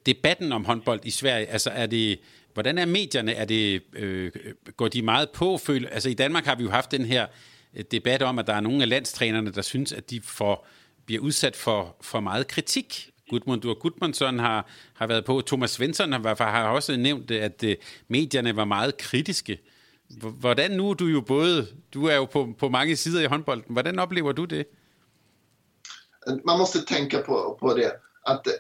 debatten 0.07 0.53
om 0.53 0.65
håndbold 0.65 1.01
i 1.05 1.11
Sverige? 1.11 1.47
Altså 1.47 1.71
er 1.71 1.87
det, 1.87 2.19
hvordan 2.55 2.79
er 2.79 2.85
medierne? 2.87 3.33
Er 3.33 3.45
det, 3.45 3.83
øh, 3.93 4.33
går 4.77 4.89
de 4.89 5.03
meget 5.03 5.31
på? 5.31 5.59
Føler, 5.59 5.89
altså 5.89 6.09
i 6.09 6.15
Danmark 6.15 6.45
har 6.45 6.55
vi 6.55 6.63
jo 6.63 6.71
haft 6.71 6.91
den 6.91 7.05
her 7.05 7.27
øh, 7.77 7.85
debat 7.91 8.23
om, 8.23 8.39
at 8.39 8.47
der 8.47 8.55
er 8.55 8.61
nogle 8.61 8.83
af 8.83 8.89
landstrænerne, 8.89 9.53
der 9.53 9.63
synes, 9.63 9.93
at 9.93 10.11
de 10.11 10.21
får, 10.21 10.69
bliver 11.07 11.23
udsat 11.23 11.57
for, 11.57 11.97
for 12.01 12.21
meget 12.21 12.49
kritik. 12.49 13.11
Gudmund 13.31 13.61
Gudmundur 13.61 13.81
Gudmundsson 13.81 14.39
har, 14.39 14.71
har 14.95 15.07
været 15.07 15.25
på. 15.25 15.43
Thomas 15.47 15.71
Svensson 15.71 16.13
har, 16.13 16.45
har 16.45 16.69
også 16.69 16.97
nævnt, 16.97 17.31
at 17.31 17.65
øh, 17.65 17.77
medierne 18.09 18.57
var 18.57 18.65
meget 18.65 18.97
kritiske. 18.97 19.59
Hvordan 20.09 20.71
nu, 20.71 20.95
du 20.95 21.09
jo 21.11 21.21
både, 21.21 21.67
du 21.95 22.07
er 22.07 22.17
jo 22.17 22.25
på, 22.25 22.55
på 22.59 22.69
mange 22.69 22.97
sider 22.97 23.21
i 23.21 23.27
håndbolden, 23.27 23.65
hvordan 23.69 23.99
oplever 23.99 24.33
du 24.33 24.47
det? 24.47 24.65
Man 26.45 26.59
måste 26.59 26.81
tänka 26.81 27.19
på, 27.19 27.57
på 27.61 27.75
det, 27.75 27.93
att 28.23 28.47
eh, 28.47 28.53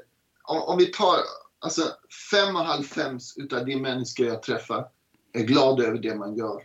om, 0.44 0.62
om 0.62 0.78
vi 0.78 0.86
tar, 0.86 1.18
alltså 1.58 1.82
fem 2.30 2.56
och 2.56 2.62
halv 2.62 2.82
fem 2.82 3.18
utav 3.36 3.66
de 3.66 3.76
människor 3.76 4.26
jag 4.26 4.42
träffar 4.42 4.88
är 5.34 5.42
glada 5.42 5.84
över 5.84 5.98
det 5.98 6.14
man 6.14 6.36
gör. 6.36 6.62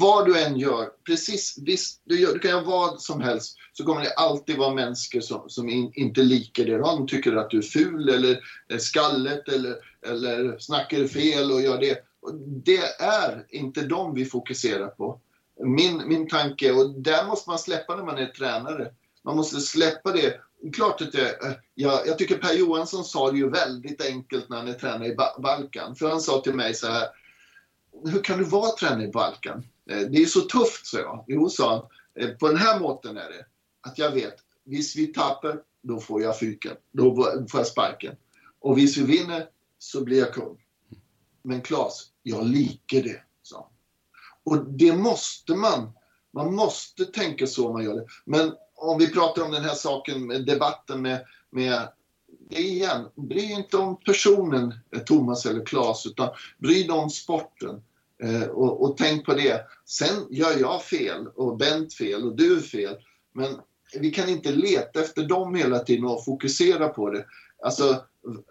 Vad 0.00 0.26
du 0.26 0.38
än 0.38 0.58
gör, 0.58 0.90
precis, 1.06 1.58
visst, 1.66 2.02
du, 2.04 2.20
gör, 2.20 2.32
du 2.32 2.38
kan 2.38 2.50
göra 2.50 2.64
vad 2.64 3.00
som 3.00 3.20
helst, 3.20 3.56
så 3.72 3.84
kommer 3.84 4.00
det 4.00 4.14
alltid 4.14 4.56
vara 4.56 4.74
människor 4.74 5.20
som, 5.20 5.48
som 5.48 5.68
in, 5.68 5.92
inte 5.94 6.22
liker 6.22 6.66
det. 6.66 6.78
De 6.78 7.06
tycker 7.06 7.36
att 7.36 7.50
du 7.50 7.58
är 7.58 7.62
ful 7.62 8.08
eller 8.08 8.40
skallet 8.78 9.48
eller, 9.48 9.76
eller 10.06 10.58
snackar 10.58 11.06
fel 11.06 11.52
och 11.52 11.62
gör 11.62 11.80
det 11.80 12.07
det 12.34 13.00
är 13.00 13.46
inte 13.48 13.82
dem 13.82 14.14
vi 14.14 14.24
fokuserar 14.24 14.88
på. 14.88 15.20
Min, 15.64 16.08
min 16.08 16.28
tanke, 16.28 16.72
och 16.72 16.90
där 16.90 17.26
måste 17.26 17.50
man 17.50 17.58
släppa 17.58 17.96
när 17.96 18.04
man 18.04 18.18
är 18.18 18.26
tränare. 18.26 18.94
Man 19.22 19.36
måste 19.36 19.60
släppa 19.60 20.12
det. 20.12 20.40
Klart 20.72 21.00
att 21.00 21.12
det, 21.12 21.38
jag, 21.74 22.06
jag 22.06 22.18
tycker 22.18 22.38
Per 22.38 22.54
Johansson 22.54 23.04
sa 23.04 23.30
det 23.30 23.38
ju 23.38 23.50
väldigt 23.50 24.06
enkelt 24.06 24.48
när 24.48 24.56
han 24.56 24.68
är 24.68 24.72
tränare 24.72 25.08
i 25.08 25.16
Balkan. 25.38 25.96
För 25.96 26.08
han 26.08 26.20
sa 26.20 26.40
till 26.40 26.54
mig 26.54 26.74
så 26.74 26.86
här, 26.86 27.08
hur 28.04 28.22
kan 28.22 28.38
du 28.38 28.44
vara 28.44 28.70
tränare 28.70 29.04
i 29.04 29.12
Balkan? 29.12 29.64
Eh, 29.90 30.00
det 30.00 30.22
är 30.22 30.26
så 30.26 30.40
tufft, 30.40 30.86
sa 30.86 30.98
jag. 30.98 31.24
Jo, 31.26 31.48
sa 31.48 31.70
han, 31.70 31.84
eh, 32.24 32.34
på 32.34 32.48
den 32.48 32.56
här 32.56 32.80
måten 32.80 33.16
är 33.16 33.28
det. 33.28 33.46
Att 33.80 33.98
jag 33.98 34.10
vet, 34.10 34.34
visst 34.64 34.96
vi 34.96 35.06
tappar, 35.06 35.62
då 35.82 36.00
får 36.00 36.22
jag 36.22 36.38
fyken. 36.38 36.76
Då 36.92 37.14
får 37.50 37.60
jag 37.60 37.66
sparken. 37.66 38.16
Och 38.60 38.78
visst 38.78 38.96
vi 38.96 39.02
vinner, 39.02 39.46
så 39.78 40.04
blir 40.04 40.18
jag 40.18 40.34
kung. 40.34 40.56
Men 41.42 41.62
Claes, 41.62 42.06
jag 42.22 42.44
liker 42.44 43.02
det, 43.02 43.22
sa 43.42 43.70
Och 44.44 44.64
det 44.64 44.92
måste 44.92 45.54
man. 45.54 45.92
Man 46.32 46.54
måste 46.54 47.04
tänka 47.04 47.46
så 47.46 47.66
om 47.66 47.72
man 47.72 47.84
gör 47.84 47.94
det. 47.94 48.06
Men 48.24 48.52
om 48.74 48.98
vi 48.98 49.12
pratar 49.12 49.42
om 49.42 49.50
den 49.50 49.64
här 49.64 49.74
saken, 49.74 50.26
med 50.26 50.46
debatten 50.46 51.02
med, 51.02 51.24
med 51.50 51.88
det 52.50 52.60
igen, 52.60 53.08
bry 53.14 53.52
inte 53.52 53.76
om 53.76 53.96
personen 53.96 54.74
eh, 54.94 55.00
Thomas 55.00 55.46
eller 55.46 55.66
Claes, 55.66 56.06
utan 56.06 56.28
bry 56.58 56.82
dig 56.82 56.90
om 56.90 57.10
sporten. 57.10 57.82
Eh, 58.22 58.42
och, 58.42 58.82
och, 58.82 58.96
tänk 58.96 59.26
på 59.26 59.34
det. 59.34 59.66
Sen 59.84 60.26
gör 60.30 60.58
jag 60.60 60.82
fel 60.82 61.26
och 61.26 61.56
Bent 61.56 61.94
fel 61.94 62.24
och 62.24 62.36
du 62.36 62.62
fel. 62.62 62.96
Men 63.32 63.56
vi 64.00 64.10
kan 64.10 64.28
inte 64.28 64.52
leta 64.52 65.00
efter 65.00 65.22
dem 65.22 65.54
hela 65.54 65.78
tiden 65.78 66.04
och 66.04 66.24
fokusera 66.24 66.88
på 66.88 67.10
det. 67.10 67.26
Alltså, 67.62 68.04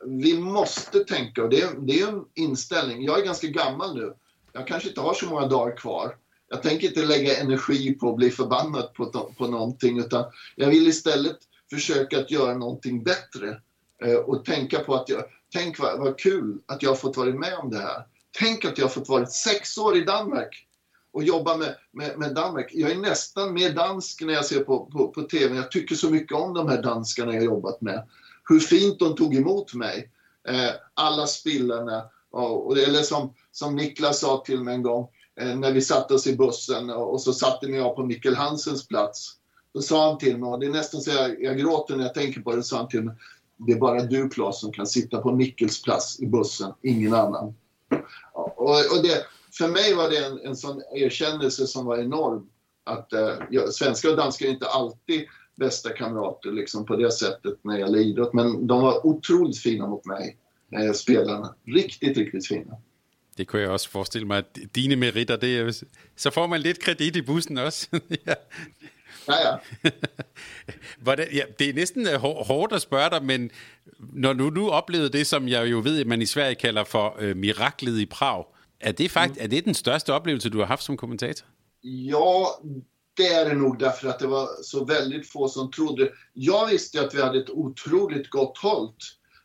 vi 0.06 0.40
måste 0.40 1.00
tänka, 1.00 1.44
och 1.44 1.50
det 1.50 1.62
är, 1.62 1.70
det 1.80 2.02
är 2.02 2.08
en 2.08 2.26
inställning. 2.34 3.04
Jag 3.04 3.20
är 3.20 3.26
ganska 3.26 3.48
gammal 3.48 3.96
nu. 3.96 4.14
Jag 4.54 4.68
kanske 4.68 4.90
inte 4.90 5.02
har 5.02 5.14
så 5.14 5.26
många 5.26 5.48
dagar 5.48 5.78
kvar. 5.78 6.16
Jag 6.50 6.64
tänker 6.64 6.88
inte 6.88 7.06
lägga 7.06 7.38
energi 7.38 7.94
på 7.94 8.10
att 8.10 8.16
bli 8.16 8.32
förbannad 8.32 8.94
på, 8.94 9.32
på 9.38 9.48
någonting 9.48 10.00
utan 10.00 10.26
jag 10.56 10.70
vill 10.70 10.88
istället 10.88 11.38
försöka 11.70 12.20
att 12.20 12.32
göra 12.32 12.54
någonting 12.54 13.04
bättre. 13.04 13.62
Eh, 14.04 14.16
och 14.16 14.46
tänka 14.46 14.80
på 14.80 14.96
att 14.96 15.10
jag, 15.10 15.24
tänk 15.54 15.80
vad, 15.80 16.00
vad 16.00 16.20
kul 16.20 16.60
att 16.66 16.84
jag 16.84 16.90
har 16.90 16.96
fått 16.96 17.18
vara 17.18 17.30
med 17.30 17.54
om 17.58 17.70
det 17.70 17.78
här. 17.78 18.06
Tänk 18.40 18.66
att 18.66 18.78
jag 18.78 18.86
har 18.86 18.90
fått 18.90 19.10
vara 19.10 19.26
sex 19.26 19.78
år 19.78 19.98
i 19.98 20.02
Danmark 20.02 20.68
och 21.12 21.24
jobba 21.24 21.58
med, 21.58 21.76
med, 21.92 22.20
med, 22.20 22.36
Danmark. 22.36 22.72
Jag 22.74 22.92
är 22.92 22.96
nästan 22.96 23.54
mer 23.54 23.70
dansk 23.70 24.22
när 24.22 24.34
jag 24.34 24.46
ser 24.46 24.60
på, 24.60 24.86
på, 24.86 25.08
på 25.08 25.22
TV. 25.22 25.56
Jag 25.56 25.72
tycker 25.72 25.96
så 25.96 26.10
mycket 26.10 26.38
om 26.38 26.54
de 26.54 26.70
här 26.70 26.82
danskarna 26.82 27.34
jag 27.34 27.44
jobbat 27.44 27.82
med. 27.82 28.08
Hur 28.50 28.60
fint 28.60 29.00
de 29.00 29.16
tog 29.16 29.36
emot 29.36 29.74
mig. 29.74 30.12
Eh, 30.48 30.72
alla 30.94 31.28
spillorna. 31.28 32.04
Och, 32.32 32.78
eller 32.78 33.02
som, 33.02 33.34
som 33.52 33.76
Niklas 33.76 34.20
sa 34.20 34.44
till 34.46 34.64
mig 34.64 34.76
en 34.76 34.84
gång 34.84 35.08
eh, 35.42 35.56
när 35.56 35.72
vi 35.72 35.82
satte 35.82 36.14
oss 36.14 36.28
i 36.28 36.36
bussen 36.36 36.90
och, 36.90 37.14
och 37.14 37.22
så 37.22 37.34
satte 37.34 37.68
mig 37.68 37.80
jag 37.80 37.96
på 37.96 38.06
Mikkel 38.06 38.36
Hansens 38.36 38.88
plats. 38.88 39.34
Då 39.74 39.82
sa 39.82 40.10
han 40.10 40.18
till 40.18 40.38
mig, 40.38 40.50
och 40.50 40.60
det 40.60 40.66
är 40.66 40.72
nästan 40.72 41.02
så 41.02 41.12
jag, 41.12 41.44
jag 41.44 41.58
gråter 41.58 41.96
när 41.96 42.04
jag 42.04 42.14
tänker 42.14 42.42
på 42.42 42.56
det, 42.56 42.64
sa 42.64 42.78
han 42.78 42.88
till 42.88 43.04
mig 43.04 43.16
det 43.58 43.72
är 43.72 43.80
bara 43.80 44.04
du 44.04 44.30
Claes 44.30 44.60
som 44.60 44.72
kan 44.72 44.88
sitta 44.88 45.22
på 45.22 45.36
Mikkels 45.36 45.82
plats 45.82 46.20
i 46.20 46.28
bussen, 46.28 46.74
ingen 46.82 47.14
annan. 47.14 47.56
Och, 48.34 48.70
och 48.70 49.04
det, 49.04 49.26
för 49.58 49.68
mig 49.68 49.94
var 49.94 50.10
det 50.10 50.26
en, 50.26 50.40
en 50.40 50.56
sån 50.56 50.82
erkännelse 50.96 51.68
som 51.68 51.86
var 51.86 51.98
enorm. 51.98 52.50
Att 52.84 53.14
eh, 53.14 53.66
svenskar 53.72 54.10
och 54.10 54.18
danskar 54.18 54.46
är 54.46 54.50
inte 54.50 54.68
alltid 54.68 55.26
bästa 55.60 55.90
kamrater 55.90 56.52
liksom, 56.52 56.86
på 56.86 56.96
det 56.96 57.12
sättet 57.12 57.64
när 57.64 57.74
det 57.74 57.80
gäller 57.80 58.00
idrott. 58.00 58.34
Men 58.34 58.68
de 58.68 58.82
var 58.82 59.06
otroligt 59.06 59.58
fina 59.58 59.88
mot 59.88 60.06
mig, 60.06 60.38
eh, 60.72 60.94
spelarna. 60.94 61.56
Riktigt, 61.66 62.18
riktigt 62.18 62.48
fina. 62.48 62.78
Det 63.36 63.46
kan 63.46 63.62
jag 63.62 63.74
också 63.74 63.90
föreställa 63.90 64.26
mig, 64.26 64.44
dina 64.72 64.96
meriter, 64.96 65.38
det 65.38 65.58
är, 65.58 65.74
så 66.16 66.32
får 66.32 66.48
man 66.48 66.62
lite 66.62 66.82
kredit 66.82 67.16
i 67.16 67.22
bussen 67.22 67.58
också. 67.58 67.88
ja. 68.26 68.36
Ja, 69.28 69.36
ja. 69.44 69.90
Hvordan, 71.04 71.28
ja, 71.34 71.44
det 71.60 71.70
er 71.70 71.74
næsten 71.74 72.08
øh, 72.08 72.20
hårdt 72.22 72.74
at 72.74 72.82
spørge 72.82 73.10
dig, 73.10 73.26
men 73.26 73.52
når 74.00 74.34
du 74.34 74.50
nu 74.50 74.70
oplevede 74.70 75.10
det, 75.10 75.28
som 75.28 75.48
jeg 75.48 75.72
jo 75.72 75.82
ved, 75.84 76.06
man 76.06 76.22
i 76.22 76.26
Sverige 76.26 76.56
kalder 76.56 76.84
for 76.84 77.16
øh, 77.20 77.38
miraklet 77.38 78.00
i 78.00 78.06
Prag, 78.06 78.46
är 78.80 78.92
det, 78.92 79.12
fakt, 79.12 79.32
mm. 79.32 79.44
är 79.44 79.48
det 79.48 79.66
den 79.66 79.74
största 79.74 80.16
upplevelse 80.16 80.50
du 80.50 80.58
har 80.58 80.66
haft 80.66 80.84
som 80.84 80.98
kommentator? 80.98 81.48
Ja, 81.84 82.48
det 83.18 83.28
är 83.28 83.50
det 83.50 83.56
nog 83.56 83.80
därför 83.80 84.08
att 84.08 84.20
det 84.20 84.28
var 84.28 84.50
så 84.62 84.86
väldigt 84.86 85.30
få 85.30 85.50
som 85.50 85.72
trodde. 85.72 86.12
Jag 86.34 86.68
visste 86.68 87.02
att 87.02 87.16
vi 87.16 87.22
hade 87.22 87.40
ett 87.40 87.50
otroligt 87.50 88.30
gott 88.30 88.58
hållt. 88.58 88.98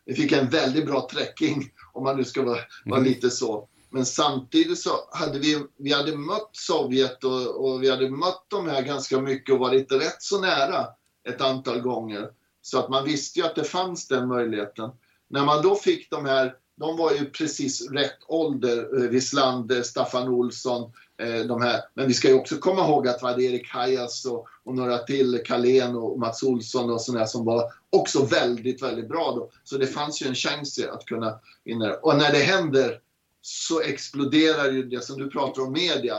Vi 0.04 0.14
fick 0.14 0.32
en 0.32 0.48
väldigt 0.48 0.86
bra 0.86 1.08
träcking, 1.12 1.70
om 1.92 2.04
man 2.04 2.16
nu 2.16 2.24
ska 2.24 2.42
vara, 2.42 2.58
vara 2.84 3.00
mm. 3.00 3.12
lite 3.12 3.30
så. 3.30 3.68
Men 3.90 4.06
samtidigt 4.06 4.78
så 4.78 4.90
hade 5.12 5.38
vi, 5.38 5.62
vi 5.78 5.92
hade 5.92 6.16
mött 6.16 6.50
Sovjet 6.52 7.24
och, 7.24 7.64
och, 7.64 7.82
vi 7.82 7.90
hade 7.90 8.10
mött 8.10 8.44
de 8.48 8.68
här 8.68 8.82
ganska 8.82 9.20
mycket 9.20 9.52
och 9.52 9.60
varit 9.60 9.92
rätt 9.92 10.22
så 10.22 10.40
nära 10.40 10.86
ett 11.28 11.40
antal 11.40 11.80
gånger. 11.80 12.30
Så 12.62 12.78
att 12.78 12.88
man 12.88 13.04
visste 13.04 13.38
ju 13.38 13.46
att 13.46 13.54
det 13.54 13.64
fanns 13.64 14.08
den 14.08 14.28
möjligheten. 14.28 14.90
När 15.30 15.44
man 15.44 15.62
då 15.62 15.74
fick 15.74 16.10
de 16.10 16.26
här 16.26 16.54
de 16.82 16.96
var 16.96 17.12
ju 17.12 17.30
precis 17.30 17.90
rätt 17.90 18.18
ålder, 18.26 19.02
eh, 19.02 19.10
Wislander, 19.10 19.82
Staffan 19.82 20.28
Olsson, 20.28 20.92
eh, 21.22 21.46
de 21.46 21.62
här. 21.62 21.80
Men 21.94 22.08
vi 22.08 22.14
ska 22.14 22.28
ju 22.28 22.34
också 22.34 22.56
komma 22.56 22.84
ihåg 22.84 23.08
att 23.08 23.18
det 23.18 23.24
var 23.24 23.40
Erik 23.40 23.68
Hajas 23.68 24.24
och, 24.24 24.46
och 24.64 24.74
några 24.74 24.98
till, 24.98 25.42
Kalén 25.44 25.96
och 25.96 26.18
Mats 26.18 26.42
Olsson 26.42 26.90
och 26.90 27.00
sådana 27.00 27.26
som 27.26 27.44
var 27.44 27.64
också 27.90 28.24
väldigt, 28.24 28.82
väldigt 28.82 29.08
bra 29.08 29.32
då. 29.36 29.50
Så 29.64 29.78
det 29.78 29.86
fanns 29.86 30.22
ju 30.22 30.26
en 30.26 30.34
chans 30.34 30.80
att 30.92 31.04
kunna 31.04 31.38
vinna 31.64 31.94
Och 31.94 32.16
när 32.16 32.32
det 32.32 32.38
händer 32.38 33.00
så 33.42 33.80
exploderar 33.80 34.72
ju 34.72 34.82
det 34.82 35.04
som 35.04 35.18
du 35.18 35.30
pratar 35.30 35.62
om 35.62 35.72
media. 35.72 36.16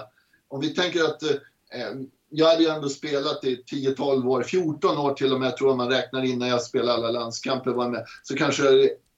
Om 0.48 0.62
vi 0.62 0.70
tänker 0.70 1.04
att 1.04 1.24
eh, 1.24 1.30
eh 1.72 1.94
jag 2.36 2.48
hade 2.48 2.64
ju 2.64 2.70
ändå 2.70 2.90
spelat 2.90 3.44
i 3.44 3.64
10-12 3.72 4.28
år, 4.28 4.44
14 4.44 4.98
år 4.98 5.14
till 5.14 5.34
och 5.34 5.40
med 5.40 5.58
tror 5.58 5.70
jag 5.70 5.78
man 5.78 5.90
räknar 5.90 6.24
innan 6.24 6.48
jag 6.48 6.62
spelade 6.62 6.94
alla 6.94 7.12
landskamper 7.12 7.72
var 7.72 7.90
med. 7.90 8.06
Så 8.24 8.36
kanske 8.36 8.64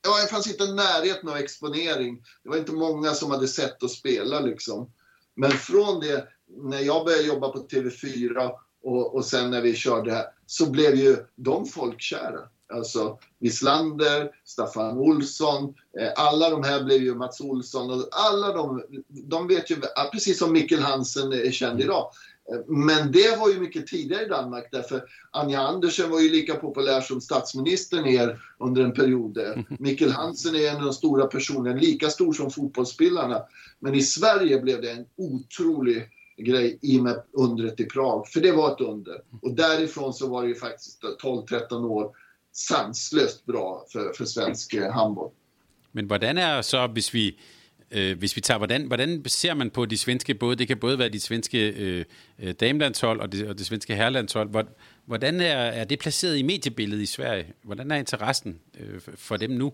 ja, 0.06 0.22
det 0.22 0.28
fanns 0.28 0.48
inte 0.48 0.74
närheten 0.74 1.30
av 1.30 1.38
exponering. 1.38 2.24
Det 2.44 2.50
var 2.50 2.58
inte 2.58 2.72
många 2.72 3.14
som 3.14 3.32
hade 3.32 3.48
sett 3.48 3.84
oss 3.84 3.98
spela 3.98 4.40
liksom. 4.40 4.92
Men 5.36 5.52
från 5.52 6.00
det, 6.00 6.28
när 6.48 6.80
jag 6.80 7.06
började 7.06 7.24
jobba 7.24 7.50
på 7.50 7.60
TV4 7.60 8.52
och, 8.84 9.16
och 9.16 9.26
sen 9.26 9.52
när 9.52 9.62
vi 9.62 9.76
körde 9.76 10.12
här, 10.12 10.26
så 10.46 10.70
blev 10.70 10.96
ju 10.96 11.18
de 11.36 11.66
folkkära. 11.66 12.40
Alltså 12.74 13.20
Wislander, 13.40 14.32
Staffan 14.46 14.98
Olsson, 14.98 15.74
eh, 16.00 16.12
alla 16.16 16.50
de 16.50 16.64
här 16.64 16.84
blev 16.84 17.02
ju 17.02 17.16
Mats 17.16 17.42
Olsson 17.42 17.92
och 17.92 18.08
alla 18.12 18.54
de, 18.54 18.84
de 19.08 19.48
vet 19.48 19.72
ju, 19.72 19.76
precis 20.12 20.40
som 20.40 20.54
Mikkel 20.54 20.80
Hansen 20.80 21.34
är 21.34 21.52
känd 21.52 21.82
idag, 21.82 22.12
men 22.68 23.12
det 23.12 23.40
var 23.40 23.50
ju 23.50 23.60
mycket 23.60 23.88
tidigare 23.88 24.26
i 24.26 24.30
Danmark 24.30 24.68
därför 24.72 25.04
Anja 25.32 25.60
Andersen 25.60 26.12
var 26.12 26.20
ju 26.20 26.30
lika 26.30 26.56
populär 26.56 27.02
som 27.02 27.22
statsministern 27.22 28.06
är 28.06 28.40
under 28.60 28.84
en 28.84 28.94
period. 28.94 29.38
Mikkel 29.80 30.12
Hansen 30.12 30.56
är 30.56 30.70
en 30.70 30.76
av 30.76 30.82
de 30.82 30.94
stora 30.94 31.28
personerna, 31.28 31.80
lika 31.80 32.10
stor 32.10 32.34
som 32.34 32.52
fotbollsspelarna. 32.52 33.42
Men 33.80 33.96
i 33.96 34.02
Sverige 34.02 34.60
blev 34.60 34.82
det 34.82 34.92
en 34.92 35.06
otrolig 35.16 36.10
grej 36.38 36.80
i 36.82 37.00
och 37.00 37.04
med 37.04 37.24
undret 37.32 37.80
i 37.80 37.86
Prag, 37.86 38.28
för 38.28 38.42
det 38.42 38.52
var 38.52 38.72
ett 38.72 38.82
under. 38.82 39.22
Och 39.42 39.52
därifrån 39.52 40.14
så 40.14 40.30
var 40.30 40.42
det 40.42 40.48
ju 40.48 40.56
faktiskt 40.56 41.04
12-13 41.24 41.86
år 41.86 42.12
sanslöst 42.52 43.46
bra 43.46 43.86
för, 43.92 44.14
för 44.14 44.26
svensk 44.26 44.74
eh, 44.74 44.92
handboll. 44.92 45.32
Men 45.92 46.08
hvordan 46.08 46.38
är 46.38 46.62
så, 46.62 46.86
om 46.86 46.94
vi 46.94 47.38
Øh, 47.92 48.18
hvis 48.18 48.36
vi 48.36 48.42
tager, 48.42 48.58
hvordan, 48.58 48.88
hvordan 48.88 49.24
ser 49.28 49.54
man 49.54 49.70
på 49.70 49.86
de 49.86 49.98
svenske 49.98 50.36
både, 50.36 50.56
det 50.56 50.68
kan 50.68 50.78
både 50.78 51.00
være 51.00 51.10
de 51.10 51.20
svenske 51.20 51.70
øh, 51.70 52.06
øh 52.40 52.54
damelandshold 52.60 53.20
og 53.20 53.32
det, 53.32 53.48
og 53.48 53.58
det 53.58 53.66
svenske 53.66 53.96
herrelandshold, 53.96 54.68
hvordan 55.06 55.42
er, 55.42 55.56
er 55.56 55.84
det 55.84 56.00
placeret 56.00 56.38
i 56.38 56.44
mediebilledet 56.44 57.04
i 57.04 57.06
Sverige? 57.06 57.54
Hvordan 57.64 57.92
er 57.92 57.96
interessen 57.96 58.60
øh, 58.80 59.02
for 59.16 59.38
dem 59.38 59.52
nu? 59.52 59.74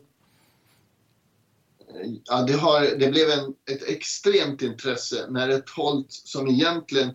Ja, 2.32 2.46
det, 2.48 2.60
har, 2.60 2.80
det 3.00 3.12
blev 3.12 3.30
en, 3.40 3.56
ett 3.76 3.84
extremt 3.88 4.62
intresse 4.62 5.28
när 5.30 5.50
ett 5.50 5.70
Holt 5.70 6.12
som 6.12 6.48
egentligen 6.48 7.12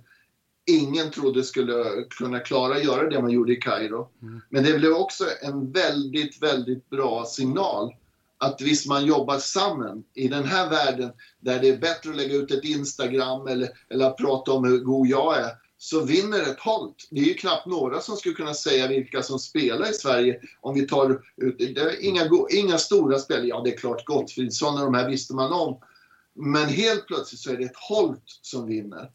ingen 0.66 1.10
trodde 1.10 1.44
skulle 1.44 2.04
kunna 2.10 2.40
klara 2.40 2.74
att 2.74 2.84
göra 2.84 3.08
det 3.08 3.22
man 3.22 3.30
gjorde 3.30 3.52
i 3.52 3.56
Kairo. 3.56 4.08
Mm. 4.22 4.40
Men 4.50 4.64
det 4.64 4.78
blev 4.78 4.92
också 4.92 5.24
en 5.42 5.72
väldigt, 5.72 6.42
väldigt 6.42 6.90
bra 6.90 7.24
signal 7.24 7.94
att 8.38 8.60
visst 8.60 8.86
man 8.86 9.06
jobbar 9.06 9.38
samman 9.38 10.04
i 10.14 10.28
den 10.28 10.44
här 10.44 10.70
världen 10.70 11.12
där 11.40 11.60
det 11.60 11.68
är 11.68 11.78
bättre 11.78 12.10
att 12.10 12.16
lägga 12.16 12.34
ut 12.34 12.50
ett 12.50 12.64
Instagram 12.64 13.46
eller, 13.46 13.68
eller 13.90 14.06
att 14.06 14.16
prata 14.16 14.52
om 14.52 14.64
hur 14.64 14.78
god 14.78 15.06
jag 15.06 15.38
är 15.38 15.50
så 15.78 16.04
vinner 16.04 16.42
ett 16.42 16.60
Holt. 16.60 17.08
Det 17.10 17.20
är 17.20 17.24
ju 17.24 17.34
knappt 17.34 17.66
några 17.66 18.00
som 18.00 18.16
skulle 18.16 18.34
kunna 18.34 18.54
säga 18.54 18.88
vilka 18.88 19.22
som 19.22 19.38
spelar 19.38 19.90
i 19.90 19.94
Sverige 19.94 20.40
om 20.60 20.74
vi 20.74 20.86
tar 20.86 21.22
ut, 21.36 21.58
det 21.58 21.80
är 21.80 22.04
inga, 22.04 22.30
inga 22.50 22.78
stora 22.78 23.18
spel. 23.18 23.48
Ja, 23.48 23.60
det 23.64 23.72
är 23.72 23.76
klart 23.76 24.04
Gottfridsson 24.04 24.74
och 24.74 24.84
de 24.84 24.94
här 24.94 25.10
visste 25.10 25.34
man 25.34 25.52
om. 25.52 25.78
Men 26.34 26.68
helt 26.68 27.06
plötsligt 27.06 27.40
så 27.40 27.50
är 27.50 27.56
det 27.56 27.64
ett 27.64 27.76
Holt 27.88 28.22
som 28.42 28.66
vinner. 28.66 29.10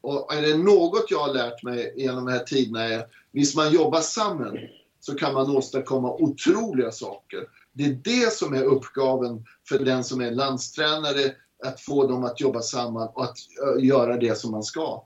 Och 0.00 0.34
är 0.34 0.42
det 0.42 0.56
något 0.56 1.10
jag 1.10 1.18
har 1.18 1.34
lärt 1.34 1.62
mig 1.62 1.94
genom 1.96 2.24
de 2.24 2.32
här 2.32 2.44
tiderna 2.44 2.84
är 2.84 2.98
att 2.98 3.10
visst 3.32 3.56
man 3.56 3.72
jobbar 3.72 4.00
samman 4.00 4.58
så 5.00 5.14
kan 5.14 5.34
man 5.34 5.50
åstadkomma 5.50 6.12
otroliga 6.12 6.92
saker. 6.92 7.48
Det 7.72 7.84
är 7.84 8.00
det 8.04 8.32
som 8.32 8.54
är 8.54 8.62
uppgaven 8.62 9.44
för 9.68 9.78
den 9.78 10.04
som 10.04 10.20
är 10.20 10.30
landstränare, 10.30 11.34
att 11.64 11.80
få 11.80 12.06
dem 12.06 12.24
att 12.24 12.40
jobba 12.40 12.60
samman 12.60 13.08
och 13.14 13.24
att 13.24 13.38
göra 13.80 14.16
det 14.16 14.38
som 14.38 14.50
man 14.50 14.62
ska. 14.62 15.04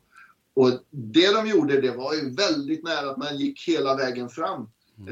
Och 0.55 0.71
det 0.91 1.35
de 1.35 1.47
gjorde, 1.47 1.81
det 1.81 1.91
var 1.91 2.15
ju 2.15 2.35
väldigt 2.35 2.85
nära 2.85 3.11
att 3.11 3.17
man 3.17 3.37
gick 3.37 3.69
hela 3.69 3.97
vägen 3.97 4.29
fram 4.29 4.69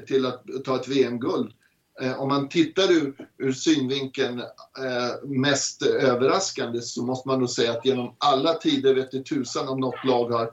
till 0.07 0.27
att 0.27 0.45
ta 0.65 0.77
ett 0.77 0.89
VM-guld. 0.89 1.53
Eh, 2.01 2.21
om 2.21 2.29
man 2.29 2.49
tittar 2.49 2.93
ur, 2.93 3.29
ur 3.39 3.53
synvinkeln 3.53 4.39
eh, 4.39 5.29
mest 5.29 5.83
överraskande 5.83 6.81
så 6.81 7.05
måste 7.05 7.29
man 7.29 7.39
nog 7.39 7.51
säga 7.51 7.73
att 7.73 7.87
genom 7.87 8.15
alla 8.19 8.55
tider 8.55 8.95
vet 8.95 9.11
du 9.11 9.23
tusan 9.23 9.69
om 9.69 9.81
något 9.81 10.05
lag 10.05 10.31
har, 10.31 10.51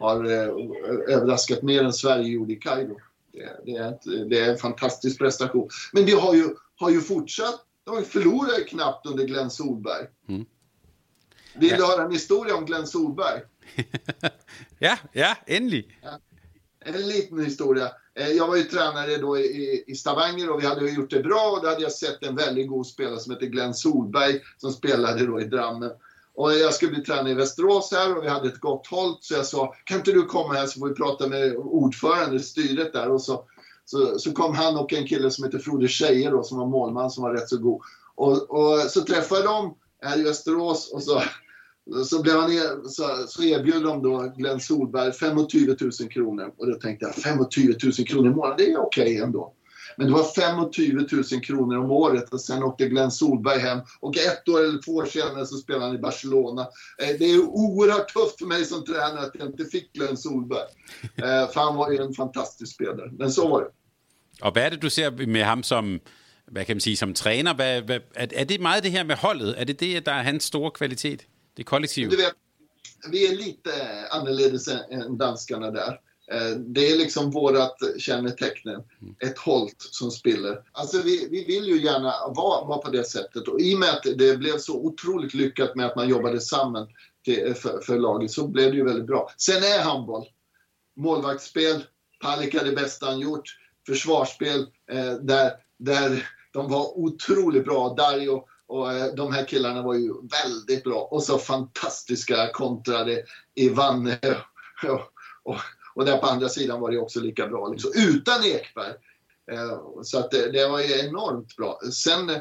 har 0.00 0.24
eh, 0.24 1.16
överraskat 1.16 1.62
mer 1.62 1.84
än 1.84 1.92
Sverige 1.92 2.28
gjorde 2.28 2.52
i 2.52 2.56
Kairo. 2.56 2.96
Det, 3.32 3.76
är, 3.76 3.92
ett, 3.92 4.30
det 4.30 4.40
är 4.40 4.50
en 4.50 4.58
fantastisk 4.58 5.18
prestation. 5.18 5.68
Men 5.92 6.06
det 6.06 6.12
har 6.12 6.34
ju, 6.34 6.48
har 6.76 6.90
ju 6.90 7.00
fortsatt. 7.00 7.66
De 7.84 8.04
förlorade 8.04 8.64
knappt 8.64 9.06
under 9.06 9.24
Glenn 9.24 9.50
Solberg. 9.50 10.06
Mm. 10.28 10.44
Vill 11.54 11.70
ja. 11.70 11.76
du 11.76 11.84
höra 11.84 12.04
en 12.04 12.12
historia 12.12 12.56
om 12.56 12.64
Glenn 12.64 12.86
Solberg? 12.86 13.40
ja, 14.78 14.96
ja, 15.12 15.36
äntligen. 15.46 15.90
Ja. 16.02 16.18
En 16.84 17.08
liten 17.08 17.44
historia. 17.44 17.90
Eh, 18.14 18.28
jag 18.28 18.46
var 18.46 18.56
ju 18.56 18.62
tränare 18.62 19.16
då 19.16 19.38
i, 19.38 19.84
i 19.86 19.94
Stavanger 19.94 20.50
och 20.50 20.62
vi 20.62 20.66
hade 20.66 20.90
gjort 20.90 21.10
det 21.10 21.22
bra 21.22 21.50
och 21.56 21.62
då 21.62 21.68
hade 21.68 21.82
jag 21.82 21.92
sett 21.92 22.22
en 22.22 22.36
väldigt 22.36 22.68
god 22.68 22.86
spelare 22.86 23.20
som 23.20 23.32
heter 23.32 23.46
Glenn 23.46 23.74
Solberg 23.74 24.40
som 24.56 24.72
spelade 24.72 25.26
då 25.26 25.40
i 25.40 25.44
Drammen. 25.44 25.90
Och 26.34 26.52
jag 26.52 26.74
skulle 26.74 26.90
bli 26.90 27.04
tränare 27.04 27.30
i 27.30 27.34
Västerås 27.34 27.92
här 27.92 28.16
och 28.16 28.24
vi 28.24 28.28
hade 28.28 28.48
ett 28.48 28.60
gott 28.60 28.86
håll 28.86 29.16
så 29.20 29.34
jag 29.34 29.46
sa 29.46 29.74
kan 29.84 29.98
inte 29.98 30.12
du 30.12 30.22
komma 30.22 30.54
här 30.54 30.66
så 30.66 30.80
får 30.80 30.88
vi 30.88 30.94
prata 30.94 31.26
med 31.26 31.56
ordförande, 31.56 32.40
styret 32.40 32.92
där 32.92 33.10
och 33.10 33.22
så 33.22 33.44
så, 33.84 34.18
så 34.18 34.32
kom 34.32 34.54
han 34.54 34.76
och 34.76 34.92
en 34.92 35.06
kille 35.06 35.30
som 35.30 35.44
heter 35.44 35.58
Frode 35.58 35.88
Scheier 35.88 36.30
då, 36.30 36.42
som 36.42 36.58
var 36.58 36.66
målman 36.66 37.10
som 37.10 37.22
var 37.22 37.34
rätt 37.34 37.48
så 37.48 37.58
god. 37.58 37.80
Och, 38.14 38.50
och 38.50 38.78
så 38.78 39.00
träffade 39.00 39.40
jag 39.40 39.50
dem 39.50 39.74
här 40.02 40.18
i 40.18 40.22
Västerås 40.22 40.92
och 40.92 41.02
så, 41.02 41.22
så, 42.04 42.22
blev 42.22 42.36
han, 42.36 42.52
e- 42.52 42.88
så, 42.88 43.04
så 43.28 43.42
erbjöd 43.42 43.82
de 43.82 44.02
då 44.02 44.32
Glenn 44.36 44.60
Solberg 44.60 45.12
25 45.12 45.36
000 45.36 45.48
kronor. 46.10 46.54
Och 46.58 46.66
då 46.66 46.74
tänkte 46.74 47.06
jag 47.06 47.14
25 47.14 47.38
000 47.38 48.06
kronor 48.06 48.26
i 48.26 48.34
månaden, 48.34 48.56
det 48.56 48.72
är 48.72 48.80
okej 48.80 49.02
okay 49.02 49.16
ändå. 49.16 49.54
Men 49.96 50.06
det 50.06 50.12
var 50.12 50.24
25 50.34 51.06
000 51.32 51.44
kronor 51.44 51.78
om 51.78 51.90
året 51.90 52.32
och 52.32 52.40
sen 52.40 52.62
åkte 52.62 52.88
Glenn 52.88 53.10
Solberg 53.10 53.58
hem 53.58 53.80
och 54.00 54.16
ett 54.16 54.48
år 54.48 54.64
eller 54.64 54.82
två 54.82 54.92
år 54.92 55.06
senare 55.06 55.46
så 55.46 55.56
spelade 55.56 55.84
han 55.84 55.94
i 55.94 55.98
Barcelona. 55.98 56.62
Eh, 56.98 57.16
det 57.18 57.24
är 57.24 57.38
oerhört 57.38 58.12
tufft 58.12 58.38
för 58.38 58.46
mig 58.46 58.64
som 58.64 58.84
tränare 58.84 59.26
att 59.26 59.34
jag 59.34 59.46
inte 59.46 59.64
fick 59.64 59.92
Glenn 59.92 60.16
Solberg. 60.16 60.68
Eh, 61.02 61.50
för 61.52 61.60
han 61.60 61.76
var 61.76 61.90
ju 61.90 61.98
en 61.98 62.14
fantastisk 62.14 62.74
spelare. 62.74 63.10
Men 63.18 63.32
så 63.32 63.48
var 63.48 63.60
det. 63.60 63.68
Och 64.46 64.54
vad 64.54 64.64
är 64.64 64.70
det 64.70 64.76
du 64.76 64.90
ser 64.90 65.26
med 65.26 65.44
ham 65.44 65.62
som 65.62 66.00
hvad 66.52 66.66
kan 66.66 66.76
man 66.76 66.80
sige, 66.80 66.96
som 66.96 67.14
træner? 67.14 67.54
Hvad, 67.54 67.82
hvad, 67.82 68.00
er, 68.14 68.26
er 68.32 68.44
det 68.44 68.60
meget 68.60 68.82
det 68.82 68.90
her 68.90 69.04
med 69.04 69.16
holdet? 69.16 69.54
Er 69.60 69.64
det 69.64 69.80
det, 69.80 70.06
der 70.06 70.12
er 70.12 70.22
hans 70.22 70.44
store 70.44 70.70
kvalitet? 70.70 71.26
Det 71.56 71.66
vet, 72.18 72.32
vi 73.10 73.26
är 73.26 73.36
lite 73.36 73.70
annorledes 74.10 74.68
än 74.68 75.18
danskarna 75.18 75.70
där. 75.70 75.98
Eh, 76.32 76.56
det 76.56 76.90
är 76.90 76.98
liksom 76.98 77.30
vårt 77.30 77.78
kännetecken, 77.98 78.82
ett 79.24 79.38
Holt 79.38 79.76
som 79.78 80.10
spelar. 80.10 80.62
Alltså 80.72 81.02
vi, 81.02 81.28
vi 81.30 81.44
vill 81.44 81.64
ju 81.64 81.82
gärna 81.82 82.12
vara, 82.34 82.64
vara 82.64 82.78
på 82.78 82.90
det 82.90 83.04
sättet 83.04 83.48
och 83.48 83.60
i 83.60 83.74
och 83.74 83.78
med 83.78 83.90
att 83.90 84.02
det 84.02 84.38
blev 84.38 84.58
så 84.58 84.74
otroligt 84.74 85.34
lyckat 85.34 85.74
med 85.74 85.86
att 85.86 85.96
man 85.96 86.08
jobbade 86.08 86.40
samman 86.40 86.88
till, 87.24 87.54
för, 87.54 87.80
för 87.80 87.98
laget 87.98 88.30
så 88.30 88.48
blev 88.48 88.70
det 88.70 88.76
ju 88.76 88.84
väldigt 88.84 89.06
bra. 89.06 89.30
Sen 89.36 89.62
är 89.62 89.82
handboll, 89.82 90.24
målvaktsspel, 90.96 91.84
Palicka 92.22 92.64
det 92.64 92.72
bästa 92.72 93.06
han 93.06 93.20
gjort, 93.20 93.58
försvarsspel 93.86 94.60
eh, 94.90 95.12
där, 95.12 95.52
där 95.78 96.28
de 96.52 96.68
var 96.68 96.98
otroligt 96.98 97.64
bra. 97.64 97.94
Dario 97.94 98.44
och 98.66 98.92
eh, 98.92 99.14
de 99.14 99.32
här 99.32 99.44
killarna 99.44 99.82
var 99.82 99.94
ju 99.94 100.14
väldigt 100.44 100.84
bra 100.84 101.08
och 101.10 101.22
så 101.22 101.38
fantastiska 101.38 102.50
kontrade 102.52 103.22
i 103.54 103.68
Vanne 103.68 104.18
och, 104.82 105.00
och, 105.42 105.60
och 105.94 106.04
där 106.04 106.18
på 106.18 106.26
andra 106.26 106.48
sidan 106.48 106.80
var 106.80 106.90
det 106.90 106.98
också 106.98 107.20
lika 107.20 107.46
bra, 107.46 107.68
liksom, 107.68 107.90
utan 107.94 108.44
Ekberg. 108.44 108.94
Eh, 109.52 110.02
så 110.02 110.18
att 110.18 110.30
det, 110.30 110.52
det, 110.52 110.68
var 110.68 110.80
ju 110.80 111.08
enormt 111.08 111.56
bra. 111.56 111.80
Sen 111.92 112.30
eh, 112.30 112.40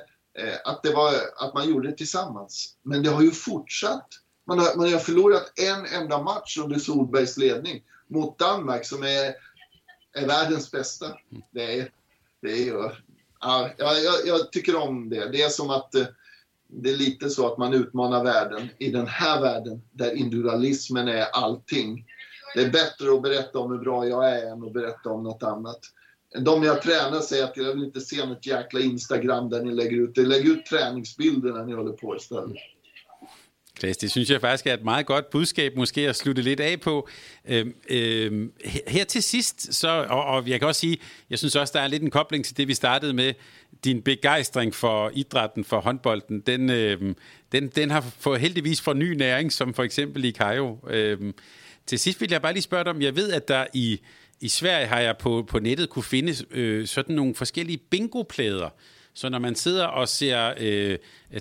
att, 0.65 0.83
det 0.83 0.93
var, 0.93 1.13
att 1.37 1.53
man 1.53 1.69
gjorde 1.69 1.89
det 1.89 1.97
tillsammans. 1.97 2.75
Men 2.83 3.03
det 3.03 3.09
har 3.09 3.21
ju 3.21 3.31
fortsatt. 3.31 4.07
Man 4.47 4.59
har, 4.59 4.75
man 4.75 4.93
har 4.93 4.99
förlorat 4.99 5.59
en 5.59 5.85
enda 6.01 6.21
match 6.21 6.57
under 6.57 6.79
Solbergs 6.79 7.37
ledning 7.37 7.83
mot 8.07 8.39
Danmark 8.39 8.85
som 8.85 9.03
är, 9.03 9.35
är 10.13 10.27
världens 10.27 10.71
bästa. 10.71 11.07
Det 11.51 11.79
är, 11.79 11.91
det 12.41 12.51
är 12.51 12.65
ju, 12.65 12.89
ja, 13.39 13.69
jag, 13.77 13.95
jag, 14.25 14.51
tycker 14.51 14.75
om 14.75 15.09
det. 15.09 15.29
Det 15.29 15.41
är 15.41 15.49
som 15.49 15.69
att 15.69 15.95
eh, 15.95 16.05
det 16.67 16.89
är 16.89 16.97
lite 16.97 17.29
så 17.29 17.47
att 17.51 17.57
man 17.57 17.73
utmanar 17.73 18.23
världen 18.23 18.69
i 18.77 18.91
den 18.91 19.07
här 19.07 19.41
världen 19.41 19.81
där 19.91 20.15
individualismen 20.15 21.07
är 21.07 21.23
allting. 21.23 22.05
Det 22.55 22.61
är 22.61 22.69
bättre 22.69 23.13
att 23.15 23.21
berätta 23.21 23.59
om 23.59 23.71
hur 23.71 23.79
bra 23.79 24.07
jag 24.07 24.31
är 24.31 24.51
än 24.51 24.63
att 24.63 24.73
berätta 24.73 25.09
om 25.09 25.23
något 25.23 25.43
annat. 25.43 25.79
De 26.39 26.63
jag 26.63 26.81
tränar 26.81 27.19
säger 27.19 27.43
att 27.43 27.57
jag 27.57 27.73
vill 27.73 27.83
inte 27.83 28.01
se 28.01 28.25
något 28.25 28.45
jäkla 28.45 28.79
Instagram 28.79 29.49
där 29.49 29.63
ni 29.63 29.71
lägger 29.71 29.97
ut 29.97 30.15
det. 30.15 30.21
Lägg 30.21 30.47
ut 30.47 30.65
träningsbilder 30.65 31.53
när 31.53 31.65
ni 31.65 31.73
håller 31.73 31.93
på 31.93 32.15
istället. 32.15 32.57
Klaas, 33.81 33.97
det 33.97 34.11
synes 34.11 34.29
jeg 34.29 34.41
faktisk 34.41 34.67
er 34.67 34.73
et 34.73 34.83
meget 34.83 35.05
godt 35.05 35.29
budskab 35.29 35.75
måske 35.75 36.09
at 36.09 36.15
slutte 36.15 36.41
lidt 36.41 36.59
af 36.59 36.81
på. 36.81 37.09
Øhm, 37.49 37.73
øhm, 37.89 38.51
her 38.87 39.03
til 39.03 39.23
sidst, 39.23 39.73
så, 39.73 40.05
og, 40.09 40.25
og 40.25 40.47
jeg 40.47 40.59
kan 40.59 40.67
også 40.67 40.81
sige, 40.81 40.97
jeg 41.29 41.39
synes 41.39 41.55
også, 41.55 41.71
der 41.75 41.81
er 41.81 41.87
lidt 41.87 42.03
en 42.03 42.09
kobling 42.09 42.45
til 42.45 42.57
det, 42.57 42.67
vi 42.67 42.73
startede 42.73 43.13
med. 43.13 43.33
Din 43.83 44.01
begejstring 44.01 44.75
for 44.75 45.11
idrætten, 45.13 45.65
for 45.65 45.79
håndbolden, 45.79 46.39
den, 46.39 46.69
øhm, 46.69 47.15
den, 47.51 47.67
den 47.67 47.91
har 47.91 48.05
fått 48.19 48.39
heldigvis 48.39 48.81
for 48.81 48.93
ny 48.93 49.13
næring, 49.13 49.53
som 49.53 49.73
for 49.73 49.83
eksempel 49.83 50.25
i 50.25 50.31
kajo. 50.31 50.77
Øhm, 50.89 51.33
til 51.91 51.99
sidst 51.99 52.21
vil 52.21 52.31
jeg 52.31 52.41
bare 52.41 52.53
lige 52.53 52.63
spørge 52.63 52.83
dig 52.83 52.91
om, 52.91 53.01
jeg 53.01 53.15
ved, 53.15 53.31
at 53.31 53.47
der 53.47 53.65
i, 53.73 53.99
i 54.41 54.47
Sverige 54.47 54.87
har 54.87 54.99
jeg 54.99 55.17
på, 55.17 55.45
på 55.47 55.59
nettet 55.59 55.89
kunne 55.89 56.03
finde 56.03 56.35
øh, 56.51 56.87
sådan 56.87 57.15
nogle 57.15 57.35
forskellige 57.35 57.77
bingoplader, 57.77 58.69
så 59.13 59.29
når 59.29 59.39
man 59.39 59.55
sidder 59.55 59.85
og 59.85 60.07
ser 60.07 60.53
øh, 60.59 60.97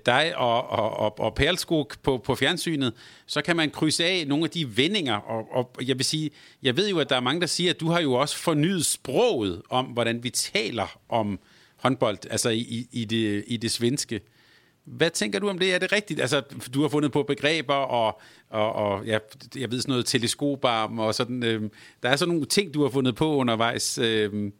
dig 0.06 0.36
og, 0.36 0.68
og, 0.68 0.96
og, 0.96 1.20
og 1.20 1.34
Perlskog 1.34 1.90
på, 2.02 2.18
på 2.18 2.34
fjernsynet, 2.34 2.92
så 3.26 3.42
kan 3.42 3.56
man 3.56 3.70
krydse 3.70 4.04
af 4.04 4.26
nogle 4.26 4.44
af 4.44 4.50
de 4.50 4.76
vendinger. 4.76 5.14
Og, 5.14 5.46
og 5.52 5.88
jeg 5.88 5.98
vil 5.98 6.04
sige, 6.04 6.30
jeg 6.62 6.76
ved 6.76 6.88
jo, 6.90 6.98
at 6.98 7.10
der 7.10 7.16
er 7.16 7.20
mange, 7.20 7.40
der 7.40 7.46
siger, 7.46 7.70
at 7.70 7.80
du 7.80 7.88
har 7.88 8.00
jo 8.00 8.12
også 8.12 8.36
fornyet 8.36 8.86
sproget 8.86 9.62
om, 9.68 9.86
hvordan 9.86 10.22
vi 10.22 10.30
taler 10.30 11.00
om 11.08 11.40
håndbold, 11.76 12.18
altså 12.30 12.48
i, 12.48 12.88
i, 12.92 13.04
det, 13.04 13.44
i 13.46 13.56
det 13.56 13.70
svenske. 13.70 14.14
Øh, 14.14 14.39
Hvad 14.84 15.10
tænker 15.10 15.38
du 15.38 15.48
om 15.48 15.58
det? 15.58 15.74
Er 15.74 15.78
det 15.78 15.92
rigtigt? 15.92 16.20
Altså, 16.20 16.42
du 16.74 16.82
har 16.82 16.88
fundet 16.88 17.12
på 17.12 17.22
begreber, 17.22 17.74
og, 17.74 18.20
og, 18.50 18.72
og 18.72 19.06
ja, 19.06 19.18
jeg 19.56 19.70
ved 19.70 19.80
sådan 19.80 19.92
noget 19.92 20.06
teleskoparm, 20.06 20.98
og 20.98 21.14
sådan, 21.14 21.44
øh, 21.44 21.70
der 22.02 22.08
er 22.08 22.16
sådan 22.16 22.34
nogle 22.34 22.46
ting, 22.46 22.74
du 22.74 22.82
har 22.82 22.90
fundet 22.90 23.16
på 23.16 23.36
undervejs. 23.36 23.98
Øh, 23.98 24.50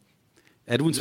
är 0.65 0.77
du 0.77 0.87
inte 0.87 0.99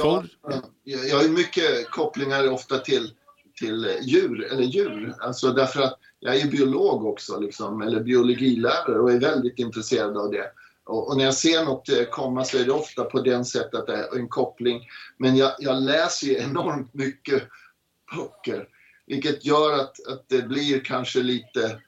ja, 0.84 0.98
jag 1.08 1.16
har 1.16 1.28
mycket 1.28 1.90
kopplingar 1.90 2.50
ofta 2.50 2.78
till, 2.78 3.10
till 3.58 3.98
djur, 4.02 4.52
eller 4.52 4.62
djur. 4.62 5.14
Alltså 5.20 5.52
därför 5.52 5.80
att 5.82 5.98
jag 6.20 6.36
är 6.36 6.50
biolog 6.50 7.04
också, 7.04 7.40
liksom, 7.40 7.82
eller 7.82 8.00
biologilärare 8.00 8.98
och 9.00 9.12
är 9.12 9.20
väldigt 9.20 9.58
intresserad 9.58 10.16
av 10.16 10.30
det. 10.30 10.50
Och, 10.84 11.08
och, 11.08 11.16
när 11.16 11.24
jag 11.24 11.34
ser 11.34 11.64
något 11.64 11.88
eh, 11.88 12.04
komma 12.04 12.44
så 12.44 12.58
är 12.58 12.64
det 12.64 12.72
ofta 12.72 13.04
på 13.04 13.20
den 13.20 13.44
sättet 13.44 13.74
att 13.74 13.86
det 13.86 13.96
är 13.96 14.18
en 14.18 14.28
koppling. 14.28 14.80
Men 15.18 15.36
jag, 15.36 15.52
jag 15.58 15.82
läser 15.82 16.26
ju 16.26 16.36
enormt 16.36 16.94
mycket 16.94 17.42
böcker. 18.16 18.68
Vilket 19.10 19.44
gör 19.44 19.72
att, 19.72 20.06
att 20.06 20.28
det 20.28 20.48
blir 20.48 20.80
kanske 20.80 21.22
lite, 21.22 21.80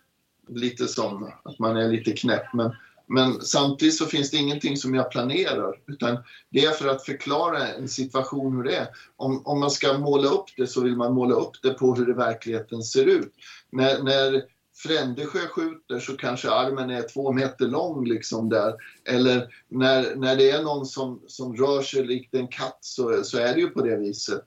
lite 0.48 0.88
som 0.88 1.32
att 1.44 1.58
man 1.58 1.76
är 1.76 1.88
lite 1.88 2.12
knäpp. 2.12 2.54
Men 2.54 2.72
men 3.06 3.40
samtidigt 3.40 3.94
så 3.94 4.06
finns 4.06 4.30
det 4.30 4.36
ingenting 4.36 4.76
som 4.76 4.94
jag 4.94 5.10
planerar 5.10 5.74
utan 5.86 6.18
det 6.50 6.64
är 6.64 6.70
för 6.70 6.88
att 6.88 7.04
förklara 7.04 7.68
en 7.68 7.88
situation 7.88 8.56
hur 8.56 8.62
det 8.62 8.76
är. 8.76 8.88
Om, 9.16 9.42
om 9.46 9.60
man 9.60 9.70
ska 9.70 9.98
måla 9.98 10.28
upp 10.28 10.44
det 10.56 10.66
så 10.66 10.80
vill 10.80 10.96
man 10.96 11.12
måla 11.12 11.34
upp 11.34 11.62
det 11.62 11.70
på 11.70 11.94
hur 11.94 12.06
det 12.06 12.14
verkligheten 12.14 12.82
ser 12.82 13.06
ut. 13.06 13.32
När, 13.70 14.02
när 14.02 14.42
Frändesjö 14.74 15.38
skjuter 15.38 15.98
så 15.98 16.16
kanske 16.16 16.50
armen 16.50 16.90
är 16.90 17.02
två 17.02 17.32
meter 17.32 17.66
lång 17.66 18.04
liksom 18.04 18.48
där. 18.48 18.74
Eller 19.04 19.54
när, 19.68 20.16
när 20.16 20.36
det 20.36 20.50
är 20.50 20.62
någon 20.62 20.86
som, 20.86 21.20
som 21.26 21.56
rör 21.56 21.82
sig 21.82 22.06
likt 22.06 22.34
en 22.34 22.48
katt 22.48 22.78
så, 22.80 23.24
så 23.24 23.38
är 23.38 23.54
det 23.54 23.60
ju 23.60 23.68
på 23.68 23.82
det 23.82 23.96
viset. 23.96 24.44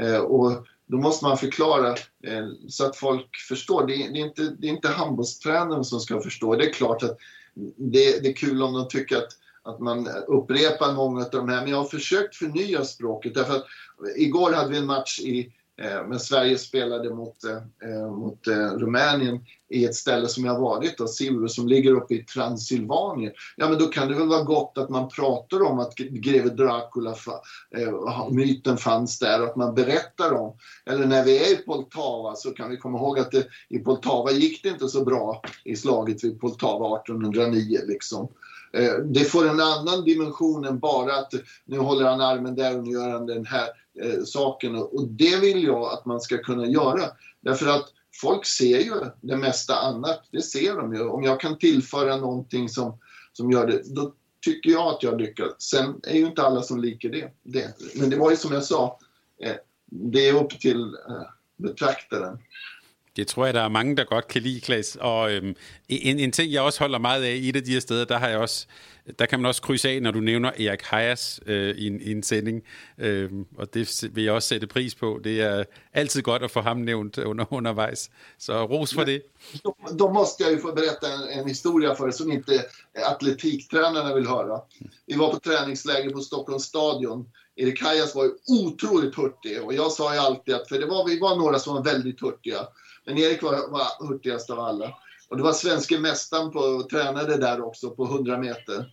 Eh, 0.00 0.18
och 0.18 0.66
då 0.88 0.96
måste 0.96 1.24
man 1.24 1.36
förklara 1.36 1.90
eh, 2.22 2.48
så 2.68 2.86
att 2.86 2.96
folk 2.96 3.36
förstår. 3.48 3.86
Det, 3.86 3.94
det, 3.94 4.20
är 4.20 4.24
inte, 4.24 4.42
det 4.42 4.66
är 4.66 4.70
inte 4.70 4.88
handbollstränaren 4.88 5.84
som 5.84 6.00
ska 6.00 6.20
förstå. 6.20 6.56
Det 6.56 6.64
är 6.64 6.72
klart 6.72 7.02
att 7.02 7.18
det, 7.76 8.22
det 8.22 8.28
är 8.28 8.32
kul 8.32 8.62
om 8.62 8.72
de 8.72 8.88
tycker 8.88 9.16
att, 9.16 9.28
att 9.62 9.80
man 9.80 10.08
upprepar 10.26 10.94
många 10.94 11.24
av 11.24 11.30
de 11.30 11.48
här. 11.48 11.60
Men 11.60 11.70
jag 11.70 11.76
har 11.76 11.84
försökt 11.84 12.36
förnya 12.36 12.84
språket 12.84 13.34
därför 13.34 13.56
att 13.56 13.66
igår 14.16 14.52
hade 14.52 14.70
vi 14.70 14.78
en 14.78 14.86
match 14.86 15.20
i 15.20 15.52
Eh, 15.82 16.06
men 16.08 16.20
Sverige 16.20 16.58
spelade 16.58 17.14
mot, 17.14 17.44
eh, 17.44 17.90
eh, 17.90 18.10
mot 18.10 18.46
Rumänien 18.76 19.40
i 19.70 19.84
ett 19.84 19.94
ställe 19.94 20.28
som 20.28 20.44
jag 20.44 20.60
varit, 20.60 20.98
då, 20.98 21.06
Silver, 21.06 21.48
som 21.48 21.68
ligger 21.68 21.92
uppe 21.92 22.14
i 22.14 22.24
Transylvanien. 22.24 23.32
Ja, 23.56 23.68
men 23.68 23.78
då 23.78 23.86
kan 23.86 24.08
det 24.08 24.14
väl 24.14 24.28
vara 24.28 24.42
gott 24.42 24.78
att 24.78 24.88
man 24.88 25.08
pratar 25.08 25.62
om 25.62 25.78
att 25.78 25.94
greve 25.94 26.48
Dracula, 26.48 27.14
myten 28.30 28.76
fanns 28.76 29.18
där 29.18 29.42
och 29.42 29.48
att 29.48 29.56
man 29.56 29.74
berättar 29.74 30.32
om. 30.32 30.56
Eller 30.86 31.06
när 31.06 31.24
vi 31.24 31.38
är 31.38 31.52
i 31.52 31.56
Poltava 31.56 32.34
så 32.34 32.50
kan 32.50 32.70
vi 32.70 32.76
komma 32.76 32.98
ihåg 32.98 33.18
att 33.18 33.30
det, 33.30 33.46
i 33.68 33.78
Poltava 33.78 34.30
gick 34.30 34.62
det 34.62 34.68
inte 34.68 34.88
så 34.88 35.04
bra 35.04 35.42
i 35.64 35.76
slaget 35.76 36.24
vid 36.24 36.40
Poltava 36.40 36.98
1809 36.98 37.80
liksom. 37.86 38.28
Det 39.04 39.24
får 39.24 39.48
en 39.48 39.60
annan 39.60 40.04
dimension 40.04 40.64
än 40.64 40.78
bara 40.78 41.16
att 41.16 41.32
nu 41.64 41.78
håller 41.78 42.04
han 42.04 42.20
armen 42.20 42.54
där 42.54 42.78
och 42.78 42.84
nu 42.84 42.90
gör 42.90 43.10
han 43.10 43.26
den 43.26 43.46
här 43.46 43.68
eh, 44.02 44.22
saken. 44.24 44.76
Och 44.76 45.08
det 45.08 45.40
vill 45.40 45.64
jag 45.64 45.92
att 45.92 46.04
man 46.04 46.20
ska 46.20 46.38
kunna 46.38 46.66
göra. 46.66 47.02
Därför 47.40 47.66
att 47.66 47.88
folk 48.20 48.46
ser 48.46 48.78
ju 48.78 48.94
det 49.20 49.36
mesta 49.36 49.74
annat. 49.74 50.28
Det 50.32 50.42
ser 50.42 50.76
de 50.76 50.94
ju. 50.94 51.08
Om 51.08 51.22
jag 51.22 51.40
kan 51.40 51.58
tillföra 51.58 52.16
någonting 52.16 52.68
som, 52.68 52.98
som 53.32 53.50
gör 53.50 53.66
det, 53.66 53.94
då 53.94 54.12
tycker 54.44 54.70
jag 54.70 54.94
att 54.94 55.02
jag 55.02 55.20
lyckas. 55.20 55.52
Sen 55.58 56.00
är 56.02 56.14
ju 56.14 56.26
inte 56.26 56.42
alla 56.42 56.62
som 56.62 56.80
liker 56.80 57.08
det. 57.08 57.30
det. 57.42 57.76
Men 57.94 58.10
det 58.10 58.16
var 58.16 58.30
ju 58.30 58.36
som 58.36 58.52
jag 58.52 58.64
sa, 58.64 58.98
eh, 59.42 59.56
det 59.86 60.28
är 60.28 60.44
upp 60.44 60.60
till 60.60 60.82
eh, 60.82 61.22
betraktaren. 61.56 62.38
Det 63.18 63.26
tror 63.26 63.44
jeg, 63.44 63.54
der 63.54 63.60
er 63.60 63.68
mange, 63.68 63.96
der 63.96 64.04
godt 64.04 64.28
kan 64.28 64.42
lide, 64.42 64.60
Klaas. 64.60 64.96
Og 65.00 65.32
øhm, 65.32 65.56
en, 65.88 66.18
en 66.18 66.32
ting, 66.32 66.52
jeg 66.52 66.62
også 66.62 66.78
holder 66.78 66.98
meget 66.98 67.24
af 67.24 67.34
i 67.34 67.48
et 67.48 67.56
af 67.56 67.62
de 67.62 67.72
her 67.72 67.80
steder, 67.80 68.04
der 68.04 68.18
har 68.18 68.28
jeg 68.28 68.38
også 68.38 68.66
der 69.18 69.26
kan 69.26 69.40
man 69.40 69.48
også 69.48 69.62
krydse 69.62 69.88
af, 69.88 70.02
når 70.02 70.10
du 70.10 70.20
nævner 70.20 70.48
Erik 70.48 70.82
Hayas 70.82 71.40
øh, 71.46 71.76
i, 71.76 71.86
en, 71.86 72.00
i 72.00 72.10
en 72.10 72.22
sending, 72.22 72.62
øh, 72.98 73.30
og 73.58 73.74
det 73.74 74.10
vil 74.12 74.24
jeg 74.24 74.32
også 74.32 74.48
sætte 74.48 74.66
pris 74.66 74.94
på. 74.94 75.20
Det 75.24 75.40
er 75.40 75.64
altid 75.92 76.22
godt 76.22 76.42
at 76.42 76.50
få 76.50 76.60
ham 76.60 76.76
nävnt 76.76 77.18
under, 77.18 77.52
undervejs. 77.52 78.10
Så 78.38 78.64
ros 78.64 78.94
för 78.94 79.04
det. 79.04 79.22
Då, 79.64 79.76
då 79.98 80.12
måste 80.12 80.42
jag 80.44 80.52
ju 80.52 80.58
få 80.58 80.72
berätta 80.72 81.06
en, 81.14 81.38
en 81.38 81.48
historia 81.48 81.94
för 81.94 82.08
er 82.08 82.10
som 82.10 82.32
inte 82.32 82.64
atletiktränarna 82.94 84.14
vill 84.14 84.26
höra. 84.26 84.60
Vi 85.06 85.16
var 85.16 85.32
på 85.32 85.38
träningsläger 85.38 86.10
på 86.10 86.20
Stockholms 86.20 86.64
stadion. 86.64 87.26
Erik 87.56 87.82
Hayas 87.82 88.14
var 88.14 88.24
ju 88.24 88.30
otroligt 88.46 89.14
hurtig 89.14 89.62
och 89.62 89.74
jag 89.74 89.92
sa 89.92 90.14
ju 90.14 90.20
alltid 90.20 90.54
att, 90.54 90.68
för 90.68 90.78
det 90.78 90.86
var, 90.86 91.06
vi 91.06 91.18
var 91.18 91.36
några 91.36 91.58
som 91.58 91.74
var 91.74 91.82
väldigt 91.82 92.20
hurtiga, 92.20 92.58
men 93.08 93.18
Erik 93.18 93.42
var, 93.42 93.68
var 93.70 94.08
hurtigast 94.08 94.50
av 94.50 94.60
alla. 94.60 94.94
Och 95.28 95.36
det 95.36 95.42
var 95.42 95.52
svenske 95.52 95.98
mästaren 95.98 96.50
på, 96.50 96.82
tränade 96.90 97.36
där 97.36 97.60
också 97.60 97.90
på 97.90 98.04
100 98.04 98.38
meter. 98.38 98.92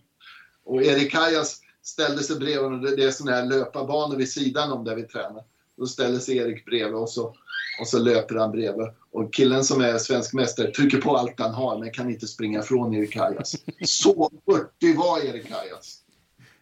Och 0.64 0.82
Erik 0.82 1.12
Kajas 1.12 1.60
ställde 1.82 2.22
sig 2.22 2.36
bredvid. 2.36 2.96
Det 2.96 3.04
är 3.04 3.10
sådana 3.10 3.36
här 3.36 3.46
löparbanor 3.46 4.16
vid 4.16 4.32
sidan 4.32 4.72
om 4.72 4.84
där 4.84 4.96
vi 4.96 5.02
tränar. 5.02 5.44
Då 5.76 5.86
ställer 5.86 6.18
sig 6.18 6.36
Erik 6.36 6.64
bredvid 6.64 6.94
och 6.94 7.10
så, 7.10 7.34
och 7.80 7.88
så 7.88 7.98
löper 7.98 8.34
han 8.34 8.50
bredvid. 8.50 8.86
Och 9.10 9.34
killen 9.34 9.64
som 9.64 9.80
är 9.80 9.98
svensk 9.98 10.32
mästare 10.32 10.70
trycker 10.70 11.00
på 11.00 11.16
allt 11.16 11.40
han 11.40 11.54
har 11.54 11.78
men 11.78 11.92
kan 11.92 12.10
inte 12.10 12.26
springa 12.26 12.62
från 12.62 12.94
Erik 12.94 13.12
Kajas. 13.12 13.56
Så 13.84 14.30
hurtig 14.46 14.98
var 14.98 15.24
Erik 15.24 15.48
Kajas. 15.48 16.02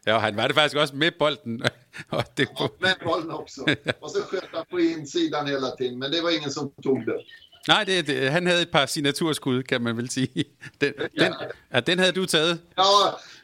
Ja, 0.05 0.18
han 0.18 0.36
var 0.36 0.48
det 0.48 0.55
faktiskt 0.55 0.82
också 0.82 0.97
med 0.97 1.14
bollen. 1.18 1.62
Ja, 2.10 2.24
med 2.78 2.97
bollen 3.05 3.31
också. 3.31 3.66
Och 4.01 4.10
så 4.10 4.22
sköt 4.22 4.48
han 4.52 4.64
på 4.70 4.81
insidan 4.81 5.47
hela 5.47 5.70
tiden, 5.70 5.98
men 5.98 6.10
det 6.10 6.20
var 6.20 6.39
ingen 6.39 6.51
som 6.51 6.70
tog 6.70 7.06
det. 7.06 7.20
Nej, 7.68 7.84
det, 7.84 8.06
det, 8.06 8.30
han 8.30 8.46
havde 8.46 8.62
et 8.62 8.70
par 8.70 8.86
signaturskud, 8.86 9.62
kan 9.62 9.82
man 9.82 9.96
väl 9.96 10.10
säga. 10.10 10.26
Den, 10.80 10.92
ja. 11.16 11.24
den, 11.24 11.34
ja, 11.72 11.80
den 11.80 11.98
hade 11.98 12.12
du 12.12 12.26
tagit. 12.26 12.60
Ja, 12.76 12.82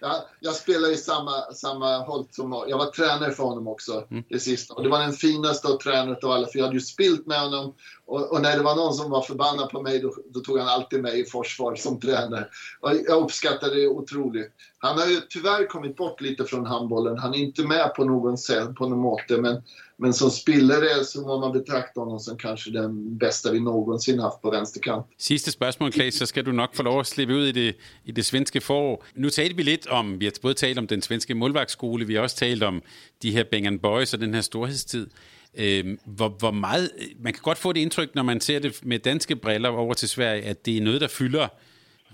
ja, 0.01 0.27
jag 0.40 0.55
spelar 0.55 0.93
i 0.93 0.97
samma, 0.97 1.52
samma 1.55 1.98
Holt 1.98 2.35
som 2.35 2.64
Jag 2.68 2.78
var 2.78 2.86
tränare 2.86 3.32
för 3.32 3.43
honom 3.43 3.68
också, 3.68 4.06
mm. 4.10 4.24
det 4.28 4.39
sista. 4.39 4.74
Och 4.74 4.82
det 4.82 4.89
var 4.89 4.98
den 4.98 5.12
finaste 5.12 5.68
och 5.68 5.81
tränare 5.81 6.18
av 6.22 6.31
alla, 6.31 6.47
för 6.47 6.59
jag 6.59 6.64
hade 6.64 6.77
ju 6.77 6.81
spilt 6.81 7.27
med 7.27 7.40
honom. 7.40 7.74
Och, 8.06 8.32
och, 8.32 8.43
när 8.43 8.56
det 8.56 8.62
var 8.62 8.77
någon 8.77 8.94
som 8.94 9.10
var 9.10 9.22
förbannad 9.22 9.70
på 9.70 9.82
mig, 9.82 9.98
då, 9.98 10.14
då, 10.35 10.40
tog 10.40 10.59
han 10.59 10.68
alltid 10.68 11.02
mig 11.02 11.20
i 11.20 11.24
försvar 11.24 11.77
som 11.77 12.01
tränare. 12.01 12.48
Och 12.81 12.90
jag 13.09 13.22
uppskattade 13.22 13.74
det 13.74 13.89
otroligt. 13.89 14.52
Han 14.78 14.98
har 14.98 15.06
ju 15.06 15.20
tyvärr 15.28 15.66
kommit 15.66 15.97
bort 15.97 16.20
lite 16.20 16.44
från 16.44 16.66
handbollen. 16.66 17.18
Han 17.18 17.35
är 17.35 17.39
inte 17.39 17.62
med 17.62 17.94
på 17.94 18.05
någon 18.05 18.39
sätt, 18.39 18.74
på 18.74 18.89
något 18.89 18.98
måte, 18.98 19.36
men 19.36 19.62
men 20.01 20.12
som 20.12 20.31
spillere 20.31 21.05
så 21.05 21.20
må 21.20 21.39
man 21.40 21.52
betrakta 21.52 22.01
honom 22.01 22.18
som 22.18 22.36
kanske 22.36 22.70
den 22.70 23.18
bästa 23.18 23.52
vi 23.52 23.60
någonsin 23.60 24.18
haft 24.18 24.43
på 24.43 24.51
vänsterkant. 24.51 25.06
Sidste 25.18 25.51
spørgsmål, 25.51 25.93
Klaas, 25.93 26.14
så 26.14 26.27
skal 26.27 26.44
du 26.44 26.52
nok 26.52 26.77
få 26.77 26.82
lov 26.82 27.01
at 27.01 27.06
slippe 27.06 27.32
ud 27.32 27.48
i 27.48 27.52
det, 27.52 27.74
i 28.05 28.12
det 28.12 28.24
svenske 28.24 28.60
forår. 28.60 29.05
Nu 29.14 29.31
talte 29.31 29.55
vi 29.55 29.62
lidt 29.62 29.86
om, 29.91 30.21
vi 30.21 30.25
har 30.25 30.33
både 30.43 30.55
talt 30.55 30.79
om 30.79 30.87
den 30.87 31.03
svenske 31.03 31.35
målvaktsskole, 31.35 32.07
vi 32.07 32.15
har 32.15 32.21
også 32.21 32.37
talt 32.37 32.62
om 32.62 32.83
de 33.23 33.33
her 33.33 33.45
Bengan 33.45 33.79
Boys 33.79 34.15
og 34.15 34.21
den 34.21 34.35
her 34.35 34.41
storhedstid. 34.41 35.07
Øh, 35.55 35.97
hvor, 36.05 36.29
hvor 36.29 36.51
meget, 36.51 36.91
øh, 36.99 37.07
man 37.21 37.33
kan 37.33 37.43
godt 37.43 37.59
få 37.59 37.73
det 37.73 37.81
indtryk, 37.81 38.15
når 38.15 38.23
man 38.23 38.41
ser 38.41 38.59
det 38.59 38.81
med 38.87 38.99
danske 38.99 39.37
briller 39.37 39.69
over 39.69 39.95
til 39.95 40.09
Sverige, 40.09 40.43
at 40.43 40.67
det 40.67 40.77
er 40.77 40.81
noget, 40.81 41.01
der 41.01 41.09
fylder 41.09 41.49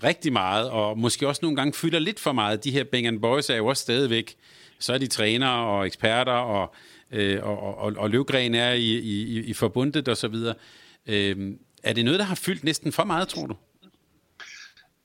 rigtig 0.03 0.33
meget, 0.33 0.69
og 0.69 0.99
måske 0.99 1.27
også 1.27 1.39
nogle 1.41 1.55
gange 1.55 1.73
fylder 1.73 1.99
lidt 1.99 2.19
for 2.19 2.31
meget. 2.31 2.63
De 2.63 2.71
her 2.71 2.83
Bengan 2.83 3.21
Boys 3.21 3.49
er 3.49 3.55
jo 3.55 3.65
også 3.65 3.81
stadigvæk, 3.81 4.35
så 4.79 4.93
er 4.93 4.97
de 4.97 5.07
trænere 5.07 5.65
og 5.67 5.85
eksperter, 5.85 6.31
og 6.31 6.75
øh, 7.11 7.43
og, 7.43 7.77
og, 7.77 7.93
og 7.97 8.09
Løvgren 8.09 8.55
er 8.55 8.71
i, 8.71 8.97
i, 8.97 9.39
i 9.39 9.53
forbundet 9.53 10.07
osv. 10.07 10.33
så. 10.33 10.53
Øh, 11.07 11.53
är 11.83 11.93
det 11.93 12.05
något, 12.05 12.19
der 12.19 12.25
har 12.25 12.35
fyllt 12.35 12.63
nästan 12.63 12.91
för 12.91 13.05
mycket, 13.05 13.29
tror 13.29 13.47
du? 13.47 13.55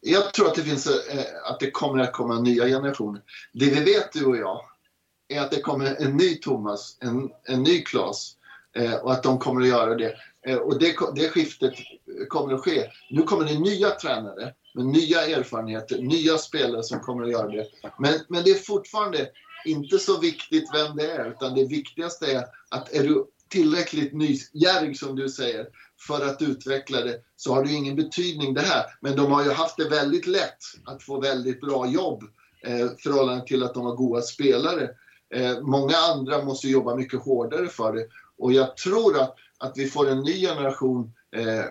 Jag 0.05 0.35
tror 0.35 0.49
att 0.49 0.55
det, 0.55 0.63
finns, 0.63 0.87
eh, 0.87 1.25
att 1.45 1.61
det 1.61 1.71
kommer 1.71 2.03
att 2.03 2.13
komma 2.13 2.41
nya 2.41 2.67
generationer. 2.67 3.23
Det 3.53 3.71
vi 3.71 3.81
vet, 3.81 4.13
du 4.13 4.25
och 4.25 4.37
jag, 4.37 4.61
är 5.29 5.41
att 5.41 5.51
det 5.51 5.61
kommer 5.61 6.03
en 6.03 6.17
ny 6.17 6.35
Thomas, 6.35 6.97
en, 7.01 7.31
en 7.45 7.63
ny 7.63 7.83
Klas 7.83 8.37
eh, 8.77 8.95
och 8.95 9.13
att 9.13 9.23
de 9.23 9.39
kommer 9.39 9.61
att 9.61 9.69
göra 9.69 9.95
det. 9.95 10.15
Eh, 10.47 10.57
och 10.57 10.79
det, 10.79 10.97
det 11.15 11.29
skiftet 11.29 11.75
kommer 12.29 12.55
att 12.55 12.61
ske. 12.61 12.91
Nu 13.11 13.23
kommer 13.23 13.45
det 13.45 13.59
nya 13.59 13.91
tränare 13.91 14.55
med 14.75 14.87
nya 14.87 15.27
erfarenheter, 15.27 15.99
nya 15.99 16.39
spelare 16.39 16.83
som 16.83 17.01
kommer 17.01 17.23
att 17.25 17.31
göra 17.31 17.49
det. 17.49 17.67
Men, 17.99 18.15
men 18.29 18.45
det 18.45 18.51
är 18.51 18.55
fortfarande 18.55 19.29
inte 19.65 19.99
så 19.99 20.21
viktigt 20.21 20.71
vem 20.75 20.97
det 20.97 21.11
är, 21.11 21.31
utan 21.31 21.55
det 21.55 21.65
viktigaste 21.65 22.33
är 22.33 22.45
att 22.69 22.93
är 22.93 23.03
du 23.03 23.27
tillräckligt 23.53 24.13
nysgärig 24.13 24.99
som 24.99 25.17
du 25.17 25.29
säger 25.29 25.67
för 26.07 26.27
att 26.27 26.43
utveckla 26.43 27.01
det 27.01 27.19
så 27.37 27.55
har 27.55 27.65
det 27.65 27.73
ingen 27.73 27.97
betydning 27.97 28.55
det 28.55 28.61
här. 28.61 28.85
Men 29.01 29.17
de 29.17 29.33
har 29.33 29.45
ju 29.45 29.51
haft 29.51 29.77
det 29.77 29.89
väldigt 29.89 30.27
lätt 30.27 30.59
att 30.85 31.03
få 31.03 31.21
väldigt 31.21 31.61
bra 31.61 31.87
jobb 31.87 32.23
eh, 32.67 32.89
förhållande 32.99 33.47
till 33.47 33.63
att 33.63 33.75
de 33.75 33.87
har 33.87 33.97
goda 33.97 34.23
spelare. 34.23 34.91
Eh, 35.35 35.61
många 35.61 35.97
andra 35.97 36.45
måste 36.45 36.69
jobba 36.69 36.97
mycket 36.97 37.21
hårdare 37.21 37.69
för 37.69 37.93
det 37.93 38.07
och 38.39 38.53
jag 38.53 38.77
tror 38.77 39.21
att, 39.21 39.35
att 39.59 39.73
vi 39.77 39.87
får 39.87 40.11
en 40.11 40.21
ny 40.21 40.41
generation, 40.41 41.13
eh, 41.37 41.65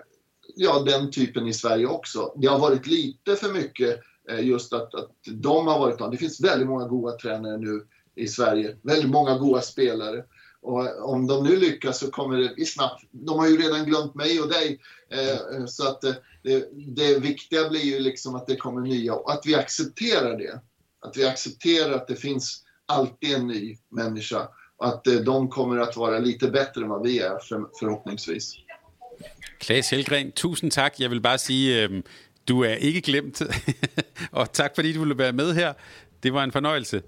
ja 0.55 0.79
den 0.79 1.11
typen 1.11 1.47
i 1.47 1.53
Sverige 1.53 1.87
också. 1.87 2.33
Det 2.35 2.47
har 2.47 2.59
varit 2.59 2.87
lite 2.87 3.35
för 3.35 3.53
mycket 3.53 4.01
Eh, 4.29 4.47
just 4.47 4.73
att, 4.73 4.95
att 4.95 5.09
de 5.23 5.67
har 5.67 5.79
varit 5.79 6.11
Det 6.11 6.17
finns 6.17 6.41
väldigt 6.41 6.67
många 6.67 6.87
goda 6.87 7.17
tränare 7.17 7.57
nu 7.57 7.87
i 8.15 8.27
Sverige. 8.27 8.77
Väldigt 8.81 9.09
många 9.11 9.37
goda 9.37 9.61
spelare. 9.61 10.23
Och 10.61 11.09
om 11.13 11.27
de 11.27 11.43
nu 11.43 11.55
lyckas 11.55 11.99
så 11.99 12.11
kommer 12.11 12.37
det 12.37 12.65
snabbt. 12.65 13.03
De 13.11 13.39
har 13.39 13.47
ju 13.47 13.57
redan 13.57 13.85
glömt 13.85 14.15
mig 14.15 14.41
och 14.41 14.49
dig. 14.49 14.79
Eh, 15.09 15.65
så 15.65 15.87
att 15.87 16.03
eh, 16.03 16.13
det, 16.43 16.69
det, 16.71 17.19
viktiga 17.19 17.69
blir 17.69 17.81
ju 17.81 17.99
liksom 17.99 18.35
att 18.35 18.47
det 18.47 18.55
kommer 18.55 18.81
nya 18.81 19.13
och 19.13 19.31
att 19.31 19.45
vi 19.45 19.55
accepterar 19.55 20.37
det. 20.37 20.61
Att 21.01 21.17
vi 21.17 21.25
accepterar 21.25 21.91
att 21.91 22.07
det 22.07 22.15
finns 22.15 22.63
alltid 22.85 23.35
en 23.35 23.47
ny 23.47 23.77
människa 23.89 24.47
och 24.77 24.87
att 24.87 25.07
eh, 25.07 25.13
de 25.13 25.49
kommer 25.49 25.77
att 25.77 25.97
vara 25.97 26.19
lite 26.19 26.47
bättre 26.47 26.81
än 26.81 26.89
vad 26.89 27.03
vi 27.03 27.19
är 27.19 27.39
för, 27.39 27.69
förhoppningsvis. 27.79 28.55
Klaas 29.57 29.91
Helgren, 29.91 30.31
tusind 30.31 30.71
tak. 30.71 30.99
Jeg 30.99 31.09
vil 31.09 31.21
bare 31.21 31.37
sige, 31.37 31.83
øh, 31.83 32.01
Du 32.47 32.63
er 32.63 32.73
ikke 32.73 33.01
glemt, 33.01 33.41
og 34.39 34.51
tak 34.53 34.71
fordi 34.75 34.93
du 34.93 34.99
ville 34.99 35.17
være 35.17 35.33
med 35.33 35.53
her. 35.53 35.73
Det 36.23 36.33
var 36.33 36.43
en 36.43 36.51
fornøjelse. 36.51 37.01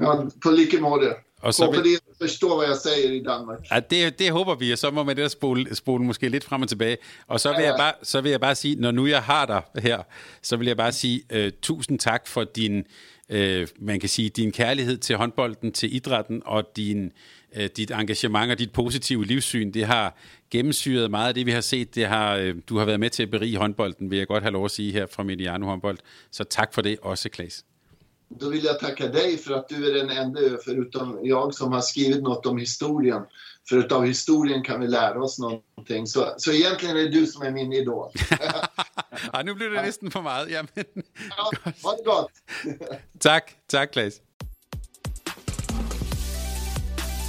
Ja, 0.00 0.14
på 0.42 0.50
lige 0.50 0.80
måde. 0.80 1.14
Og 1.40 1.54
så 1.54 1.70
vil... 1.70 1.84
de 1.84 1.98
forstår, 2.20 2.56
hvad 2.56 2.66
jeg 2.66 2.76
siger 2.76 3.12
i 3.12 3.22
Danmark. 3.22 3.58
Ja, 3.70 3.80
det, 3.80 4.18
det 4.18 4.30
håber 4.30 4.54
vi, 4.54 4.72
og 4.72 4.78
så 4.78 4.90
må 4.90 5.02
man 5.02 5.16
det 5.16 5.30
spole, 5.30 5.74
spole 5.74 6.04
måske 6.04 6.28
lidt 6.28 6.44
frem 6.44 6.62
og 6.62 6.68
tilbage. 6.68 6.96
Og 7.26 7.40
så 7.40 7.48
vil, 7.48 7.56
ja, 7.58 7.62
ja. 7.62 7.68
Jeg 7.68 7.78
bare, 7.78 7.92
så 8.02 8.20
vil 8.20 8.30
jeg 8.30 8.40
bare 8.40 8.54
sige, 8.54 8.76
når 8.76 8.90
nu 8.90 9.06
jeg 9.06 9.22
har 9.22 9.46
dig 9.46 9.82
her, 9.82 10.02
så 10.42 10.56
vil 10.56 10.66
jeg 10.66 10.76
bare 10.76 10.92
sige 10.92 11.22
uh, 11.34 11.52
tusind 11.62 11.98
tak 11.98 12.26
for 12.26 12.44
din, 12.44 12.84
uh, 13.28 13.38
man 13.78 14.00
kan 14.00 14.08
sige, 14.08 14.28
din 14.28 14.52
kærlighed 14.52 14.98
til 14.98 15.16
håndbolden, 15.16 15.72
til 15.72 15.96
idrætten 15.96 16.42
og 16.44 16.64
din, 16.76 17.12
uh, 17.56 17.64
dit 17.76 17.90
engagement 17.90 18.50
og 18.50 18.58
dit 18.58 18.72
positive 18.72 19.24
livssyn. 19.24 19.72
Det 19.72 19.86
har 19.86 20.16
gennemsyret 20.50 21.10
meget 21.10 21.28
af 21.28 21.34
det, 21.34 21.46
vi 21.46 21.50
har 21.50 21.60
set. 21.60 21.94
Det 21.94 22.06
har, 22.06 22.38
uh, 22.38 22.50
du 22.68 22.78
har 22.78 22.84
været 22.84 23.00
med 23.00 23.10
til 23.10 23.22
at 23.22 23.30
berige 23.30 23.56
håndbolden, 23.56 24.10
vil 24.10 24.18
jeg 24.18 24.26
godt 24.26 24.42
have 24.42 24.52
lov 24.52 24.64
at 24.64 24.70
sige 24.70 24.92
her 24.92 25.06
fra 25.06 25.22
Mediano 25.22 25.66
håndbold. 25.66 25.98
Så 26.30 26.44
tak 26.44 26.74
for 26.74 26.82
det 26.82 26.98
også, 27.02 27.28
Klaas. 27.28 27.64
Då 28.28 28.48
vill 28.48 28.64
jag 28.64 28.78
tacka 28.80 29.06
dig 29.06 29.38
för 29.38 29.54
att 29.54 29.68
du 29.68 29.90
är 29.90 29.94
den 29.94 30.10
enda, 30.10 30.40
förutom 30.64 31.20
jag, 31.22 31.54
som 31.54 31.72
har 31.72 31.80
skrivit 31.80 32.22
något 32.22 32.46
om 32.46 32.58
historien. 32.58 33.22
För 33.68 33.92
av 33.92 34.04
historien 34.04 34.62
kan 34.62 34.80
vi 34.80 34.88
lära 34.88 35.22
oss 35.22 35.38
någonting. 35.38 36.06
Så, 36.06 36.34
så 36.36 36.52
egentligen 36.52 36.96
är 36.96 37.00
det 37.00 37.08
du 37.08 37.26
som 37.26 37.42
är 37.42 37.50
min 37.50 37.72
idol. 37.72 38.10
ja, 39.32 39.42
nu 39.42 39.54
blir 39.54 39.70
det 39.70 39.82
nästan 39.82 40.10
för 40.10 40.22
mycket. 40.22 40.54
Ja, 40.54 40.62
men... 40.74 41.02
ja, 41.36 41.72
ha 41.82 41.96
det 41.96 42.02
gott. 42.04 42.30
tack, 43.18 43.56
tack 43.66 43.92
Klaas. 43.92 44.20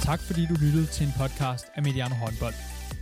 Tak 0.04 0.20
fordi 0.20 0.46
du 0.46 0.54
lyttede 0.54 0.86
til 0.86 1.06
en 1.06 1.12
podcast 1.18 1.66
af 1.74 1.82
Mediano 1.82 2.14
Håndbold. 2.14 2.69